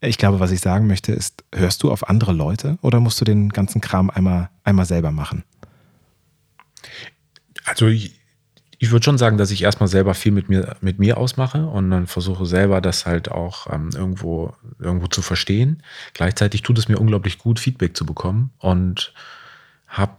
ich 0.00 0.18
glaube, 0.18 0.40
was 0.40 0.50
ich 0.50 0.60
sagen 0.60 0.88
möchte, 0.88 1.12
ist, 1.12 1.44
hörst 1.54 1.84
du 1.84 1.92
auf 1.92 2.08
andere 2.08 2.32
Leute 2.32 2.78
oder 2.82 2.98
musst 2.98 3.20
du 3.20 3.24
den 3.24 3.50
ganzen 3.50 3.80
Kram 3.80 4.10
einmal, 4.10 4.50
einmal 4.64 4.86
selber 4.86 5.12
machen? 5.12 5.44
Also 7.64 7.86
ich, 7.86 8.19
ich 8.82 8.90
würde 8.92 9.04
schon 9.04 9.18
sagen, 9.18 9.36
dass 9.36 9.50
ich 9.50 9.62
erstmal 9.62 9.90
selber 9.90 10.14
viel 10.14 10.32
mit 10.32 10.48
mir, 10.48 10.74
mit 10.80 10.98
mir 10.98 11.18
ausmache 11.18 11.66
und 11.66 11.90
dann 11.90 12.06
versuche 12.06 12.46
selber 12.46 12.80
das 12.80 13.04
halt 13.04 13.30
auch 13.30 13.70
ähm, 13.70 13.90
irgendwo, 13.94 14.54
irgendwo 14.78 15.06
zu 15.06 15.20
verstehen. 15.20 15.82
Gleichzeitig 16.14 16.62
tut 16.62 16.78
es 16.78 16.88
mir 16.88 16.98
unglaublich 16.98 17.36
gut, 17.36 17.60
Feedback 17.60 17.94
zu 17.94 18.06
bekommen 18.06 18.52
und 18.58 19.12
habe 19.86 20.14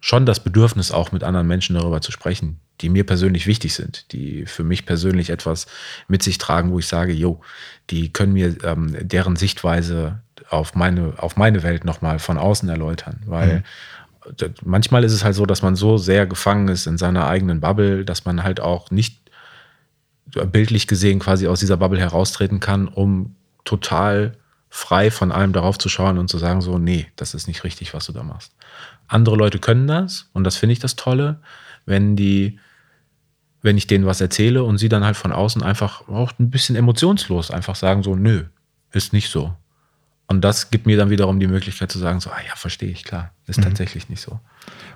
schon 0.00 0.26
das 0.26 0.44
Bedürfnis, 0.44 0.92
auch 0.92 1.10
mit 1.10 1.24
anderen 1.24 1.46
Menschen 1.46 1.74
darüber 1.74 2.02
zu 2.02 2.12
sprechen, 2.12 2.60
die 2.82 2.90
mir 2.90 3.06
persönlich 3.06 3.46
wichtig 3.46 3.72
sind, 3.72 4.12
die 4.12 4.44
für 4.44 4.62
mich 4.62 4.84
persönlich 4.84 5.30
etwas 5.30 5.66
mit 6.06 6.22
sich 6.22 6.36
tragen, 6.36 6.70
wo 6.70 6.78
ich 6.78 6.86
sage, 6.86 7.14
jo, 7.14 7.40
die 7.88 8.12
können 8.12 8.34
mir 8.34 8.62
ähm, 8.62 8.94
deren 9.00 9.36
Sichtweise 9.36 10.20
auf 10.50 10.74
meine, 10.74 11.14
auf 11.16 11.36
meine 11.36 11.62
Welt 11.62 11.86
nochmal 11.86 12.18
von 12.18 12.36
außen 12.36 12.68
erläutern. 12.68 13.22
Weil 13.24 13.54
mhm. 13.54 13.62
Manchmal 14.64 15.04
ist 15.04 15.12
es 15.12 15.24
halt 15.24 15.34
so, 15.34 15.46
dass 15.46 15.62
man 15.62 15.76
so 15.76 15.98
sehr 15.98 16.26
gefangen 16.26 16.68
ist 16.68 16.86
in 16.86 16.98
seiner 16.98 17.26
eigenen 17.26 17.60
Bubble, 17.60 18.04
dass 18.04 18.24
man 18.24 18.42
halt 18.42 18.60
auch 18.60 18.90
nicht 18.90 19.30
bildlich 20.52 20.86
gesehen 20.86 21.20
quasi 21.20 21.46
aus 21.46 21.60
dieser 21.60 21.76
Bubble 21.76 22.00
heraustreten 22.00 22.60
kann, 22.60 22.88
um 22.88 23.34
total 23.64 24.36
frei 24.70 25.10
von 25.10 25.32
allem 25.32 25.52
darauf 25.52 25.78
zu 25.78 25.88
schauen 25.88 26.18
und 26.18 26.28
zu 26.28 26.38
sagen, 26.38 26.60
so, 26.60 26.78
nee, 26.78 27.06
das 27.16 27.34
ist 27.34 27.48
nicht 27.48 27.64
richtig, 27.64 27.94
was 27.94 28.06
du 28.06 28.12
da 28.12 28.22
machst. 28.22 28.52
Andere 29.06 29.36
Leute 29.36 29.58
können 29.58 29.86
das 29.86 30.28
und 30.34 30.44
das 30.44 30.56
finde 30.56 30.74
ich 30.74 30.78
das 30.78 30.96
Tolle, 30.96 31.40
wenn 31.86 32.16
die 32.16 32.58
wenn 33.60 33.76
ich 33.76 33.88
denen 33.88 34.06
was 34.06 34.20
erzähle 34.20 34.62
und 34.62 34.78
sie 34.78 34.88
dann 34.88 35.04
halt 35.04 35.16
von 35.16 35.32
außen 35.32 35.62
einfach 35.62 36.06
auch 36.08 36.32
ein 36.38 36.50
bisschen 36.50 36.76
emotionslos 36.76 37.50
einfach 37.50 37.74
sagen 37.74 38.04
so, 38.04 38.14
nö, 38.14 38.44
ist 38.92 39.12
nicht 39.12 39.30
so. 39.30 39.52
Und 40.30 40.42
das 40.42 40.70
gibt 40.70 40.86
mir 40.86 40.98
dann 40.98 41.08
wiederum 41.08 41.40
die 41.40 41.46
Möglichkeit 41.46 41.90
zu 41.90 41.98
sagen, 41.98 42.20
so, 42.20 42.30
ah 42.30 42.38
ja, 42.46 42.54
verstehe 42.54 42.90
ich, 42.90 43.02
klar, 43.02 43.32
ist 43.46 43.58
mhm. 43.58 43.62
tatsächlich 43.62 44.10
nicht 44.10 44.20
so. 44.20 44.38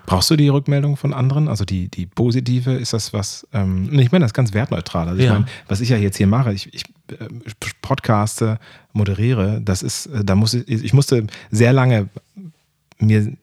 Brauchst 0.05 0.29
du 0.29 0.35
die 0.35 0.47
Rückmeldung 0.47 0.95
von 0.95 1.11
anderen? 1.11 1.47
Also 1.47 1.65
die, 1.65 1.89
die 1.89 2.05
positive, 2.05 2.73
ist 2.73 2.93
das 2.93 3.13
was, 3.13 3.47
ähm, 3.51 3.89
ich 3.99 4.11
meine, 4.11 4.23
das 4.23 4.29
ist 4.29 4.35
ganz 4.35 4.53
wertneutral. 4.53 5.07
Also 5.07 5.19
ich 5.19 5.25
ja. 5.25 5.33
meine, 5.33 5.45
was 5.67 5.81
ich 5.81 5.89
ja 5.89 5.97
jetzt 5.97 6.17
hier 6.17 6.27
mache, 6.27 6.53
ich, 6.53 6.71
ich 6.71 6.83
äh, 7.09 7.27
podcaste, 7.81 8.59
moderiere, 8.91 9.59
das 9.59 9.81
ist, 9.81 10.05
äh, 10.05 10.23
da 10.23 10.35
muss 10.35 10.53
ich, 10.53 10.67
ich 10.67 10.93
musste 10.93 11.25
sehr 11.49 11.73
lange 11.73 12.09
mir 12.99 13.33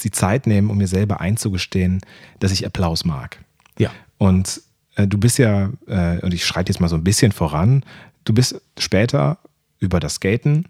die 0.00 0.10
Zeit 0.10 0.46
nehmen, 0.46 0.70
um 0.70 0.78
mir 0.78 0.88
selber 0.88 1.20
einzugestehen, 1.20 2.00
dass 2.38 2.52
ich 2.52 2.64
Applaus 2.64 3.04
mag. 3.04 3.38
Ja. 3.78 3.90
Und 4.16 4.62
äh, 4.94 5.06
du 5.06 5.18
bist 5.18 5.36
ja, 5.36 5.70
äh, 5.86 6.20
und 6.20 6.32
ich 6.32 6.46
schreite 6.46 6.72
jetzt 6.72 6.80
mal 6.80 6.88
so 6.88 6.96
ein 6.96 7.04
bisschen 7.04 7.32
voran, 7.32 7.84
du 8.24 8.32
bist 8.32 8.60
später 8.78 9.38
über 9.78 10.00
das 10.00 10.14
Skaten, 10.14 10.64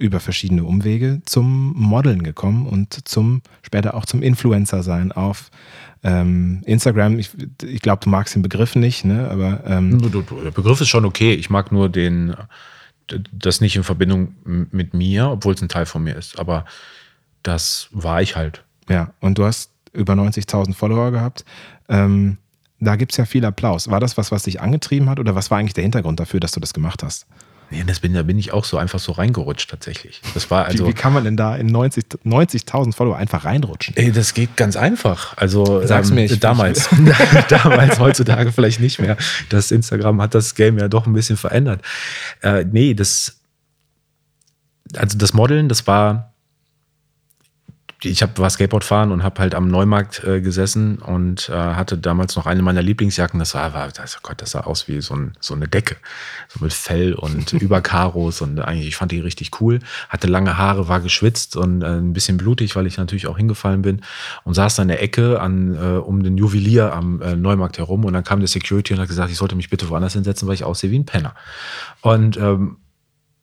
über 0.00 0.18
verschiedene 0.18 0.64
Umwege 0.64 1.20
zum 1.26 1.74
Modeln 1.74 2.22
gekommen 2.22 2.66
und 2.66 3.06
zum 3.06 3.42
später 3.62 3.94
auch 3.94 4.06
zum 4.06 4.22
Influencer 4.22 4.82
sein 4.82 5.12
auf 5.12 5.50
ähm, 6.02 6.62
Instagram. 6.64 7.18
Ich, 7.18 7.30
ich 7.62 7.82
glaube, 7.82 8.02
du 8.02 8.10
magst 8.10 8.34
den 8.34 8.42
Begriff 8.42 8.74
nicht, 8.74 9.04
ne? 9.04 9.30
Aber 9.30 9.62
ähm, 9.66 10.00
der 10.00 10.50
Begriff 10.50 10.80
ist 10.80 10.88
schon 10.88 11.04
okay. 11.04 11.34
Ich 11.34 11.50
mag 11.50 11.70
nur 11.70 11.88
den 11.88 12.34
das 13.32 13.60
nicht 13.60 13.76
in 13.76 13.82
Verbindung 13.82 14.36
mit 14.70 14.94
mir, 14.94 15.30
obwohl 15.30 15.54
es 15.54 15.62
ein 15.62 15.68
Teil 15.68 15.86
von 15.86 16.02
mir 16.02 16.14
ist. 16.14 16.38
Aber 16.38 16.64
das 17.42 17.88
war 17.90 18.22
ich 18.22 18.36
halt. 18.36 18.64
Ja, 18.88 19.12
und 19.20 19.38
du 19.38 19.44
hast 19.44 19.72
über 19.92 20.14
90.000 20.14 20.74
Follower 20.74 21.10
gehabt. 21.10 21.44
Ähm, 21.88 22.38
da 22.78 22.96
gibt 22.96 23.12
es 23.12 23.18
ja 23.18 23.24
viel 23.24 23.44
Applaus. 23.44 23.90
War 23.90 24.00
das 24.00 24.16
was, 24.16 24.32
was 24.32 24.44
dich 24.44 24.60
angetrieben 24.60 25.10
hat 25.10 25.18
oder 25.18 25.34
was 25.34 25.50
war 25.50 25.58
eigentlich 25.58 25.74
der 25.74 25.82
Hintergrund 25.82 26.20
dafür, 26.20 26.40
dass 26.40 26.52
du 26.52 26.60
das 26.60 26.72
gemacht 26.72 27.02
hast? 27.02 27.26
Nee, 27.70 27.84
das 27.86 28.00
bin, 28.00 28.14
da 28.14 28.24
bin 28.24 28.36
ich 28.38 28.52
auch 28.52 28.64
so 28.64 28.78
einfach 28.78 28.98
so 28.98 29.12
reingerutscht 29.12 29.70
tatsächlich. 29.70 30.20
Das 30.34 30.50
war 30.50 30.64
also, 30.64 30.84
wie, 30.84 30.90
wie 30.90 30.94
kann 30.94 31.12
man 31.12 31.22
denn 31.22 31.36
da 31.36 31.54
in 31.54 31.70
90.000 31.70 32.18
90 32.24 32.64
Follower 32.96 33.16
einfach 33.16 33.44
reinrutschen? 33.44 33.96
Ey, 33.96 34.10
das 34.10 34.34
geht 34.34 34.56
ganz 34.56 34.76
einfach. 34.76 35.36
Also 35.36 35.86
Sag's 35.86 36.08
ähm, 36.08 36.16
mir, 36.16 36.24
ich, 36.24 36.40
damals, 36.40 36.88
damals, 37.48 38.00
heutzutage 38.00 38.50
vielleicht 38.50 38.80
nicht 38.80 38.98
mehr. 38.98 39.16
Das 39.50 39.70
Instagram 39.70 40.20
hat 40.20 40.34
das 40.34 40.56
Game 40.56 40.78
ja 40.78 40.88
doch 40.88 41.06
ein 41.06 41.12
bisschen 41.12 41.36
verändert. 41.36 41.82
Äh, 42.42 42.64
nee, 42.64 42.94
das, 42.94 43.40
also 44.96 45.16
das 45.16 45.32
Modeln, 45.32 45.68
das 45.68 45.86
war 45.86 46.29
ich 48.02 48.22
hab, 48.22 48.38
war 48.38 48.48
Skateboard 48.48 48.84
fahren 48.84 49.12
und 49.12 49.22
habe 49.22 49.40
halt 49.40 49.54
am 49.54 49.68
Neumarkt 49.68 50.24
äh, 50.24 50.40
gesessen 50.40 50.98
und 50.98 51.48
äh, 51.48 51.52
hatte 51.52 51.98
damals 51.98 52.36
noch 52.36 52.46
eine 52.46 52.62
meiner 52.62 52.82
Lieblingsjacken. 52.82 53.38
Das 53.38 53.54
war, 53.54 53.74
war 53.74 53.88
das, 53.88 54.16
oh 54.16 54.20
Gott, 54.22 54.40
das 54.40 54.52
sah 54.52 54.60
aus 54.60 54.88
wie 54.88 55.00
so, 55.00 55.14
ein, 55.14 55.32
so 55.40 55.54
eine 55.54 55.68
Decke, 55.68 55.96
so 56.48 56.64
mit 56.64 56.72
Fell 56.72 57.14
und 57.14 57.52
Überkaros 57.60 58.40
und 58.40 58.58
eigentlich, 58.60 58.88
ich 58.88 58.96
fand 58.96 59.12
die 59.12 59.20
richtig 59.20 59.60
cool. 59.60 59.80
Hatte 60.08 60.26
lange 60.26 60.56
Haare, 60.56 60.88
war 60.88 61.00
geschwitzt 61.00 61.56
und 61.56 61.82
äh, 61.82 61.86
ein 61.86 62.12
bisschen 62.12 62.36
blutig, 62.36 62.74
weil 62.76 62.86
ich 62.86 62.96
natürlich 62.96 63.26
auch 63.26 63.36
hingefallen 63.36 63.82
bin 63.82 64.02
und 64.44 64.54
saß 64.54 64.76
da 64.76 64.82
in 64.82 64.88
der 64.88 65.02
Ecke 65.02 65.40
an, 65.40 65.74
äh, 65.74 65.98
um 65.98 66.22
den 66.22 66.38
Juwelier 66.38 66.92
am 66.92 67.20
äh, 67.20 67.36
Neumarkt 67.36 67.78
herum 67.78 68.04
und 68.04 68.12
dann 68.12 68.24
kam 68.24 68.40
der 68.40 68.48
Security 68.48 68.94
und 68.94 69.00
hat 69.00 69.08
gesagt, 69.08 69.30
ich 69.30 69.36
sollte 69.36 69.56
mich 69.56 69.70
bitte 69.70 69.88
woanders 69.88 70.14
hinsetzen, 70.14 70.48
weil 70.48 70.54
ich 70.54 70.64
aussehe 70.64 70.90
wie 70.90 70.98
ein 70.98 71.06
Penner. 71.06 71.34
Und 72.00 72.36
ähm, 72.38 72.78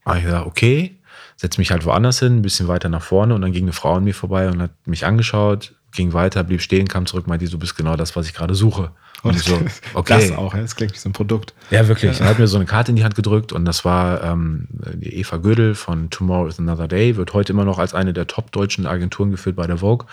habe 0.05 0.19
ich 0.19 0.25
gesagt, 0.25 0.45
okay, 0.47 0.96
setze 1.37 1.61
mich 1.61 1.71
halt 1.71 1.85
woanders 1.85 2.19
hin, 2.19 2.37
ein 2.37 2.41
bisschen 2.41 2.67
weiter 2.67 2.89
nach 2.89 3.03
vorne 3.03 3.33
und 3.35 3.41
dann 3.41 3.53
ging 3.53 3.63
eine 3.63 3.73
Frau 3.73 3.95
an 3.95 4.03
mir 4.03 4.15
vorbei 4.15 4.49
und 4.49 4.61
hat 4.61 4.71
mich 4.85 5.05
angeschaut, 5.05 5.75
ging 5.93 6.13
weiter, 6.13 6.43
blieb 6.43 6.61
stehen, 6.61 6.87
kam 6.87 7.05
zurück, 7.05 7.27
meinte, 7.27 7.47
du 7.47 7.59
bist 7.59 7.77
genau 7.77 7.95
das, 7.95 8.15
was 8.15 8.27
ich 8.27 8.33
gerade 8.33 8.55
suche. 8.55 8.91
Und 9.23 9.35
ich 9.35 9.43
so, 9.43 9.59
okay. 9.93 10.29
Das 10.29 10.37
auch, 10.37 10.53
das 10.53 10.75
klingt 10.75 10.93
wie 10.93 10.97
so 10.97 11.09
ein 11.09 11.13
Produkt. 11.13 11.53
Ja, 11.69 11.87
wirklich. 11.87 12.19
Ja. 12.19 12.25
Er 12.25 12.29
hat 12.31 12.39
mir 12.39 12.47
so 12.47 12.57
eine 12.57 12.65
Karte 12.65 12.91
in 12.91 12.95
die 12.95 13.03
Hand 13.03 13.15
gedrückt 13.15 13.53
und 13.53 13.65
das 13.65 13.85
war 13.85 14.23
ähm, 14.23 14.67
die 14.95 15.15
Eva 15.15 15.37
Gödel 15.37 15.75
von 15.75 16.09
Tomorrow 16.09 16.47
is 16.47 16.59
Another 16.59 16.87
Day, 16.87 17.17
wird 17.17 17.33
heute 17.33 17.53
immer 17.53 17.65
noch 17.65 17.77
als 17.77 17.93
eine 17.93 18.13
der 18.13 18.27
top 18.27 18.51
deutschen 18.51 18.87
Agenturen 18.87 19.31
geführt 19.31 19.55
bei 19.55 19.67
der 19.67 19.77
Vogue. 19.77 20.07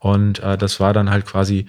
Und 0.00 0.40
äh, 0.40 0.58
das 0.58 0.80
war 0.80 0.92
dann 0.92 1.10
halt 1.10 1.24
quasi 1.24 1.66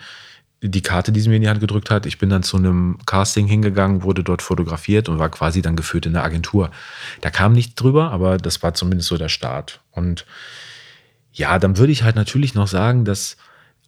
die 0.70 0.82
Karte, 0.82 1.12
die 1.12 1.20
sie 1.20 1.30
mir 1.30 1.36
in 1.36 1.42
die 1.42 1.50
Hand 1.50 1.60
gedrückt 1.60 1.90
hat. 1.90 2.06
Ich 2.06 2.18
bin 2.18 2.30
dann 2.30 2.44
zu 2.44 2.58
einem 2.58 2.98
Casting 3.06 3.48
hingegangen, 3.48 4.04
wurde 4.04 4.24
dort 4.24 4.42
fotografiert 4.42 5.10
und 5.10 5.20
war 5.20 5.30
quasi 5.30 5.62
dann 5.62 5.76
geführt 5.76 6.06
in 6.06 6.14
der 6.14 6.24
Agentur. 6.24 6.72
Da 7.22 7.30
kam 7.30 7.54
nichts 7.54 7.76
drüber, 7.76 8.12
aber 8.12 8.38
das 8.38 8.64
war 8.64 8.74
zumindest 8.74 9.10
so 9.10 9.18
der 9.18 9.30
Start. 9.30 9.82
Und 9.92 10.26
ja, 11.34 11.60
dann 11.60 11.78
würde 11.78 11.92
ich 11.92 12.04
halt 12.04 12.16
natürlich 12.16 12.56
noch 12.56 12.68
sagen, 12.68 13.06
dass 13.06 13.38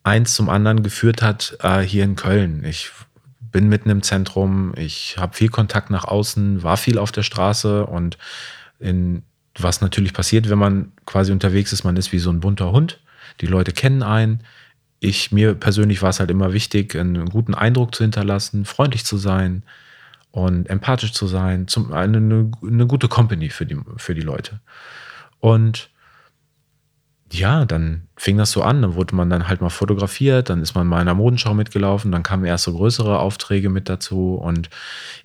eins 0.04 0.34
zum 0.34 0.50
anderen 0.50 0.84
geführt 0.84 1.22
hat 1.22 1.58
äh, 1.62 1.82
hier 1.82 2.04
in 2.04 2.16
Köln. 2.16 2.64
Ich 2.64 2.92
bin 3.40 3.70
mitten 3.70 3.90
im 3.90 4.04
Zentrum, 4.04 4.74
ich 4.76 5.18
habe 5.18 5.36
viel 5.36 5.50
Kontakt 5.50 5.90
nach 5.90 6.06
außen, 6.06 6.64
war 6.64 6.78
viel 6.78 6.98
auf 6.98 7.12
der 7.12 7.24
Straße 7.24 7.86
und 7.86 8.18
in, 8.80 9.24
was 9.58 9.82
natürlich 9.82 10.14
passiert, 10.14 10.50
wenn 10.50 10.60
man 10.60 10.92
quasi 11.06 11.32
unterwegs 11.32 11.74
ist, 11.74 11.84
man 11.84 11.98
ist 11.98 12.12
wie 12.12 12.20
so 12.20 12.30
ein 12.30 12.40
bunter 12.40 12.72
Hund. 12.72 13.00
Die 13.42 13.48
Leute 13.48 13.72
kennen 13.72 14.04
einen, 14.04 14.44
ich, 15.00 15.32
mir 15.32 15.54
persönlich 15.54 16.02
war 16.02 16.10
es 16.10 16.20
halt 16.20 16.32
immer 16.32 16.54
wichtig, 16.54 16.96
einen 16.96 17.30
guten 17.30 17.54
Eindruck 17.54 17.94
zu 17.94 18.04
hinterlassen, 18.04 18.66
freundlich 18.66 19.06
zu 19.06 19.18
sein 19.18 19.64
und 20.32 20.70
empathisch 20.70 21.14
zu 21.14 21.28
sein, 21.28 21.68
zum, 21.68 21.94
eine, 21.94 22.18
eine, 22.18 22.52
eine 22.64 22.88
gute 22.88 23.08
Company 23.08 23.50
für 23.50 23.66
die, 23.66 23.78
für 23.98 24.16
die 24.16 24.22
Leute. 24.22 24.60
Und 25.40 25.90
ja, 27.32 27.66
dann 27.66 28.08
fing 28.16 28.38
das 28.38 28.52
so 28.52 28.62
an, 28.62 28.82
dann 28.82 28.96
wurde 28.96 29.14
man 29.14 29.30
dann 29.30 29.48
halt 29.50 29.60
mal 29.60 29.70
fotografiert, 29.70 30.50
dann 30.50 30.62
ist 30.62 30.76
man 30.76 30.88
mal 30.88 30.98
in 30.98 31.02
einer 31.02 31.14
Modenschau 31.14 31.54
mitgelaufen, 31.54 32.12
dann 32.12 32.24
kamen 32.24 32.46
erst 32.46 32.64
so 32.64 32.74
größere 32.74 33.20
Aufträge 33.20 33.70
mit 33.70 33.90
dazu 33.90 34.36
und 34.36 34.70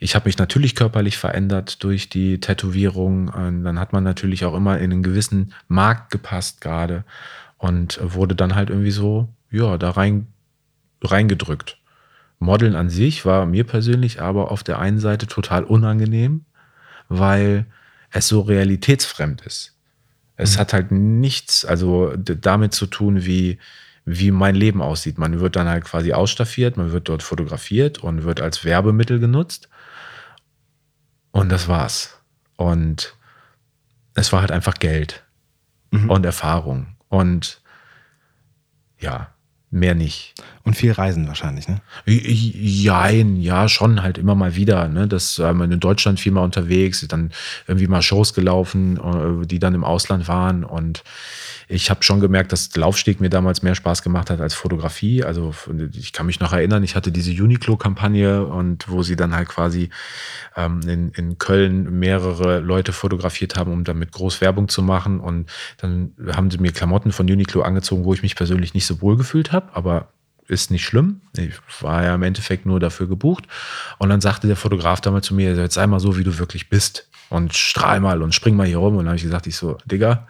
ich 0.01 0.17
habe 0.17 0.29
mich 0.29 0.37
natürlich 0.37 0.75
körperlich 0.75 1.17
verändert 1.17 1.83
durch 1.85 2.09
die 2.09 2.41
Tätowierung. 2.41 3.29
Und 3.29 3.63
dann 3.65 3.79
hat 3.79 3.93
man 3.93 4.03
natürlich 4.03 4.45
auch 4.45 4.55
immer 4.55 4.79
in 4.79 4.93
einen 4.93 5.03
gewissen 5.05 5.55
Markt 5.69 6.11
gepasst 6.11 6.61
gerade 6.61 7.05
und 7.57 8.01
wurde 8.03 8.35
dann 8.35 8.57
halt 8.57 8.69
irgendwie 8.71 8.91
so 8.91 9.29
ja, 9.53 9.79
da 9.79 9.91
rein, 9.91 10.27
reingedrückt. 11.03 11.79
Modeln 12.39 12.75
an 12.75 12.91
sich 12.91 13.25
war 13.25 13.47
mir 13.47 13.65
persönlich 13.65 14.21
aber 14.21 14.51
auf 14.51 14.65
der 14.65 14.81
einen 14.81 14.99
Seite 14.99 15.27
total 15.27 15.63
unangenehm, 15.63 16.45
weil 17.09 17.67
es 18.11 18.29
so 18.29 18.41
realitätsfremd 18.41 19.43
ist. 19.43 19.77
Es 20.37 20.57
mhm. 20.57 20.61
hat 20.61 20.73
halt 20.73 20.91
nichts, 20.91 21.65
also 21.65 22.15
damit 22.17 22.75
zu 22.75 22.87
tun, 22.87 23.25
wie, 23.25 23.59
wie 24.05 24.31
mein 24.31 24.55
Leben 24.55 24.83
aussieht. 24.83 25.19
Man 25.19 25.39
wird 25.41 25.57
dann 25.57 25.69
halt 25.69 25.85
quasi 25.85 26.13
ausstaffiert, 26.13 26.77
man 26.77 26.91
wird 26.91 27.09
dort 27.09 27.23
fotografiert 27.23 27.99
und 27.99 28.25
wird 28.25 28.41
als 28.41 28.65
Werbemittel 28.65 29.21
genutzt. 29.21 29.69
Und 31.31 31.51
das 31.51 31.69
war's. 31.69 32.19
Und 32.57 33.17
es 34.15 34.33
war 34.33 34.41
halt 34.41 34.53
einfach 34.53 34.75
Geld 34.75 35.25
mhm. 35.91 36.11
und 36.11 36.27
Erfahrung. 36.27 36.97
Und 37.09 37.63
ja, 38.99 39.32
mehr 39.73 39.95
nicht. 39.95 40.35
Und 40.65 40.77
viel 40.77 40.93
Reisen 40.93 41.27
wahrscheinlich, 41.27 41.67
ne? 41.67 41.81
Jein, 42.07 43.37
ja, 43.37 43.69
schon 43.69 44.03
halt 44.03 44.19
immer 44.19 44.35
mal 44.35 44.55
wieder. 44.55 44.87
Ne? 44.87 45.09
Das 45.09 45.39
ähm, 45.39 45.63
in 45.63 45.81
Deutschland 45.81 46.21
viel 46.21 46.31
mal 46.31 46.45
unterwegs, 46.45 47.05
dann 47.09 47.33
irgendwie 47.67 47.89
mal 47.89 48.03
Shows 48.03 48.35
gelaufen, 48.35 48.99
äh, 48.99 49.47
die 49.47 49.59
dann 49.59 49.75
im 49.75 49.83
Ausland 49.83 50.29
waren. 50.29 50.63
Und 50.63 51.03
ich 51.73 51.91
habe 51.91 52.03
schon 52.03 52.21
gemerkt, 52.21 52.53
dass 52.53 52.75
Laufsteg 52.77 53.21
mir 53.21 53.31
damals 53.31 53.63
mehr 53.63 53.75
Spaß 53.75 54.03
gemacht 54.03 54.31
hat 54.31 54.41
als 54.41 54.55
Fotografie. 54.55 55.25
Also 55.25 55.55
ich 55.93 56.13
kann 56.13 56.27
mich 56.27 56.39
noch 56.39 56.53
erinnern, 56.53 56.83
ich 56.83 56.95
hatte 56.95 57.11
diese 57.11 57.31
Uniqlo-Kampagne 57.31 58.45
und 58.45 58.89
wo 58.89 59.03
sie 59.03 59.17
dann 59.17 59.35
halt 59.35 59.49
quasi 59.49 59.89
ähm, 60.55 60.81
in, 60.87 61.11
in 61.13 61.39
Köln 61.39 61.99
mehrere 61.99 62.61
Leute 62.61 62.93
fotografiert 62.93 63.57
haben, 63.57 63.73
um 63.73 63.85
damit 63.85 64.13
groß 64.13 64.41
Werbung 64.41 64.69
zu 64.69 64.83
machen. 64.83 65.19
Und 65.19 65.51
dann 65.79 66.13
haben 66.35 66.51
sie 66.51 66.59
mir 66.59 66.73
Klamotten 66.73 67.11
von 67.11 67.31
Uniqlo 67.31 67.63
angezogen, 67.63 68.05
wo 68.05 68.13
ich 68.13 68.23
mich 68.23 68.37
persönlich 68.37 68.75
nicht 68.75 68.87
so 68.87 69.01
wohl 69.01 69.17
gefühlt 69.17 69.53
habe, 69.53 69.75
aber 69.75 70.09
ist 70.49 70.71
nicht 70.71 70.85
schlimm. 70.85 71.23
Ich 71.37 71.55
war 71.81 72.03
ja 72.05 72.15
im 72.15 72.23
Endeffekt 72.23 72.67
nur 72.67 72.81
dafür 72.81 73.09
gebucht. 73.09 73.47
Und 73.99 74.11
dann 74.11 74.21
sagte 74.21 74.47
der 74.47 74.57
Fotograf 74.57 75.01
damals 75.01 75.27
zu 75.27 75.35
mir, 75.35 75.55
jetzt 75.55 75.75
sei 75.75 75.87
mal 75.87 76.01
so, 76.01 76.19
wie 76.19 76.25
du 76.25 76.39
wirklich 76.39 76.69
bist. 76.69 77.09
Und 77.31 77.55
strahl 77.55 78.01
mal 78.01 78.21
und 78.21 78.35
spring 78.35 78.57
mal 78.57 78.67
hier 78.67 78.77
rum. 78.77 78.95
Und 78.95 79.05
dann 79.05 79.09
habe 79.09 79.17
ich 79.17 79.23
gesagt, 79.23 79.47
ich 79.47 79.57
so, 79.57 79.79
Digga, 79.87 80.27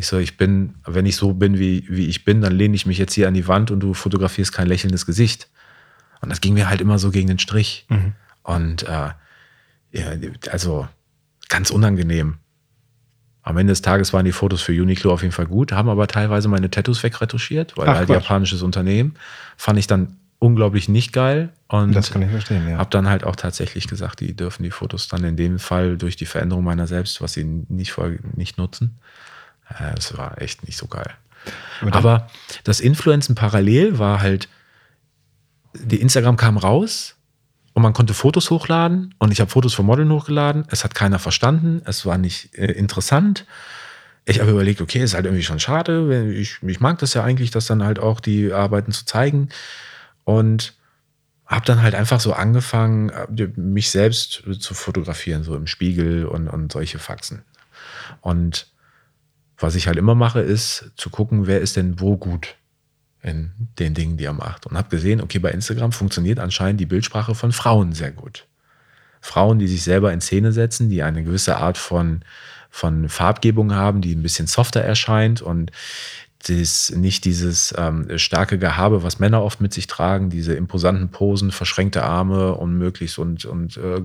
ich 0.00 0.06
so, 0.06 0.18
ich 0.18 0.36
bin, 0.36 0.74
wenn 0.84 1.06
ich 1.06 1.16
so 1.16 1.32
bin, 1.32 1.58
wie, 1.58 1.86
wie 1.88 2.06
ich 2.06 2.24
bin, 2.24 2.40
dann 2.40 2.52
lehne 2.52 2.74
ich 2.74 2.86
mich 2.86 2.98
jetzt 2.98 3.14
hier 3.14 3.28
an 3.28 3.34
die 3.34 3.46
Wand 3.46 3.70
und 3.70 3.80
du 3.80 3.94
fotografierst 3.94 4.52
kein 4.52 4.66
lächelndes 4.66 5.06
Gesicht. 5.06 5.48
Und 6.20 6.30
das 6.30 6.40
ging 6.40 6.54
mir 6.54 6.68
halt 6.68 6.80
immer 6.80 6.98
so 6.98 7.10
gegen 7.10 7.28
den 7.28 7.38
Strich. 7.38 7.86
Mhm. 7.88 8.12
Und 8.42 8.82
äh, 8.82 9.10
ja, 9.92 10.12
also 10.50 10.88
ganz 11.48 11.70
unangenehm. 11.70 12.38
Am 13.42 13.56
Ende 13.56 13.72
des 13.72 13.82
Tages 13.82 14.12
waren 14.12 14.24
die 14.24 14.32
Fotos 14.32 14.60
für 14.60 14.72
Uniqlo 14.72 15.12
auf 15.12 15.22
jeden 15.22 15.32
Fall 15.32 15.46
gut, 15.46 15.72
haben 15.72 15.88
aber 15.88 16.06
teilweise 16.06 16.48
meine 16.48 16.70
Tattoos 16.70 17.02
wegretuschiert, 17.02 17.76
weil 17.76 17.88
Ach, 17.88 17.96
halt 17.96 18.06
Quatsch. 18.06 18.22
japanisches 18.22 18.62
Unternehmen. 18.62 19.14
Fand 19.56 19.78
ich 19.78 19.86
dann 19.86 20.16
unglaublich 20.38 20.88
nicht 20.88 21.12
geil. 21.12 21.50
Und 21.68 21.94
das 21.94 22.10
kann 22.10 22.22
ich 22.22 22.30
verstehen, 22.30 22.68
ja. 22.68 22.78
Habe 22.78 22.90
dann 22.90 23.08
halt 23.08 23.24
auch 23.24 23.36
tatsächlich 23.36 23.88
gesagt, 23.88 24.20
die 24.20 24.34
dürfen 24.34 24.62
die 24.62 24.70
Fotos 24.70 25.08
dann 25.08 25.24
in 25.24 25.36
dem 25.36 25.58
Fall 25.58 25.96
durch 25.96 26.16
die 26.16 26.26
Veränderung 26.26 26.64
meiner 26.64 26.86
selbst, 26.86 27.20
was 27.20 27.34
sie 27.34 27.44
nicht, 27.44 27.96
nicht 28.36 28.58
nutzen. 28.58 28.98
Es 29.96 30.16
war 30.16 30.40
echt 30.40 30.66
nicht 30.66 30.76
so 30.76 30.86
geil. 30.86 31.10
Aber, 31.80 31.96
aber 31.96 32.30
das 32.64 32.80
Influenzen 32.80 33.34
parallel 33.34 33.98
war 33.98 34.20
halt, 34.20 34.48
die 35.74 36.00
Instagram 36.00 36.36
kam 36.36 36.56
raus 36.56 37.16
und 37.72 37.82
man 37.82 37.92
konnte 37.92 38.14
Fotos 38.14 38.50
hochladen 38.50 39.14
und 39.18 39.32
ich 39.32 39.40
habe 39.40 39.50
Fotos 39.50 39.74
von 39.74 39.86
Modeln 39.86 40.10
hochgeladen. 40.10 40.64
Es 40.68 40.84
hat 40.84 40.94
keiner 40.94 41.18
verstanden, 41.18 41.82
es 41.84 42.04
war 42.04 42.18
nicht 42.18 42.54
äh, 42.56 42.72
interessant 42.72 43.46
ich 44.30 44.40
habe 44.40 44.50
überlegt, 44.50 44.80
okay, 44.80 45.02
ist 45.02 45.14
halt 45.14 45.24
irgendwie 45.24 45.42
schon 45.42 45.58
schade. 45.58 46.32
Ich, 46.32 46.62
ich 46.62 46.80
mag 46.80 46.98
das 46.98 47.14
ja 47.14 47.24
eigentlich, 47.24 47.50
das 47.50 47.66
dann 47.66 47.82
halt 47.82 47.98
auch 47.98 48.20
die 48.20 48.52
Arbeiten 48.52 48.92
zu 48.92 49.04
zeigen. 49.04 49.48
Und 50.24 50.74
habe 51.46 51.66
dann 51.66 51.82
halt 51.82 51.96
einfach 51.96 52.20
so 52.20 52.32
angefangen, 52.32 53.08
äh, 53.10 53.48
mich 53.56 53.90
selbst 53.90 54.44
zu 54.60 54.74
fotografieren, 54.74 55.42
so 55.42 55.56
im 55.56 55.66
Spiegel 55.66 56.26
und, 56.26 56.48
und 56.48 56.70
solche 56.70 56.98
Faxen. 56.98 57.42
Und 58.20 58.68
was 59.60 59.74
ich 59.74 59.86
halt 59.86 59.98
immer 59.98 60.14
mache, 60.14 60.40
ist 60.40 60.90
zu 60.96 61.10
gucken, 61.10 61.46
wer 61.46 61.60
ist 61.60 61.76
denn 61.76 62.00
wo 62.00 62.16
gut 62.16 62.56
in 63.22 63.52
den 63.78 63.94
Dingen, 63.94 64.16
die 64.16 64.24
er 64.24 64.32
macht. 64.32 64.66
Und 64.66 64.76
habe 64.76 64.88
gesehen, 64.88 65.20
okay, 65.20 65.38
bei 65.38 65.50
Instagram 65.50 65.92
funktioniert 65.92 66.38
anscheinend 66.38 66.80
die 66.80 66.86
Bildsprache 66.86 67.34
von 67.34 67.52
Frauen 67.52 67.92
sehr 67.92 68.10
gut. 68.10 68.46
Frauen, 69.20 69.58
die 69.58 69.68
sich 69.68 69.82
selber 69.82 70.12
in 70.12 70.22
Szene 70.22 70.52
setzen, 70.52 70.88
die 70.88 71.02
eine 71.02 71.22
gewisse 71.22 71.58
Art 71.58 71.76
von, 71.76 72.24
von 72.70 73.10
Farbgebung 73.10 73.74
haben, 73.74 74.00
die 74.00 74.14
ein 74.14 74.22
bisschen 74.22 74.46
softer 74.46 74.80
erscheint 74.80 75.42
und 75.42 75.70
das, 76.48 76.90
nicht 76.90 77.26
dieses 77.26 77.74
ähm, 77.76 78.06
starke 78.16 78.58
Gehabe, 78.58 79.02
was 79.02 79.18
Männer 79.18 79.42
oft 79.42 79.60
mit 79.60 79.74
sich 79.74 79.86
tragen, 79.86 80.30
diese 80.30 80.54
imposanten 80.54 81.10
Posen, 81.10 81.50
verschränkte 81.50 82.02
Arme 82.02 82.54
und 82.54 82.78
möglichst 82.78 83.18
und, 83.18 83.44
und 83.44 83.76
äh, 83.76 84.00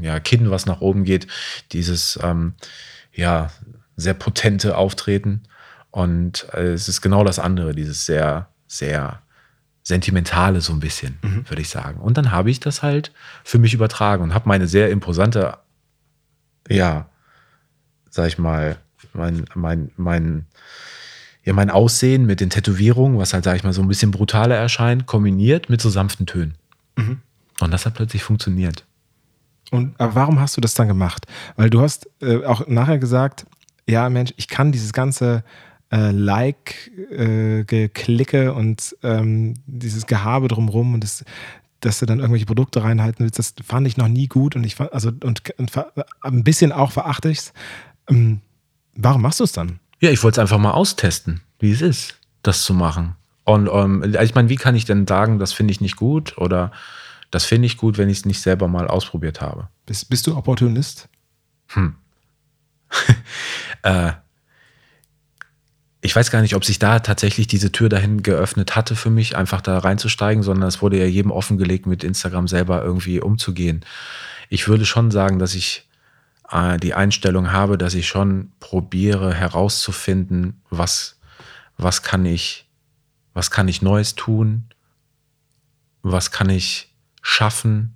ja, 0.00 0.20
Kinn, 0.20 0.50
was 0.50 0.66
nach 0.66 0.80
oben 0.80 1.02
geht, 1.02 1.26
dieses 1.72 2.16
ähm, 2.22 2.54
ja, 3.12 3.50
sehr 3.96 4.14
potente 4.14 4.76
Auftreten. 4.76 5.42
Und 5.90 6.46
äh, 6.52 6.72
es 6.72 6.88
ist 6.88 7.00
genau 7.00 7.24
das 7.24 7.38
andere, 7.38 7.74
dieses 7.74 8.06
sehr, 8.06 8.48
sehr 8.66 9.22
sentimentale 9.82 10.60
so 10.60 10.72
ein 10.72 10.80
bisschen, 10.80 11.18
mhm. 11.22 11.48
würde 11.48 11.62
ich 11.62 11.68
sagen. 11.68 12.00
Und 12.00 12.18
dann 12.18 12.32
habe 12.32 12.50
ich 12.50 12.60
das 12.60 12.82
halt 12.82 13.12
für 13.44 13.58
mich 13.58 13.72
übertragen 13.72 14.22
und 14.22 14.34
habe 14.34 14.48
meine 14.48 14.66
sehr 14.66 14.90
imposante, 14.90 15.58
ja, 16.68 17.08
sag 18.10 18.26
ich 18.26 18.38
mal, 18.38 18.78
mein, 19.12 19.44
mein, 19.54 19.92
mein, 19.96 20.46
ja, 21.44 21.52
mein 21.52 21.70
Aussehen 21.70 22.26
mit 22.26 22.40
den 22.40 22.50
Tätowierungen, 22.50 23.18
was 23.18 23.32
halt, 23.32 23.44
sag 23.44 23.56
ich 23.56 23.62
mal, 23.62 23.72
so 23.72 23.80
ein 23.80 23.88
bisschen 23.88 24.10
brutaler 24.10 24.56
erscheint, 24.56 25.06
kombiniert 25.06 25.70
mit 25.70 25.80
so 25.80 25.88
sanften 25.88 26.26
Tönen. 26.26 26.56
Mhm. 26.96 27.20
Und 27.60 27.70
das 27.70 27.86
hat 27.86 27.94
plötzlich 27.94 28.24
funktioniert. 28.24 28.84
Und 29.70 29.94
aber 29.98 30.14
warum 30.14 30.40
hast 30.40 30.56
du 30.56 30.60
das 30.60 30.74
dann 30.74 30.88
gemacht? 30.88 31.26
Weil 31.56 31.70
du 31.70 31.80
hast 31.80 32.08
äh, 32.20 32.44
auch 32.44 32.66
nachher 32.66 32.98
gesagt, 32.98 33.46
ja, 33.88 34.08
Mensch, 34.08 34.34
ich 34.36 34.48
kann 34.48 34.72
dieses 34.72 34.92
ganze 34.92 35.44
äh, 35.90 36.10
Like-Geklicke 36.10 38.44
äh, 38.44 38.48
und 38.48 38.96
ähm, 39.02 39.54
dieses 39.66 40.06
Gehabe 40.06 40.48
drumrum 40.48 40.94
und 40.94 41.04
das, 41.04 41.24
dass 41.80 42.00
du 42.00 42.06
dann 42.06 42.18
irgendwelche 42.18 42.46
Produkte 42.46 42.82
reinhalten 42.82 43.24
willst, 43.24 43.38
das 43.38 43.54
fand 43.64 43.86
ich 43.86 43.96
noch 43.96 44.08
nie 44.08 44.26
gut 44.26 44.56
und 44.56 44.64
ich 44.64 44.74
fand, 44.74 44.92
also 44.92 45.10
und, 45.10 45.42
und 45.58 45.72
ein 46.22 46.44
bisschen 46.44 46.72
auch 46.72 46.90
verachte 46.90 47.30
ich 47.30 47.38
es. 47.38 47.52
Ähm, 48.08 48.40
warum 48.94 49.22
machst 49.22 49.40
du 49.40 49.44
es 49.44 49.52
dann? 49.52 49.78
Ja, 50.00 50.10
ich 50.10 50.22
wollte 50.22 50.40
es 50.40 50.42
einfach 50.42 50.58
mal 50.58 50.72
austesten, 50.72 51.40
wie 51.60 51.70
es 51.70 51.82
ist, 51.82 52.18
das 52.42 52.62
zu 52.62 52.74
machen. 52.74 53.14
Und 53.44 53.68
um, 53.68 54.02
ähm, 54.02 54.16
ich 54.20 54.34
meine, 54.34 54.48
wie 54.48 54.56
kann 54.56 54.74
ich 54.74 54.86
denn 54.86 55.06
sagen, 55.06 55.38
das 55.38 55.52
finde 55.52 55.70
ich 55.70 55.80
nicht 55.80 55.96
gut 55.96 56.36
oder 56.36 56.72
das 57.30 57.44
finde 57.44 57.66
ich 57.66 57.76
gut, 57.76 57.96
wenn 57.96 58.08
ich 58.08 58.18
es 58.18 58.24
nicht 58.24 58.40
selber 58.40 58.66
mal 58.66 58.88
ausprobiert 58.88 59.40
habe? 59.40 59.68
Bist, 59.86 60.10
bist 60.10 60.26
du 60.26 60.36
Opportunist? 60.36 61.08
Hm. 61.68 61.94
Äh, 63.86 64.12
ich 66.00 66.14
weiß 66.14 66.30
gar 66.30 66.42
nicht, 66.42 66.54
ob 66.54 66.64
sich 66.64 66.78
da 66.78 67.00
tatsächlich 67.00 67.46
diese 67.46 67.72
Tür 67.72 67.88
dahin 67.88 68.22
geöffnet 68.22 68.76
hatte 68.76 68.94
für 68.94 69.10
mich, 69.10 69.36
einfach 69.36 69.60
da 69.60 69.78
reinzusteigen, 69.78 70.42
sondern 70.42 70.68
es 70.68 70.82
wurde 70.82 70.98
ja 70.98 71.06
jedem 71.06 71.30
offengelegt, 71.30 71.86
mit 71.86 72.04
Instagram 72.04 72.48
selber 72.48 72.82
irgendwie 72.82 73.20
umzugehen. 73.20 73.84
Ich 74.48 74.68
würde 74.68 74.86
schon 74.86 75.10
sagen, 75.10 75.38
dass 75.38 75.54
ich 75.54 75.88
äh, 76.50 76.76
die 76.78 76.94
Einstellung 76.94 77.50
habe, 77.50 77.78
dass 77.78 77.94
ich 77.94 78.06
schon 78.06 78.52
probiere 78.60 79.34
herauszufinden, 79.34 80.60
was, 80.70 81.18
was 81.76 82.02
kann 82.02 82.24
ich, 82.24 82.68
was 83.34 83.50
kann 83.50 83.66
ich 83.66 83.82
Neues 83.82 84.14
tun, 84.14 84.68
was 86.02 86.30
kann 86.30 86.50
ich 86.50 86.92
schaffen 87.22 87.95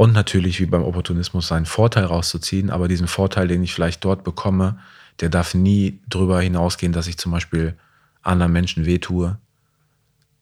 und 0.00 0.14
natürlich 0.14 0.60
wie 0.60 0.64
beim 0.64 0.82
Opportunismus 0.82 1.48
seinen 1.48 1.66
Vorteil 1.66 2.04
rauszuziehen, 2.04 2.70
aber 2.70 2.88
diesen 2.88 3.06
Vorteil, 3.06 3.48
den 3.48 3.62
ich 3.62 3.74
vielleicht 3.74 4.02
dort 4.02 4.24
bekomme, 4.24 4.78
der 5.20 5.28
darf 5.28 5.52
nie 5.52 6.00
drüber 6.08 6.40
hinausgehen, 6.40 6.94
dass 6.94 7.06
ich 7.06 7.18
zum 7.18 7.32
Beispiel 7.32 7.76
anderen 8.22 8.50
Menschen 8.50 8.86
wehtue. 8.86 9.36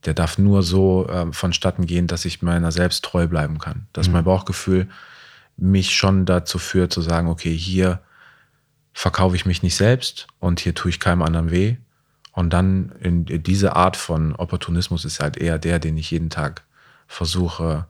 Der 0.04 0.14
darf 0.14 0.38
nur 0.38 0.62
so 0.62 1.08
äh, 1.08 1.32
vonstatten 1.32 1.86
gehen, 1.86 2.06
dass 2.06 2.24
ich 2.24 2.40
meiner 2.40 2.70
selbst 2.70 3.04
treu 3.04 3.26
bleiben 3.26 3.58
kann. 3.58 3.88
Dass 3.92 4.06
mhm. 4.06 4.12
mein 4.12 4.24
Bauchgefühl 4.24 4.88
mich 5.56 5.96
schon 5.96 6.24
dazu 6.24 6.60
führt, 6.60 6.92
zu 6.92 7.00
sagen, 7.00 7.26
okay, 7.26 7.52
hier 7.52 7.98
verkaufe 8.92 9.34
ich 9.34 9.44
mich 9.44 9.64
nicht 9.64 9.74
selbst 9.74 10.28
und 10.38 10.60
hier 10.60 10.76
tue 10.76 10.92
ich 10.92 11.00
keinem 11.00 11.22
anderen 11.22 11.50
weh. 11.50 11.78
Und 12.30 12.52
dann 12.52 12.92
in 13.00 13.24
diese 13.24 13.74
Art 13.74 13.96
von 13.96 14.36
Opportunismus 14.36 15.04
ist 15.04 15.18
halt 15.18 15.36
eher 15.36 15.58
der, 15.58 15.80
den 15.80 15.96
ich 15.96 16.12
jeden 16.12 16.30
Tag 16.30 16.62
versuche, 17.08 17.86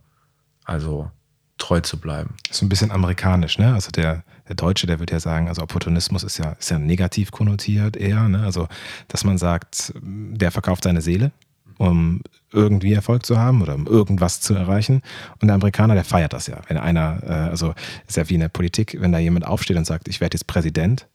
also 0.64 1.10
treu 1.58 1.80
zu 1.80 1.98
bleiben. 1.98 2.34
So 2.50 2.64
ein 2.64 2.68
bisschen 2.68 2.90
amerikanisch, 2.90 3.58
ne? 3.58 3.74
Also 3.74 3.90
der, 3.90 4.24
der 4.48 4.56
Deutsche, 4.56 4.86
der 4.86 4.98
würde 4.98 5.12
ja 5.12 5.20
sagen, 5.20 5.48
also 5.48 5.62
Opportunismus 5.62 6.22
ist 6.22 6.38
ja, 6.38 6.52
ist 6.52 6.70
ja 6.70 6.78
negativ 6.78 7.30
konnotiert 7.30 7.96
eher, 7.96 8.28
ne? 8.28 8.42
Also, 8.42 8.68
dass 9.08 9.24
man 9.24 9.38
sagt, 9.38 9.92
der 10.02 10.50
verkauft 10.50 10.84
seine 10.84 11.02
Seele, 11.02 11.32
um 11.76 12.22
irgendwie 12.52 12.92
Erfolg 12.92 13.26
zu 13.26 13.38
haben 13.38 13.62
oder 13.62 13.74
um 13.74 13.86
irgendwas 13.86 14.40
zu 14.40 14.54
erreichen. 14.54 15.02
Und 15.40 15.48
der 15.48 15.56
Amerikaner, 15.56 15.94
der 15.94 16.04
feiert 16.04 16.32
das 16.32 16.46
ja. 16.46 16.60
Wenn 16.68 16.78
einer, 16.78 17.22
äh, 17.22 17.50
also 17.50 17.74
ist 18.06 18.16
ja 18.16 18.28
wie 18.28 18.34
in 18.34 18.40
der 18.40 18.48
Politik, 18.48 18.96
wenn 19.00 19.12
da 19.12 19.18
jemand 19.18 19.46
aufsteht 19.46 19.76
und 19.76 19.86
sagt, 19.86 20.08
ich 20.08 20.20
werde 20.20 20.34
jetzt 20.34 20.46
Präsident, 20.46 21.06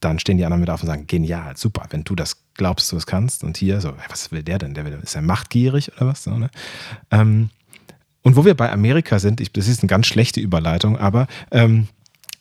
dann 0.00 0.18
stehen 0.18 0.36
die 0.36 0.44
anderen 0.44 0.60
mit 0.60 0.70
auf 0.70 0.82
und 0.82 0.88
sagen, 0.88 1.06
genial, 1.06 1.56
super, 1.56 1.86
wenn 1.90 2.04
du 2.04 2.14
das 2.14 2.36
glaubst, 2.54 2.92
du 2.92 2.96
es 2.96 3.06
kannst. 3.06 3.42
Und 3.42 3.56
hier 3.56 3.80
so, 3.80 3.94
was 4.08 4.30
will 4.32 4.42
der 4.42 4.58
denn? 4.58 4.74
Der 4.74 4.84
will, 4.84 4.98
ist 5.02 5.14
er 5.14 5.22
machtgierig 5.22 5.92
oder 5.96 6.08
was? 6.08 6.24
So, 6.24 6.36
ne? 6.36 6.50
ähm, 7.10 7.50
und 8.24 8.36
wo 8.36 8.44
wir 8.44 8.54
bei 8.54 8.72
Amerika 8.72 9.18
sind, 9.20 9.40
ich, 9.40 9.52
das 9.52 9.68
ist 9.68 9.82
eine 9.82 9.88
ganz 9.88 10.06
schlechte 10.06 10.40
Überleitung, 10.40 10.98
aber 10.98 11.28
ähm, 11.52 11.86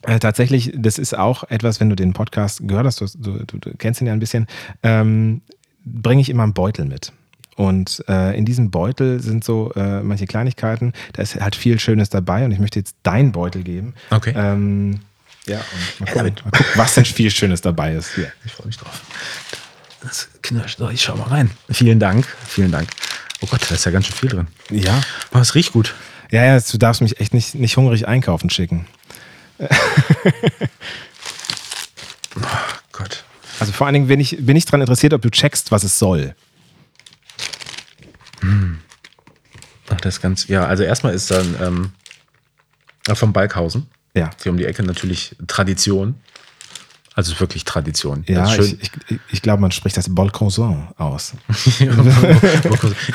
äh, 0.02 0.18
tatsächlich, 0.20 0.74
das 0.76 0.98
ist 0.98 1.16
auch 1.16 1.44
etwas, 1.50 1.80
wenn 1.80 1.90
du 1.90 1.96
den 1.96 2.14
Podcast 2.14 2.68
gehört 2.68 2.86
hast, 2.86 3.02
du, 3.02 3.08
du, 3.46 3.58
du 3.58 3.78
kennst 3.78 4.02
ihn 4.02 4.08
ja 4.08 4.14
ein 4.14 4.20
bisschen, 4.20 4.48
ähm, 4.82 5.42
bringe 5.86 6.22
ich 6.22 6.30
immer 6.30 6.44
einen 6.44 6.54
Beutel 6.54 6.86
mit. 6.86 7.12
Und 7.56 8.04
äh, 8.08 8.36
in 8.36 8.46
diesem 8.46 8.72
Beutel 8.72 9.20
sind 9.20 9.44
so 9.44 9.72
äh, 9.76 10.02
manche 10.02 10.26
Kleinigkeiten. 10.26 10.94
Da 11.14 11.22
ist 11.22 11.40
halt 11.40 11.56
viel 11.56 11.80
Schönes 11.80 12.10
dabei 12.10 12.46
und 12.46 12.52
ich 12.52 12.60
möchte 12.60 12.80
jetzt 12.80 12.96
deinen 13.04 13.32
Beutel 13.32 13.64
geben. 13.64 13.94
Okay. 14.10 14.34
Ähm, 14.36 15.02
ja, 15.46 15.60
und 16.00 16.00
mal 16.00 16.14
gucken, 16.14 16.36
mal 16.46 16.52
gucken, 16.52 16.74
was 16.76 16.96
denn 16.96 17.06
viel 17.06 17.30
Schönes 17.30 17.62
dabei 17.62 17.94
ist. 17.94 18.16
Hier. 18.16 18.32
Ich 18.46 18.54
freue 18.54 18.68
mich 18.68 18.78
drauf. 18.78 19.02
Das 20.04 20.28
Kinder, 20.42 20.66
ich 20.92 21.02
schau 21.02 21.16
mal 21.16 21.30
rein. 21.30 21.50
Vielen 21.70 22.00
Dank. 22.00 22.28
Vielen 22.46 22.72
Dank. 22.72 22.90
Oh 23.42 23.48
Gott, 23.48 23.62
da 23.70 23.76
ist 23.76 23.86
ja 23.86 23.92
ganz 23.92 24.08
schön 24.08 24.16
viel 24.16 24.30
drin. 24.30 24.48
Ja. 24.70 25.02
Oh, 25.34 25.40
es 25.40 25.56
riecht 25.56 25.72
gut. 25.72 25.96
Ja, 26.30 26.44
ja, 26.44 26.60
du 26.60 26.78
darfst 26.78 27.02
mich 27.02 27.20
echt 27.20 27.34
nicht, 27.34 27.56
nicht 27.56 27.78
hungrig 27.78 28.08
einkaufen 28.08 28.50
schicken. 28.50 28.86
oh 29.60 29.68
Gott. 32.92 33.24
Also 33.60 33.72
vor 33.72 33.88
allen 33.88 33.94
Dingen 33.94 34.08
bin 34.08 34.20
ich, 34.20 34.38
bin 34.40 34.58
ich 34.58 34.66
daran 34.66 34.82
interessiert, 34.82 35.14
ob 35.14 35.22
du 35.22 35.30
checkst, 35.30 35.72
was 35.72 35.84
es 35.84 35.98
soll. 35.98 36.36
Hm. 38.42 38.80
Ach, 39.90 40.02
das 40.02 40.20
ganz, 40.20 40.48
ja, 40.48 40.66
also 40.66 40.84
erstmal 40.84 41.14
ist 41.14 41.32
dann 41.32 41.56
ähm, 41.62 41.92
vom 43.16 43.32
Balkhausen. 43.32 43.88
Ja. 44.16 44.32
Hier 44.42 44.52
um 44.52 44.58
die 44.58 44.66
Ecke 44.66 44.84
natürlich 44.84 45.36
Tradition. 45.48 46.16
Also 47.16 47.40
wirklich 47.40 47.64
Tradition. 47.64 48.24
Ja, 48.28 48.52
ich, 48.56 48.82
ich, 48.82 49.20
ich, 49.32 49.42
glaube, 49.44 49.62
man 49.62 49.72
spricht 49.72 49.96
das 49.98 50.14
Bolcroissant 50.14 50.88
aus. 50.98 51.34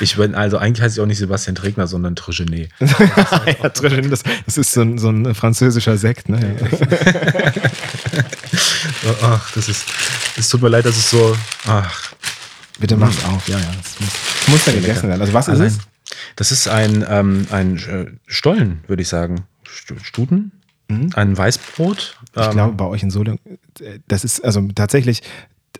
ich 0.00 0.16
bin, 0.16 0.36
also 0.36 0.58
eigentlich 0.58 0.82
heißt 0.82 0.96
es 0.96 1.02
auch 1.02 1.06
nicht 1.06 1.18
Sebastian 1.18 1.56
Trägner, 1.56 1.88
sondern 1.88 2.14
Tregenet. 2.14 2.70
ja, 2.80 3.68
Tregenet, 3.70 4.12
das, 4.12 4.22
das, 4.46 4.56
ist 4.56 4.72
so 4.72 4.82
ein, 4.82 4.98
so 4.98 5.10
ein 5.10 5.34
französischer 5.34 5.98
Sekt, 5.98 6.28
ne? 6.28 6.38
ach, 9.22 9.50
das 9.52 9.68
ist, 9.68 9.84
es 10.36 10.48
tut 10.48 10.62
mir 10.62 10.68
leid, 10.68 10.84
dass 10.84 10.96
es 10.96 11.10
so, 11.10 11.36
ach. 11.66 12.12
Bitte 12.78 12.96
mach 12.96 13.10
es 13.10 13.24
auf, 13.24 13.48
ja, 13.48 13.58
ja. 13.58 13.66
Das 13.82 13.98
muss, 13.98 14.10
muss 14.48 14.66
ja 14.66 14.72
gegessen 14.74 15.08
werden. 15.08 15.20
Also 15.20 15.32
was 15.32 15.48
ist 15.48 15.58
es? 15.58 15.78
Das 16.36 16.52
ist 16.52 16.68
ein, 16.68 17.04
ähm, 17.08 17.48
ein 17.50 17.78
äh, 17.78 18.06
Stollen, 18.28 18.84
würde 18.86 19.02
ich 19.02 19.08
sagen. 19.08 19.44
Stuten? 19.64 20.52
Mhm. 20.88 21.10
Ein 21.14 21.36
Weißbrot. 21.36 22.17
Ich 22.34 22.46
ähm, 22.46 22.52
glaube, 22.52 22.74
bei 22.74 22.84
euch 22.86 23.02
in 23.02 23.10
Solingen, 23.10 23.38
das 24.06 24.24
ist 24.24 24.44
also 24.44 24.66
tatsächlich, 24.74 25.22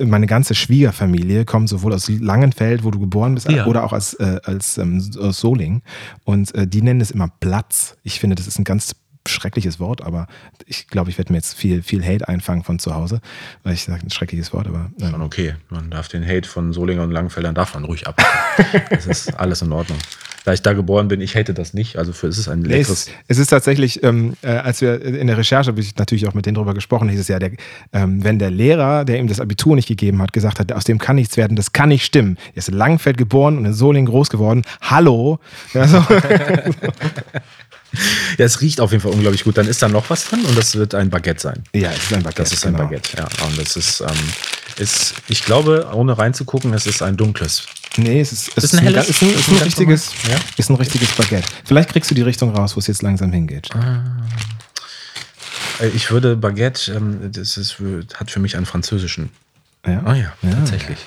meine 0.01 0.27
ganze 0.27 0.55
Schwiegerfamilie 0.55 1.45
kommt 1.45 1.69
sowohl 1.69 1.93
aus 1.93 2.09
Langenfeld, 2.09 2.85
wo 2.85 2.91
du 2.91 3.01
geboren 3.01 3.35
bist, 3.35 3.51
ja. 3.51 3.67
oder 3.67 3.85
auch 3.85 3.93
aus, 3.93 4.15
äh, 4.15 4.41
als 4.45 4.79
ähm, 4.79 5.03
aus 5.19 5.41
Solingen. 5.41 5.83
Und 6.25 6.55
äh, 6.55 6.67
die 6.67 6.83
nennen 6.83 7.01
es 7.01 7.11
immer 7.11 7.29
Platz. 7.41 7.97
Ich 8.03 8.21
finde, 8.21 8.37
das 8.37 8.47
ist 8.47 8.59
ein 8.59 8.65
ganz 8.65 8.95
schreckliches 9.29 9.81
Wort, 9.81 10.03
aber 10.03 10.27
ich 10.67 10.89
glaube, 10.89 11.11
ich 11.11 11.19
werde 11.19 11.33
mir 11.33 11.39
jetzt 11.39 11.55
viel, 11.55 11.83
viel 11.83 12.05
Hate 12.05 12.29
einfangen 12.29 12.65
von 12.65 12.79
zu 12.79 12.95
Hause, 12.95 13.21
weil 13.63 13.75
ich 13.75 13.85
sage, 13.85 14.05
ein 14.05 14.11
schreckliches 14.11 14.53
Wort, 14.53 14.67
aber. 14.67 14.91
Ähm. 15.01 15.11
Schon 15.11 15.23
okay. 15.23 15.55
Man 15.71 15.91
darf 15.91 16.09
den 16.09 16.27
Hate 16.27 16.49
von 16.49 16.73
Solingen 16.73 17.03
und 17.03 17.11
Langenfeldern 17.11 17.55
darf 17.55 17.75
man 17.75 17.85
ruhig 17.85 18.07
ab. 18.07 18.21
das 18.91 19.07
ist 19.07 19.39
alles 19.39 19.63
in 19.63 19.73
Ordnung. 19.73 19.99
da 20.45 20.53
ich 20.55 20.63
da 20.63 20.73
geboren 20.73 21.09
bin, 21.09 21.21
ich 21.21 21.35
hätte 21.35 21.53
das 21.53 21.75
nicht. 21.75 21.97
Also 21.99 22.13
für 22.13 22.27
es 22.27 22.39
ist 22.39 22.49
ein 22.49 22.63
leckeres. 22.63 23.07
Nee, 23.07 23.13
es, 23.29 23.37
es, 23.37 23.39
ist 23.39 23.49
tatsächlich, 23.49 24.03
ähm, 24.03 24.35
äh, 24.43 24.49
als 24.49 24.81
wir 24.81 25.03
in 25.03 25.27
der 25.27 25.37
Recherche 25.37 25.69
habe 25.69 25.81
ich 25.81 25.95
natürlich 25.97 26.27
auch 26.27 26.35
mit 26.35 26.47
denen 26.47 26.55
drüber 26.55 26.75
gesprochen, 26.75 27.09
hieß 27.09 27.21
es 27.21 27.29
ja, 27.29 27.39
der, 27.39 27.53
ähm, 27.93 28.25
wenn 28.25 28.39
der 28.39 28.51
Lehrer, 28.51 29.05
der 29.05 29.19
ihm 29.19 29.29
das 29.29 29.41
Abitur 29.41 29.77
nicht 29.77 29.89
gegeben 29.89 30.23
hat, 30.23 30.33
gesagt 30.33 30.59
hat, 30.59 30.73
aus 30.73 30.85
dem 30.85 30.99
kann 30.99 31.17
nichts 31.17 31.37
werden, 31.37 31.57
das 31.57 31.73
kann 31.73 31.91
nicht 31.91 32.05
stimmen. 32.05 32.39
Er 32.55 32.59
ist 32.59 32.69
in 32.69 32.75
Langenfeld 32.77 33.19
geboren 33.19 33.59
und 33.59 33.67
in 33.67 33.75
Solingen 33.75 34.11
groß 34.11 34.31
geworden. 34.31 34.63
Hallo. 34.81 35.39
Also, 35.75 35.99
Ja, 38.37 38.45
es 38.45 38.61
riecht 38.61 38.81
auf 38.81 38.93
jeden 38.93 39.03
Fall 39.03 39.13
unglaublich 39.13 39.45
gut. 39.45 39.57
Dann 39.57 39.67
ist 39.67 39.83
da 39.83 39.89
noch 39.89 40.11
was 40.11 40.27
drin 40.27 40.45
und 40.45 40.57
das 40.57 40.75
wird 40.77 40.95
ein 40.95 41.11
Baguette 41.11 41.41
sein. 41.41 41.65
Ja, 41.75 41.91
es 41.91 42.05
ist 42.05 42.13
ein 42.13 42.23
Baguette. 42.23 42.43
Das 42.43 42.53
ist 42.53 42.67
ein 42.67 42.75
genau. 42.75 42.85
Baguette, 42.85 43.17
ja. 43.17 43.29
Und 43.47 43.59
das 43.59 43.77
ist, 43.77 44.01
ähm, 44.01 44.09
ist, 44.79 45.15
ich 45.29 45.43
glaube, 45.45 45.89
ohne 45.93 46.17
reinzugucken, 46.17 46.73
es 46.75 46.87
ist 46.87 47.03
ein 47.03 47.17
dunkles. 47.17 47.65
Nee, 47.97 48.21
es 48.21 48.33
ist, 48.33 48.53
es 48.57 48.65
ist, 48.65 48.75
ein, 48.75 48.81
helles, 48.81 49.09
ist 49.09 49.23
ein, 49.23 49.31
ist 49.31 49.49
ein, 49.49 49.57
ein 49.57 49.63
richtiges, 49.63 50.13
ja? 50.29 50.37
ist 50.57 50.71
ein 50.71 50.77
richtiges 50.77 51.11
Baguette. 51.13 51.49
Vielleicht 51.65 51.89
kriegst 51.89 52.11
du 52.11 52.15
die 52.15 52.23
Richtung 52.23 52.55
raus, 52.55 52.77
wo 52.77 52.81
es 52.81 52.87
jetzt 52.87 53.03
langsam 53.03 53.33
hingeht. 53.33 53.75
Ah. 53.75 54.05
Äh, 55.81 55.89
ich 55.89 56.11
würde 56.11 56.37
Baguette, 56.37 56.93
ähm, 56.93 57.33
das 57.33 57.57
ist, 57.57 57.77
hat 58.15 58.31
für 58.31 58.41
mich 58.41 58.57
einen 58.57 58.67
französischen. 58.67 59.31
Ja. 59.87 60.03
Ah 60.05 60.15
ja, 60.15 60.33
ja 60.43 60.55
tatsächlich. 60.55 60.99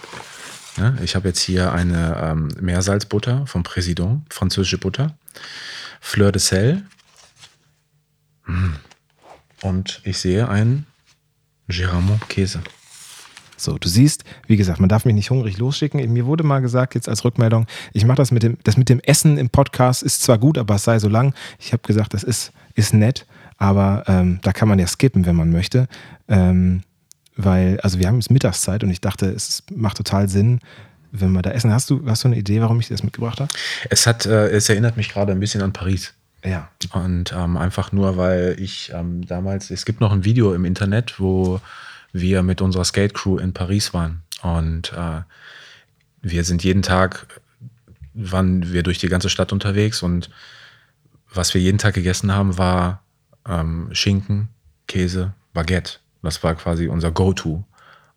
Ja, 0.77 0.95
ich 1.03 1.15
habe 1.15 1.27
jetzt 1.27 1.41
hier 1.41 1.71
eine 1.73 2.17
ähm, 2.21 2.47
Meersalzbutter 2.59 3.45
vom 3.45 3.63
Président, 3.63 4.21
französische 4.29 4.77
Butter. 4.77 5.15
Fleur 6.01 6.33
de 6.33 6.41
Sel. 6.41 6.83
Hm. 8.45 8.75
Und 9.61 10.01
ich 10.03 10.17
sehe 10.17 10.49
einen 10.49 10.87
Geramont 11.67 12.27
Käse. 12.27 12.61
So, 13.55 13.77
du 13.77 13.87
siehst, 13.87 14.23
wie 14.47 14.57
gesagt, 14.57 14.79
man 14.79 14.89
darf 14.89 15.05
mich 15.05 15.13
nicht 15.13 15.29
hungrig 15.29 15.59
losschicken. 15.59 16.11
Mir 16.11 16.25
wurde 16.25 16.43
mal 16.43 16.59
gesagt, 16.59 16.95
jetzt 16.95 17.07
als 17.07 17.23
Rückmeldung, 17.23 17.67
ich 17.93 18.05
mache 18.05 18.17
das 18.17 18.31
mit 18.31 18.41
dem, 18.41 18.57
das 18.63 18.75
mit 18.75 18.89
dem 18.89 18.99
Essen 19.01 19.37
im 19.37 19.51
Podcast 19.51 20.01
ist 20.01 20.23
zwar 20.23 20.39
gut, 20.39 20.57
aber 20.57 20.75
es 20.75 20.83
sei 20.83 20.97
so 20.97 21.07
lang. 21.07 21.35
Ich 21.59 21.71
habe 21.71 21.83
gesagt, 21.83 22.15
das 22.15 22.23
ist, 22.23 22.51
ist 22.73 22.95
nett, 22.95 23.27
aber 23.57 24.03
ähm, 24.07 24.39
da 24.41 24.51
kann 24.51 24.67
man 24.67 24.79
ja 24.79 24.87
skippen, 24.87 25.27
wenn 25.27 25.35
man 25.35 25.51
möchte. 25.51 25.87
Ähm, 26.27 26.81
weil, 27.37 27.79
also 27.81 27.99
wir 27.99 28.07
haben 28.07 28.15
jetzt 28.15 28.31
Mittagszeit 28.31 28.83
und 28.83 28.89
ich 28.89 28.99
dachte, 28.99 29.27
es 29.27 29.63
macht 29.71 29.97
total 29.97 30.27
Sinn, 30.27 30.59
wenn 31.11 31.31
wir 31.31 31.41
da 31.41 31.51
essen. 31.51 31.71
Hast 31.71 31.89
du, 31.89 32.01
hast 32.05 32.23
du 32.23 32.29
eine 32.29 32.37
Idee, 32.37 32.61
warum 32.61 32.79
ich 32.79 32.87
das 32.87 33.03
mitgebracht 33.03 33.39
habe? 33.39 33.51
Es 33.89 34.07
hat, 34.07 34.25
äh, 34.25 34.49
es 34.49 34.69
erinnert 34.69 34.97
mich 34.97 35.09
gerade 35.09 35.31
ein 35.31 35.39
bisschen 35.39 35.61
an 35.61 35.73
Paris. 35.73 36.13
Ja. 36.43 36.69
Und 36.93 37.33
ähm, 37.33 37.57
einfach 37.57 37.91
nur, 37.91 38.17
weil 38.17 38.55
ich 38.59 38.91
ähm, 38.93 39.25
damals, 39.25 39.69
es 39.69 39.85
gibt 39.85 40.01
noch 40.01 40.11
ein 40.11 40.25
Video 40.25 40.53
im 40.53 40.65
Internet, 40.65 41.19
wo 41.19 41.61
wir 42.13 42.41
mit 42.43 42.61
unserer 42.61 42.85
Skate 42.85 43.13
Crew 43.13 43.37
in 43.37 43.53
Paris 43.53 43.93
waren. 43.93 44.23
Und 44.41 44.91
äh, 44.93 45.21
wir 46.21 46.43
sind 46.43 46.63
jeden 46.63 46.81
Tag, 46.81 47.27
waren 48.13 48.71
wir 48.71 48.83
durch 48.83 48.97
die 48.97 49.07
ganze 49.07 49.29
Stadt 49.29 49.53
unterwegs 49.53 50.01
und 50.01 50.29
was 51.33 51.53
wir 51.53 51.61
jeden 51.61 51.77
Tag 51.77 51.93
gegessen 51.93 52.33
haben, 52.33 52.57
war 52.57 53.03
ähm, 53.47 53.89
Schinken, 53.93 54.49
Käse, 54.87 55.33
Baguette. 55.53 55.99
Das 56.21 56.43
war 56.43 56.55
quasi 56.55 56.87
unser 56.87 57.11
Go-To. 57.11 57.63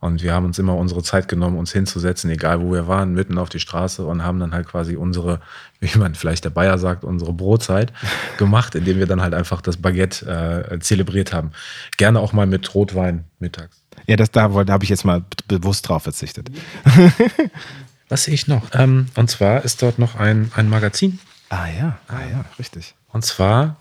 Und 0.05 0.23
wir 0.23 0.35
haben 0.35 0.45
uns 0.45 0.59
immer 0.59 0.77
unsere 0.77 1.03
Zeit 1.03 1.29
genommen, 1.29 1.57
uns 1.57 1.73
hinzusetzen, 1.73 2.29
egal 2.29 2.61
wo 2.61 2.73
wir 2.73 2.87
waren, 2.87 3.15
mitten 3.15 3.39
auf 3.39 3.49
die 3.49 3.59
Straße 3.59 4.05
und 4.05 4.23
haben 4.23 4.39
dann 4.39 4.53
halt 4.53 4.69
quasi 4.69 4.97
unsere, 4.97 5.41
wie 5.81 5.97
man 5.97 6.15
vielleicht 6.15 6.45
der 6.45 6.51
Bayer 6.51 6.77
sagt, 6.77 7.05
unsere 7.05 7.33
Brotzeit 7.33 7.91
gemacht, 8.37 8.75
indem 8.75 8.99
wir 8.99 9.07
dann 9.07 9.23
halt 9.23 9.33
einfach 9.33 9.63
das 9.63 9.79
Baguette 9.79 10.69
äh, 10.71 10.79
zelebriert 10.81 11.33
haben. 11.33 11.53
Gerne 11.97 12.21
auch 12.21 12.35
mal 12.35 12.45
mit 12.45 12.75
Rotwein 12.75 13.25
mittags. 13.39 13.81
Ja, 14.07 14.17
das, 14.17 14.31
da, 14.31 14.49
da 14.49 14.75
habe 14.75 14.85
ich 14.85 14.91
jetzt 14.91 15.07
mal 15.07 15.25
bewusst 15.49 15.89
drauf 15.89 16.03
verzichtet. 16.03 16.51
Was 18.11 18.25
sehe 18.25 18.35
ich 18.35 18.47
noch? 18.47 18.75
Ähm, 18.75 19.07
und 19.15 19.31
zwar 19.31 19.65
ist 19.65 19.81
dort 19.81 19.99
noch 19.99 20.17
ein, 20.17 20.53
ein 20.55 20.69
Magazin. 20.69 21.19
Ah 21.49 21.69
ja, 21.69 21.99
ah 22.09 22.21
ja, 22.31 22.45
richtig. 22.59 22.95
Und 23.09 23.25
zwar 23.25 23.79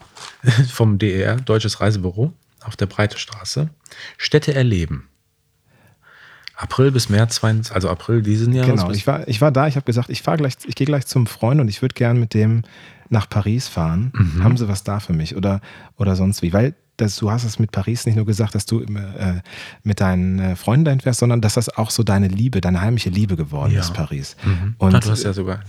vom 0.71 0.99
DER, 0.99 1.35
Deutsches 1.35 1.81
Reisebüro, 1.81 2.31
auf 2.61 2.77
der 2.77 2.85
Breite 2.85 3.17
Straße. 3.17 3.69
Städte 4.17 4.53
erleben. 4.53 5.09
April 6.55 6.91
bis 6.91 7.09
März, 7.09 7.35
22, 7.35 7.73
also 7.73 7.89
April 7.89 8.21
diesen 8.21 8.53
Jahres. 8.53 8.81
Genau, 8.81 8.91
ich 8.91 9.07
war, 9.07 9.27
ich 9.27 9.41
war 9.41 9.51
da, 9.51 9.67
ich 9.67 9.75
habe 9.75 9.85
gesagt, 9.85 10.09
ich 10.09 10.23
gleich, 10.23 10.53
ich 10.65 10.75
gehe 10.75 10.85
gleich 10.85 11.05
zum 11.07 11.25
Freund 11.25 11.59
und 11.59 11.67
ich 11.67 11.81
würde 11.81 11.95
gern 11.95 12.19
mit 12.19 12.33
dem 12.33 12.61
nach 13.09 13.27
Paris 13.27 13.67
fahren. 13.67 14.11
Mhm. 14.15 14.43
Haben 14.43 14.57
Sie 14.57 14.67
was 14.67 14.83
da 14.83 14.99
für 14.99 15.13
mich 15.13 15.35
oder, 15.35 15.61
oder 15.97 16.15
sonst 16.15 16.41
wie? 16.41 16.53
Weil 16.53 16.75
das, 16.97 17.17
du 17.17 17.31
hast 17.31 17.43
es 17.43 17.57
mit 17.57 17.71
Paris 17.71 18.05
nicht 18.05 18.15
nur 18.15 18.25
gesagt, 18.25 18.53
dass 18.53 18.65
du 18.65 18.81
äh, 18.81 19.41
mit 19.83 19.99
deinen 19.99 20.39
äh, 20.39 20.55
Freunden 20.55 20.85
dahin 20.85 20.99
fährst, 20.99 21.19
sondern 21.19 21.41
dass 21.41 21.55
das 21.55 21.69
auch 21.69 21.89
so 21.89 22.03
deine 22.03 22.27
Liebe, 22.27 22.61
deine 22.61 22.81
heimliche 22.81 23.09
Liebe 23.09 23.35
geworden 23.35 23.73
ja. 23.73 23.79
ist, 23.79 23.93
Paris. 23.93 24.35
Mhm. 24.43 24.75
Und 24.77 24.95
Ach, 24.95 24.99
du 24.99 25.09
hast 25.09 25.23
ja 25.23 25.33
sogar. 25.33 25.61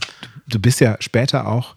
Du 0.47 0.59
bist 0.59 0.80
ja 0.80 0.97
später 1.01 1.47
auch 1.47 1.76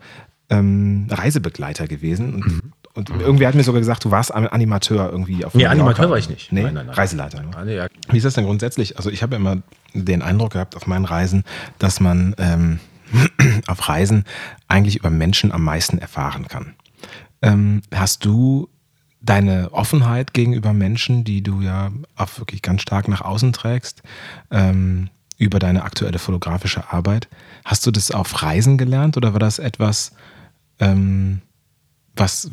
ähm, 0.50 1.08
Reisebegleiter 1.10 1.88
gewesen 1.88 2.36
und 2.36 2.46
mhm. 2.46 2.74
Und 2.98 3.12
irgendwie 3.12 3.46
hat 3.46 3.54
mir 3.54 3.62
sogar 3.62 3.80
gesagt, 3.80 4.06
du 4.06 4.10
warst 4.10 4.34
Animateur 4.34 5.12
irgendwie 5.12 5.46
auf 5.46 5.54
Nee, 5.54 5.68
Animateur 5.68 6.10
war 6.10 6.18
ich 6.18 6.30
nicht. 6.30 6.52
Nee, 6.52 6.64
nein, 6.64 6.74
nein, 6.74 6.86
nein. 6.88 6.96
Reiseleiter. 6.96 7.44
Nur. 7.44 7.56
Ah, 7.56 7.88
Wie 8.10 8.18
ist 8.18 8.24
das 8.24 8.34
denn 8.34 8.46
grundsätzlich? 8.46 8.98
Also 8.98 9.12
ich 9.12 9.22
habe 9.22 9.36
immer 9.36 9.58
den 9.94 10.24
Eindruck 10.24 10.54
gehabt 10.54 10.76
auf 10.76 10.88
meinen 10.88 11.06
Reisen, 11.06 11.44
dass 11.78 12.00
man 12.00 12.34
ähm, 12.40 12.80
auf 13.68 13.88
Reisen 13.88 14.26
eigentlich 14.68 14.96
über 14.96 15.12
Menschen 15.12 15.52
am 15.52 15.64
meisten 15.64 16.00
erfahren 16.00 16.48
kann. 16.48 16.74
Ähm, 17.44 17.84
hast 17.94 18.26
du 18.26 18.68
deine 19.22 19.72
Offenheit 19.74 20.34
gegenüber 20.34 20.74
Menschen, 20.74 21.24
die 21.24 21.44
du 21.44 21.62
ja 21.62 21.92
auch 22.16 22.40
wirklich 22.40 22.64
ganz 22.64 22.82
stark 22.82 23.08
nach 23.10 23.22
außen 23.22 23.54
trägst, 23.54 24.02
ähm, 24.50 25.12
über 25.38 25.60
deine 25.60 25.84
aktuelle 25.84 26.18
fotografische 26.18 26.92
Arbeit, 26.92 27.28
hast 27.64 27.86
du 27.86 27.92
das 27.92 28.10
auf 28.10 28.42
Reisen 28.42 28.80
gelernt 28.80 29.18
oder 29.18 29.34
war 29.34 29.40
das 29.40 29.60
etwas, 29.60 30.14
ähm, 30.80 31.42
was, 32.16 32.50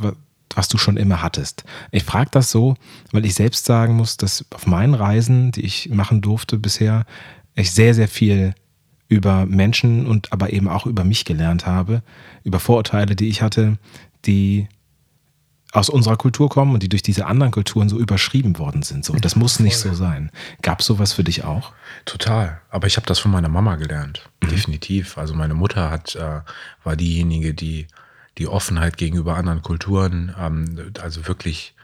was 0.54 0.68
du 0.68 0.78
schon 0.78 0.96
immer 0.96 1.22
hattest. 1.22 1.64
Ich 1.90 2.04
frage 2.04 2.30
das 2.30 2.50
so, 2.50 2.76
weil 3.12 3.24
ich 3.24 3.34
selbst 3.34 3.64
sagen 3.64 3.94
muss, 3.94 4.16
dass 4.16 4.44
auf 4.54 4.66
meinen 4.66 4.94
Reisen, 4.94 5.52
die 5.52 5.64
ich 5.64 5.90
machen 5.90 6.20
durfte 6.20 6.58
bisher, 6.58 7.04
ich 7.54 7.72
sehr, 7.72 7.94
sehr 7.94 8.08
viel 8.08 8.54
über 9.08 9.46
Menschen 9.46 10.06
und 10.06 10.32
aber 10.32 10.52
eben 10.52 10.68
auch 10.68 10.86
über 10.86 11.04
mich 11.04 11.24
gelernt 11.24 11.66
habe, 11.66 12.02
über 12.42 12.58
Vorurteile, 12.60 13.16
die 13.16 13.28
ich 13.28 13.42
hatte, 13.42 13.78
die 14.24 14.68
aus 15.72 15.88
unserer 15.88 16.16
Kultur 16.16 16.48
kommen 16.48 16.72
und 16.72 16.82
die 16.84 16.88
durch 16.88 17.02
diese 17.02 17.26
anderen 17.26 17.50
Kulturen 17.50 17.88
so 17.88 17.98
überschrieben 17.98 18.58
worden 18.58 18.82
sind. 18.82 19.04
So, 19.04 19.12
das 19.14 19.34
muss 19.34 19.58
nicht 19.58 19.76
so 19.76 19.92
sein. 19.92 20.30
Gab 20.62 20.80
es 20.80 20.86
sowas 20.86 21.12
für 21.12 21.24
dich 21.24 21.44
auch? 21.44 21.72
Total. 22.04 22.60
Aber 22.70 22.86
ich 22.86 22.96
habe 22.96 23.06
das 23.06 23.18
von 23.18 23.32
meiner 23.32 23.48
Mama 23.48 23.74
gelernt. 23.74 24.30
Mhm. 24.40 24.48
Definitiv. 24.50 25.18
Also 25.18 25.34
meine 25.34 25.54
Mutter 25.54 25.90
hat, 25.90 26.14
äh, 26.14 26.40
war 26.84 26.96
diejenige, 26.96 27.54
die 27.54 27.88
die 28.38 28.48
Offenheit 28.48 28.96
gegenüber 28.96 29.36
anderen 29.36 29.62
Kulturen, 29.62 30.34
ähm, 30.38 30.92
also 31.00 31.26
wirklich, 31.26 31.74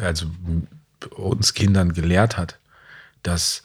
also 0.00 0.26
uns 1.16 1.54
Kindern 1.54 1.92
gelehrt 1.92 2.36
hat, 2.36 2.58
dass, 3.22 3.62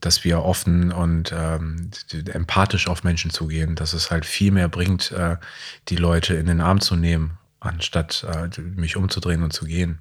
dass 0.00 0.24
wir 0.24 0.42
offen 0.42 0.92
und 0.92 1.32
ähm, 1.34 1.90
empathisch 2.32 2.88
auf 2.88 3.04
Menschen 3.04 3.30
zugehen, 3.30 3.74
dass 3.74 3.92
es 3.92 4.10
halt 4.10 4.24
viel 4.24 4.52
mehr 4.52 4.68
bringt, 4.68 5.12
äh, 5.12 5.36
die 5.88 5.96
Leute 5.96 6.34
in 6.34 6.46
den 6.46 6.60
Arm 6.60 6.80
zu 6.80 6.96
nehmen, 6.96 7.38
anstatt 7.60 8.24
äh, 8.24 8.60
mich 8.60 8.96
umzudrehen 8.96 9.42
und 9.42 9.52
zu 9.52 9.64
gehen. 9.64 9.98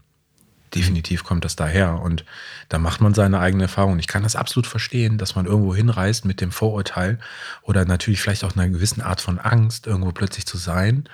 Definitiv 0.76 1.24
kommt 1.24 1.46
das 1.46 1.56
daher 1.56 2.02
und 2.02 2.26
da 2.68 2.78
macht 2.78 3.00
man 3.00 3.14
seine 3.14 3.40
eigene 3.40 3.64
Erfahrung. 3.64 4.00
Ich 4.00 4.08
kann 4.08 4.24
das 4.24 4.36
absolut 4.36 4.68
verstehen, 4.68 5.18
dass 5.18 5.34
man 5.34 5.46
irgendwo 5.46 5.74
hinreist 5.74 6.26
mit 6.26 6.42
dem 6.42 6.52
Vorurteil 6.52 7.20
oder 7.62 7.86
natürlich 7.86 8.20
vielleicht 8.20 8.44
auch 8.44 8.54
einer 8.54 8.68
gewissen 8.68 9.02
Art 9.02 9.22
von 9.22 9.40
Angst, 9.40 9.88
irgendwo 9.88 10.12
plötzlich 10.12 10.46
zu 10.46 10.58
sein 10.58 11.08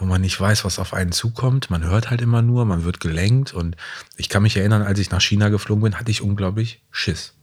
wo 0.00 0.06
man 0.06 0.22
nicht 0.22 0.40
weiß, 0.40 0.64
was 0.64 0.78
auf 0.78 0.94
einen 0.94 1.12
zukommt. 1.12 1.68
Man 1.68 1.84
hört 1.84 2.08
halt 2.10 2.22
immer 2.22 2.40
nur, 2.40 2.64
man 2.64 2.84
wird 2.84 3.00
gelenkt. 3.00 3.52
Und 3.52 3.76
ich 4.16 4.30
kann 4.30 4.42
mich 4.42 4.56
erinnern, 4.56 4.82
als 4.82 4.98
ich 4.98 5.10
nach 5.10 5.20
China 5.20 5.50
geflogen 5.50 5.82
bin, 5.82 5.98
hatte 6.00 6.10
ich 6.10 6.22
unglaublich 6.22 6.82
Schiss. 6.90 7.34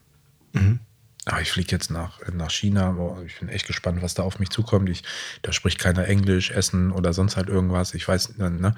Mhm. 0.54 0.80
Aber 1.26 1.42
ich 1.42 1.52
fliege 1.52 1.72
jetzt 1.72 1.92
nach, 1.92 2.20
nach 2.34 2.50
China. 2.50 2.92
Boah, 2.92 3.22
ich 3.24 3.40
bin 3.40 3.50
echt 3.50 3.68
gespannt, 3.68 4.02
was 4.02 4.16
da 4.16 4.24
auf 4.24 4.40
mich 4.40 4.50
zukommt. 4.50 4.90
Ich, 4.90 5.04
da 5.44 5.52
spricht 5.52 5.78
keiner 5.78 6.08
Englisch, 6.08 6.50
Essen 6.50 6.92
oder 6.92 7.14
sonst 7.14 7.38
halt 7.38 7.48
irgendwas. 7.48 7.94
Ich 7.94 8.08
weiß, 8.08 8.38
ne? 8.38 8.74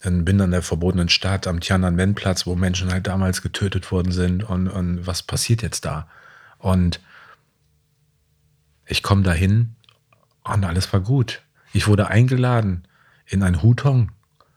Dann 0.00 0.24
bin 0.24 0.40
an 0.40 0.52
der 0.52 0.62
verbotenen 0.62 1.08
Stadt 1.08 1.48
am 1.48 1.58
Tiananmen-Platz, 1.58 2.46
wo 2.46 2.54
Menschen 2.54 2.92
halt 2.92 3.08
damals 3.08 3.42
getötet 3.42 3.90
worden 3.90 4.12
sind. 4.12 4.44
Und, 4.44 4.68
und 4.68 5.08
was 5.08 5.24
passiert 5.24 5.62
jetzt 5.62 5.84
da? 5.84 6.08
Und 6.58 7.00
ich 8.86 9.02
komme 9.02 9.22
dahin 9.22 9.74
und 10.44 10.64
alles 10.64 10.92
war 10.92 11.00
gut. 11.00 11.42
Ich 11.72 11.88
wurde 11.88 12.06
eingeladen 12.06 12.86
in 13.28 13.42
ein 13.42 13.62
Hutong. 13.62 14.10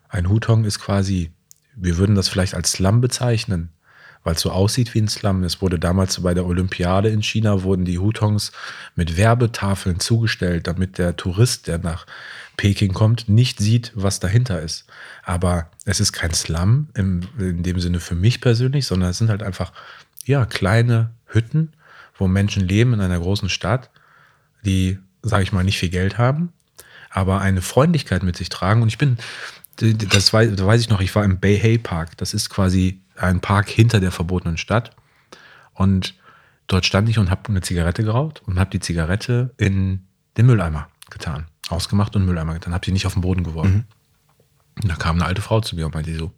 Ein 0.09 0.29
Hutong 0.29 0.65
ist 0.65 0.79
quasi, 0.79 1.31
wir 1.75 1.97
würden 1.97 2.15
das 2.15 2.29
vielleicht 2.29 2.53
als 2.53 2.71
Slum 2.71 3.01
bezeichnen, 3.01 3.69
weil 4.23 4.35
es 4.35 4.41
so 4.41 4.51
aussieht 4.51 4.93
wie 4.93 5.01
ein 5.01 5.07
Slum. 5.07 5.43
Es 5.43 5.61
wurde 5.61 5.79
damals 5.79 6.21
bei 6.21 6.33
der 6.33 6.45
Olympiade 6.45 7.09
in 7.09 7.23
China, 7.23 7.63
wurden 7.63 7.85
die 7.85 7.99
Hutongs 7.99 8.51
mit 8.95 9.17
Werbetafeln 9.17 9.99
zugestellt, 9.99 10.67
damit 10.67 10.97
der 10.97 11.15
Tourist, 11.15 11.67
der 11.67 11.79
nach 11.79 12.05
Peking 12.57 12.93
kommt, 12.93 13.29
nicht 13.29 13.59
sieht, 13.59 13.91
was 13.95 14.19
dahinter 14.19 14.61
ist. 14.61 14.85
Aber 15.23 15.71
es 15.85 15.99
ist 15.99 16.11
kein 16.13 16.33
Slum 16.33 16.89
im, 16.93 17.21
in 17.39 17.63
dem 17.63 17.79
Sinne 17.79 17.99
für 17.99 18.15
mich 18.15 18.41
persönlich, 18.41 18.85
sondern 18.85 19.09
es 19.09 19.17
sind 19.17 19.29
halt 19.29 19.41
einfach, 19.41 19.71
ja, 20.25 20.45
kleine 20.45 21.11
Hütten, 21.25 21.73
wo 22.15 22.27
Menschen 22.27 22.67
leben 22.67 22.93
in 22.93 23.01
einer 23.01 23.19
großen 23.19 23.49
Stadt, 23.49 23.89
die, 24.63 24.99
sage 25.23 25.43
ich 25.43 25.51
mal, 25.51 25.63
nicht 25.63 25.79
viel 25.79 25.89
Geld 25.89 26.19
haben, 26.19 26.53
aber 27.11 27.41
eine 27.41 27.61
Freundlichkeit 27.61 28.23
mit 28.23 28.37
sich 28.37 28.49
tragen. 28.49 28.81
Und 28.81 28.87
ich 28.87 28.97
bin, 28.97 29.17
das 29.77 30.33
weiß, 30.33 30.55
das 30.55 30.65
weiß 30.65 30.81
ich 30.81 30.89
noch, 30.89 31.01
ich 31.01 31.13
war 31.15 31.23
im 31.23 31.39
Bay 31.39 31.59
Hay 31.59 31.77
Park. 31.77 32.17
Das 32.17 32.33
ist 32.33 32.49
quasi 32.49 33.01
ein 33.17 33.41
Park 33.41 33.69
hinter 33.69 33.99
der 33.99 34.11
verbotenen 34.11 34.57
Stadt. 34.57 34.95
Und 35.73 36.15
dort 36.67 36.85
stand 36.85 37.09
ich 37.09 37.19
und 37.19 37.29
habe 37.29 37.49
eine 37.49 37.61
Zigarette 37.61 38.03
geraucht 38.03 38.41
und 38.45 38.59
habe 38.59 38.69
die 38.69 38.79
Zigarette 38.79 39.53
in 39.57 40.07
den 40.37 40.45
Mülleimer 40.45 40.87
getan. 41.09 41.47
Ausgemacht 41.69 42.15
und 42.15 42.25
Mülleimer 42.25 42.53
getan. 42.53 42.73
Habe 42.73 42.85
sie 42.85 42.91
nicht 42.91 43.05
auf 43.05 43.13
den 43.13 43.21
Boden 43.21 43.43
geworfen. 43.43 43.85
Mhm. 44.77 44.83
Und 44.83 44.89
da 44.89 44.95
kam 44.95 45.17
eine 45.17 45.25
alte 45.25 45.41
Frau 45.41 45.61
zu 45.61 45.75
mir 45.75 45.85
und 45.85 45.93
meinte 45.93 46.15
so, 46.15 46.31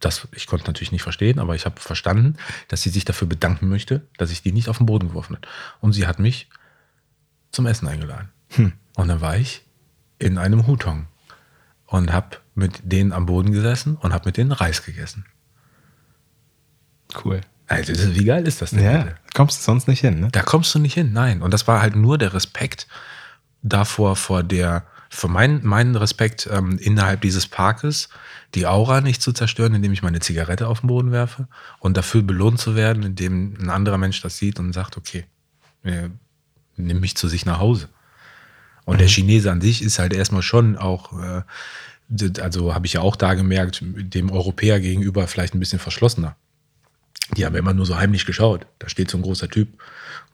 das, 0.00 0.26
ich 0.32 0.46
konnte 0.46 0.66
natürlich 0.66 0.92
nicht 0.92 1.02
verstehen, 1.02 1.38
aber 1.38 1.54
ich 1.54 1.64
habe 1.64 1.80
verstanden, 1.80 2.36
dass 2.68 2.82
sie 2.82 2.90
sich 2.90 3.04
dafür 3.04 3.28
bedanken 3.28 3.68
möchte, 3.68 4.06
dass 4.18 4.32
ich 4.32 4.42
die 4.42 4.52
nicht 4.52 4.68
auf 4.68 4.78
den 4.78 4.86
Boden 4.86 5.08
geworfen 5.08 5.36
habe. 5.36 5.48
Und 5.80 5.92
sie 5.92 6.06
hat 6.06 6.18
mich 6.18 6.48
zum 7.52 7.66
Essen 7.66 7.86
eingeladen. 7.86 8.30
Hm. 8.56 8.72
Und 8.96 9.08
dann 9.08 9.20
war 9.20 9.36
ich 9.36 9.62
in 10.18 10.38
einem 10.38 10.66
Hutong 10.66 11.06
und 11.86 12.12
habe 12.12 12.38
mit 12.54 12.80
denen 12.84 13.12
am 13.12 13.26
Boden 13.26 13.52
gesessen 13.52 13.96
und 13.96 14.12
habe 14.12 14.26
mit 14.26 14.36
denen 14.36 14.52
Reis 14.52 14.84
gegessen. 14.84 15.24
Cool. 17.24 17.40
Also, 17.66 17.92
wie 18.14 18.24
geil 18.24 18.46
ist 18.46 18.60
das 18.60 18.70
denn? 18.70 18.84
Ja, 18.84 19.04
da 19.04 19.14
kommst 19.34 19.60
du 19.60 19.64
sonst 19.64 19.88
nicht 19.88 20.00
hin, 20.00 20.20
ne? 20.20 20.28
Da 20.30 20.42
kommst 20.42 20.74
du 20.74 20.78
nicht 20.78 20.94
hin, 20.94 21.12
nein. 21.12 21.42
Und 21.42 21.54
das 21.54 21.66
war 21.66 21.80
halt 21.80 21.96
nur 21.96 22.18
der 22.18 22.34
Respekt 22.34 22.86
davor, 23.62 24.16
vor 24.16 24.42
der, 24.42 24.84
für 25.08 25.28
meinen, 25.28 25.64
meinen 25.64 25.96
Respekt 25.96 26.48
ähm, 26.50 26.78
innerhalb 26.78 27.22
dieses 27.22 27.46
Parkes, 27.46 28.08
die 28.54 28.66
Aura 28.66 29.00
nicht 29.00 29.22
zu 29.22 29.32
zerstören, 29.32 29.74
indem 29.74 29.92
ich 29.92 30.02
meine 30.02 30.20
Zigarette 30.20 30.68
auf 30.68 30.80
den 30.80 30.88
Boden 30.88 31.12
werfe 31.12 31.48
und 31.78 31.96
dafür 31.96 32.22
belohnt 32.22 32.60
zu 32.60 32.76
werden, 32.76 33.02
indem 33.04 33.54
ein 33.58 33.70
anderer 33.70 33.98
Mensch 33.98 34.20
das 34.20 34.36
sieht 34.36 34.58
und 34.58 34.72
sagt, 34.72 34.96
okay, 34.96 35.24
äh, 35.84 36.10
nimm 36.76 37.00
mich 37.00 37.16
zu 37.16 37.28
sich 37.28 37.46
nach 37.46 37.58
Hause. 37.58 37.88
Und 38.84 38.94
mhm. 38.94 38.98
der 38.98 39.08
Chinese 39.08 39.50
an 39.50 39.60
sich 39.60 39.82
ist 39.82 39.98
halt 39.98 40.12
erstmal 40.12 40.42
schon 40.42 40.76
auch, 40.76 41.12
äh, 41.20 41.42
also 42.40 42.74
habe 42.74 42.86
ich 42.86 42.94
ja 42.94 43.00
auch 43.00 43.16
da 43.16 43.34
gemerkt, 43.34 43.82
dem 43.82 44.30
Europäer 44.30 44.80
gegenüber 44.80 45.26
vielleicht 45.26 45.54
ein 45.54 45.60
bisschen 45.60 45.78
verschlossener. 45.78 46.36
Die 47.36 47.46
haben 47.46 47.56
immer 47.56 47.72
nur 47.72 47.86
so 47.86 47.96
heimlich 47.96 48.26
geschaut. 48.26 48.66
Da 48.78 48.88
steht 48.88 49.10
so 49.10 49.16
ein 49.16 49.22
großer 49.22 49.48
Typ, 49.48 49.68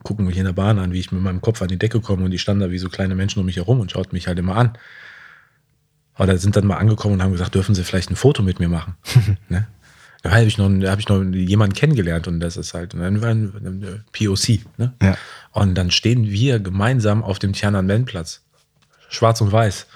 gucken 0.03 0.25
mich 0.25 0.37
in 0.37 0.45
der 0.45 0.53
Bahn 0.53 0.79
an, 0.79 0.91
wie 0.91 0.99
ich 0.99 1.11
mit 1.11 1.21
meinem 1.21 1.39
Kopf 1.39 1.61
an 1.61 1.69
die 1.69 1.77
Decke 1.77 2.01
komme 2.01 2.25
und 2.25 2.31
die 2.31 2.39
standen 2.39 2.61
da 2.61 2.71
wie 2.71 2.79
so 2.79 2.89
kleine 2.89 3.15
Menschen 3.15 3.39
um 3.39 3.45
mich 3.45 3.55
herum 3.55 3.79
und 3.79 3.91
schaut 3.91 4.11
mich 4.11 4.27
halt 4.27 4.39
immer 4.39 4.55
an. 4.55 4.77
Oder 6.17 6.37
sind 6.37 6.57
dann 6.57 6.67
mal 6.67 6.77
angekommen 6.77 7.15
und 7.15 7.23
haben 7.23 7.31
gesagt, 7.31 7.55
dürfen 7.55 7.75
Sie 7.75 7.83
vielleicht 7.83 8.11
ein 8.11 8.17
Foto 8.17 8.43
mit 8.43 8.59
mir 8.59 8.67
machen? 8.67 8.95
ne? 9.49 9.67
Da 10.21 10.31
habe 10.31 10.43
ich, 10.43 10.57
noch, 10.57 10.69
hab 10.69 10.99
ich 10.99 11.07
noch 11.07 11.23
jemanden 11.23 11.75
kennengelernt 11.75 12.27
und 12.27 12.41
das 12.41 12.57
ist 12.57 12.73
halt 12.73 12.93
ein, 12.93 13.23
ein 13.23 14.03
POC. 14.11 14.59
Ne? 14.77 14.93
Ja. 15.01 15.17
Und 15.51 15.75
dann 15.75 15.91
stehen 15.91 16.29
wir 16.29 16.59
gemeinsam 16.59 17.23
auf 17.23 17.39
dem 17.39 17.53
Tiananmen-Platz. 17.53 18.41
Schwarz 19.09 19.39
und 19.41 19.51
weiß. 19.51 19.87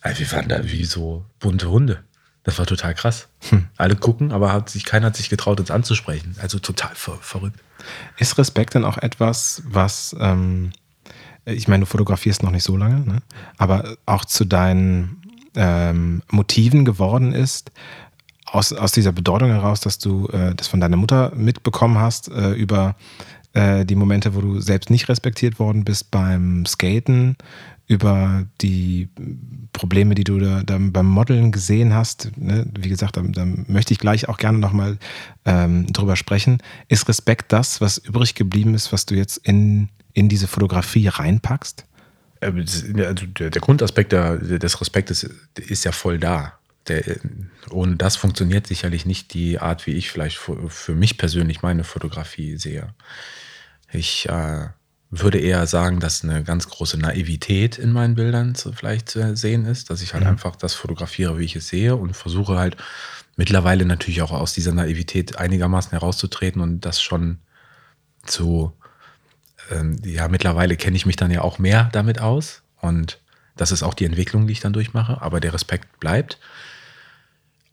Also 0.00 0.20
wir 0.20 0.32
waren 0.32 0.48
da 0.48 0.64
wie 0.64 0.84
so 0.84 1.24
bunte 1.38 1.70
Hunde. 1.70 2.02
Das 2.42 2.58
war 2.58 2.64
total 2.64 2.94
krass. 2.94 3.28
Hm. 3.50 3.66
Alle 3.76 3.96
gucken, 3.96 4.32
aber 4.32 4.52
hat 4.52 4.70
sich, 4.70 4.84
keiner 4.84 5.06
hat 5.06 5.16
sich 5.16 5.28
getraut, 5.28 5.60
uns 5.60 5.70
anzusprechen. 5.70 6.36
Also 6.40 6.58
total 6.58 6.94
ver 6.94 7.18
verrückt. 7.20 7.60
Ist 8.16 8.38
Respekt 8.38 8.74
denn 8.74 8.84
auch 8.84 8.96
etwas, 8.96 9.62
was, 9.66 10.16
ähm, 10.18 10.72
ich 11.44 11.68
meine, 11.68 11.80
du 11.80 11.86
fotografierst 11.86 12.42
noch 12.42 12.50
nicht 12.50 12.64
so 12.64 12.76
lange, 12.76 13.00
ne? 13.00 13.18
aber 13.58 13.96
auch 14.06 14.24
zu 14.24 14.46
deinen 14.46 15.22
ähm, 15.54 16.22
Motiven 16.30 16.84
geworden 16.84 17.32
ist, 17.32 17.72
aus, 18.52 18.72
aus 18.72 18.92
dieser 18.92 19.12
Bedeutung 19.12 19.50
heraus, 19.50 19.80
dass 19.80 19.98
du 19.98 20.26
äh, 20.28 20.54
das 20.54 20.68
von 20.68 20.80
deiner 20.80 20.96
Mutter 20.96 21.32
mitbekommen 21.34 21.98
hast, 21.98 22.28
äh, 22.28 22.52
über 22.52 22.96
äh, 23.52 23.84
die 23.84 23.96
Momente, 23.96 24.34
wo 24.34 24.40
du 24.40 24.60
selbst 24.60 24.90
nicht 24.90 25.08
respektiert 25.08 25.58
worden 25.58 25.84
bist 25.84 26.10
beim 26.10 26.64
Skaten, 26.66 27.36
über 27.86 28.46
die 28.60 29.08
Probleme, 29.72 30.14
die 30.14 30.22
du 30.22 30.38
da, 30.38 30.62
da 30.62 30.78
beim 30.80 31.06
Modeln 31.06 31.50
gesehen 31.50 31.92
hast. 31.92 32.30
Ne? 32.36 32.64
Wie 32.78 32.88
gesagt, 32.88 33.16
da, 33.16 33.22
da, 33.22 33.44
möchte 33.44 33.92
ich 33.92 33.98
gleich 33.98 34.28
auch 34.28 34.38
gerne 34.38 34.58
nochmal 34.58 34.98
ähm, 35.44 35.86
drüber 35.92 36.14
sprechen. 36.14 36.58
Ist 36.86 37.08
Respekt 37.08 37.52
das, 37.52 37.80
was 37.80 37.98
übrig 37.98 38.36
geblieben 38.36 38.74
ist, 38.74 38.92
was 38.92 39.06
du 39.06 39.16
jetzt 39.16 39.38
in, 39.38 39.88
in 40.12 40.28
diese 40.28 40.46
Fotografie 40.46 41.08
reinpackst? 41.08 41.84
Äh, 42.40 42.52
also 43.04 43.26
der, 43.26 43.50
Grundaspekt 43.50 44.12
des 44.12 44.80
Respektes 44.80 45.28
ist 45.56 45.84
ja 45.84 45.90
voll 45.90 46.18
da. 46.18 46.59
Der, 46.88 47.04
ohne 47.70 47.96
das 47.96 48.16
funktioniert 48.16 48.66
sicherlich 48.66 49.06
nicht 49.06 49.34
die 49.34 49.58
Art, 49.58 49.86
wie 49.86 49.92
ich 49.92 50.10
vielleicht 50.10 50.38
für, 50.38 50.94
mich 50.94 51.18
persönlich 51.18 51.62
meine 51.62 51.84
Fotografie 51.84 52.56
sehe. 52.56 52.94
Ich 53.92 54.28
äh, 54.28 54.68
würde 55.10 55.38
eher 55.38 55.66
sagen, 55.66 56.00
dass 56.00 56.24
eine 56.24 56.44
ganz 56.44 56.68
große 56.68 56.98
Naivität 56.98 57.78
in 57.78 57.92
meinen 57.92 58.14
Bildern 58.14 58.54
zu, 58.54 58.72
vielleicht 58.72 59.10
zu 59.10 59.36
sehen 59.36 59.66
ist, 59.66 59.90
dass 59.90 60.02
ich 60.02 60.14
halt 60.14 60.24
mhm. 60.24 60.30
einfach 60.30 60.56
das 60.56 60.74
fotografiere, 60.74 61.38
wie 61.38 61.44
ich 61.44 61.56
es 61.56 61.68
sehe 61.68 61.96
und 61.96 62.16
versuche 62.16 62.56
halt 62.56 62.76
mittlerweile 63.36 63.84
natürlich 63.84 64.22
auch 64.22 64.32
aus 64.32 64.52
dieser 64.52 64.72
Naivität 64.72 65.36
einigermaßen 65.36 65.90
herauszutreten 65.92 66.62
und 66.62 66.80
das 66.82 67.02
schon 67.02 67.38
zu, 68.24 68.72
ähm, 69.70 69.96
ja, 70.04 70.28
mittlerweile 70.28 70.76
kenne 70.76 70.96
ich 70.96 71.06
mich 71.06 71.16
dann 71.16 71.30
ja 71.30 71.42
auch 71.42 71.58
mehr 71.58 71.88
damit 71.92 72.20
aus 72.20 72.62
und 72.80 73.19
das 73.60 73.72
ist 73.72 73.82
auch 73.82 73.94
die 73.94 74.04
Entwicklung, 74.04 74.46
die 74.46 74.52
ich 74.52 74.60
dann 74.60 74.72
durchmache, 74.72 75.20
aber 75.20 75.40
der 75.40 75.54
Respekt 75.54 76.00
bleibt. 76.00 76.38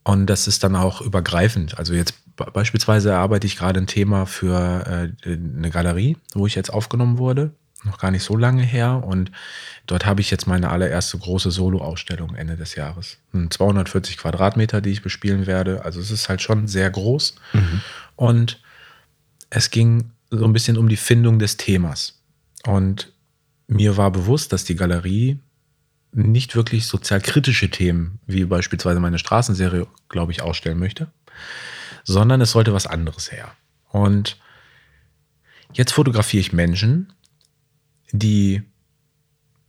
Und 0.04 0.28
das 0.28 0.48
ist 0.48 0.64
dann 0.64 0.76
auch 0.76 1.02
übergreifend. 1.02 1.78
Also 1.78 1.94
jetzt 1.94 2.14
Beispielsweise 2.38 3.16
arbeite 3.16 3.48
ich 3.48 3.58
gerade 3.58 3.80
ein 3.80 3.88
Thema 3.88 4.26
für 4.26 5.12
äh, 5.26 5.34
eine 5.34 5.72
Galerie, 5.72 6.18
wo 6.34 6.46
ich 6.46 6.56
jetzt 6.56 6.72
aufgenommen 6.72 7.18
wurde, 7.18 7.52
noch 7.84 7.98
gar 7.98 8.12
nicht 8.12 8.24
so 8.24 8.38
lange 8.38 8.62
her. 8.62 9.04
Und 9.04 9.32
dort 9.88 10.06
habe 10.06 10.22
ich 10.22 10.30
jetzt 10.30 10.46
meine 10.46 10.70
allererste 10.70 11.18
große 11.18 11.50
Solo-Ausstellung 11.50 12.36
Ende 12.36 12.56
des 12.56 12.76
Jahres. 12.76 13.18
240 13.34 14.18
Quadratmeter, 14.18 14.82
die 14.82 14.92
ich 14.92 15.02
bespielen 15.02 15.48
werde. 15.48 15.84
Also 15.84 16.00
es 16.00 16.12
ist 16.12 16.30
halt 16.30 16.42
schon 16.42 16.68
sehr 16.68 16.90
groß. 16.92 17.36
Mhm. 17.54 17.82
Und 18.16 18.62
es 19.50 19.72
ging 19.72 20.12
so 20.30 20.46
ein 20.46 20.54
bisschen 20.54 20.78
um 20.78 20.90
die 20.90 20.98
Findung 20.98 21.40
des 21.40 21.58
Themas. 21.58 22.22
Und 22.66 23.12
mir 23.68 23.98
war 23.98 24.12
bewusst, 24.12 24.54
dass 24.54 24.64
die 24.64 24.76
Galerie 24.76 25.40
nicht 26.12 26.56
wirklich 26.56 26.88
sozialkritische 26.88 27.70
Themen, 27.70 28.20
wie 28.26 28.46
beispielsweise 28.46 29.00
meine 29.00 29.20
Straßenserie, 29.20 29.88
glaube 30.10 30.32
ich, 30.32 30.42
ausstellen 30.42 30.80
möchte, 30.80 31.12
sondern 32.04 32.42
es 32.42 32.52
sollte 32.52 32.74
was 32.74 32.88
anderes 32.88 33.32
her. 33.32 33.52
Und 33.90 34.40
jetzt 35.74 35.92
fotografiere 35.94 36.42
ich 36.42 36.54
Menschen, 36.54 37.14
die 38.12 38.64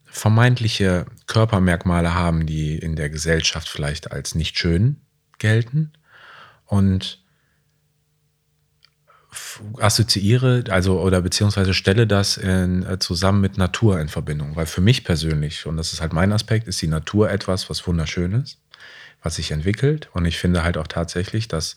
vermeintliche 0.04 1.06
Körpermerkmale 1.26 2.14
haben, 2.14 2.46
die 2.46 2.76
in 2.78 2.96
der 2.96 3.10
Gesellschaft 3.10 3.68
vielleicht 3.68 4.10
als 4.12 4.34
nicht 4.34 4.58
schön 4.58 4.96
gelten 5.38 5.92
und 6.66 7.22
assoziiere, 9.78 10.64
also 10.70 11.00
oder 11.00 11.20
beziehungsweise 11.20 11.74
stelle 11.74 12.06
das 12.06 12.36
in, 12.36 12.84
äh, 12.84 12.98
zusammen 12.98 13.40
mit 13.40 13.58
Natur 13.58 14.00
in 14.00 14.08
Verbindung. 14.08 14.56
Weil 14.56 14.66
für 14.66 14.80
mich 14.80 15.04
persönlich, 15.04 15.66
und 15.66 15.76
das 15.76 15.92
ist 15.92 16.00
halt 16.00 16.12
mein 16.12 16.32
Aspekt, 16.32 16.68
ist 16.68 16.80
die 16.82 16.88
Natur 16.88 17.30
etwas, 17.30 17.68
was 17.70 17.86
wunderschön 17.86 18.32
ist, 18.32 18.58
was 19.22 19.36
sich 19.36 19.50
entwickelt. 19.50 20.08
Und 20.12 20.24
ich 20.24 20.38
finde 20.38 20.62
halt 20.64 20.76
auch 20.76 20.86
tatsächlich, 20.86 21.48
dass 21.48 21.74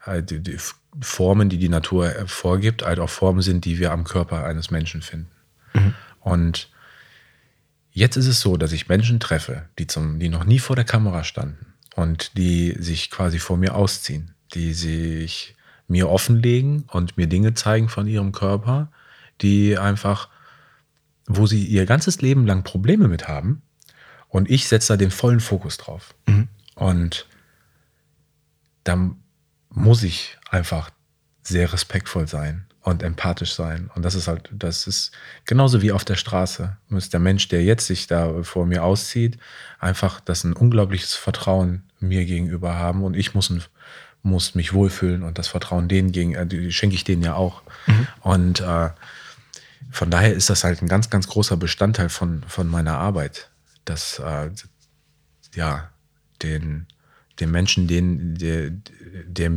halt 0.00 0.30
die, 0.30 0.40
die 0.40 0.58
Formen, 1.00 1.48
die 1.48 1.58
die 1.58 1.68
Natur 1.68 2.12
vorgibt, 2.26 2.84
halt 2.84 3.00
auch 3.00 3.10
Formen 3.10 3.42
sind, 3.42 3.64
die 3.64 3.78
wir 3.78 3.92
am 3.92 4.04
Körper 4.04 4.44
eines 4.44 4.70
Menschen 4.70 5.02
finden. 5.02 5.30
Mhm. 5.72 5.94
Und 6.20 6.70
jetzt 7.90 8.16
ist 8.16 8.26
es 8.26 8.40
so, 8.40 8.56
dass 8.56 8.72
ich 8.72 8.88
Menschen 8.88 9.20
treffe, 9.20 9.68
die, 9.78 9.86
zum, 9.86 10.18
die 10.18 10.28
noch 10.28 10.44
nie 10.44 10.58
vor 10.58 10.76
der 10.76 10.84
Kamera 10.84 11.24
standen 11.24 11.74
und 11.96 12.36
die 12.36 12.76
sich 12.78 13.10
quasi 13.10 13.38
vor 13.38 13.56
mir 13.56 13.74
ausziehen, 13.74 14.34
die 14.54 14.72
sich 14.72 15.56
mir 15.94 16.10
offenlegen 16.10 16.86
und 16.90 17.16
mir 17.16 17.28
Dinge 17.28 17.54
zeigen 17.54 17.88
von 17.88 18.08
ihrem 18.08 18.32
Körper, 18.32 18.90
die 19.40 19.78
einfach, 19.78 20.28
wo 21.26 21.46
sie 21.46 21.64
ihr 21.64 21.86
ganzes 21.86 22.20
Leben 22.20 22.46
lang 22.46 22.64
Probleme 22.64 23.06
mit 23.06 23.28
haben. 23.28 23.62
Und 24.28 24.50
ich 24.50 24.66
setze 24.66 24.94
da 24.94 24.96
den 24.96 25.12
vollen 25.12 25.38
Fokus 25.38 25.76
drauf. 25.76 26.16
Mhm. 26.26 26.48
Und 26.74 27.28
dann 28.82 29.18
muss 29.68 30.02
ich 30.02 30.36
einfach 30.50 30.90
sehr 31.44 31.72
respektvoll 31.72 32.26
sein 32.26 32.66
und 32.80 33.04
empathisch 33.04 33.54
sein. 33.54 33.88
Und 33.94 34.04
das 34.04 34.16
ist 34.16 34.26
halt, 34.26 34.50
das 34.52 34.88
ist 34.88 35.12
genauso 35.44 35.80
wie 35.80 35.92
auf 35.92 36.04
der 36.04 36.16
Straße. 36.16 36.76
Muss 36.88 37.08
der 37.08 37.20
Mensch, 37.20 37.46
der 37.46 37.62
jetzt 37.62 37.86
sich 37.86 38.08
da 38.08 38.42
vor 38.42 38.66
mir 38.66 38.82
auszieht, 38.82 39.38
einfach 39.78 40.18
das 40.18 40.42
ein 40.42 40.54
unglaubliches 40.54 41.14
Vertrauen 41.14 41.84
mir 42.00 42.24
gegenüber 42.24 42.74
haben 42.74 43.04
und 43.04 43.14
ich 43.14 43.34
muss, 43.34 43.52
muss 44.24 44.56
mich 44.56 44.72
wohlfühlen 44.72 45.22
und 45.22 45.38
das 45.38 45.46
Vertrauen 45.46 45.86
denen 45.86 46.10
gegen, 46.10 46.34
äh, 46.34 46.70
schenke 46.72 46.96
ich 46.96 47.04
denen 47.04 47.22
ja 47.22 47.34
auch. 47.34 47.62
Mhm. 47.86 48.08
Und 48.20 48.60
äh, 48.60 48.90
von 49.92 50.10
daher 50.10 50.32
ist 50.32 50.50
das 50.50 50.64
halt 50.64 50.82
ein 50.82 50.88
ganz, 50.88 51.10
ganz 51.10 51.28
großer 51.28 51.56
Bestandteil 51.56 52.08
von, 52.08 52.42
von 52.48 52.66
meiner 52.66 52.98
Arbeit, 52.98 53.50
dass 53.84 54.18
äh, 54.18 54.50
ja 55.54 55.90
den 56.42 56.86
dem 57.40 57.50
Menschen, 57.50 57.86
den, 57.86 58.36
der, 58.36 58.70
der, 59.26 59.50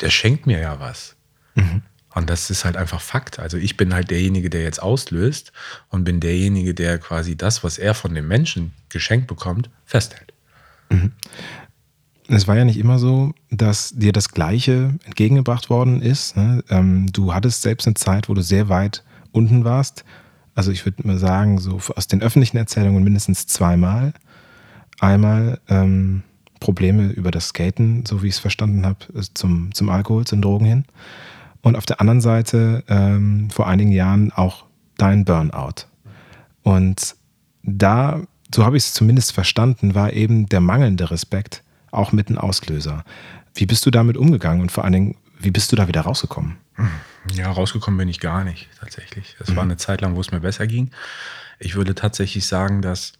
der 0.00 0.10
schenkt 0.10 0.46
mir 0.46 0.58
ja 0.58 0.80
was. 0.80 1.16
Mhm. 1.54 1.82
Und 2.14 2.30
das 2.30 2.50
ist 2.50 2.64
halt 2.64 2.76
einfach 2.76 3.00
Fakt. 3.00 3.38
Also 3.38 3.56
ich 3.56 3.76
bin 3.76 3.92
halt 3.92 4.10
derjenige, 4.10 4.50
der 4.50 4.62
jetzt 4.62 4.80
auslöst 4.80 5.52
und 5.88 6.04
bin 6.04 6.20
derjenige, 6.20 6.74
der 6.74 6.98
quasi 6.98 7.36
das, 7.36 7.64
was 7.64 7.76
er 7.78 7.94
von 7.94 8.14
dem 8.14 8.28
Menschen 8.28 8.72
geschenkt 8.88 9.26
bekommt, 9.26 9.68
festhält. 9.84 10.32
Mhm. 10.90 11.12
Es 12.28 12.48
war 12.48 12.56
ja 12.56 12.64
nicht 12.64 12.78
immer 12.78 12.98
so, 12.98 13.34
dass 13.50 13.90
dir 13.90 14.12
das 14.12 14.30
Gleiche 14.30 14.94
entgegengebracht 15.04 15.68
worden 15.68 16.00
ist. 16.00 16.36
Ne? 16.36 16.64
Ähm, 16.70 17.06
du 17.12 17.34
hattest 17.34 17.62
selbst 17.62 17.86
eine 17.86 17.94
Zeit, 17.94 18.28
wo 18.28 18.34
du 18.34 18.42
sehr 18.42 18.68
weit 18.68 19.04
unten 19.32 19.64
warst. 19.64 20.04
Also 20.54 20.70
ich 20.70 20.84
würde 20.86 21.06
mal 21.06 21.18
sagen, 21.18 21.58
so 21.58 21.80
aus 21.94 22.06
den 22.06 22.22
öffentlichen 22.22 22.56
Erzählungen 22.56 23.04
mindestens 23.04 23.46
zweimal. 23.46 24.14
Einmal 25.00 25.60
ähm, 25.68 26.22
Probleme 26.60 27.08
über 27.08 27.30
das 27.30 27.48
Skaten, 27.48 28.06
so 28.06 28.22
wie 28.22 28.28
ich 28.28 28.34
es 28.34 28.38
verstanden 28.38 28.86
habe, 28.86 28.98
zum, 29.34 29.74
zum 29.74 29.90
Alkohol, 29.90 30.24
zum 30.24 30.40
Drogen 30.40 30.64
hin. 30.64 30.84
Und 31.60 31.76
auf 31.76 31.84
der 31.84 32.00
anderen 32.00 32.20
Seite 32.20 32.84
ähm, 32.88 33.50
vor 33.50 33.66
einigen 33.66 33.92
Jahren 33.92 34.32
auch 34.32 34.64
dein 34.96 35.24
Burnout. 35.24 35.86
Und 36.62 37.16
da, 37.62 38.22
so 38.54 38.64
habe 38.64 38.76
ich 38.76 38.84
es 38.84 38.94
zumindest 38.94 39.32
verstanden, 39.32 39.94
war 39.94 40.12
eben 40.12 40.46
der 40.46 40.60
mangelnde 40.60 41.10
Respekt 41.10 41.62
auch 41.94 42.12
mit 42.12 42.30
ein 42.30 42.38
Auslöser. 42.38 43.04
Wie 43.54 43.66
bist 43.66 43.86
du 43.86 43.90
damit 43.90 44.16
umgegangen 44.16 44.60
und 44.62 44.72
vor 44.72 44.84
allen 44.84 44.92
Dingen, 44.92 45.16
wie 45.38 45.50
bist 45.50 45.72
du 45.72 45.76
da 45.76 45.88
wieder 45.88 46.02
rausgekommen? 46.02 46.56
Ja, 47.32 47.50
rausgekommen 47.50 47.98
bin 47.98 48.08
ich 48.08 48.20
gar 48.20 48.44
nicht, 48.44 48.68
tatsächlich. 48.78 49.36
Es 49.40 49.50
mhm. 49.50 49.56
war 49.56 49.62
eine 49.62 49.76
Zeit 49.76 50.00
lang, 50.00 50.16
wo 50.16 50.20
es 50.20 50.32
mir 50.32 50.40
besser 50.40 50.66
ging. 50.66 50.90
Ich 51.58 51.74
würde 51.74 51.94
tatsächlich 51.94 52.46
sagen, 52.46 52.82
dass 52.82 53.12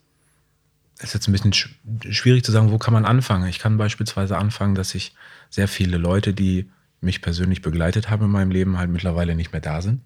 es 0.99 1.13
jetzt 1.13 1.27
ein 1.27 1.31
bisschen 1.31 1.53
schwierig 1.53 2.43
zu 2.43 2.51
sagen, 2.51 2.71
wo 2.71 2.77
kann 2.77 2.93
man 2.93 3.05
anfangen. 3.05 3.47
Ich 3.47 3.59
kann 3.59 3.77
beispielsweise 3.77 4.37
anfangen, 4.37 4.75
dass 4.75 4.95
ich 4.95 5.13
sehr 5.49 5.67
viele 5.67 5.97
Leute, 5.97 6.33
die 6.33 6.69
mich 7.01 7.21
persönlich 7.21 7.61
begleitet 7.61 8.09
haben 8.09 8.25
in 8.25 8.31
meinem 8.31 8.51
Leben, 8.51 8.77
halt 8.77 8.89
mittlerweile 8.89 9.35
nicht 9.35 9.51
mehr 9.51 9.61
da 9.61 9.81
sind. 9.81 10.01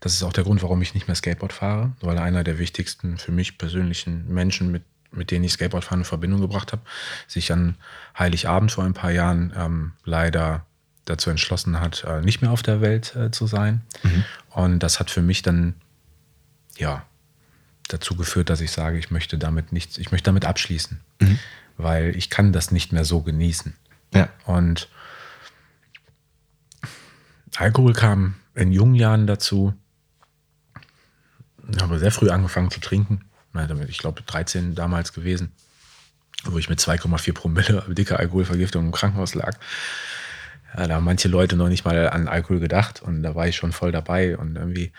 Das 0.00 0.12
ist 0.12 0.22
auch 0.22 0.32
der 0.32 0.44
Grund, 0.44 0.62
warum 0.62 0.82
ich 0.82 0.94
nicht 0.94 1.08
mehr 1.08 1.14
Skateboard 1.14 1.52
fahre, 1.52 1.92
weil 2.00 2.18
einer 2.18 2.44
der 2.44 2.58
wichtigsten 2.58 3.16
für 3.16 3.32
mich 3.32 3.56
persönlichen 3.56 4.28
Menschen, 4.32 4.70
mit, 4.70 4.82
mit 5.14 5.30
denen 5.30 5.44
ich 5.44 5.52
Skateboardfahren 5.52 6.00
in 6.00 6.04
Verbindung 6.04 6.40
gebracht 6.40 6.72
habe, 6.72 6.82
sich 7.26 7.52
an 7.52 7.76
Heiligabend 8.18 8.72
vor 8.72 8.84
ein 8.84 8.94
paar 8.94 9.10
Jahren 9.10 9.52
ähm, 9.56 9.92
leider 10.04 10.66
dazu 11.04 11.30
entschlossen 11.30 11.80
hat, 11.80 12.04
äh, 12.04 12.20
nicht 12.22 12.42
mehr 12.42 12.50
auf 12.50 12.62
der 12.62 12.80
Welt 12.80 13.14
äh, 13.16 13.30
zu 13.30 13.46
sein. 13.46 13.82
Mhm. 14.02 14.24
Und 14.50 14.78
das 14.80 15.00
hat 15.00 15.10
für 15.10 15.22
mich 15.22 15.42
dann, 15.42 15.74
ja, 16.76 17.04
dazu 17.88 18.16
geführt, 18.16 18.48
dass 18.48 18.60
ich 18.60 18.72
sage, 18.72 18.98
ich 18.98 19.10
möchte 19.10 19.36
damit 19.36 19.72
nichts, 19.72 19.98
ich 19.98 20.10
möchte 20.10 20.26
damit 20.26 20.44
abschließen, 20.44 21.00
mhm. 21.20 21.38
weil 21.76 22.16
ich 22.16 22.30
kann 22.30 22.52
das 22.52 22.70
nicht 22.70 22.92
mehr 22.92 23.04
so 23.04 23.20
genießen. 23.20 23.74
Ja. 24.14 24.28
Und 24.46 24.88
Alkohol 27.56 27.92
kam 27.92 28.34
in 28.54 28.72
jungen 28.72 28.94
Jahren 28.94 29.26
dazu. 29.26 29.74
Ich 31.70 31.82
habe 31.82 31.98
sehr 31.98 32.10
früh 32.10 32.30
angefangen 32.30 32.70
zu 32.70 32.80
trinken. 32.80 33.24
Ich 33.88 33.98
glaube 33.98 34.22
13 34.22 34.74
damals 34.74 35.12
gewesen, 35.12 35.52
wo 36.44 36.58
ich 36.58 36.68
mit 36.68 36.80
2,4 36.80 37.32
Promille 37.32 37.84
dicker 37.88 38.18
Alkoholvergiftung 38.18 38.86
im 38.86 38.92
Krankenhaus 38.92 39.34
lag. 39.34 39.56
Ja, 40.76 40.88
da 40.88 40.94
haben 40.96 41.04
manche 41.04 41.28
Leute 41.28 41.56
noch 41.56 41.68
nicht 41.68 41.84
mal 41.84 42.08
an 42.10 42.26
Alkohol 42.28 42.60
gedacht 42.60 43.00
und 43.02 43.22
da 43.22 43.34
war 43.34 43.46
ich 43.46 43.56
schon 43.56 43.72
voll 43.72 43.92
dabei. 43.92 44.36
Und 44.36 44.56
irgendwie 44.56 44.92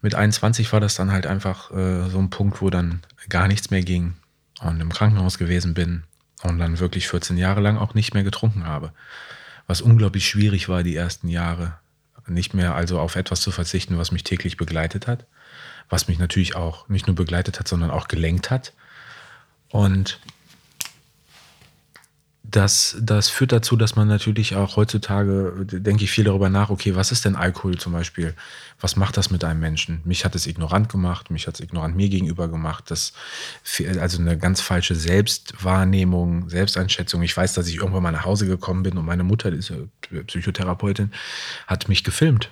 mit 0.00 0.14
21 0.14 0.72
war 0.72 0.80
das 0.80 0.94
dann 0.94 1.12
halt 1.12 1.26
einfach 1.26 1.70
äh, 1.70 2.08
so 2.08 2.18
ein 2.18 2.30
Punkt, 2.30 2.62
wo 2.62 2.70
dann 2.70 3.02
gar 3.28 3.46
nichts 3.46 3.70
mehr 3.70 3.82
ging 3.82 4.14
und 4.60 4.80
im 4.80 4.92
Krankenhaus 4.92 5.38
gewesen 5.38 5.74
bin 5.74 6.04
und 6.42 6.58
dann 6.58 6.78
wirklich 6.78 7.08
14 7.08 7.36
Jahre 7.36 7.60
lang 7.60 7.76
auch 7.76 7.94
nicht 7.94 8.14
mehr 8.14 8.24
getrunken 8.24 8.66
habe. 8.66 8.92
Was 9.66 9.80
unglaublich 9.80 10.26
schwierig 10.26 10.68
war 10.68 10.82
die 10.82 10.96
ersten 10.96 11.28
Jahre 11.28 11.78
nicht 12.26 12.54
mehr 12.54 12.74
also 12.74 13.00
auf 13.00 13.16
etwas 13.16 13.40
zu 13.40 13.50
verzichten, 13.50 13.98
was 13.98 14.12
mich 14.12 14.24
täglich 14.24 14.56
begleitet 14.56 15.06
hat, 15.06 15.26
was 15.88 16.08
mich 16.08 16.18
natürlich 16.18 16.56
auch 16.56 16.88
nicht 16.88 17.06
nur 17.06 17.16
begleitet 17.16 17.58
hat, 17.58 17.68
sondern 17.68 17.90
auch 17.90 18.08
gelenkt 18.08 18.50
hat. 18.50 18.72
Und 19.68 20.20
das, 22.52 22.96
das 23.00 23.28
führt 23.30 23.52
dazu, 23.52 23.76
dass 23.76 23.96
man 23.96 24.08
natürlich 24.08 24.56
auch 24.56 24.76
heutzutage, 24.76 25.54
denke 25.64 26.04
ich 26.04 26.10
viel 26.10 26.24
darüber 26.24 26.50
nach, 26.50 26.68
okay, 26.68 26.94
was 26.94 27.10
ist 27.10 27.24
denn 27.24 27.34
Alkohol 27.34 27.78
zum 27.78 27.92
Beispiel? 27.92 28.34
Was 28.78 28.96
macht 28.96 29.16
das 29.16 29.30
mit 29.30 29.42
einem 29.42 29.60
Menschen? 29.60 30.02
Mich 30.04 30.24
hat 30.24 30.34
es 30.34 30.46
ignorant 30.46 30.90
gemacht, 30.90 31.30
mich 31.30 31.46
hat 31.46 31.54
es 31.54 31.60
ignorant 31.60 31.96
mir 31.96 32.10
gegenüber 32.10 32.48
gemacht. 32.48 32.90
Das, 32.90 33.14
also 33.98 34.20
eine 34.20 34.36
ganz 34.36 34.60
falsche 34.60 34.94
Selbstwahrnehmung, 34.94 36.50
Selbsteinschätzung. 36.50 37.22
Ich 37.22 37.34
weiß, 37.34 37.54
dass 37.54 37.68
ich 37.68 37.76
irgendwann 37.76 38.02
mal 38.02 38.12
nach 38.12 38.26
Hause 38.26 38.46
gekommen 38.46 38.82
bin 38.82 38.98
und 38.98 39.06
meine 39.06 39.24
Mutter, 39.24 39.50
die 39.50 39.58
ist 39.58 39.72
Psychotherapeutin, 40.26 41.10
hat 41.66 41.88
mich 41.88 42.04
gefilmt 42.04 42.50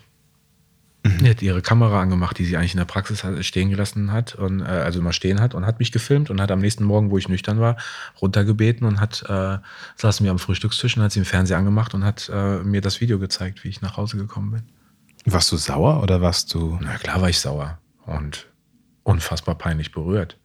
Mhm. 1.02 1.18
Die 1.18 1.30
hat 1.30 1.42
ihre 1.42 1.62
Kamera 1.62 2.00
angemacht, 2.00 2.38
die 2.38 2.44
sie 2.44 2.56
eigentlich 2.56 2.74
in 2.74 2.78
der 2.78 2.84
Praxis 2.84 3.24
stehen 3.46 3.70
gelassen 3.70 4.12
hat 4.12 4.34
und 4.34 4.60
äh, 4.60 4.64
also 4.64 4.98
immer 4.98 5.12
stehen 5.12 5.40
hat 5.40 5.54
und 5.54 5.64
hat 5.64 5.78
mich 5.78 5.92
gefilmt 5.92 6.30
und 6.30 6.40
hat 6.40 6.50
am 6.50 6.58
nächsten 6.58 6.84
Morgen, 6.84 7.10
wo 7.10 7.16
ich 7.16 7.28
nüchtern 7.28 7.58
war, 7.60 7.76
runtergebeten 8.20 8.86
und 8.86 9.00
hat 9.00 9.22
äh, 9.28 9.58
saßen 9.96 10.24
wir 10.24 10.30
am 10.30 10.38
Frühstückstisch 10.38 10.96
und 10.96 11.02
hat 11.02 11.12
sie 11.12 11.20
im 11.20 11.24
Fernseher 11.24 11.58
angemacht 11.58 11.94
und 11.94 12.04
hat 12.04 12.30
äh, 12.32 12.58
mir 12.58 12.80
das 12.80 13.00
Video 13.00 13.18
gezeigt, 13.18 13.64
wie 13.64 13.68
ich 13.68 13.80
nach 13.80 13.96
Hause 13.96 14.16
gekommen 14.16 14.50
bin. 14.50 14.62
Warst 15.24 15.52
du 15.52 15.56
sauer 15.56 16.02
oder 16.02 16.20
warst 16.20 16.52
du? 16.54 16.78
Na 16.80 16.96
klar 16.98 17.20
war 17.20 17.28
ich 17.28 17.38
sauer 17.38 17.78
und 18.06 18.46
unfassbar 19.02 19.54
peinlich 19.54 19.92
berührt. 19.92 20.39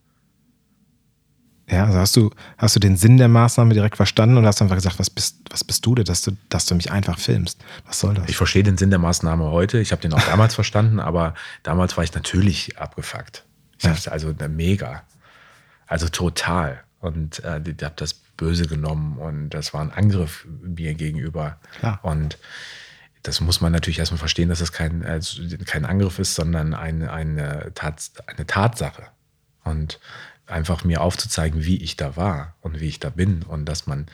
Ja, 1.75 1.85
also 1.85 1.99
hast 1.99 2.15
du, 2.15 2.31
hast 2.57 2.75
du 2.77 2.79
den 2.79 2.95
Sinn 2.95 3.17
der 3.17 3.27
Maßnahme 3.27 3.73
direkt 3.73 3.97
verstanden 3.97 4.37
und 4.37 4.45
hast 4.45 4.61
einfach 4.61 4.75
gesagt, 4.75 4.97
was 4.97 5.09
bist, 5.09 5.39
was 5.49 5.65
bist 5.65 5.85
du 5.85 5.93
denn, 5.93 6.05
dass 6.05 6.21
du, 6.21 6.31
dass 6.47 6.65
du 6.65 6.73
mich 6.73 6.89
einfach 6.89 7.19
filmst? 7.19 7.61
Was 7.85 7.99
soll 7.99 8.13
das? 8.13 8.29
Ich 8.29 8.37
verstehe 8.37 8.63
den 8.63 8.77
Sinn 8.77 8.91
der 8.91 8.99
Maßnahme 8.99 9.51
heute. 9.51 9.79
Ich 9.79 9.91
habe 9.91 10.01
den 10.01 10.13
auch 10.13 10.23
damals 10.25 10.55
verstanden, 10.55 11.01
aber 11.01 11.33
damals 11.63 11.97
war 11.97 12.05
ich 12.05 12.13
natürlich 12.13 12.77
abgefuckt. 12.77 13.43
Ich 13.77 13.83
ja. 13.83 13.93
also 14.09 14.33
mega. 14.47 15.03
Also 15.85 16.07
total. 16.07 16.81
Und 17.01 17.43
äh, 17.43 17.59
ich 17.59 17.83
habe 17.83 17.95
das 17.97 18.13
böse 18.13 18.67
genommen 18.67 19.17
und 19.17 19.49
das 19.49 19.73
war 19.73 19.81
ein 19.81 19.91
Angriff 19.91 20.47
mir 20.61 20.93
gegenüber. 20.93 21.57
Klar. 21.79 21.99
Und 22.03 22.37
das 23.21 23.41
muss 23.41 23.59
man 23.59 23.73
natürlich 23.73 23.99
erstmal 23.99 24.19
verstehen, 24.19 24.47
dass 24.47 24.61
es 24.61 24.71
kein, 24.71 25.05
also 25.05 25.41
kein 25.65 25.83
Angriff 25.83 26.19
ist, 26.19 26.35
sondern 26.35 26.73
eine, 26.73 27.11
eine, 27.11 27.73
Tats 27.73 28.13
eine 28.27 28.47
Tatsache. 28.47 29.07
Und 29.65 29.99
einfach 30.47 30.83
mir 30.83 31.01
aufzuzeigen, 31.01 31.65
wie 31.65 31.77
ich 31.77 31.97
da 31.97 32.15
war 32.15 32.55
und 32.61 32.79
wie 32.79 32.87
ich 32.87 32.99
da 32.99 33.09
bin 33.09 33.43
und 33.43 33.65
dass 33.65 33.87
man, 33.87 34.05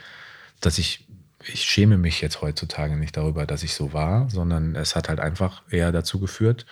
dass 0.60 0.78
ich, 0.78 1.06
ich 1.44 1.64
schäme 1.64 1.98
mich 1.98 2.20
jetzt 2.20 2.40
heutzutage 2.40 2.96
nicht 2.96 3.16
darüber, 3.16 3.46
dass 3.46 3.62
ich 3.62 3.74
so 3.74 3.92
war, 3.92 4.30
sondern 4.30 4.74
es 4.76 4.96
hat 4.96 5.08
halt 5.08 5.20
einfach 5.20 5.62
eher 5.70 5.92
dazu 5.92 6.20
geführt, 6.20 6.66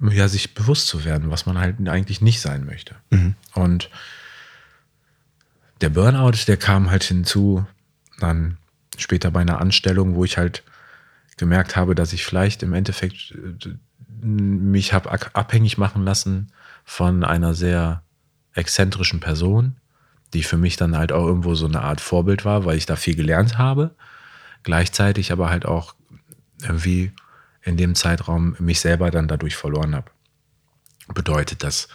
ja, 0.00 0.28
sich 0.28 0.54
bewusst 0.54 0.86
zu 0.86 1.04
werden, 1.04 1.30
was 1.30 1.46
man 1.46 1.58
halt 1.58 1.86
eigentlich 1.88 2.20
nicht 2.20 2.40
sein 2.40 2.64
möchte. 2.64 2.94
Mhm. 3.10 3.34
Und 3.54 3.90
der 5.80 5.90
Burnout, 5.90 6.46
der 6.46 6.56
kam 6.56 6.90
halt 6.90 7.04
hinzu, 7.04 7.66
dann 8.18 8.56
später 8.96 9.30
bei 9.30 9.40
einer 9.40 9.60
Anstellung, 9.60 10.14
wo 10.14 10.24
ich 10.24 10.38
halt 10.38 10.62
gemerkt 11.36 11.76
habe, 11.76 11.94
dass 11.94 12.12
ich 12.12 12.24
vielleicht 12.24 12.62
im 12.62 12.72
Endeffekt 12.72 13.32
äh, 13.32 13.74
mich 14.22 14.92
habe 14.92 15.10
abhängig 15.34 15.78
machen 15.78 16.04
lassen 16.04 16.52
von 16.84 17.24
einer 17.24 17.54
sehr 17.54 18.02
exzentrischen 18.54 19.20
Person, 19.20 19.76
die 20.32 20.42
für 20.42 20.56
mich 20.56 20.76
dann 20.76 20.96
halt 20.96 21.12
auch 21.12 21.26
irgendwo 21.26 21.54
so 21.54 21.66
eine 21.66 21.82
Art 21.82 22.00
Vorbild 22.00 22.44
war, 22.44 22.64
weil 22.64 22.76
ich 22.76 22.86
da 22.86 22.96
viel 22.96 23.16
gelernt 23.16 23.58
habe. 23.58 23.94
Gleichzeitig 24.62 25.32
aber 25.32 25.50
halt 25.50 25.66
auch 25.66 25.94
irgendwie 26.62 27.12
in 27.62 27.76
dem 27.76 27.94
Zeitraum 27.94 28.56
mich 28.58 28.80
selber 28.80 29.10
dann 29.10 29.28
dadurch 29.28 29.56
verloren 29.56 29.94
habe. 29.94 30.10
Bedeutet, 31.08 31.64
dass 31.64 31.88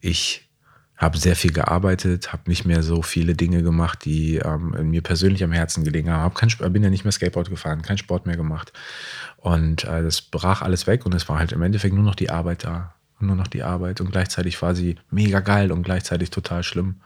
ich 0.00 0.48
habe 0.96 1.16
sehr 1.16 1.36
viel 1.36 1.52
gearbeitet, 1.52 2.32
habe 2.32 2.42
nicht 2.46 2.64
mehr 2.64 2.82
so 2.82 3.02
viele 3.02 3.34
Dinge 3.34 3.62
gemacht, 3.62 4.04
die 4.04 4.36
ähm, 4.36 4.90
mir 4.90 5.00
persönlich 5.00 5.44
am 5.44 5.52
Herzen 5.52 5.84
gelegen 5.84 6.10
haben. 6.10 6.22
Hab 6.22 6.34
kein, 6.34 6.50
bin 6.72 6.82
ja 6.82 6.90
nicht 6.90 7.04
mehr 7.04 7.12
Skateboard 7.12 7.50
gefahren, 7.50 7.82
kein 7.82 7.98
Sport 7.98 8.26
mehr 8.26 8.36
gemacht. 8.36 8.72
Und 9.36 9.84
äh, 9.84 10.02
das 10.02 10.20
brach 10.20 10.60
alles 10.60 10.88
weg 10.88 11.06
und 11.06 11.14
es 11.14 11.28
war 11.28 11.38
halt 11.38 11.52
im 11.52 11.62
Endeffekt 11.62 11.94
nur 11.94 12.02
noch 12.02 12.16
die 12.16 12.30
Arbeit 12.30 12.64
da 12.64 12.94
nur 13.20 13.36
noch 13.36 13.48
die 13.48 13.62
Arbeit 13.62 14.00
und 14.00 14.10
gleichzeitig 14.10 14.60
war 14.62 14.74
sie 14.74 14.96
mega 15.10 15.40
geil 15.40 15.72
und 15.72 15.82
gleichzeitig 15.82 16.30
total 16.30 16.62
schlimm. 16.62 16.96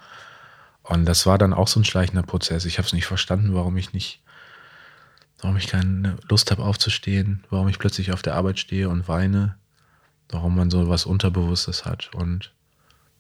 Und 0.83 1.05
das 1.05 1.27
war 1.27 1.39
dann 1.39 1.53
auch 1.53 1.69
so 1.69 1.81
ein 1.81 1.85
schleichender 1.85 2.23
Prozess. 2.23 2.65
Ich 2.65 2.79
habe 2.79 2.87
es 2.87 2.93
nicht 2.93 3.07
verstanden, 3.07 3.55
warum 3.55 3.77
ich 3.77 3.93
nicht, 3.93 4.21
warum 5.41 5.57
ich 5.57 5.69
keine 5.69 6.17
Lust 6.29 6.51
habe 6.51 6.65
aufzustehen, 6.65 7.45
warum 7.51 7.69
ich 7.69 7.79
plötzlich 7.79 8.13
auf 8.13 8.23
der 8.23 8.35
Arbeit 8.35 8.59
stehe 8.59 8.89
und 8.89 9.09
weine, 9.09 9.57
warum 10.29 10.57
man 10.57 10.71
so 10.71 10.89
was 10.89 11.07
Unterbewusstes 11.07 11.85
hat. 11.85 12.11
Und 12.15 12.53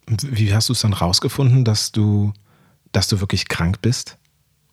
wie 0.06 0.54
hast 0.54 0.68
du 0.68 0.72
es 0.72 0.80
dann 0.80 0.92
rausgefunden, 0.92 1.64
dass 1.64 1.92
du, 1.92 2.32
dass 2.90 3.08
du 3.08 3.20
wirklich 3.20 3.48
krank 3.48 3.80
bist 3.80 4.18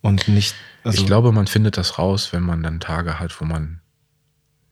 und 0.00 0.26
nicht? 0.26 0.54
Also 0.82 1.00
ich 1.00 1.06
glaube, 1.06 1.30
man 1.30 1.46
findet 1.46 1.76
das 1.76 1.98
raus, 1.98 2.32
wenn 2.32 2.42
man 2.42 2.62
dann 2.62 2.80
Tage 2.80 3.20
hat, 3.20 3.40
wo 3.40 3.44
man 3.44 3.79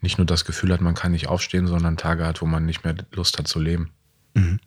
nicht 0.00 0.18
nur 0.18 0.26
das 0.26 0.44
Gefühl 0.44 0.72
hat, 0.72 0.80
man 0.80 0.94
kann 0.94 1.12
nicht 1.12 1.28
aufstehen, 1.28 1.66
sondern 1.66 1.96
Tage 1.96 2.24
hat, 2.24 2.40
wo 2.40 2.46
man 2.46 2.64
nicht 2.64 2.84
mehr 2.84 2.94
Lust 3.12 3.38
hat 3.38 3.48
zu 3.48 3.58
leben. 3.58 3.90
Mhm. 4.34 4.60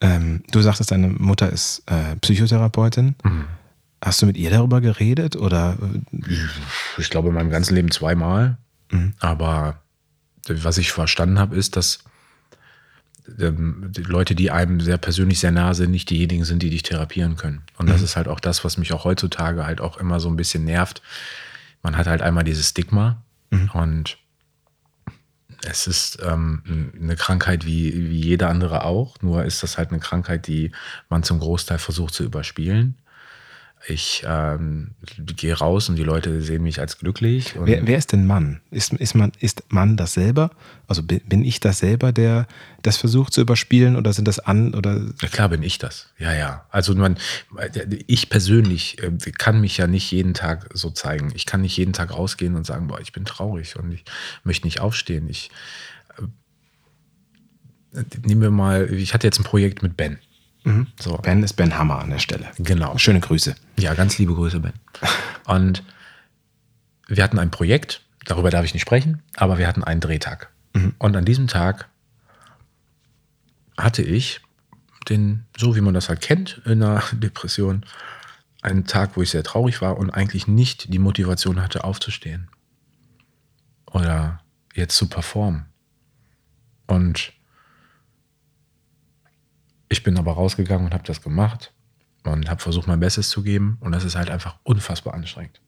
Ähm, 0.00 0.42
du 0.50 0.60
sagtest, 0.60 0.90
deine 0.90 1.08
Mutter 1.08 1.50
ist 1.50 1.82
äh, 1.86 2.16
Psychotherapeutin. 2.16 3.16
Mhm. 3.22 3.44
Hast 4.02 4.20
du 4.20 4.26
mit 4.26 4.36
ihr 4.36 4.50
darüber 4.50 4.80
geredet 4.80 5.36
oder? 5.36 5.78
Ich 6.98 7.10
glaube 7.10 7.28
in 7.28 7.34
meinem 7.34 7.50
ganzen 7.50 7.74
Leben 7.74 7.90
zweimal. 7.90 8.58
Mhm. 8.90 9.14
Aber 9.20 9.80
was 10.48 10.78
ich 10.78 10.92
verstanden 10.92 11.38
habe, 11.38 11.56
ist, 11.56 11.76
dass 11.76 12.00
ähm, 13.40 13.90
die 13.90 14.02
Leute, 14.02 14.34
die 14.34 14.50
einem 14.50 14.80
sehr 14.80 14.98
persönlich 14.98 15.40
sehr 15.40 15.50
nah 15.50 15.74
sind, 15.74 15.90
nicht 15.90 16.10
diejenigen 16.10 16.44
sind, 16.44 16.62
die 16.62 16.70
dich 16.70 16.82
therapieren 16.82 17.36
können. 17.36 17.62
Und 17.78 17.88
das 17.88 17.98
mhm. 17.98 18.04
ist 18.04 18.16
halt 18.16 18.28
auch 18.28 18.40
das, 18.40 18.64
was 18.64 18.78
mich 18.78 18.92
auch 18.92 19.04
heutzutage 19.04 19.66
halt 19.66 19.80
auch 19.80 19.96
immer 19.96 20.20
so 20.20 20.28
ein 20.28 20.36
bisschen 20.36 20.64
nervt. 20.64 21.02
Man 21.82 21.96
hat 21.96 22.06
halt 22.06 22.22
einmal 22.22 22.44
dieses 22.44 22.70
Stigma 22.70 23.22
mhm. 23.50 23.70
und 23.72 24.18
es 25.62 25.86
ist 25.86 26.18
ähm, 26.22 26.92
eine 27.00 27.16
Krankheit 27.16 27.64
wie, 27.64 28.10
wie 28.10 28.20
jede 28.20 28.48
andere 28.48 28.84
auch, 28.84 29.16
nur 29.22 29.44
ist 29.44 29.62
das 29.62 29.78
halt 29.78 29.90
eine 29.90 30.00
Krankheit, 30.00 30.46
die 30.46 30.72
man 31.08 31.22
zum 31.22 31.40
Großteil 31.40 31.78
versucht 31.78 32.14
zu 32.14 32.24
überspielen. 32.24 32.96
Ich 33.88 34.24
ähm, 34.26 34.92
gehe 35.16 35.54
raus 35.54 35.88
und 35.88 35.94
die 35.94 36.02
Leute 36.02 36.42
sehen 36.42 36.64
mich 36.64 36.80
als 36.80 36.98
glücklich. 36.98 37.54
Wer, 37.56 37.86
wer, 37.86 37.96
ist 37.96 38.12
denn 38.12 38.26
Mann? 38.26 38.60
Ist, 38.72 38.92
ist, 38.94 39.14
man, 39.14 39.30
ist 39.38 39.62
Mann 39.72 39.96
das 39.96 40.14
selber? 40.14 40.50
Also 40.88 41.04
bin, 41.04 41.44
ich 41.44 41.60
das 41.60 41.78
selber, 41.78 42.10
der 42.10 42.48
das 42.82 42.96
versucht 42.96 43.32
zu 43.32 43.40
überspielen 43.40 43.94
oder 43.94 44.12
sind 44.12 44.26
das 44.26 44.40
an 44.40 44.74
oder? 44.74 45.02
Ja, 45.22 45.28
klar 45.28 45.50
bin 45.50 45.62
ich 45.62 45.78
das. 45.78 46.08
Ja, 46.18 46.34
ja. 46.34 46.66
Also 46.70 46.96
man, 46.96 47.16
ich 48.08 48.28
persönlich 48.28 49.00
äh, 49.02 49.12
kann 49.30 49.60
mich 49.60 49.76
ja 49.76 49.86
nicht 49.86 50.10
jeden 50.10 50.34
Tag 50.34 50.68
so 50.74 50.90
zeigen. 50.90 51.30
Ich 51.36 51.46
kann 51.46 51.60
nicht 51.60 51.76
jeden 51.76 51.92
Tag 51.92 52.12
rausgehen 52.12 52.56
und 52.56 52.66
sagen, 52.66 52.88
boah, 52.88 53.00
ich 53.00 53.12
bin 53.12 53.24
traurig 53.24 53.76
und 53.76 53.92
ich 53.92 54.04
möchte 54.42 54.66
nicht 54.66 54.80
aufstehen. 54.80 55.28
Ich 55.28 55.50
äh, 57.96 58.02
nehmen 58.24 58.42
wir 58.42 58.50
mal, 58.50 58.92
ich 58.92 59.14
hatte 59.14 59.28
jetzt 59.28 59.38
ein 59.38 59.44
Projekt 59.44 59.84
mit 59.84 59.96
Ben. 59.96 60.18
Mhm. 60.66 60.88
So. 60.98 61.16
Ben 61.18 61.42
ist 61.44 61.54
Ben 61.54 61.78
Hammer 61.78 62.00
an 62.00 62.10
der 62.10 62.18
Stelle. 62.18 62.48
Genau. 62.58 62.98
Schöne 62.98 63.20
Grüße. 63.20 63.54
Ja, 63.78 63.94
ganz 63.94 64.18
liebe 64.18 64.34
Grüße, 64.34 64.58
Ben. 64.58 64.72
Und 65.44 65.84
wir 67.06 67.22
hatten 67.22 67.38
ein 67.38 67.52
Projekt, 67.52 68.02
darüber 68.24 68.50
darf 68.50 68.64
ich 68.64 68.74
nicht 68.74 68.82
sprechen, 68.82 69.22
aber 69.36 69.58
wir 69.58 69.68
hatten 69.68 69.84
einen 69.84 70.00
Drehtag. 70.00 70.50
Mhm. 70.74 70.94
Und 70.98 71.16
an 71.16 71.24
diesem 71.24 71.46
Tag 71.46 71.88
hatte 73.78 74.02
ich 74.02 74.40
den, 75.08 75.44
so 75.56 75.76
wie 75.76 75.80
man 75.80 75.94
das 75.94 76.08
halt 76.08 76.20
kennt 76.20 76.60
in 76.64 76.82
einer 76.82 77.02
Depression, 77.12 77.86
einen 78.60 78.86
Tag, 78.86 79.16
wo 79.16 79.22
ich 79.22 79.30
sehr 79.30 79.44
traurig 79.44 79.80
war 79.80 79.96
und 79.96 80.10
eigentlich 80.10 80.48
nicht 80.48 80.92
die 80.92 80.98
Motivation 80.98 81.62
hatte, 81.62 81.84
aufzustehen. 81.84 82.48
Oder 83.92 84.40
jetzt 84.74 84.96
zu 84.96 85.08
performen. 85.08 85.66
Und 86.88 87.32
ich 89.88 90.02
bin 90.02 90.18
aber 90.18 90.32
rausgegangen 90.32 90.86
und 90.86 90.94
habe 90.94 91.04
das 91.04 91.22
gemacht 91.22 91.72
und 92.24 92.50
habe 92.50 92.60
versucht, 92.60 92.86
mein 92.86 93.00
Bestes 93.00 93.28
zu 93.28 93.42
geben. 93.42 93.78
Und 93.80 93.92
das 93.92 94.04
ist 94.04 94.16
halt 94.16 94.30
einfach 94.30 94.56
unfassbar 94.62 95.14
anstrengend. 95.14 95.60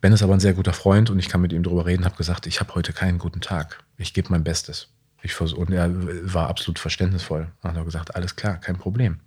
Ben 0.00 0.12
ist 0.12 0.22
aber 0.22 0.34
ein 0.34 0.40
sehr 0.40 0.54
guter 0.54 0.72
Freund 0.72 1.10
und 1.10 1.18
ich 1.18 1.28
kann 1.28 1.40
mit 1.40 1.52
ihm 1.52 1.62
darüber 1.62 1.86
reden, 1.86 2.04
habe 2.04 2.16
gesagt, 2.16 2.46
ich 2.46 2.60
habe 2.60 2.74
heute 2.74 2.92
keinen 2.92 3.18
guten 3.18 3.40
Tag. 3.40 3.82
Ich 3.96 4.12
gebe 4.12 4.28
mein 4.30 4.44
Bestes. 4.44 4.88
Ich 5.22 5.40
und 5.40 5.72
er 5.72 5.90
war 6.32 6.48
absolut 6.48 6.78
verständnisvoll. 6.78 7.48
Und 7.62 7.76
hat 7.76 7.84
gesagt, 7.84 8.14
alles 8.14 8.36
klar, 8.36 8.58
kein 8.58 8.76
Problem. 8.76 9.20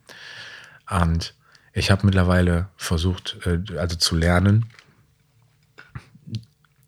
Und 0.89 1.36
ich 1.74 1.91
habe 1.91 2.05
mittlerweile 2.05 2.70
versucht, 2.78 3.38
äh, 3.45 3.78
also 3.78 3.95
zu 3.95 4.15
lernen, 4.15 4.67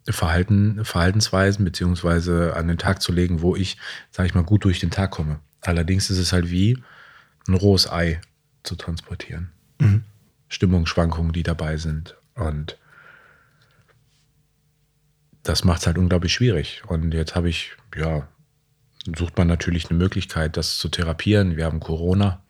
Verhalten, 0.10 0.84
Verhaltensweisen 0.84 1.64
beziehungsweise 1.64 2.56
an 2.56 2.68
den 2.68 2.78
Tag 2.78 3.02
zu 3.02 3.12
legen, 3.12 3.42
wo 3.42 3.56
ich, 3.56 3.78
sage 4.10 4.28
ich 4.28 4.34
mal, 4.34 4.44
gut 4.44 4.64
durch 4.66 4.80
den 4.80 4.90
Tag 4.90 5.12
komme. 5.12 5.40
Allerdings 5.62 6.10
ist 6.10 6.18
es 6.18 6.34
halt 6.34 6.50
wie 6.50 6.78
ein 7.48 7.54
rohes 7.54 7.90
Ei 7.90 8.20
zu 8.64 8.76
transportieren. 8.76 9.52
Mhm. 9.80 10.04
Stimmungsschwankungen, 10.50 11.32
die 11.32 11.44
dabei 11.44 11.78
sind. 11.78 12.18
Und 12.36 12.78
das 15.44 15.64
macht 15.64 15.82
es 15.82 15.88
halt 15.88 15.98
unglaublich 15.98 16.34
schwierig. 16.34 16.84
Und 16.88 17.14
jetzt 17.14 17.36
habe 17.36 17.50
ich, 17.50 17.72
ja, 17.96 18.28
sucht 19.16 19.38
man 19.38 19.48
natürlich 19.48 19.90
eine 19.90 19.98
Möglichkeit, 19.98 20.58
das 20.58 20.78
zu 20.78 20.90
therapieren. 20.90 21.58
Wir 21.58 21.66
haben 21.66 21.80
Corona. 21.80 22.42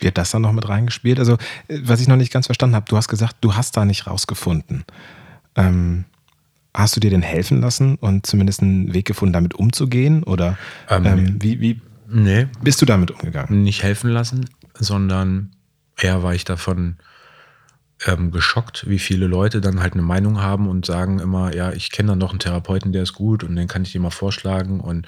Wird 0.00 0.18
das 0.18 0.30
dann 0.30 0.42
noch 0.42 0.52
mit 0.52 0.68
reingespielt? 0.68 1.18
Also, 1.18 1.34
äh, 1.68 1.80
was 1.82 2.00
ich 2.00 2.08
noch 2.08 2.16
nicht 2.16 2.32
ganz 2.32 2.46
verstanden 2.46 2.74
habe, 2.74 2.86
du 2.88 2.96
hast 2.96 3.08
gesagt, 3.08 3.36
du 3.40 3.54
hast 3.54 3.76
da 3.76 3.84
nicht 3.84 4.06
rausgefunden. 4.06 4.84
Ähm, 5.54 6.04
Hast 6.74 6.96
du 6.96 7.00
dir 7.00 7.10
denn 7.10 7.22
helfen 7.22 7.60
lassen 7.60 7.96
und 7.96 8.26
zumindest 8.26 8.62
einen 8.62 8.94
Weg 8.94 9.06
gefunden, 9.06 9.34
damit 9.34 9.54
umzugehen? 9.54 10.22
Oder 10.22 10.56
ähm, 10.88 11.04
ähm, 11.04 11.36
wie, 11.40 11.60
wie 11.60 11.80
nee, 12.08 12.46
bist 12.62 12.80
du 12.80 12.86
damit 12.86 13.10
umgegangen? 13.10 13.62
Nicht 13.62 13.82
helfen 13.82 14.10
lassen, 14.10 14.46
sondern 14.78 15.50
eher 15.98 16.22
war 16.22 16.34
ich 16.34 16.44
davon 16.44 16.96
ähm, 18.06 18.30
geschockt, 18.30 18.88
wie 18.88 18.98
viele 18.98 19.26
Leute 19.26 19.60
dann 19.60 19.80
halt 19.80 19.92
eine 19.92 20.02
Meinung 20.02 20.40
haben 20.40 20.68
und 20.68 20.86
sagen 20.86 21.18
immer, 21.18 21.54
ja, 21.54 21.72
ich 21.72 21.90
kenne 21.90 22.10
dann 22.10 22.18
noch 22.18 22.30
einen 22.30 22.38
Therapeuten, 22.38 22.92
der 22.92 23.02
ist 23.02 23.12
gut 23.12 23.44
und 23.44 23.56
den 23.56 23.68
kann 23.68 23.82
ich 23.82 23.92
dir 23.92 24.00
mal 24.00 24.10
vorschlagen 24.10 24.80
und 24.80 25.06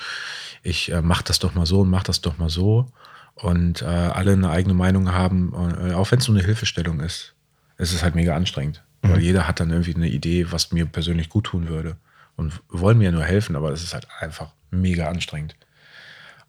ich 0.62 0.92
äh, 0.92 1.02
mach 1.02 1.22
das 1.22 1.38
doch 1.38 1.54
mal 1.54 1.66
so 1.66 1.80
und 1.80 1.90
mach 1.90 2.04
das 2.04 2.20
doch 2.20 2.38
mal 2.38 2.50
so. 2.50 2.86
Und 3.34 3.82
äh, 3.82 3.86
alle 3.86 4.32
eine 4.32 4.50
eigene 4.50 4.74
Meinung 4.74 5.12
haben, 5.12 5.52
äh, 5.82 5.92
auch 5.92 6.10
wenn 6.12 6.20
es 6.20 6.28
nur 6.28 6.36
eine 6.36 6.46
Hilfestellung 6.46 7.00
ist. 7.00 7.34
Es 7.76 7.92
ist 7.92 8.04
halt 8.04 8.14
mega 8.14 8.36
anstrengend. 8.36 8.84
Mhm. 9.04 9.12
Weil 9.12 9.20
jeder 9.20 9.46
hat 9.46 9.60
dann 9.60 9.70
irgendwie 9.70 9.94
eine 9.94 10.08
Idee, 10.08 10.50
was 10.50 10.72
mir 10.72 10.86
persönlich 10.86 11.28
gut 11.28 11.44
tun 11.46 11.68
würde. 11.68 11.96
Und 12.36 12.60
wollen 12.68 12.98
mir 12.98 13.12
nur 13.12 13.24
helfen, 13.24 13.54
aber 13.54 13.70
es 13.70 13.84
ist 13.84 13.94
halt 13.94 14.08
einfach 14.18 14.52
mega 14.70 15.08
anstrengend. 15.08 15.54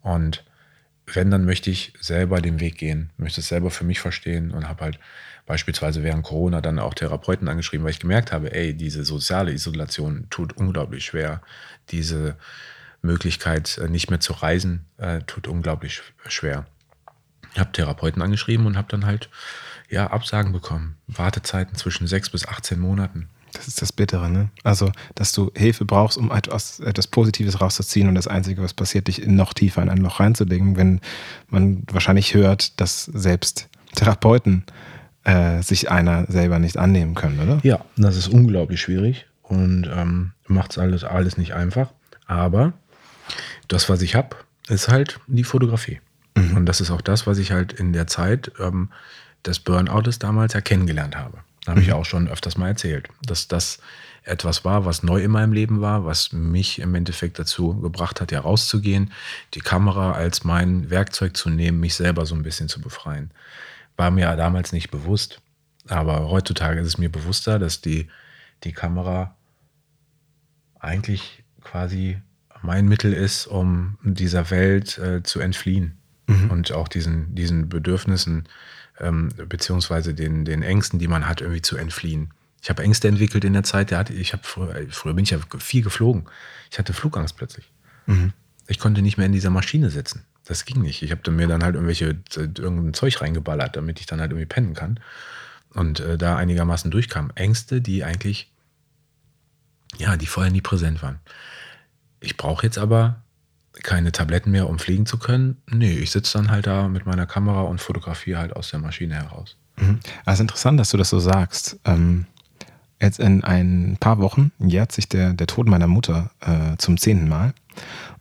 Und 0.01 0.43
wenn, 1.05 1.29
dann 1.29 1.45
möchte 1.45 1.69
ich 1.69 1.93
selber 1.99 2.41
den 2.41 2.59
Weg 2.59 2.77
gehen, 2.77 3.11
möchte 3.17 3.41
es 3.41 3.47
selber 3.47 3.69
für 3.69 3.83
mich 3.83 3.99
verstehen 3.99 4.49
und 4.51 4.67
habe 4.67 4.83
halt 4.83 4.99
beispielsweise 5.45 6.01
während 6.01 6.23
Corona 6.23 6.61
dann 6.61 6.79
auch 6.79 6.95
Therapeuten 6.95 7.47
angeschrieben, 7.47 7.83
weil 7.83 7.91
ich 7.91 7.99
gemerkt 7.99 8.31
habe, 8.31 8.51
ey, 8.51 8.73
diese 8.73 9.05
soziale 9.05 9.51
Isolation 9.51 10.25
tut 10.31 10.53
unglaublich 10.57 11.05
schwer. 11.05 11.41
Diese 11.89 12.35
Möglichkeit, 13.03 13.77
äh, 13.77 13.87
nicht 13.87 14.09
mehr 14.09 14.19
zu 14.19 14.33
reisen, 14.33 14.85
äh, 14.97 15.19
tut 15.21 15.47
unglaublich 15.47 16.01
schwer. 16.27 16.65
Ich 17.53 17.59
habe 17.59 17.71
Therapeuten 17.71 18.21
angeschrieben 18.21 18.65
und 18.65 18.75
habe 18.75 18.87
dann 18.89 19.05
halt 19.05 19.29
ja, 19.89 20.07
Absagen 20.07 20.51
bekommen. 20.51 20.97
Wartezeiten 21.07 21.75
zwischen 21.75 22.07
sechs 22.07 22.29
bis 22.29 22.47
18 22.47 22.79
Monaten. 22.79 23.29
Das 23.53 23.67
ist 23.67 23.81
das 23.81 23.93
Bittere, 23.93 24.29
ne? 24.29 24.49
Also, 24.63 24.91
dass 25.15 25.31
du 25.31 25.51
Hilfe 25.55 25.85
brauchst, 25.85 26.17
um 26.17 26.31
etwas, 26.31 26.79
etwas 26.81 27.07
Positives 27.07 27.61
rauszuziehen 27.61 28.07
und 28.09 28.15
das 28.15 28.27
Einzige, 28.27 28.61
was 28.61 28.73
passiert, 28.73 29.07
dich 29.07 29.25
noch 29.25 29.53
tiefer 29.53 29.81
in 29.81 29.89
ein 29.89 29.99
Loch 29.99 30.19
reinzulegen, 30.19 30.75
wenn 30.75 30.99
man 31.47 31.83
wahrscheinlich 31.89 32.33
hört, 32.33 32.79
dass 32.81 33.05
selbst 33.05 33.69
Therapeuten 33.95 34.65
äh, 35.23 35.61
sich 35.61 35.89
einer 35.89 36.25
selber 36.29 36.59
nicht 36.59 36.77
annehmen 36.77 37.15
können, 37.15 37.39
oder? 37.39 37.59
Ja, 37.63 37.85
das 37.95 38.17
ist 38.17 38.27
unglaublich 38.27 38.81
schwierig 38.81 39.25
und 39.43 39.89
ähm, 39.91 40.33
macht 40.47 40.71
es 40.71 40.77
alles, 40.77 41.03
alles 41.03 41.37
nicht 41.37 41.53
einfach. 41.53 41.93
Aber 42.27 42.73
das, 43.67 43.89
was 43.89 44.01
ich 44.01 44.15
habe, 44.15 44.35
ist 44.67 44.87
halt 44.87 45.19
die 45.27 45.43
Fotografie. 45.43 45.99
Mhm. 46.35 46.57
Und 46.57 46.65
das 46.65 46.81
ist 46.81 46.91
auch 46.91 47.01
das, 47.01 47.25
was 47.25 47.37
ich 47.37 47.51
halt 47.51 47.73
in 47.73 47.93
der 47.93 48.07
Zeit 48.07 48.51
ähm, 48.59 48.89
des 49.45 49.59
Burnouts 49.59 50.19
damals 50.19 50.53
ja 50.53 50.61
kennengelernt 50.61 51.15
habe. 51.15 51.39
Da 51.65 51.71
habe 51.71 51.81
ich 51.81 51.87
mhm. 51.87 51.93
auch 51.93 52.05
schon 52.05 52.27
öfters 52.27 52.57
mal 52.57 52.69
erzählt, 52.69 53.09
dass 53.23 53.47
das 53.47 53.79
etwas 54.23 54.65
war, 54.65 54.85
was 54.85 55.03
neu 55.03 55.23
in 55.23 55.31
meinem 55.31 55.53
Leben 55.53 55.81
war, 55.81 56.05
was 56.05 56.31
mich 56.31 56.79
im 56.79 56.95
Endeffekt 56.95 57.37
dazu 57.37 57.79
gebracht 57.79 58.21
hat, 58.21 58.31
ja 58.31 58.39
rauszugehen, 58.39 59.11
die 59.53 59.59
Kamera 59.59 60.13
als 60.13 60.43
mein 60.43 60.89
Werkzeug 60.89 61.37
zu 61.37 61.49
nehmen, 61.49 61.79
mich 61.79 61.95
selber 61.95 62.25
so 62.25 62.35
ein 62.35 62.43
bisschen 62.43 62.69
zu 62.69 62.81
befreien. 62.81 63.31
War 63.97 64.11
mir 64.11 64.35
damals 64.35 64.71
nicht 64.71 64.89
bewusst, 64.89 65.41
aber 65.87 66.29
heutzutage 66.29 66.79
ist 66.79 66.87
es 66.87 66.97
mir 66.97 67.11
bewusster, 67.11 67.59
dass 67.59 67.81
die, 67.81 68.07
die 68.63 68.73
Kamera 68.73 69.35
eigentlich 70.79 71.43
quasi 71.61 72.17
mein 72.61 72.87
Mittel 72.87 73.13
ist, 73.13 73.45
um 73.45 73.97
dieser 74.03 74.49
Welt 74.49 74.97
äh, 74.97 75.21
zu 75.23 75.39
entfliehen 75.39 75.97
mhm. 76.27 76.49
und 76.51 76.71
auch 76.71 76.87
diesen, 76.87 77.35
diesen 77.35 77.69
Bedürfnissen 77.69 78.47
ähm, 78.99 79.29
beziehungsweise 79.49 80.13
den, 80.13 80.45
den 80.45 80.61
Ängsten, 80.61 80.99
die 80.99 81.07
man 81.07 81.27
hat, 81.27 81.41
irgendwie 81.41 81.61
zu 81.61 81.77
entfliehen. 81.77 82.33
Ich 82.61 82.69
habe 82.69 82.83
Ängste 82.83 83.07
entwickelt 83.07 83.43
in 83.45 83.53
der 83.53 83.63
Zeit, 83.63 83.91
der 83.91 83.99
hatte, 83.99 84.13
ich 84.13 84.33
habe 84.33 84.43
früher, 84.43 84.75
früher 84.89 85.13
bin 85.13 85.23
ich 85.23 85.29
ja 85.31 85.39
viel 85.59 85.83
geflogen. 85.83 86.25
Ich 86.71 86.79
hatte 86.79 86.93
Flugangst 86.93 87.37
plötzlich. 87.37 87.71
Mhm. 88.07 88.33
Ich 88.67 88.79
konnte 88.79 89.01
nicht 89.01 89.17
mehr 89.17 89.27
in 89.27 89.33
dieser 89.33 89.51
Maschine 89.51 89.89
sitzen. 89.89 90.23
Das 90.45 90.65
ging 90.65 90.81
nicht. 90.81 91.03
Ich 91.03 91.11
habe 91.11 91.29
mir 91.31 91.47
dann 91.47 91.63
halt 91.63 91.75
irgendwelche 91.75 92.17
irgendein 92.35 92.93
Zeug 92.93 93.21
reingeballert, 93.21 93.75
damit 93.75 93.99
ich 93.99 94.05
dann 94.05 94.19
halt 94.19 94.31
irgendwie 94.31 94.47
pennen 94.47 94.73
kann 94.73 94.99
und 95.73 95.99
äh, 95.99 96.17
da 96.17 96.37
einigermaßen 96.37 96.89
durchkam. 96.89 97.31
Ängste, 97.35 97.81
die 97.81 98.03
eigentlich 98.03 98.51
ja, 99.97 100.17
die 100.17 100.27
vorher 100.27 100.51
nie 100.51 100.61
präsent 100.61 101.01
waren. 101.01 101.19
Ich 102.19 102.37
brauche 102.37 102.65
jetzt 102.65 102.77
aber 102.77 103.23
keine 103.83 104.11
Tabletten 104.11 104.51
mehr, 104.51 104.69
um 104.69 104.79
fliegen 104.79 105.05
zu 105.05 105.17
können. 105.17 105.57
Nee, 105.69 105.93
ich 105.93 106.11
sitze 106.11 106.37
dann 106.37 106.51
halt 106.51 106.67
da 106.67 106.87
mit 106.87 107.05
meiner 107.05 107.25
Kamera 107.25 107.61
und 107.61 107.81
fotografiere 107.81 108.39
halt 108.39 108.55
aus 108.55 108.71
der 108.71 108.79
Maschine 108.79 109.15
heraus. 109.15 109.57
Mhm. 109.77 109.99
Also 110.25 110.43
interessant, 110.43 110.79
dass 110.79 110.91
du 110.91 110.97
das 110.97 111.09
so 111.09 111.19
sagst. 111.19 111.79
Ähm, 111.85 112.25
jetzt 113.01 113.19
in 113.19 113.43
ein 113.43 113.97
paar 113.99 114.19
Wochen 114.19 114.51
jährt 114.59 114.91
sich 114.91 115.09
der, 115.09 115.33
der 115.33 115.47
Tod 115.47 115.67
meiner 115.67 115.87
Mutter 115.87 116.31
äh, 116.41 116.77
zum 116.77 116.97
zehnten 116.97 117.27
Mal. 117.27 117.53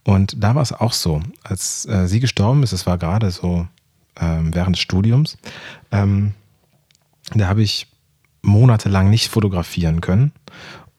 Und 0.03 0.43
da 0.43 0.55
war 0.55 0.63
es 0.63 0.73
auch 0.73 0.93
so, 0.93 1.23
als 1.43 1.87
äh, 1.87 2.07
sie 2.07 2.21
gestorben 2.21 2.63
ist, 2.63 2.73
es 2.73 2.87
war 2.87 2.99
gerade 2.99 3.31
so 3.31 3.67
ähm, 4.21 4.55
während 4.55 4.77
des 4.77 4.83
Studiums, 4.83 5.39
ähm, 5.91 6.35
da 7.35 7.49
habe 7.49 7.63
ich 7.63 7.87
monatelang 8.43 9.09
nicht 9.09 9.29
fotografieren 9.29 10.03
können 10.03 10.33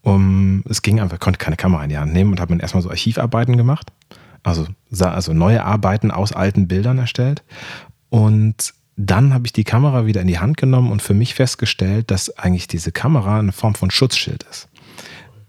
um, 0.05 0.63
es 0.69 0.83
ging 0.83 0.99
einfach, 0.99 1.19
konnte 1.19 1.39
keine 1.39 1.57
Kamera 1.57 1.83
in 1.83 1.89
die 1.89 1.97
Hand 1.97 2.13
nehmen 2.13 2.31
und 2.31 2.39
habe 2.39 2.49
dann 2.49 2.59
erstmal 2.59 2.83
so 2.83 2.89
Archivarbeiten 2.91 3.57
gemacht. 3.57 3.91
Also, 4.45 4.67
also 4.99 5.33
neue 5.33 5.63
Arbeiten 5.63 6.11
aus 6.11 6.31
alten 6.31 6.67
Bildern 6.67 6.97
erstellt. 6.99 7.43
Und 8.09 8.73
dann 8.95 9.33
habe 9.33 9.45
ich 9.47 9.53
die 9.53 9.63
Kamera 9.63 10.05
wieder 10.05 10.21
in 10.21 10.27
die 10.27 10.39
Hand 10.39 10.57
genommen 10.57 10.91
und 10.91 11.01
für 11.01 11.13
mich 11.13 11.33
festgestellt, 11.33 12.11
dass 12.11 12.29
eigentlich 12.37 12.67
diese 12.67 12.91
Kamera 12.91 13.39
eine 13.39 13.51
Form 13.51 13.75
von 13.75 13.91
Schutzschild 13.91 14.43
ist. 14.49 14.69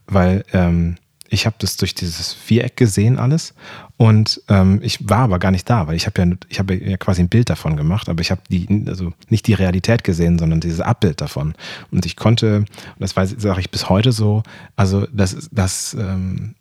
Weil 0.06 0.44
ähm, 0.52 0.96
ich 1.28 1.46
habe 1.46 1.56
das 1.58 1.76
durch 1.76 1.94
dieses 1.94 2.32
Viereck 2.32 2.76
gesehen 2.76 3.18
alles 3.18 3.54
und 3.96 4.40
ähm, 4.48 4.80
ich 4.82 5.08
war 5.08 5.18
aber 5.18 5.38
gar 5.38 5.50
nicht 5.50 5.68
da, 5.68 5.86
weil 5.86 5.96
ich 5.96 6.06
habe 6.06 6.22
ja, 6.22 6.28
ich 6.48 6.58
habe 6.58 6.74
ja 6.74 6.96
quasi 6.96 7.22
ein 7.22 7.28
Bild 7.28 7.50
davon 7.50 7.76
gemacht, 7.76 8.08
aber 8.08 8.20
ich 8.20 8.30
habe 8.30 8.40
die, 8.48 8.84
also 8.86 9.12
nicht 9.28 9.46
die 9.46 9.54
Realität 9.54 10.04
gesehen, 10.04 10.38
sondern 10.38 10.60
dieses 10.60 10.80
Abbild 10.80 11.20
davon. 11.20 11.54
Und 11.90 12.06
ich 12.06 12.16
konnte, 12.16 12.58
und 12.58 12.68
das 12.98 13.12
sage 13.12 13.60
ich 13.60 13.70
bis 13.70 13.88
heute 13.88 14.12
so, 14.12 14.42
also 14.76 15.06
das, 15.12 15.48
das 15.52 15.94
ähm, 15.94 16.54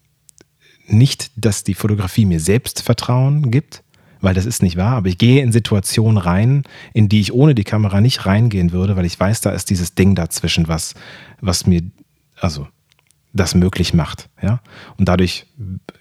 nicht, 0.88 1.31
dass 1.36 1.63
die 1.63 1.73
Fotografie 1.73 2.25
mir 2.25 2.39
Selbstvertrauen 2.39 3.51
gibt, 3.51 3.83
weil 4.21 4.33
das 4.33 4.45
ist 4.45 4.63
nicht 4.63 4.77
wahr, 4.77 4.95
aber 4.95 5.07
ich 5.07 5.17
gehe 5.17 5.43
in 5.43 5.51
Situationen 5.51 6.17
rein, 6.17 6.63
in 6.93 7.09
die 7.09 7.21
ich 7.21 7.33
ohne 7.33 7.53
die 7.55 7.63
Kamera 7.63 8.01
nicht 8.01 8.25
reingehen 8.25 8.71
würde, 8.71 8.95
weil 8.95 9.05
ich 9.05 9.19
weiß, 9.19 9.41
da 9.41 9.51
ist 9.51 9.69
dieses 9.69 9.95
Ding 9.95 10.15
dazwischen, 10.15 10.67
was, 10.67 10.95
was 11.41 11.67
mir, 11.67 11.83
also 12.39 12.67
das 13.33 13.53
möglich 13.53 13.93
macht. 13.93 14.29
Ja? 14.41 14.61
Und 14.97 15.07
dadurch 15.09 15.45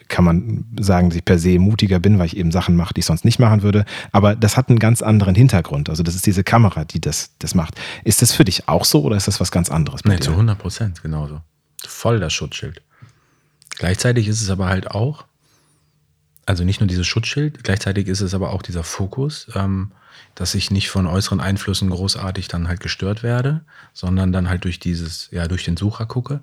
kann 0.09 0.25
man 0.25 0.65
sagen, 0.79 1.11
dass 1.11 1.17
ich 1.17 1.25
per 1.25 1.39
se 1.39 1.59
mutiger 1.59 1.99
bin, 1.99 2.19
weil 2.19 2.27
ich 2.27 2.37
eben 2.37 2.53
Sachen 2.53 2.77
mache, 2.77 2.95
die 2.95 3.01
ich 3.01 3.07
sonst 3.07 3.25
nicht 3.25 3.41
machen 3.41 3.63
würde. 3.63 3.85
Aber 4.13 4.37
das 4.37 4.57
hat 4.57 4.69
einen 4.69 4.79
ganz 4.79 5.03
anderen 5.03 5.35
Hintergrund. 5.35 5.91
Also 5.91 6.03
das 6.03 6.15
ist 6.15 6.27
diese 6.27 6.45
Kamera, 6.45 6.85
die 6.85 7.01
das, 7.01 7.33
das 7.41 7.55
macht. 7.55 7.81
Ist 8.05 8.23
das 8.23 8.33
für 8.33 8.45
dich 8.45 8.69
auch 8.69 8.85
so 8.85 9.03
oder 9.03 9.17
ist 9.17 9.27
das 9.27 9.41
was 9.41 9.51
ganz 9.51 9.71
anderes? 9.71 10.05
Nee, 10.05 10.17
dir? 10.17 10.21
zu 10.21 10.31
100 10.31 10.59
Prozent 10.59 11.03
genauso. 11.03 11.41
Voll 11.87 12.21
das 12.21 12.33
Schutzschild. 12.33 12.81
Gleichzeitig 13.77 14.29
ist 14.29 14.41
es 14.41 14.51
aber 14.51 14.67
halt 14.67 14.91
auch, 14.91 15.25
also 16.47 16.65
nicht 16.65 16.81
nur 16.81 16.87
dieses 16.87 17.07
Schutzschild, 17.07 17.65
gleichzeitig 17.65 18.09
ist 18.09 18.21
es 18.21 18.35
aber 18.35 18.51
auch 18.51 18.63
dieser 18.63 18.85
Fokus, 18.85 19.49
ähm, 19.55 19.93
dass 20.35 20.55
ich 20.55 20.71
nicht 20.71 20.91
von 20.91 21.07
äußeren 21.07 21.41
Einflüssen 21.41 21.91
großartig 21.91 22.49
dann 22.49 22.69
halt 22.69 22.81
gestört 22.81 23.23
werde, 23.23 23.65
sondern 23.93 24.33
dann 24.33 24.49
halt 24.49 24.65
durch 24.65 24.79
dieses, 24.79 25.29
ja, 25.31 25.49
durch 25.49 25.65
den 25.65 25.77
Sucher 25.77 26.07
gucke 26.07 26.43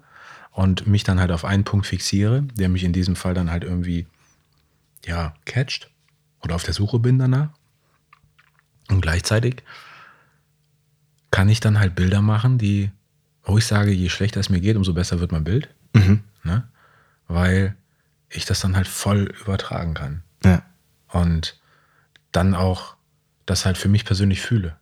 und 0.52 0.88
mich 0.88 1.04
dann 1.04 1.20
halt 1.20 1.32
auf 1.32 1.46
einen 1.46 1.64
Punkt 1.64 1.86
fixiere, 1.86 2.44
der 2.56 2.70
mich 2.70 2.84
in 2.84 2.94
diesem 2.94 3.16
Fall 3.16 3.34
dann 3.34 3.52
halt 3.52 3.64
irgendwie, 3.64 4.08
ja, 5.06 5.34
catcht 5.46 5.90
oder 6.42 6.56
auf 6.56 6.64
der 6.64 6.74
Suche 6.74 7.00
bin 7.00 7.20
danach. 7.20 7.50
Und 8.90 9.02
gleichzeitig 9.02 9.64
kann 11.32 11.48
ich 11.48 11.62
dann 11.62 11.80
halt 11.80 11.96
Bilder 11.96 12.22
machen, 12.22 12.58
die, 12.58 12.92
wo 13.44 13.58
ich 13.58 13.66
sage, 13.66 13.92
je 13.92 14.10
schlechter 14.10 14.40
es 14.40 14.50
mir 14.50 14.60
geht, 14.60 14.76
umso 14.76 14.94
besser 14.94 15.20
wird 15.20 15.32
mein 15.32 15.46
Bild. 15.46 15.70
Mhm. 15.94 16.24
Ne? 16.44 16.68
Weil 17.34 17.76
ich 18.30 18.46
das 18.46 18.62
dann 18.62 18.76
halt 18.76 18.88
voll 18.88 19.34
übertragen 19.42 19.94
kann. 19.94 20.24
Ja. 20.44 20.64
Und 21.10 21.60
dann 22.32 22.56
auch 22.56 22.96
das 23.46 23.66
halt 23.66 23.78
für 23.78 23.90
mich 23.90 24.06
persönlich 24.06 24.42
fühle. 24.42 24.78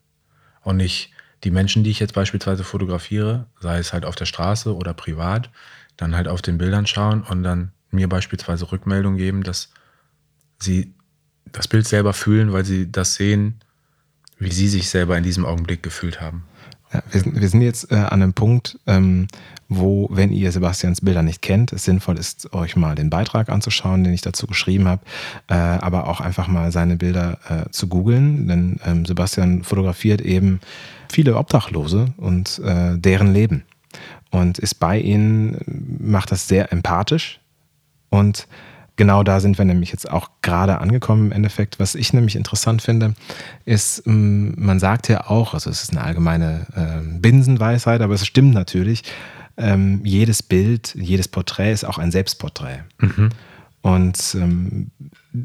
Und 0.62 0.80
ich 0.80 1.14
die 1.43 1.52
Menschen, 1.52 1.84
die 1.84 1.89
ich 1.89 2.00
jetzt 2.00 2.14
beispielsweise 2.14 2.64
fotografiere, 2.64 3.47
sei 3.60 3.80
es 3.80 3.93
halt 3.93 4.06
auf 4.06 4.16
der 4.16 4.26
Straße 4.26 4.76
oder 4.76 4.93
privat, 4.93 5.50
dann 5.95 6.16
halt 6.16 6.28
auf 6.28 6.41
den 6.41 6.58
Bildern 6.58 6.86
schauen 6.86 7.24
und 7.24 7.43
dann 7.43 7.72
mir 7.91 8.10
beispielsweise 8.10 8.72
Rückmeldung 8.72 9.18
geben, 9.18 9.43
dass 9.43 9.70
sie 10.60 10.93
das 11.52 11.68
Bild 11.68 11.88
selber 11.88 12.14
fühlen, 12.14 12.54
weil 12.54 12.66
sie 12.66 12.91
das 12.91 13.16
sehen, 13.16 13.60
wie 14.38 14.52
sie 14.52 14.68
sich 14.68 14.89
selber 14.89 15.18
in 15.18 15.24
diesem 15.24 15.45
Augenblick 15.45 15.82
gefühlt 15.82 16.22
haben. 16.22 16.43
Ja, 16.94 17.04
wir, 17.12 17.22
sind, 17.22 17.40
wir 17.40 17.50
sind 17.50 17.62
jetzt 17.62 17.92
äh, 17.92 17.96
an 17.96 18.22
einem 18.22 18.34
Punkt, 18.34 18.80
ähm, 18.88 19.28
wo, 19.68 20.08
wenn 20.12 20.32
ihr 20.32 20.52
Sebastians 20.52 21.02
Bilder 21.02 21.22
nicht 21.22 21.42
kennt, 21.42 21.72
es 21.72 21.84
sinnvoll 21.84 22.18
ist, 22.18 22.52
euch 22.54 22.76
mal 22.76 22.96
den 22.96 23.12
Beitrag 23.12 23.50
anzuschauen, 23.50 24.04
den 24.04 24.14
ich 24.14 24.22
dazu 24.22 24.48
geschrieben 24.48 24.88
habe, 24.88 25.02
äh, 25.48 25.54
aber 25.54 26.08
auch 26.08 26.20
einfach 26.20 26.48
mal 26.48 26.72
seine 26.72 26.96
Bilder 26.96 27.38
äh, 27.48 27.70
zu 27.70 27.88
googeln, 27.88 28.48
denn 28.48 28.80
ähm, 28.86 29.06
Sebastian 29.06 29.64
fotografiert 29.64 30.22
eben 30.22 30.60
viele 31.12 31.36
Obdachlose 31.38 32.08
und 32.18 32.60
äh, 32.66 32.98
deren 32.98 33.34
Leben 33.34 33.64
und 34.32 34.58
ist 34.60 34.76
bei 34.76 35.00
ihnen, 35.00 36.00
macht 36.00 36.32
das 36.32 36.48
sehr 36.48 36.72
empathisch 36.72 37.40
und 38.10 38.48
genau 39.00 39.24
da 39.24 39.39
sind 39.39 39.58
wir 39.58 39.64
nämlich 39.64 39.91
jetzt 39.91 40.12
auch 40.12 40.30
gerade 40.41 40.80
angekommen 40.80 41.28
im 41.28 41.32
Endeffekt. 41.32 41.80
Was 41.80 41.95
ich 41.95 42.12
nämlich 42.12 42.36
interessant 42.36 42.82
finde, 42.82 43.16
ist, 43.64 44.04
ähm, 44.06 44.54
man 44.58 44.78
sagt 44.78 45.08
ja 45.08 45.30
auch, 45.30 45.54
also 45.54 45.70
es 45.70 45.84
ist 45.84 45.91
eine 45.91 46.02
allgemeine 46.02 46.68
äh, 46.76 47.18
Binsenweisheit, 47.18 48.02
aber 48.02 48.14
es 48.14 48.28
stimmt 48.28 48.54
natürlich, 48.54 49.04
ähm, 49.56 50.02
jedes 50.04 50.43
Bild, 50.43 50.95
jedes 50.95 51.30
Porträt 51.30 51.72
ist 51.72 51.86
auch 51.86 51.97
ein 51.97 52.12
Selbstporträt. 52.12 52.80
Mhm. 53.00 53.30
Und 53.82 54.36
ähm, 54.36 54.91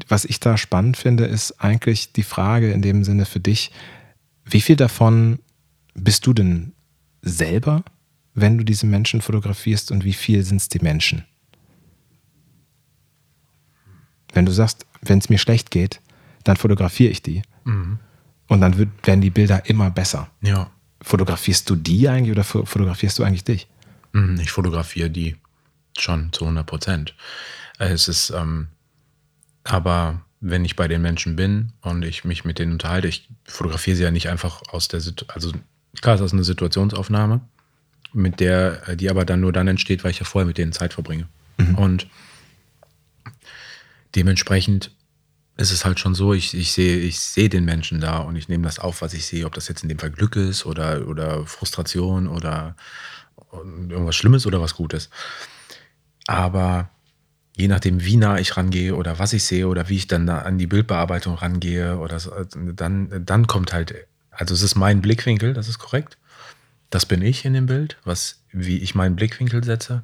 was 0.09 0.25
ich 0.25 0.41
da 0.41 0.57
spannend 0.57 0.97
finde, 0.97 1.23
ist 1.23 1.63
eigentlich 1.63 2.11
die 2.11 2.23
Frage 2.23 2.73
in 2.73 2.81
dem 2.81 3.05
Sinne 3.05 3.23
für 3.23 3.39
dich, 3.39 3.71
wie 4.43 4.61
viel 4.61 4.75
davon 4.75 5.39
bist 5.93 6.27
du 6.27 6.33
denn 6.33 6.73
selber, 7.21 7.83
wenn 8.33 8.57
du 8.57 8.65
diese 8.65 8.85
Menschen 8.85 9.21
fotografierst 9.21 9.93
und 9.93 10.03
wie 10.03 10.13
viel 10.13 10.43
sind 10.43 10.57
es 10.57 10.67
die 10.67 10.79
Menschen? 10.79 11.23
Wenn 14.35 14.45
du 14.45 14.51
sagst, 14.51 14.85
wenn 15.01 15.17
es 15.17 15.29
mir 15.29 15.39
schlecht 15.39 15.71
geht, 15.71 16.01
dann 16.43 16.57
fotografiere 16.57 17.09
ich 17.09 17.23
die. 17.23 17.41
Mhm. 17.63 17.97
Und 18.47 18.61
dann 18.61 18.77
wird, 18.77 18.89
werden 19.03 19.21
die 19.21 19.31
Bilder 19.31 19.67
immer 19.67 19.89
besser. 19.89 20.29
Ja. 20.41 20.69
Fotografierst 21.01 21.69
du 21.69 21.75
die 21.75 22.07
eigentlich 22.07 22.31
oder 22.31 22.43
fotografierst 22.43 23.17
du 23.17 23.23
eigentlich 23.23 23.43
dich? 23.43 23.67
Mhm, 24.11 24.39
ich 24.39 24.51
fotografiere 24.51 25.09
die 25.09 25.35
schon 25.97 26.31
zu 26.31 26.45
100 26.45 26.65
Prozent. 26.65 27.15
Es 27.79 28.07
ist, 28.07 28.29
ähm, 28.29 28.67
aber 29.63 30.21
wenn 30.41 30.65
ich 30.65 30.75
bei 30.75 30.87
den 30.87 31.01
Menschen 31.01 31.35
bin 31.35 31.73
und 31.81 32.03
ich 32.03 32.23
mich 32.23 32.45
mit 32.45 32.59
denen 32.59 32.73
unterhalte, 32.73 33.07
ich 33.07 33.29
fotografiere 33.45 33.95
sie 33.97 34.03
ja 34.03 34.11
nicht 34.11 34.29
einfach 34.29 34.61
aus 34.69 34.87
der 34.87 34.99
Situation, 34.99 35.33
also 35.33 35.51
klar, 36.01 36.15
es 36.15 36.21
ist 36.21 36.33
eine 36.33 36.43
Situationsaufnahme, 36.43 37.41
mit 38.13 38.39
der, 38.39 38.95
die 38.95 39.09
aber 39.09 39.25
dann 39.25 39.41
nur 39.41 39.51
dann 39.51 39.67
entsteht, 39.67 40.03
weil 40.03 40.11
ich 40.11 40.19
ja 40.19 40.25
vorher 40.25 40.45
mit 40.45 40.57
denen 40.57 40.71
Zeit 40.71 40.93
verbringe. 40.93 41.27
Mhm. 41.57 41.75
Und 41.75 42.07
dementsprechend 44.15 44.91
ist 45.57 45.71
es 45.71 45.85
halt 45.85 45.99
schon 45.99 46.15
so, 46.15 46.33
ich, 46.33 46.53
ich 46.53 46.73
sehe 46.73 46.97
ich 46.97 47.19
seh 47.19 47.47
den 47.47 47.65
Menschen 47.65 48.01
da 48.01 48.17
und 48.17 48.35
ich 48.35 48.49
nehme 48.49 48.63
das 48.63 48.79
auf, 48.79 49.01
was 49.01 49.13
ich 49.13 49.25
sehe, 49.25 49.45
ob 49.45 49.53
das 49.53 49.67
jetzt 49.67 49.83
in 49.83 49.89
dem 49.89 49.99
Fall 49.99 50.11
Glück 50.11 50.35
ist 50.35 50.65
oder, 50.65 51.07
oder 51.07 51.45
Frustration 51.45 52.27
oder 52.27 52.75
irgendwas 53.53 54.15
Schlimmes 54.15 54.45
oder 54.45 54.59
was 54.61 54.75
Gutes. 54.75 55.09
Aber 56.27 56.89
je 57.55 57.67
nachdem, 57.67 58.03
wie 58.03 58.17
nah 58.17 58.37
ich 58.37 58.57
rangehe 58.57 58.95
oder 58.95 59.17
was 59.17 59.31
ich 59.31 59.43
sehe 59.43 59.67
oder 59.67 59.87
wie 59.87 59.95
ich 59.95 60.07
dann 60.07 60.27
an 60.27 60.57
die 60.57 60.67
Bildbearbeitung 60.67 61.35
rangehe 61.35 61.97
oder 61.97 62.19
so, 62.19 62.31
dann, 62.53 63.25
dann 63.25 63.47
kommt 63.47 63.71
halt, 63.71 63.95
also 64.31 64.53
es 64.53 64.61
ist 64.61 64.75
mein 64.75 65.01
Blickwinkel, 65.01 65.53
das 65.53 65.69
ist 65.69 65.79
korrekt. 65.79 66.17
Das 66.89 67.05
bin 67.05 67.21
ich 67.21 67.45
in 67.45 67.53
dem 67.53 67.65
Bild, 67.65 67.97
was, 68.03 68.43
wie 68.51 68.79
ich 68.79 68.93
meinen 68.93 69.15
Blickwinkel 69.15 69.63
setze. 69.63 70.03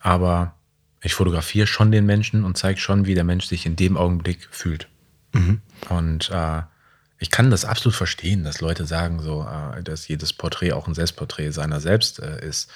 Aber 0.00 0.57
ich 1.00 1.14
fotografiere 1.14 1.66
schon 1.66 1.92
den 1.92 2.06
Menschen 2.06 2.44
und 2.44 2.58
zeige 2.58 2.80
schon, 2.80 3.06
wie 3.06 3.14
der 3.14 3.24
Mensch 3.24 3.46
sich 3.46 3.66
in 3.66 3.76
dem 3.76 3.96
Augenblick 3.96 4.48
fühlt. 4.50 4.88
Mhm. 5.32 5.60
Und 5.88 6.30
äh, 6.30 6.62
ich 7.18 7.30
kann 7.30 7.50
das 7.50 7.64
absolut 7.64 7.94
verstehen, 7.94 8.44
dass 8.44 8.60
Leute 8.60 8.86
sagen, 8.86 9.20
so, 9.20 9.46
äh, 9.46 9.82
dass 9.82 10.08
jedes 10.08 10.32
Porträt 10.32 10.72
auch 10.72 10.86
ein 10.86 10.94
Selbstporträt 10.94 11.50
seiner 11.50 11.80
selbst 11.80 12.20
äh, 12.20 12.44
ist. 12.44 12.70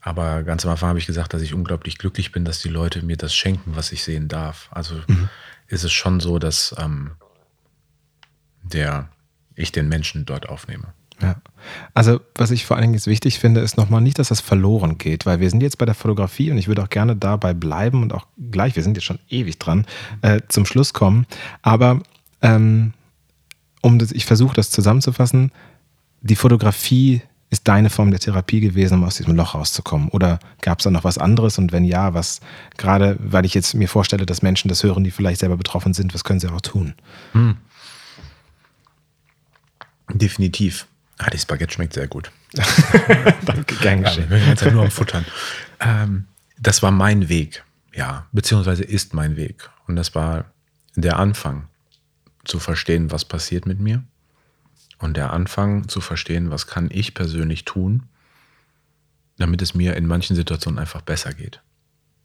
Aber 0.00 0.44
ganz 0.44 0.64
am 0.64 0.70
Anfang 0.70 0.90
habe 0.90 0.98
ich 1.00 1.06
gesagt, 1.06 1.34
dass 1.34 1.42
ich 1.42 1.52
unglaublich 1.52 1.98
glücklich 1.98 2.30
bin, 2.30 2.44
dass 2.44 2.60
die 2.60 2.68
Leute 2.68 3.02
mir 3.02 3.16
das 3.16 3.34
schenken, 3.34 3.74
was 3.74 3.90
ich 3.90 4.04
sehen 4.04 4.28
darf. 4.28 4.68
Also 4.70 4.94
mhm. 5.08 5.28
ist 5.66 5.82
es 5.82 5.92
schon 5.92 6.20
so, 6.20 6.38
dass 6.38 6.74
ähm, 6.78 7.12
der, 8.62 9.08
ich 9.56 9.72
den 9.72 9.88
Menschen 9.88 10.24
dort 10.24 10.48
aufnehme. 10.48 10.92
Ja. 11.20 11.36
Also, 11.94 12.20
was 12.34 12.50
ich 12.50 12.66
vor 12.66 12.76
allen 12.76 12.82
Dingen 12.82 12.94
jetzt 12.94 13.06
wichtig 13.06 13.38
finde, 13.38 13.60
ist 13.60 13.76
nochmal 13.76 14.00
nicht, 14.00 14.18
dass 14.18 14.28
das 14.28 14.40
verloren 14.40 14.98
geht, 14.98 15.26
weil 15.26 15.40
wir 15.40 15.50
sind 15.50 15.62
jetzt 15.62 15.78
bei 15.78 15.86
der 15.86 15.94
Fotografie 15.94 16.50
und 16.50 16.58
ich 16.58 16.68
würde 16.68 16.82
auch 16.82 16.90
gerne 16.90 17.16
dabei 17.16 17.54
bleiben 17.54 18.02
und 18.02 18.12
auch 18.12 18.26
gleich, 18.50 18.76
wir 18.76 18.82
sind 18.82 18.96
jetzt 18.96 19.04
schon 19.04 19.18
ewig 19.28 19.58
dran, 19.58 19.86
äh, 20.22 20.40
zum 20.48 20.66
Schluss 20.66 20.92
kommen. 20.92 21.26
Aber 21.62 22.00
ähm, 22.42 22.92
um 23.80 23.98
das, 23.98 24.12
ich 24.12 24.26
versuche 24.26 24.54
das 24.54 24.70
zusammenzufassen, 24.70 25.52
die 26.20 26.36
Fotografie 26.36 27.22
ist 27.48 27.68
deine 27.68 27.90
Form 27.90 28.10
der 28.10 28.20
Therapie 28.20 28.60
gewesen, 28.60 28.94
um 28.94 29.04
aus 29.04 29.16
diesem 29.16 29.36
Loch 29.36 29.54
rauszukommen? 29.54 30.08
Oder 30.08 30.40
gab 30.60 30.80
es 30.80 30.84
da 30.84 30.90
noch 30.90 31.04
was 31.04 31.18
anderes? 31.18 31.58
Und 31.58 31.72
wenn 31.72 31.84
ja, 31.84 32.12
was 32.12 32.40
gerade, 32.76 33.16
weil 33.20 33.44
ich 33.44 33.54
jetzt 33.54 33.74
mir 33.74 33.88
vorstelle, 33.88 34.26
dass 34.26 34.42
Menschen 34.42 34.68
das 34.68 34.82
hören, 34.82 35.04
die 35.04 35.12
vielleicht 35.12 35.40
selber 35.40 35.56
betroffen 35.56 35.94
sind, 35.94 36.12
was 36.12 36.24
können 36.24 36.40
sie 36.40 36.48
auch 36.48 36.60
tun? 36.60 36.94
Hm. 37.32 37.56
Definitiv. 40.12 40.86
Ah, 41.18 41.30
die 41.30 41.38
Spaghetti 41.38 41.74
schmeckt 41.74 41.94
sehr 41.94 42.08
gut. 42.08 42.30
Danke, 43.44 43.74
gern 43.76 44.02
geschehen. 44.02 44.30
Ja, 44.30 44.46
wir 44.46 44.56
sind 44.56 44.74
nur 44.74 44.84
am 44.84 44.90
Futtern. 44.90 45.24
Ähm, 45.80 46.26
das 46.58 46.82
war 46.82 46.90
mein 46.90 47.28
Weg, 47.28 47.64
ja, 47.94 48.26
beziehungsweise 48.32 48.84
ist 48.84 49.14
mein 49.14 49.36
Weg. 49.36 49.70
Und 49.86 49.96
das 49.96 50.14
war 50.14 50.46
der 50.94 51.18
Anfang 51.18 51.68
zu 52.44 52.58
verstehen, 52.58 53.10
was 53.10 53.24
passiert 53.24 53.66
mit 53.66 53.80
mir 53.80 54.02
und 54.98 55.16
der 55.16 55.32
Anfang 55.32 55.88
zu 55.88 56.00
verstehen, 56.00 56.50
was 56.50 56.66
kann 56.66 56.88
ich 56.90 57.14
persönlich 57.14 57.64
tun, 57.64 58.04
damit 59.38 59.62
es 59.62 59.74
mir 59.74 59.96
in 59.96 60.06
manchen 60.06 60.36
Situationen 60.36 60.78
einfach 60.78 61.02
besser 61.02 61.32
geht. 61.34 61.60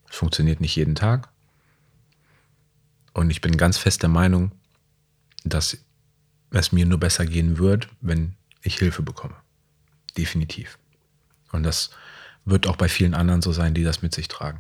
Es 0.09 0.15
funktioniert 0.15 0.61
nicht 0.61 0.75
jeden 0.75 0.95
Tag. 0.95 1.29
Und 3.13 3.29
ich 3.29 3.41
bin 3.41 3.57
ganz 3.57 3.77
fest 3.77 4.01
der 4.03 4.09
Meinung, 4.09 4.51
dass 5.43 5.77
es 6.51 6.71
mir 6.71 6.85
nur 6.85 6.99
besser 6.99 7.25
gehen 7.25 7.57
wird, 7.57 7.89
wenn 7.99 8.35
ich 8.61 8.77
Hilfe 8.77 9.01
bekomme. 9.01 9.35
Definitiv. 10.17 10.77
Und 11.51 11.63
das 11.63 11.91
wird 12.45 12.67
auch 12.67 12.75
bei 12.75 12.89
vielen 12.89 13.13
anderen 13.13 13.41
so 13.41 13.51
sein, 13.51 13.73
die 13.73 13.83
das 13.83 14.01
mit 14.01 14.13
sich 14.13 14.27
tragen. 14.27 14.59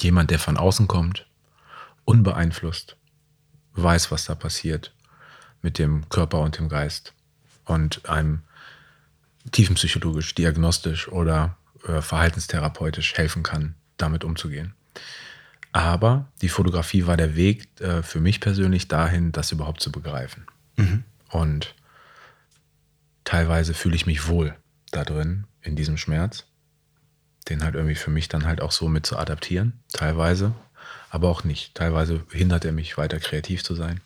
Jemand, 0.00 0.30
der 0.30 0.38
von 0.38 0.56
außen 0.56 0.88
kommt, 0.88 1.26
unbeeinflusst, 2.04 2.96
weiß, 3.74 4.10
was 4.10 4.24
da 4.24 4.34
passiert 4.34 4.94
mit 5.62 5.78
dem 5.78 6.08
Körper 6.08 6.40
und 6.40 6.58
dem 6.58 6.68
Geist 6.68 7.14
und 7.64 8.08
einem 8.08 8.42
tiefenpsychologisch, 9.52 10.34
diagnostisch 10.34 11.08
oder 11.08 11.56
äh, 11.86 12.00
verhaltenstherapeutisch 12.00 13.14
helfen 13.14 13.42
kann, 13.42 13.74
damit 13.96 14.24
umzugehen. 14.24 14.74
Aber 15.72 16.28
die 16.40 16.48
Fotografie 16.48 17.06
war 17.06 17.16
der 17.16 17.36
Weg 17.36 17.68
äh, 17.80 18.02
für 18.02 18.20
mich 18.20 18.40
persönlich 18.40 18.88
dahin, 18.88 19.32
das 19.32 19.52
überhaupt 19.52 19.82
zu 19.82 19.92
begreifen. 19.92 20.46
Mhm. 20.76 21.04
Und 21.30 21.74
teilweise 23.26 23.74
fühle 23.74 23.96
ich 23.96 24.06
mich 24.06 24.28
wohl 24.28 24.56
da 24.92 25.04
drin, 25.04 25.44
in 25.60 25.76
diesem 25.76 25.98
Schmerz, 25.98 26.44
den 27.50 27.62
halt 27.62 27.74
irgendwie 27.74 27.96
für 27.96 28.10
mich 28.10 28.28
dann 28.28 28.46
halt 28.46 28.62
auch 28.62 28.72
so 28.72 28.88
mit 28.88 29.04
zu 29.04 29.18
adaptieren, 29.18 29.74
teilweise, 29.92 30.54
aber 31.10 31.28
auch 31.28 31.44
nicht. 31.44 31.74
Teilweise 31.74 32.24
hindert 32.30 32.64
er 32.64 32.72
mich 32.72 32.96
weiter 32.96 33.20
kreativ 33.20 33.62
zu 33.62 33.74
sein, 33.74 34.00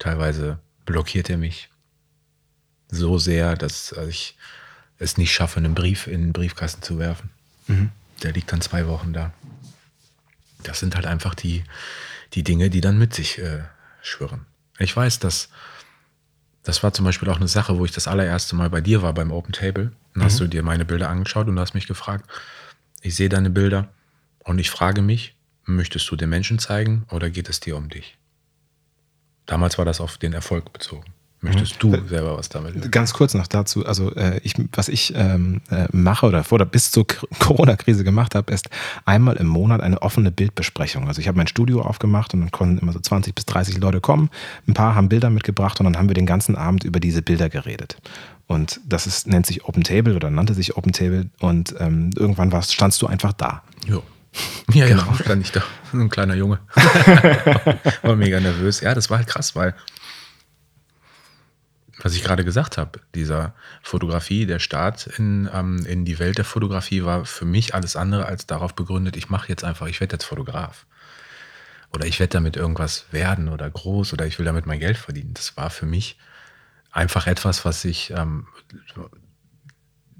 teilweise 0.00 0.58
blockiert 0.84 1.30
er 1.30 1.36
mich 1.36 1.68
so 2.90 3.18
sehr, 3.18 3.54
dass 3.54 3.92
ich 4.08 4.36
es 4.98 5.18
nicht 5.18 5.32
schaffe, 5.32 5.58
einen 5.58 5.74
Brief 5.74 6.06
in 6.06 6.22
den 6.22 6.32
Briefkasten 6.32 6.82
zu 6.82 6.98
werfen. 6.98 7.30
Mhm. 7.66 7.90
Der 8.22 8.32
liegt 8.32 8.50
dann 8.50 8.62
zwei 8.62 8.88
Wochen 8.88 9.12
da. 9.12 9.32
Das 10.62 10.80
sind 10.80 10.96
halt 10.96 11.06
einfach 11.06 11.34
die, 11.34 11.64
die 12.32 12.42
Dinge, 12.42 12.70
die 12.70 12.80
dann 12.80 12.98
mit 12.98 13.14
sich 13.14 13.38
äh, 13.38 13.62
schwirren. 14.02 14.46
Ich 14.78 14.96
weiß, 14.96 15.18
dass 15.18 15.50
das 16.62 16.82
war 16.82 16.92
zum 16.92 17.04
Beispiel 17.04 17.28
auch 17.30 17.36
eine 17.36 17.48
Sache, 17.48 17.78
wo 17.78 17.84
ich 17.84 17.92
das 17.92 18.08
allererste 18.08 18.56
Mal 18.56 18.70
bei 18.70 18.80
dir 18.80 19.02
war 19.02 19.14
beim 19.14 19.32
Open 19.32 19.52
Table. 19.52 19.92
Dann 20.12 20.22
mhm. 20.22 20.24
hast 20.24 20.40
du 20.40 20.46
dir 20.46 20.62
meine 20.62 20.84
Bilder 20.84 21.08
angeschaut 21.08 21.48
und 21.48 21.58
hast 21.58 21.74
mich 21.74 21.86
gefragt, 21.86 22.28
ich 23.02 23.14
sehe 23.14 23.28
deine 23.28 23.50
Bilder 23.50 23.88
und 24.44 24.58
ich 24.58 24.70
frage 24.70 25.02
mich, 25.02 25.34
möchtest 25.64 26.10
du 26.10 26.16
den 26.16 26.30
Menschen 26.30 26.58
zeigen 26.58 27.06
oder 27.10 27.30
geht 27.30 27.48
es 27.48 27.60
dir 27.60 27.76
um 27.76 27.88
dich? 27.88 28.16
Damals 29.46 29.78
war 29.78 29.84
das 29.84 30.00
auf 30.00 30.18
den 30.18 30.32
Erfolg 30.32 30.72
bezogen. 30.72 31.14
Möchtest 31.40 31.82
mhm. 31.84 31.92
du 31.92 32.08
selber 32.08 32.36
was 32.36 32.48
damit? 32.48 32.90
Ganz 32.90 33.14
kurz 33.14 33.34
noch 33.34 33.46
dazu. 33.46 33.86
Also, 33.86 34.12
äh, 34.16 34.40
ich, 34.42 34.54
was 34.72 34.88
ich 34.88 35.12
ähm, 35.14 35.60
äh, 35.70 35.86
mache 35.92 36.26
oder 36.26 36.42
vor 36.42 36.56
oder 36.56 36.66
bis 36.66 36.90
zur 36.90 37.06
Corona-Krise 37.38 38.02
gemacht 38.02 38.34
habe, 38.34 38.52
ist 38.52 38.68
einmal 39.04 39.36
im 39.36 39.46
Monat 39.46 39.80
eine 39.80 40.02
offene 40.02 40.32
Bildbesprechung. 40.32 41.06
Also, 41.06 41.20
ich 41.20 41.28
habe 41.28 41.38
mein 41.38 41.46
Studio 41.46 41.82
aufgemacht 41.82 42.34
und 42.34 42.40
dann 42.40 42.50
konnten 42.50 42.78
immer 42.78 42.92
so 42.92 42.98
20 42.98 43.34
bis 43.34 43.46
30 43.46 43.78
Leute 43.78 44.00
kommen. 44.00 44.30
Ein 44.66 44.74
paar 44.74 44.96
haben 44.96 45.08
Bilder 45.08 45.30
mitgebracht 45.30 45.78
und 45.78 45.84
dann 45.84 45.96
haben 45.96 46.08
wir 46.08 46.14
den 46.14 46.26
ganzen 46.26 46.56
Abend 46.56 46.82
über 46.82 46.98
diese 46.98 47.22
Bilder 47.22 47.48
geredet. 47.48 47.98
Und 48.48 48.80
das 48.84 49.06
ist, 49.06 49.28
nennt 49.28 49.46
sich 49.46 49.64
Open 49.66 49.84
Table 49.84 50.16
oder 50.16 50.30
nannte 50.30 50.54
sich 50.54 50.76
Open 50.76 50.92
Table. 50.92 51.26
Und 51.38 51.74
ähm, 51.78 52.10
irgendwann 52.16 52.50
warst, 52.50 52.72
standst 52.74 53.00
du 53.00 53.06
einfach 53.06 53.32
da. 53.32 53.62
Ja. 53.86 53.98
Ja, 54.74 54.86
genau. 54.86 55.04
ja, 55.04 55.14
stand 55.24 55.42
ich 55.42 55.52
da. 55.52 55.62
Ein 55.92 56.10
kleiner 56.10 56.34
Junge. 56.34 56.58
war 58.02 58.14
mega 58.14 58.38
nervös. 58.38 58.82
Ja, 58.82 58.94
das 58.94 59.08
war 59.08 59.16
halt 59.16 59.26
krass, 59.26 59.56
weil 59.56 59.74
was 62.00 62.14
ich 62.14 62.22
gerade 62.22 62.44
gesagt 62.44 62.78
habe, 62.78 63.00
dieser 63.14 63.54
Fotografie, 63.82 64.46
der 64.46 64.58
Start 64.60 65.06
in, 65.06 65.48
ähm, 65.52 65.84
in 65.86 66.04
die 66.04 66.18
Welt 66.18 66.38
der 66.38 66.44
Fotografie 66.44 67.04
war 67.04 67.24
für 67.24 67.44
mich 67.44 67.74
alles 67.74 67.96
andere 67.96 68.26
als 68.26 68.46
darauf 68.46 68.74
begründet, 68.74 69.16
ich 69.16 69.30
mache 69.30 69.48
jetzt 69.48 69.64
einfach, 69.64 69.86
ich 69.86 70.00
werde 70.00 70.14
jetzt 70.14 70.24
Fotograf. 70.24 70.86
Oder 71.92 72.06
ich 72.06 72.20
werde 72.20 72.32
damit 72.32 72.56
irgendwas 72.56 73.06
werden 73.10 73.48
oder 73.48 73.68
groß 73.68 74.12
oder 74.12 74.26
ich 74.26 74.38
will 74.38 74.46
damit 74.46 74.66
mein 74.66 74.78
Geld 74.78 74.98
verdienen. 74.98 75.34
Das 75.34 75.56
war 75.56 75.70
für 75.70 75.86
mich 75.86 76.18
einfach 76.92 77.26
etwas, 77.26 77.64
was 77.64 77.84
ich, 77.84 78.10
ähm, 78.10 78.46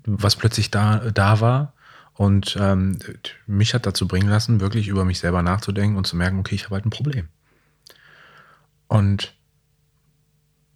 was 0.05 0.37
plötzlich 0.37 0.71
da, 0.71 1.11
da 1.11 1.41
war 1.41 1.75
und 2.15 2.57
ähm, 2.59 2.99
mich 3.47 3.75
hat 3.75 3.87
dazu 3.87 4.09
bringen 4.09 4.29
lassen, 4.29 4.61
wirklich 4.61 4.89
über 4.89 5.05
mich 5.05 5.21
selber 5.21 5.43
nachzudenken 5.43 5.97
und 5.97 6.07
zu 6.07 6.17
merken, 6.17 6.41
okay, 6.41 6.57
ich 6.57 6.65
habe 6.65 6.75
halt 6.75 6.87
ein 6.87 6.91
Problem. 6.91 7.29
Und 8.89 9.38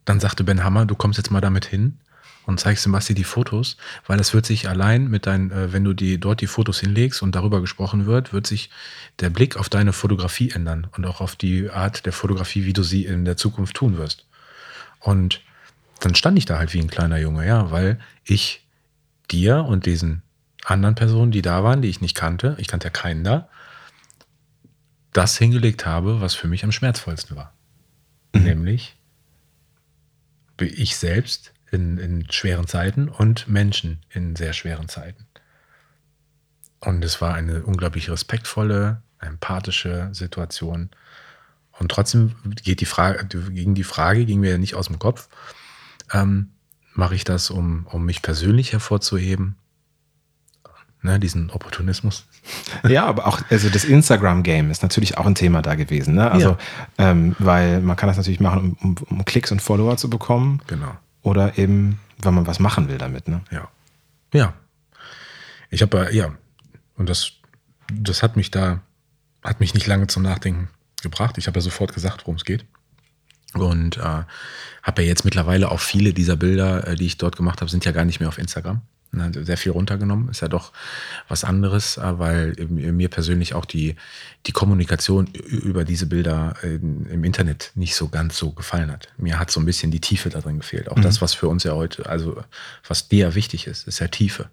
dann 0.05 0.21
sagte 0.21 0.45
Ben 0.45 0.65
Hammer, 0.65 0.87
du 0.87 0.95
kommst 0.95 1.19
jetzt 1.19 1.31
mal 1.31 1.41
damit 1.41 1.65
hin 1.65 1.99
und 2.47 2.59
zeigst 2.59 2.85
dem 2.85 2.93
Basti 2.93 3.15
die 3.15 3.25
Fotos, 3.25 3.77
weil 4.07 4.19
es 4.19 4.35
wird 4.35 4.47
sich 4.47 4.69
allein 4.69 5.09
mit 5.09 5.27
deinen, 5.27 5.51
äh, 5.51 5.73
wenn 5.73 5.85
du 5.85 5.93
die 5.93 6.19
dort 6.19 6.41
die 6.41 6.47
Fotos 6.47 6.81
hinlegst 6.81 7.23
und 7.23 7.35
darüber 7.35 7.61
gesprochen 7.61 8.07
wird, 8.07 8.33
wird 8.33 8.47
sich 8.47 8.71
der 9.21 9.31
Blick 9.31 9.57
auf 9.57 9.69
deine 9.69 9.93
Fotografie 9.93 10.51
ändern 10.51 10.89
und 10.97 11.07
auch 11.07 11.21
auf 11.21 11.37
die 11.37 11.71
Art 11.71 12.05
der 12.07 12.13
Fotografie, 12.13 12.65
wie 12.65 12.73
du 12.73 12.83
sie 12.83 13.05
in 13.05 13.25
der 13.25 13.37
Zukunft 13.37 13.77
tun 13.77 13.97
wirst. 13.97 14.27
Und 14.99 15.41
dann 16.01 16.15
stand 16.15 16.37
ich 16.39 16.47
da 16.47 16.59
halt 16.59 16.75
wie 16.75 16.81
ein 16.81 16.91
kleiner 16.91 17.19
Junge, 17.19 17.47
ja, 17.47 17.71
weil 17.71 18.01
ich 18.25 18.67
dir 19.31 19.65
und 19.65 19.87
diesen 19.87 20.23
anderen 20.65 20.95
Personen, 20.95 21.33
die 21.33 21.43
da 21.43 21.63
waren, 21.63 21.83
die 21.83 21.89
ich 21.89 22.01
nicht 22.01 22.17
kannte, 22.17 22.57
ich 22.59 22.69
kannte 22.69 22.89
ja 22.89 22.91
keinen 22.91 23.25
da, 23.25 23.49
das 25.13 25.39
hingelegt 25.39 25.87
habe, 25.87 26.21
was 26.21 26.35
für 26.35 26.49
mich 26.49 26.65
am 26.65 26.73
schmerzvollsten 26.73 27.37
war. 27.37 27.53
Mhm. 28.35 28.43
Nämlich 28.43 28.97
ich 30.61 30.97
selbst 30.97 31.53
in, 31.71 31.99
in 31.99 32.31
schweren 32.31 32.67
Zeiten 32.67 33.09
und 33.09 33.49
Menschen 33.49 34.01
in 34.11 34.37
sehr 34.37 34.53
schweren 34.53 34.89
Zeiten. 34.89 35.27
Und 36.81 37.05
es 37.05 37.21
war 37.21 37.35
eine 37.35 37.63
unglaublich 37.63 38.11
respektvolle, 38.11 39.03
empathische 39.21 40.11
Situation. 40.13 40.91
Und 41.79 41.91
trotzdem 41.91 42.35
geht 42.63 42.81
die 42.81 42.87
Frage, 42.87 43.25
gegen 43.27 43.75
die 43.75 43.85
Frage 43.85 44.27
ging 44.27 44.41
mir 44.41 44.51
ja 44.51 44.59
nicht 44.59 44.75
aus 44.75 44.89
dem 44.89 44.99
Kopf. 44.99 45.29
Ähm, 46.13 46.51
mache 46.95 47.15
ich 47.15 47.25
das, 47.25 47.51
um, 47.51 47.87
um 47.87 48.05
mich 48.05 48.21
persönlich 48.21 48.73
hervorzuheben? 48.73 49.57
Ne, 51.05 51.19
diesen 51.19 51.51
Opportunismus. 51.51 52.27
Ja, 52.87 53.07
aber 53.07 53.27
auch, 53.27 53.41
also 53.51 53.69
das 53.69 53.83
Instagram-Game 53.83 54.71
ist 54.71 54.85
natürlich 54.85 55.19
auch 55.19 55.27
ein 55.27 55.35
Thema 55.35 55.61
da 55.61 55.75
gewesen. 55.75 56.15
Ne? 56.15 56.31
Also, 56.31 56.51
ja. 56.51 57.11
ähm, 57.11 57.35
weil 57.41 57.81
man 57.81 57.97
kann 57.97 58.07
das 58.07 58.17
natürlich 58.17 58.39
machen, 58.39 58.77
um, 58.81 58.95
um, 59.11 59.25
Klicks 59.25 59.51
und 59.51 59.61
Follower 59.61 59.97
zu 59.97 60.09
bekommen. 60.09 60.63
Genau. 60.69 60.97
Oder 61.23 61.59
eben, 61.59 61.99
wenn 62.21 62.35
man 62.35 62.47
was 62.47 62.61
machen 62.61 62.89
will 62.89 62.99
damit. 62.99 63.27
Ne? 63.27 63.41
Ja. 63.51 63.69
Ja. 64.33 64.55
Ich 65.71 65.83
habe, 65.83 66.09
ja, 66.13 66.31
und 66.97 67.09
das, 67.09 67.33
das 67.93 68.23
hat 68.23 68.37
mich 68.37 68.53
da, 68.53 68.81
hat 69.43 69.59
mich 69.59 69.75
nicht 69.75 69.89
lange 69.89 70.07
zum 70.07 70.23
Nachdenken 70.23 70.69
gebracht. 71.03 71.37
Ich 71.37 71.49
habe 71.49 71.59
ja 71.59 71.63
sofort 71.63 71.95
gesagt, 71.95 72.23
worum 72.23 72.37
es 72.37 72.45
geht. 72.45 72.65
Und 73.55 73.97
äh, 73.97 74.23
habe 74.83 75.03
ja 75.03 75.09
jetzt 75.09 75.25
mittlerweile 75.25 75.71
auch 75.73 75.81
viele 75.81 76.15
dieser 76.15 76.37
Bilder, 76.37 76.87
äh, 76.87 76.95
die 76.95 77.07
ich 77.07 77.19
dort 77.19 77.37
gemacht 77.37 77.61
habe, 77.61 77.71
sind 77.71 77.85
ja 77.85 77.91
gar 77.91 78.05
nicht 78.05 78.21
mehr 78.21 78.29
auf 78.29 78.39
Instagram. 78.39 78.83
Ne, 79.15 79.31
sehr 79.45 79.59
viel 79.59 79.73
runtergenommen. 79.73 80.31
Ist 80.31 80.41
ja 80.41 80.49
doch 80.49 80.73
was 81.29 81.45
anderes, 81.45 81.99
äh, 81.99 82.19
weil 82.19 82.55
mir 82.69 83.11
persönlich 83.11 83.53
auch 83.53 83.67
die, 83.67 83.97
die 84.47 84.53
Kommunikation 84.53 85.27
über 85.27 85.85
diese 85.85 86.07
Bilder 86.07 86.57
im 86.63 87.23
Internet 87.23 87.73
nicht 87.75 87.95
so 87.95 88.09
ganz 88.09 88.39
so 88.39 88.53
gefallen 88.53 88.91
hat. 88.91 89.09
Mir 89.19 89.39
hat 89.39 89.51
so 89.51 89.61
ein 89.61 89.67
bisschen 89.67 89.91
die 89.91 90.01
Tiefe 90.01 90.31
darin 90.31 90.59
gefehlt. 90.59 90.91
Auch 90.91 90.97
mhm. 90.97 91.03
das, 91.03 91.21
was 91.21 91.35
für 91.35 91.49
uns 91.49 91.63
ja 91.65 91.75
heute, 91.75 92.09
also 92.09 92.43
was 92.89 93.09
dir 93.09 93.35
wichtig 93.35 93.67
ist, 93.67 93.87
ist 93.87 93.99
ja 93.99 94.09
Tiefe. 94.09 94.49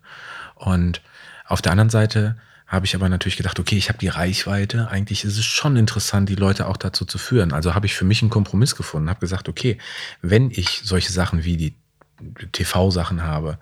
Und 0.56 1.02
auf 1.46 1.62
der 1.62 1.72
anderen 1.72 1.90
Seite 1.90 2.36
habe 2.68 2.86
ich 2.86 2.94
aber 2.96 3.10
natürlich 3.10 3.38
gedacht, 3.38 3.60
okay, 3.60 3.78
ich 3.78 3.90
habe 3.90 3.98
die 3.98 4.10
Reichweite. 4.10 4.90
Eigentlich 4.90 5.24
ist 5.24 5.38
es 5.38 5.46
schon 5.46 5.76
interessant, 5.78 6.30
die 6.30 6.36
Leute 6.36 6.68
auch 6.68 6.78
dazu 6.78 7.04
zu 7.04 7.18
führen. 7.18 7.52
Also 7.52 7.74
habe 7.74 7.88
ich 7.88 7.96
für 7.96 8.06
mich 8.06 8.22
einen 8.22 8.30
Kompromiss 8.30 8.76
gefunden, 8.76 9.10
habe 9.10 9.22
gesagt, 9.22 9.50
okay, 9.50 9.78
wenn 10.22 10.52
ich 10.52 10.82
solche 10.84 11.12
Sachen 11.12 11.46
wie 11.46 11.58
die 11.58 11.76
TV-Sachen 12.52 13.24
habe, 13.24 13.58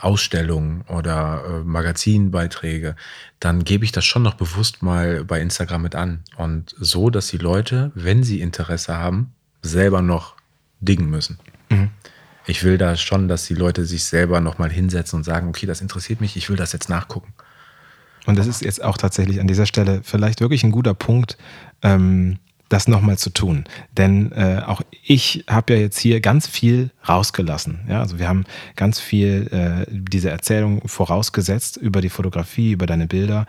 Ausstellungen 0.00 0.82
oder 0.82 1.42
äh, 1.46 1.64
Magazinbeiträge, 1.64 2.96
dann 3.40 3.64
gebe 3.64 3.84
ich 3.84 3.92
das 3.92 4.04
schon 4.04 4.22
noch 4.22 4.34
bewusst 4.34 4.82
mal 4.82 5.24
bei 5.24 5.40
Instagram 5.40 5.82
mit 5.82 5.94
an. 5.94 6.20
Und 6.36 6.74
so, 6.78 7.10
dass 7.10 7.28
die 7.28 7.38
Leute, 7.38 7.92
wenn 7.94 8.22
sie 8.22 8.40
Interesse 8.40 8.96
haben, 8.96 9.32
selber 9.62 10.02
noch 10.02 10.34
dingen 10.80 11.08
müssen. 11.10 11.38
Mhm. 11.70 11.90
Ich 12.46 12.62
will 12.62 12.76
da 12.76 12.96
schon, 12.96 13.28
dass 13.28 13.46
die 13.46 13.54
Leute 13.54 13.86
sich 13.86 14.04
selber 14.04 14.40
noch 14.40 14.58
mal 14.58 14.70
hinsetzen 14.70 15.18
und 15.18 15.24
sagen, 15.24 15.48
okay, 15.48 15.66
das 15.66 15.80
interessiert 15.80 16.20
mich, 16.20 16.36
ich 16.36 16.50
will 16.50 16.56
das 16.56 16.72
jetzt 16.72 16.88
nachgucken. 16.88 17.32
Und 18.26 18.38
das 18.38 18.46
ist 18.46 18.62
jetzt 18.62 18.82
auch 18.82 18.96
tatsächlich 18.96 19.40
an 19.40 19.46
dieser 19.46 19.66
Stelle 19.66 20.00
vielleicht 20.02 20.40
wirklich 20.40 20.64
ein 20.64 20.70
guter 20.70 20.94
Punkt, 20.94 21.36
ähm, 21.82 22.38
das 22.68 22.88
nochmal 22.88 23.18
zu 23.18 23.30
tun. 23.30 23.64
Denn 23.96 24.32
äh, 24.32 24.62
auch 24.66 24.82
ich 25.02 25.44
habe 25.48 25.74
ja 25.74 25.80
jetzt 25.80 25.98
hier 25.98 26.20
ganz 26.20 26.46
viel 26.46 26.90
rausgelassen. 27.08 27.80
Ja? 27.88 28.00
Also 28.00 28.18
wir 28.18 28.28
haben 28.28 28.44
ganz 28.76 29.00
viel 29.00 29.48
äh, 29.52 29.86
diese 29.90 30.30
Erzählung 30.30 30.86
vorausgesetzt 30.86 31.76
über 31.76 32.00
die 32.00 32.08
Fotografie, 32.08 32.72
über 32.72 32.86
deine 32.86 33.06
Bilder. 33.06 33.46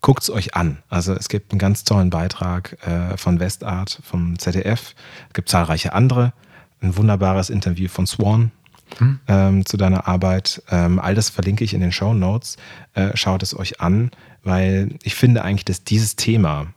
Guckt 0.00 0.22
es 0.22 0.30
euch 0.30 0.54
an. 0.54 0.78
Also 0.88 1.14
es 1.14 1.28
gibt 1.28 1.50
einen 1.50 1.58
ganz 1.58 1.84
tollen 1.84 2.10
Beitrag 2.10 2.76
äh, 2.86 3.16
von 3.16 3.40
Westart, 3.40 4.00
vom 4.04 4.38
ZDF. 4.38 4.94
Es 5.28 5.34
gibt 5.34 5.48
zahlreiche 5.48 5.92
andere. 5.92 6.32
Ein 6.80 6.96
wunderbares 6.96 7.50
Interview 7.50 7.88
von 7.88 8.06
Swan. 8.06 8.52
hm. 8.98 9.20
ähm, 9.28 9.66
zu 9.66 9.76
deiner 9.76 10.06
Arbeit. 10.06 10.62
Ähm, 10.70 10.98
all 10.98 11.14
das 11.14 11.30
verlinke 11.30 11.64
ich 11.64 11.74
in 11.74 11.80
den 11.80 11.92
Show 11.92 12.14
Notes. 12.14 12.56
Äh, 12.94 13.16
schaut 13.16 13.42
es 13.42 13.56
euch 13.56 13.80
an, 13.80 14.10
weil 14.44 14.94
ich 15.02 15.14
finde 15.14 15.42
eigentlich, 15.42 15.64
dass 15.64 15.84
dieses 15.84 16.16
Thema 16.16 16.68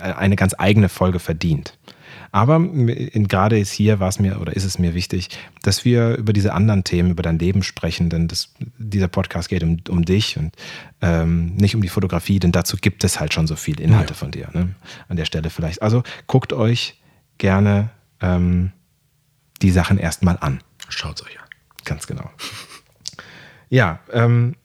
eine 0.00 0.36
ganz 0.36 0.54
eigene 0.58 0.88
Folge 0.88 1.18
verdient. 1.18 1.78
Aber 2.34 2.60
gerade 2.60 3.58
ist 3.58 3.72
hier 3.72 4.00
war 4.00 4.08
es 4.08 4.18
mir 4.18 4.40
oder 4.40 4.56
ist 4.56 4.64
es 4.64 4.78
mir 4.78 4.94
wichtig, 4.94 5.28
dass 5.62 5.84
wir 5.84 6.16
über 6.16 6.32
diese 6.32 6.54
anderen 6.54 6.82
Themen, 6.82 7.10
über 7.10 7.22
dein 7.22 7.38
Leben 7.38 7.62
sprechen, 7.62 8.08
denn 8.08 8.26
das, 8.26 8.54
dieser 8.78 9.08
Podcast 9.08 9.50
geht 9.50 9.62
um, 9.62 9.76
um 9.90 10.04
dich 10.04 10.38
und 10.38 10.54
ähm, 11.02 11.54
nicht 11.56 11.74
um 11.74 11.82
die 11.82 11.90
Fotografie, 11.90 12.40
denn 12.40 12.50
dazu 12.50 12.78
gibt 12.78 13.04
es 13.04 13.20
halt 13.20 13.34
schon 13.34 13.46
so 13.46 13.54
viele 13.54 13.82
Inhalte 13.82 14.14
ja. 14.14 14.16
von 14.18 14.30
dir. 14.30 14.48
Ne? 14.54 14.74
An 15.08 15.16
der 15.16 15.26
Stelle 15.26 15.50
vielleicht. 15.50 15.82
Also 15.82 16.02
guckt 16.26 16.54
euch 16.54 16.98
gerne 17.36 17.90
ähm, 18.22 18.72
die 19.60 19.70
Sachen 19.70 19.98
erstmal 19.98 20.38
an. 20.40 20.62
Schaut 20.88 21.20
es 21.20 21.26
euch 21.26 21.38
an. 21.38 21.46
Ganz 21.84 22.06
genau. 22.06 22.30
Ja, 23.68 24.00
ähm, 24.12 24.56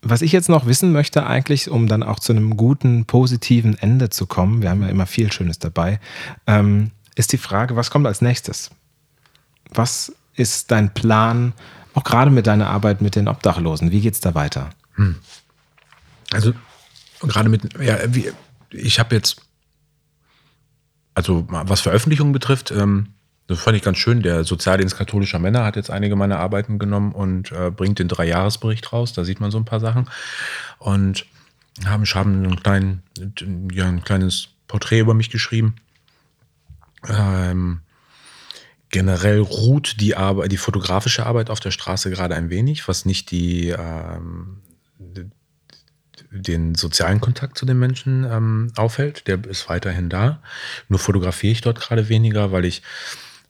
was 0.00 0.22
ich 0.22 0.32
jetzt 0.32 0.48
noch 0.48 0.66
wissen 0.66 0.92
möchte, 0.92 1.26
eigentlich, 1.26 1.70
um 1.70 1.88
dann 1.88 2.02
auch 2.02 2.20
zu 2.20 2.32
einem 2.32 2.56
guten, 2.56 3.04
positiven 3.04 3.76
Ende 3.78 4.10
zu 4.10 4.26
kommen, 4.26 4.62
wir 4.62 4.70
haben 4.70 4.82
ja 4.82 4.88
immer 4.88 5.06
viel 5.06 5.32
Schönes 5.32 5.58
dabei, 5.58 6.00
ähm, 6.46 6.92
ist 7.16 7.32
die 7.32 7.38
Frage, 7.38 7.74
was 7.74 7.90
kommt 7.90 8.06
als 8.06 8.22
nächstes? 8.22 8.70
Was 9.70 10.12
ist 10.34 10.70
dein 10.70 10.94
Plan, 10.94 11.52
auch 11.94 12.04
gerade 12.04 12.30
mit 12.30 12.46
deiner 12.46 12.68
Arbeit 12.70 13.02
mit 13.02 13.16
den 13.16 13.26
Obdachlosen? 13.26 13.90
Wie 13.90 14.00
geht 14.00 14.14
es 14.14 14.20
da 14.20 14.34
weiter? 14.34 14.70
Hm. 14.94 15.16
Also, 16.32 16.52
gerade 17.20 17.48
mit, 17.48 17.76
ja, 17.80 17.98
wie, 18.14 18.30
ich 18.70 19.00
habe 19.00 19.16
jetzt, 19.16 19.42
also 21.14 21.44
was 21.48 21.80
Veröffentlichungen 21.80 22.32
betrifft, 22.32 22.70
ähm, 22.70 23.14
das 23.48 23.60
fand 23.60 23.78
ich 23.78 23.82
ganz 23.82 23.96
schön. 23.96 24.22
Der 24.22 24.44
Sozialdienst 24.44 24.96
katholischer 24.96 25.38
Männer 25.38 25.64
hat 25.64 25.76
jetzt 25.76 25.90
einige 25.90 26.16
meiner 26.16 26.38
Arbeiten 26.38 26.78
genommen 26.78 27.12
und 27.12 27.50
äh, 27.50 27.70
bringt 27.70 27.98
den 27.98 28.08
Dreijahresbericht 28.08 28.92
raus. 28.92 29.14
Da 29.14 29.24
sieht 29.24 29.40
man 29.40 29.50
so 29.50 29.56
ein 29.58 29.64
paar 29.64 29.80
Sachen. 29.80 30.08
Und 30.78 31.26
haben, 31.86 32.04
haben 32.04 32.44
einen 32.44 32.62
kleinen, 32.62 33.02
ja, 33.72 33.86
ein 33.86 34.04
kleines 34.04 34.48
Porträt 34.66 35.00
über 35.00 35.14
mich 35.14 35.30
geschrieben. 35.30 35.76
Ähm, 37.08 37.80
generell 38.90 39.40
ruht 39.40 39.98
die, 39.98 40.14
Arbeit, 40.14 40.52
die 40.52 40.58
fotografische 40.58 41.24
Arbeit 41.24 41.48
auf 41.48 41.60
der 41.60 41.70
Straße 41.70 42.10
gerade 42.10 42.34
ein 42.34 42.50
wenig, 42.50 42.86
was 42.86 43.06
nicht 43.06 43.30
die, 43.30 43.70
ähm, 43.70 44.58
den 46.30 46.74
sozialen 46.74 47.22
Kontakt 47.22 47.56
zu 47.56 47.64
den 47.64 47.78
Menschen 47.78 48.24
ähm, 48.30 48.72
aufhält. 48.76 49.26
Der 49.26 49.42
ist 49.46 49.70
weiterhin 49.70 50.10
da. 50.10 50.42
Nur 50.90 50.98
fotografiere 50.98 51.52
ich 51.52 51.62
dort 51.62 51.80
gerade 51.80 52.10
weniger, 52.10 52.52
weil 52.52 52.66
ich 52.66 52.82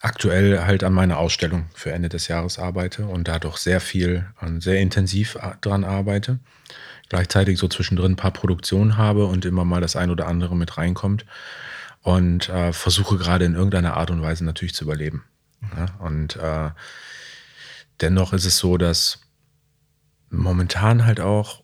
aktuell 0.00 0.64
halt 0.64 0.84
an 0.84 0.92
meiner 0.92 1.18
Ausstellung 1.18 1.66
für 1.74 1.92
Ende 1.92 2.08
des 2.08 2.28
Jahres 2.28 2.58
arbeite 2.58 3.06
und 3.06 3.28
da 3.28 3.38
doch 3.38 3.56
sehr 3.56 3.80
viel 3.80 4.26
sehr 4.58 4.80
intensiv 4.80 5.38
dran 5.60 5.84
arbeite. 5.84 6.38
Gleichzeitig 7.08 7.58
so 7.58 7.68
zwischendrin 7.68 8.12
ein 8.12 8.16
paar 8.16 8.32
Produktionen 8.32 8.96
habe 8.96 9.26
und 9.26 9.44
immer 9.44 9.64
mal 9.64 9.80
das 9.80 9.96
ein 9.96 10.10
oder 10.10 10.26
andere 10.26 10.54
mit 10.54 10.76
reinkommt 10.76 11.24
und 12.02 12.48
äh, 12.48 12.72
versuche 12.72 13.16
gerade 13.16 13.44
in 13.44 13.54
irgendeiner 13.54 13.96
Art 13.96 14.10
und 14.10 14.22
Weise 14.22 14.44
natürlich 14.44 14.74
zu 14.74 14.84
überleben. 14.84 15.24
Ja, 15.76 15.86
und 15.98 16.36
äh, 16.36 16.70
dennoch 18.00 18.32
ist 18.32 18.44
es 18.44 18.58
so, 18.58 18.76
dass 18.76 19.20
momentan 20.30 21.04
halt 21.04 21.20
auch 21.20 21.62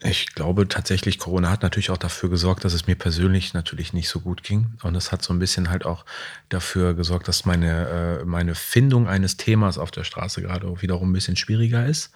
ich 0.00 0.34
glaube 0.34 0.68
tatsächlich, 0.68 1.18
Corona 1.18 1.50
hat 1.50 1.62
natürlich 1.62 1.90
auch 1.90 1.96
dafür 1.96 2.28
gesorgt, 2.28 2.64
dass 2.64 2.74
es 2.74 2.86
mir 2.86 2.96
persönlich 2.96 3.54
natürlich 3.54 3.92
nicht 3.92 4.08
so 4.08 4.20
gut 4.20 4.42
ging. 4.42 4.66
Und 4.82 4.94
es 4.94 5.10
hat 5.10 5.22
so 5.22 5.32
ein 5.32 5.38
bisschen 5.38 5.70
halt 5.70 5.86
auch 5.86 6.04
dafür 6.50 6.94
gesorgt, 6.94 7.28
dass 7.28 7.46
meine, 7.46 8.20
äh, 8.20 8.24
meine 8.24 8.54
Findung 8.54 9.08
eines 9.08 9.38
Themas 9.38 9.78
auf 9.78 9.90
der 9.90 10.04
Straße 10.04 10.42
gerade 10.42 10.82
wiederum 10.82 11.10
ein 11.10 11.14
bisschen 11.14 11.36
schwieriger 11.36 11.86
ist. 11.86 12.12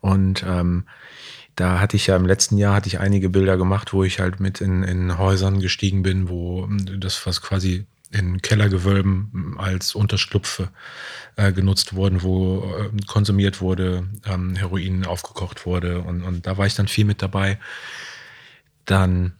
Und 0.00 0.44
ähm, 0.46 0.86
da 1.54 1.78
hatte 1.78 1.96
ich 1.96 2.08
ja 2.08 2.16
im 2.16 2.26
letzten 2.26 2.58
Jahr 2.58 2.74
hatte 2.74 2.88
ich 2.88 2.98
einige 2.98 3.28
Bilder 3.28 3.56
gemacht, 3.56 3.92
wo 3.92 4.02
ich 4.02 4.18
halt 4.18 4.40
mit 4.40 4.60
in, 4.60 4.82
in 4.82 5.18
Häusern 5.18 5.60
gestiegen 5.60 6.02
bin, 6.02 6.28
wo 6.28 6.66
das 6.98 7.26
was 7.26 7.42
quasi 7.42 7.86
in 8.12 8.42
Kellergewölben 8.42 9.54
als 9.58 9.94
Unterschlupfe 9.94 10.70
äh, 11.36 11.52
genutzt 11.52 11.94
wurden, 11.94 12.22
wo 12.22 12.64
äh, 12.64 12.90
konsumiert 13.06 13.60
wurde, 13.60 14.06
ähm, 14.26 14.56
Heroin 14.56 15.04
aufgekocht 15.06 15.66
wurde 15.66 16.00
und, 16.00 16.22
und 16.22 16.46
da 16.46 16.58
war 16.58 16.66
ich 16.66 16.74
dann 16.74 16.88
viel 16.88 17.04
mit 17.04 17.22
dabei. 17.22 17.58
Dann 18.84 19.34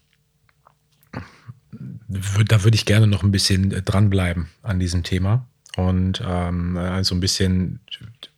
da 2.09 2.65
würde 2.65 2.75
ich 2.75 2.85
gerne 2.85 3.07
noch 3.07 3.23
ein 3.23 3.31
bisschen 3.31 3.71
dranbleiben 3.85 4.49
an 4.63 4.81
diesem 4.81 5.03
Thema 5.03 5.47
und 5.77 6.23
ähm, 6.27 6.77
also 6.77 7.15
ein 7.15 7.21
bisschen, 7.21 7.81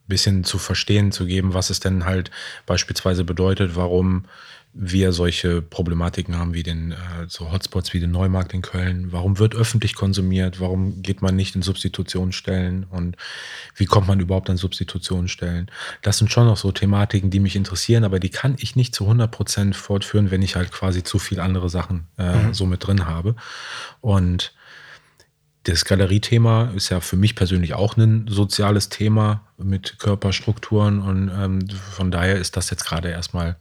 bisschen 0.06 0.44
zu 0.44 0.58
verstehen 0.58 1.12
zu 1.12 1.26
geben, 1.26 1.54
was 1.54 1.70
es 1.70 1.80
denn 1.80 2.04
halt 2.04 2.30
beispielsweise 2.66 3.24
bedeutet, 3.24 3.74
warum 3.74 4.26
wir 4.74 5.12
solche 5.12 5.60
Problematiken 5.60 6.38
haben 6.38 6.54
wie 6.54 6.62
den 6.62 6.92
äh, 6.92 6.96
so 7.28 7.52
Hotspots 7.52 7.92
wie 7.92 8.00
den 8.00 8.10
Neumarkt 8.10 8.54
in 8.54 8.62
Köln. 8.62 9.12
Warum 9.12 9.38
wird 9.38 9.54
öffentlich 9.54 9.94
konsumiert? 9.94 10.60
Warum 10.60 11.02
geht 11.02 11.20
man 11.20 11.36
nicht 11.36 11.54
in 11.54 11.62
Substitutionsstellen? 11.62 12.84
Und 12.84 13.16
wie 13.76 13.84
kommt 13.84 14.08
man 14.08 14.20
überhaupt 14.20 14.48
an 14.48 14.56
Substitutionsstellen? 14.56 15.70
Das 16.00 16.16
sind 16.18 16.32
schon 16.32 16.46
noch 16.46 16.56
so 16.56 16.72
Thematiken, 16.72 17.30
die 17.30 17.40
mich 17.40 17.54
interessieren, 17.54 18.04
aber 18.04 18.18
die 18.18 18.30
kann 18.30 18.56
ich 18.58 18.74
nicht 18.74 18.94
zu 18.94 19.04
100 19.04 19.30
Prozent 19.30 19.76
fortführen, 19.76 20.30
wenn 20.30 20.42
ich 20.42 20.56
halt 20.56 20.72
quasi 20.72 21.02
zu 21.02 21.18
viel 21.18 21.40
andere 21.40 21.68
Sachen 21.68 22.06
äh, 22.16 22.34
mhm. 22.34 22.54
so 22.54 22.64
mit 22.64 22.86
drin 22.86 23.06
habe. 23.06 23.36
Und 24.00 24.54
das 25.64 25.84
Galeriethema 25.84 26.72
ist 26.74 26.88
ja 26.88 27.00
für 27.00 27.16
mich 27.16 27.36
persönlich 27.36 27.74
auch 27.74 27.96
ein 27.96 28.26
soziales 28.28 28.88
Thema 28.88 29.46
mit 29.58 29.98
Körperstrukturen 29.98 31.00
und 31.00 31.30
ähm, 31.32 31.68
von 31.68 32.10
daher 32.10 32.36
ist 32.36 32.56
das 32.56 32.70
jetzt 32.70 32.84
gerade 32.84 33.10
erstmal 33.10 33.56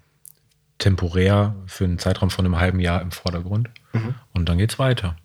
temporär 0.82 1.56
für 1.68 1.86
einen 1.86 2.00
Zeitraum 2.00 2.30
von 2.30 2.44
einem 2.46 2.60
halben 2.60 2.80
Jahr 2.80 3.02
im 3.02 3.12
Vordergrund. 3.12 3.70
Mhm. 3.94 4.16
Und 4.34 4.50
dann 4.50 4.58
geht 4.58 4.74
es 4.74 4.80
weiter. 4.80 5.16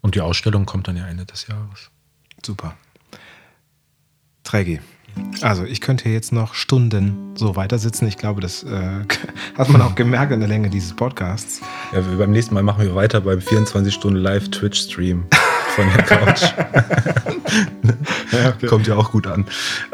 Und 0.00 0.16
die 0.16 0.20
Ausstellung 0.20 0.66
kommt 0.66 0.88
dann 0.88 0.96
ja 0.96 1.06
Ende 1.06 1.24
des 1.26 1.46
Jahres. 1.46 1.90
Super. 2.44 2.74
Trägi. 4.42 4.80
Also 5.42 5.64
ich 5.64 5.82
könnte 5.82 6.04
hier 6.04 6.14
jetzt 6.14 6.32
noch 6.32 6.54
Stunden 6.54 7.36
so 7.36 7.54
weiter 7.54 7.78
sitzen. 7.78 8.08
Ich 8.08 8.16
glaube, 8.16 8.40
das 8.40 8.64
äh, 8.64 9.04
hat 9.58 9.68
man 9.68 9.82
auch 9.82 9.94
gemerkt 9.94 10.32
in 10.32 10.40
der 10.40 10.48
Länge 10.48 10.70
dieses 10.70 10.96
Podcasts. 10.96 11.60
Ja, 11.92 12.00
beim 12.00 12.32
nächsten 12.32 12.54
Mal 12.54 12.62
machen 12.62 12.82
wir 12.82 12.94
weiter 12.94 13.20
beim 13.20 13.40
24 13.40 13.92
Stunden 13.92 14.18
Live 14.18 14.50
Twitch 14.50 14.80
Stream 14.80 15.26
von 15.76 15.86
der 15.94 16.04
Couch. 16.04 16.42
ja, 18.32 18.48
okay. 18.48 18.66
Kommt 18.66 18.86
ja 18.86 18.96
auch 18.96 19.12
gut 19.12 19.26
an. 19.26 19.44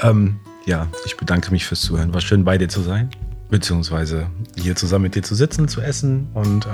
Ähm, 0.00 0.38
ja, 0.64 0.86
ich 1.04 1.16
bedanke 1.16 1.50
mich 1.50 1.66
fürs 1.66 1.80
Zuhören. 1.80 2.14
War 2.14 2.20
schön 2.20 2.44
bei 2.44 2.56
dir 2.56 2.68
zu 2.68 2.82
sein 2.82 3.10
beziehungsweise 3.50 4.26
hier 4.56 4.76
zusammen 4.76 5.04
mit 5.04 5.14
dir 5.14 5.22
zu 5.22 5.34
sitzen, 5.34 5.68
zu 5.68 5.80
essen 5.80 6.28
und 6.34 6.66
äh, 6.66 6.70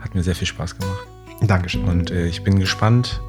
hat 0.00 0.14
mir 0.14 0.22
sehr 0.22 0.34
viel 0.34 0.46
Spaß 0.46 0.78
gemacht. 0.78 1.06
Dankeschön. 1.42 1.84
Und 1.84 2.10
äh, 2.10 2.26
ich 2.26 2.42
bin 2.42 2.58
gespannt, 2.58 3.20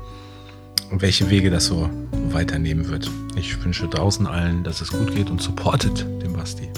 welche 0.92 1.30
Wege 1.30 1.50
das 1.50 1.66
so 1.66 1.90
weiternehmen 2.30 2.90
wird. 2.90 3.10
Ich 3.36 3.64
wünsche 3.64 3.88
draußen 3.88 4.28
allen, 4.28 4.64
dass 4.64 4.82
es 4.82 4.92
gut 4.92 5.14
geht 5.16 5.30
und 5.30 5.42
supportet 5.42 6.06
den 6.22 6.34
Basti. 6.34 6.70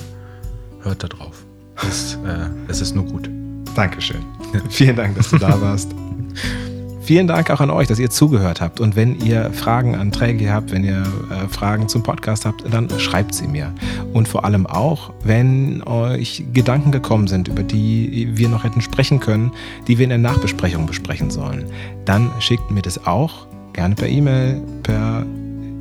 Hört 0.81 1.03
da 1.03 1.07
drauf. 1.07 1.45
Es, 1.87 2.19
äh, 2.23 2.49
es 2.67 2.81
ist 2.81 2.95
nur 2.95 3.05
gut. 3.05 3.29
Dankeschön. 3.75 4.23
Vielen 4.69 4.95
Dank, 4.95 5.15
dass 5.15 5.31
du 5.31 5.37
da 5.39 5.59
warst. 5.59 5.89
Vielen 7.03 7.27
Dank 7.27 7.49
auch 7.49 7.59
an 7.59 7.69
euch, 7.69 7.89
dass 7.89 7.99
ihr 7.99 8.09
zugehört 8.09 8.61
habt. 8.61 8.79
Und 8.79 8.95
wenn 8.95 9.19
ihr 9.19 9.51
Fragen, 9.51 9.95
Anträge 9.95 10.49
habt, 10.53 10.71
wenn 10.71 10.85
ihr 10.85 11.01
äh, 11.01 11.49
Fragen 11.49 11.89
zum 11.89 12.01
Podcast 12.01 12.45
habt, 12.45 12.63
dann 12.73 12.89
schreibt 12.97 13.35
sie 13.35 13.45
mir. 13.45 13.73
Und 14.13 14.29
vor 14.29 14.45
allem 14.45 14.65
auch, 14.65 15.11
wenn 15.21 15.83
euch 15.83 16.45
Gedanken 16.53 16.93
gekommen 16.93 17.27
sind, 17.27 17.49
über 17.49 17.61
die 17.61 18.29
wir 18.35 18.47
noch 18.47 18.63
hätten 18.63 18.79
sprechen 18.79 19.19
können, 19.19 19.51
die 19.85 19.97
wir 19.97 20.05
in 20.05 20.11
der 20.11 20.17
Nachbesprechung 20.17 20.85
besprechen 20.85 21.29
sollen, 21.29 21.65
dann 22.05 22.31
schickt 22.39 22.71
mir 22.71 22.81
das 22.81 23.05
auch 23.05 23.47
gerne 23.73 23.95
per 23.95 24.07
E-Mail, 24.07 24.61
per 24.83 25.25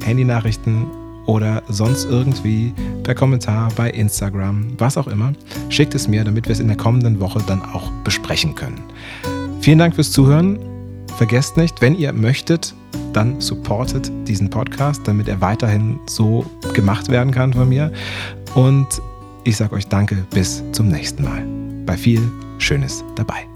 Handynachrichten 0.03 0.87
oder 1.27 1.63
sonst 1.69 2.05
irgendwie 2.05 2.75
per 3.05 3.15
Kommentar 3.15 3.69
bei 3.77 3.91
Instagram, 3.91 4.73
was 4.77 4.99
auch 4.99 5.07
immer. 5.07 5.35
Schickt 5.69 5.95
es 5.95 6.09
mir, 6.09 6.25
damit 6.25 6.49
wir 6.49 6.53
es 6.53 6.59
in 6.59 6.67
der 6.67 6.77
kommenden 6.77 7.21
Woche 7.21 7.41
dann 7.47 7.63
auch 7.63 7.93
besprechen 8.03 8.57
können. 8.57 8.81
Vielen 9.61 9.79
Dank 9.79 9.95
fürs 9.95 10.11
Zuhören 10.11 10.72
Vergesst 11.23 11.57
nicht, 11.57 11.81
wenn 11.81 11.95
ihr 11.95 12.13
möchtet, 12.13 12.75
dann 13.13 13.41
supportet 13.41 14.11
diesen 14.27 14.51
Podcast, 14.51 15.03
damit 15.05 15.29
er 15.29 15.41
weiterhin 15.41 16.01
so 16.09 16.45
gemacht 16.75 17.11
werden 17.11 17.31
kann 17.31 17.53
von 17.53 17.69
mir. 17.69 17.93
Und 18.57 18.89
ich 19.45 19.57
sage 19.57 19.77
euch 19.77 19.87
danke, 19.87 20.27
bis 20.31 20.65
zum 20.73 20.89
nächsten 20.89 21.23
Mal. 21.23 21.47
Bei 21.87 21.97
viel 21.97 22.29
Schönes 22.59 23.05
dabei. 23.15 23.52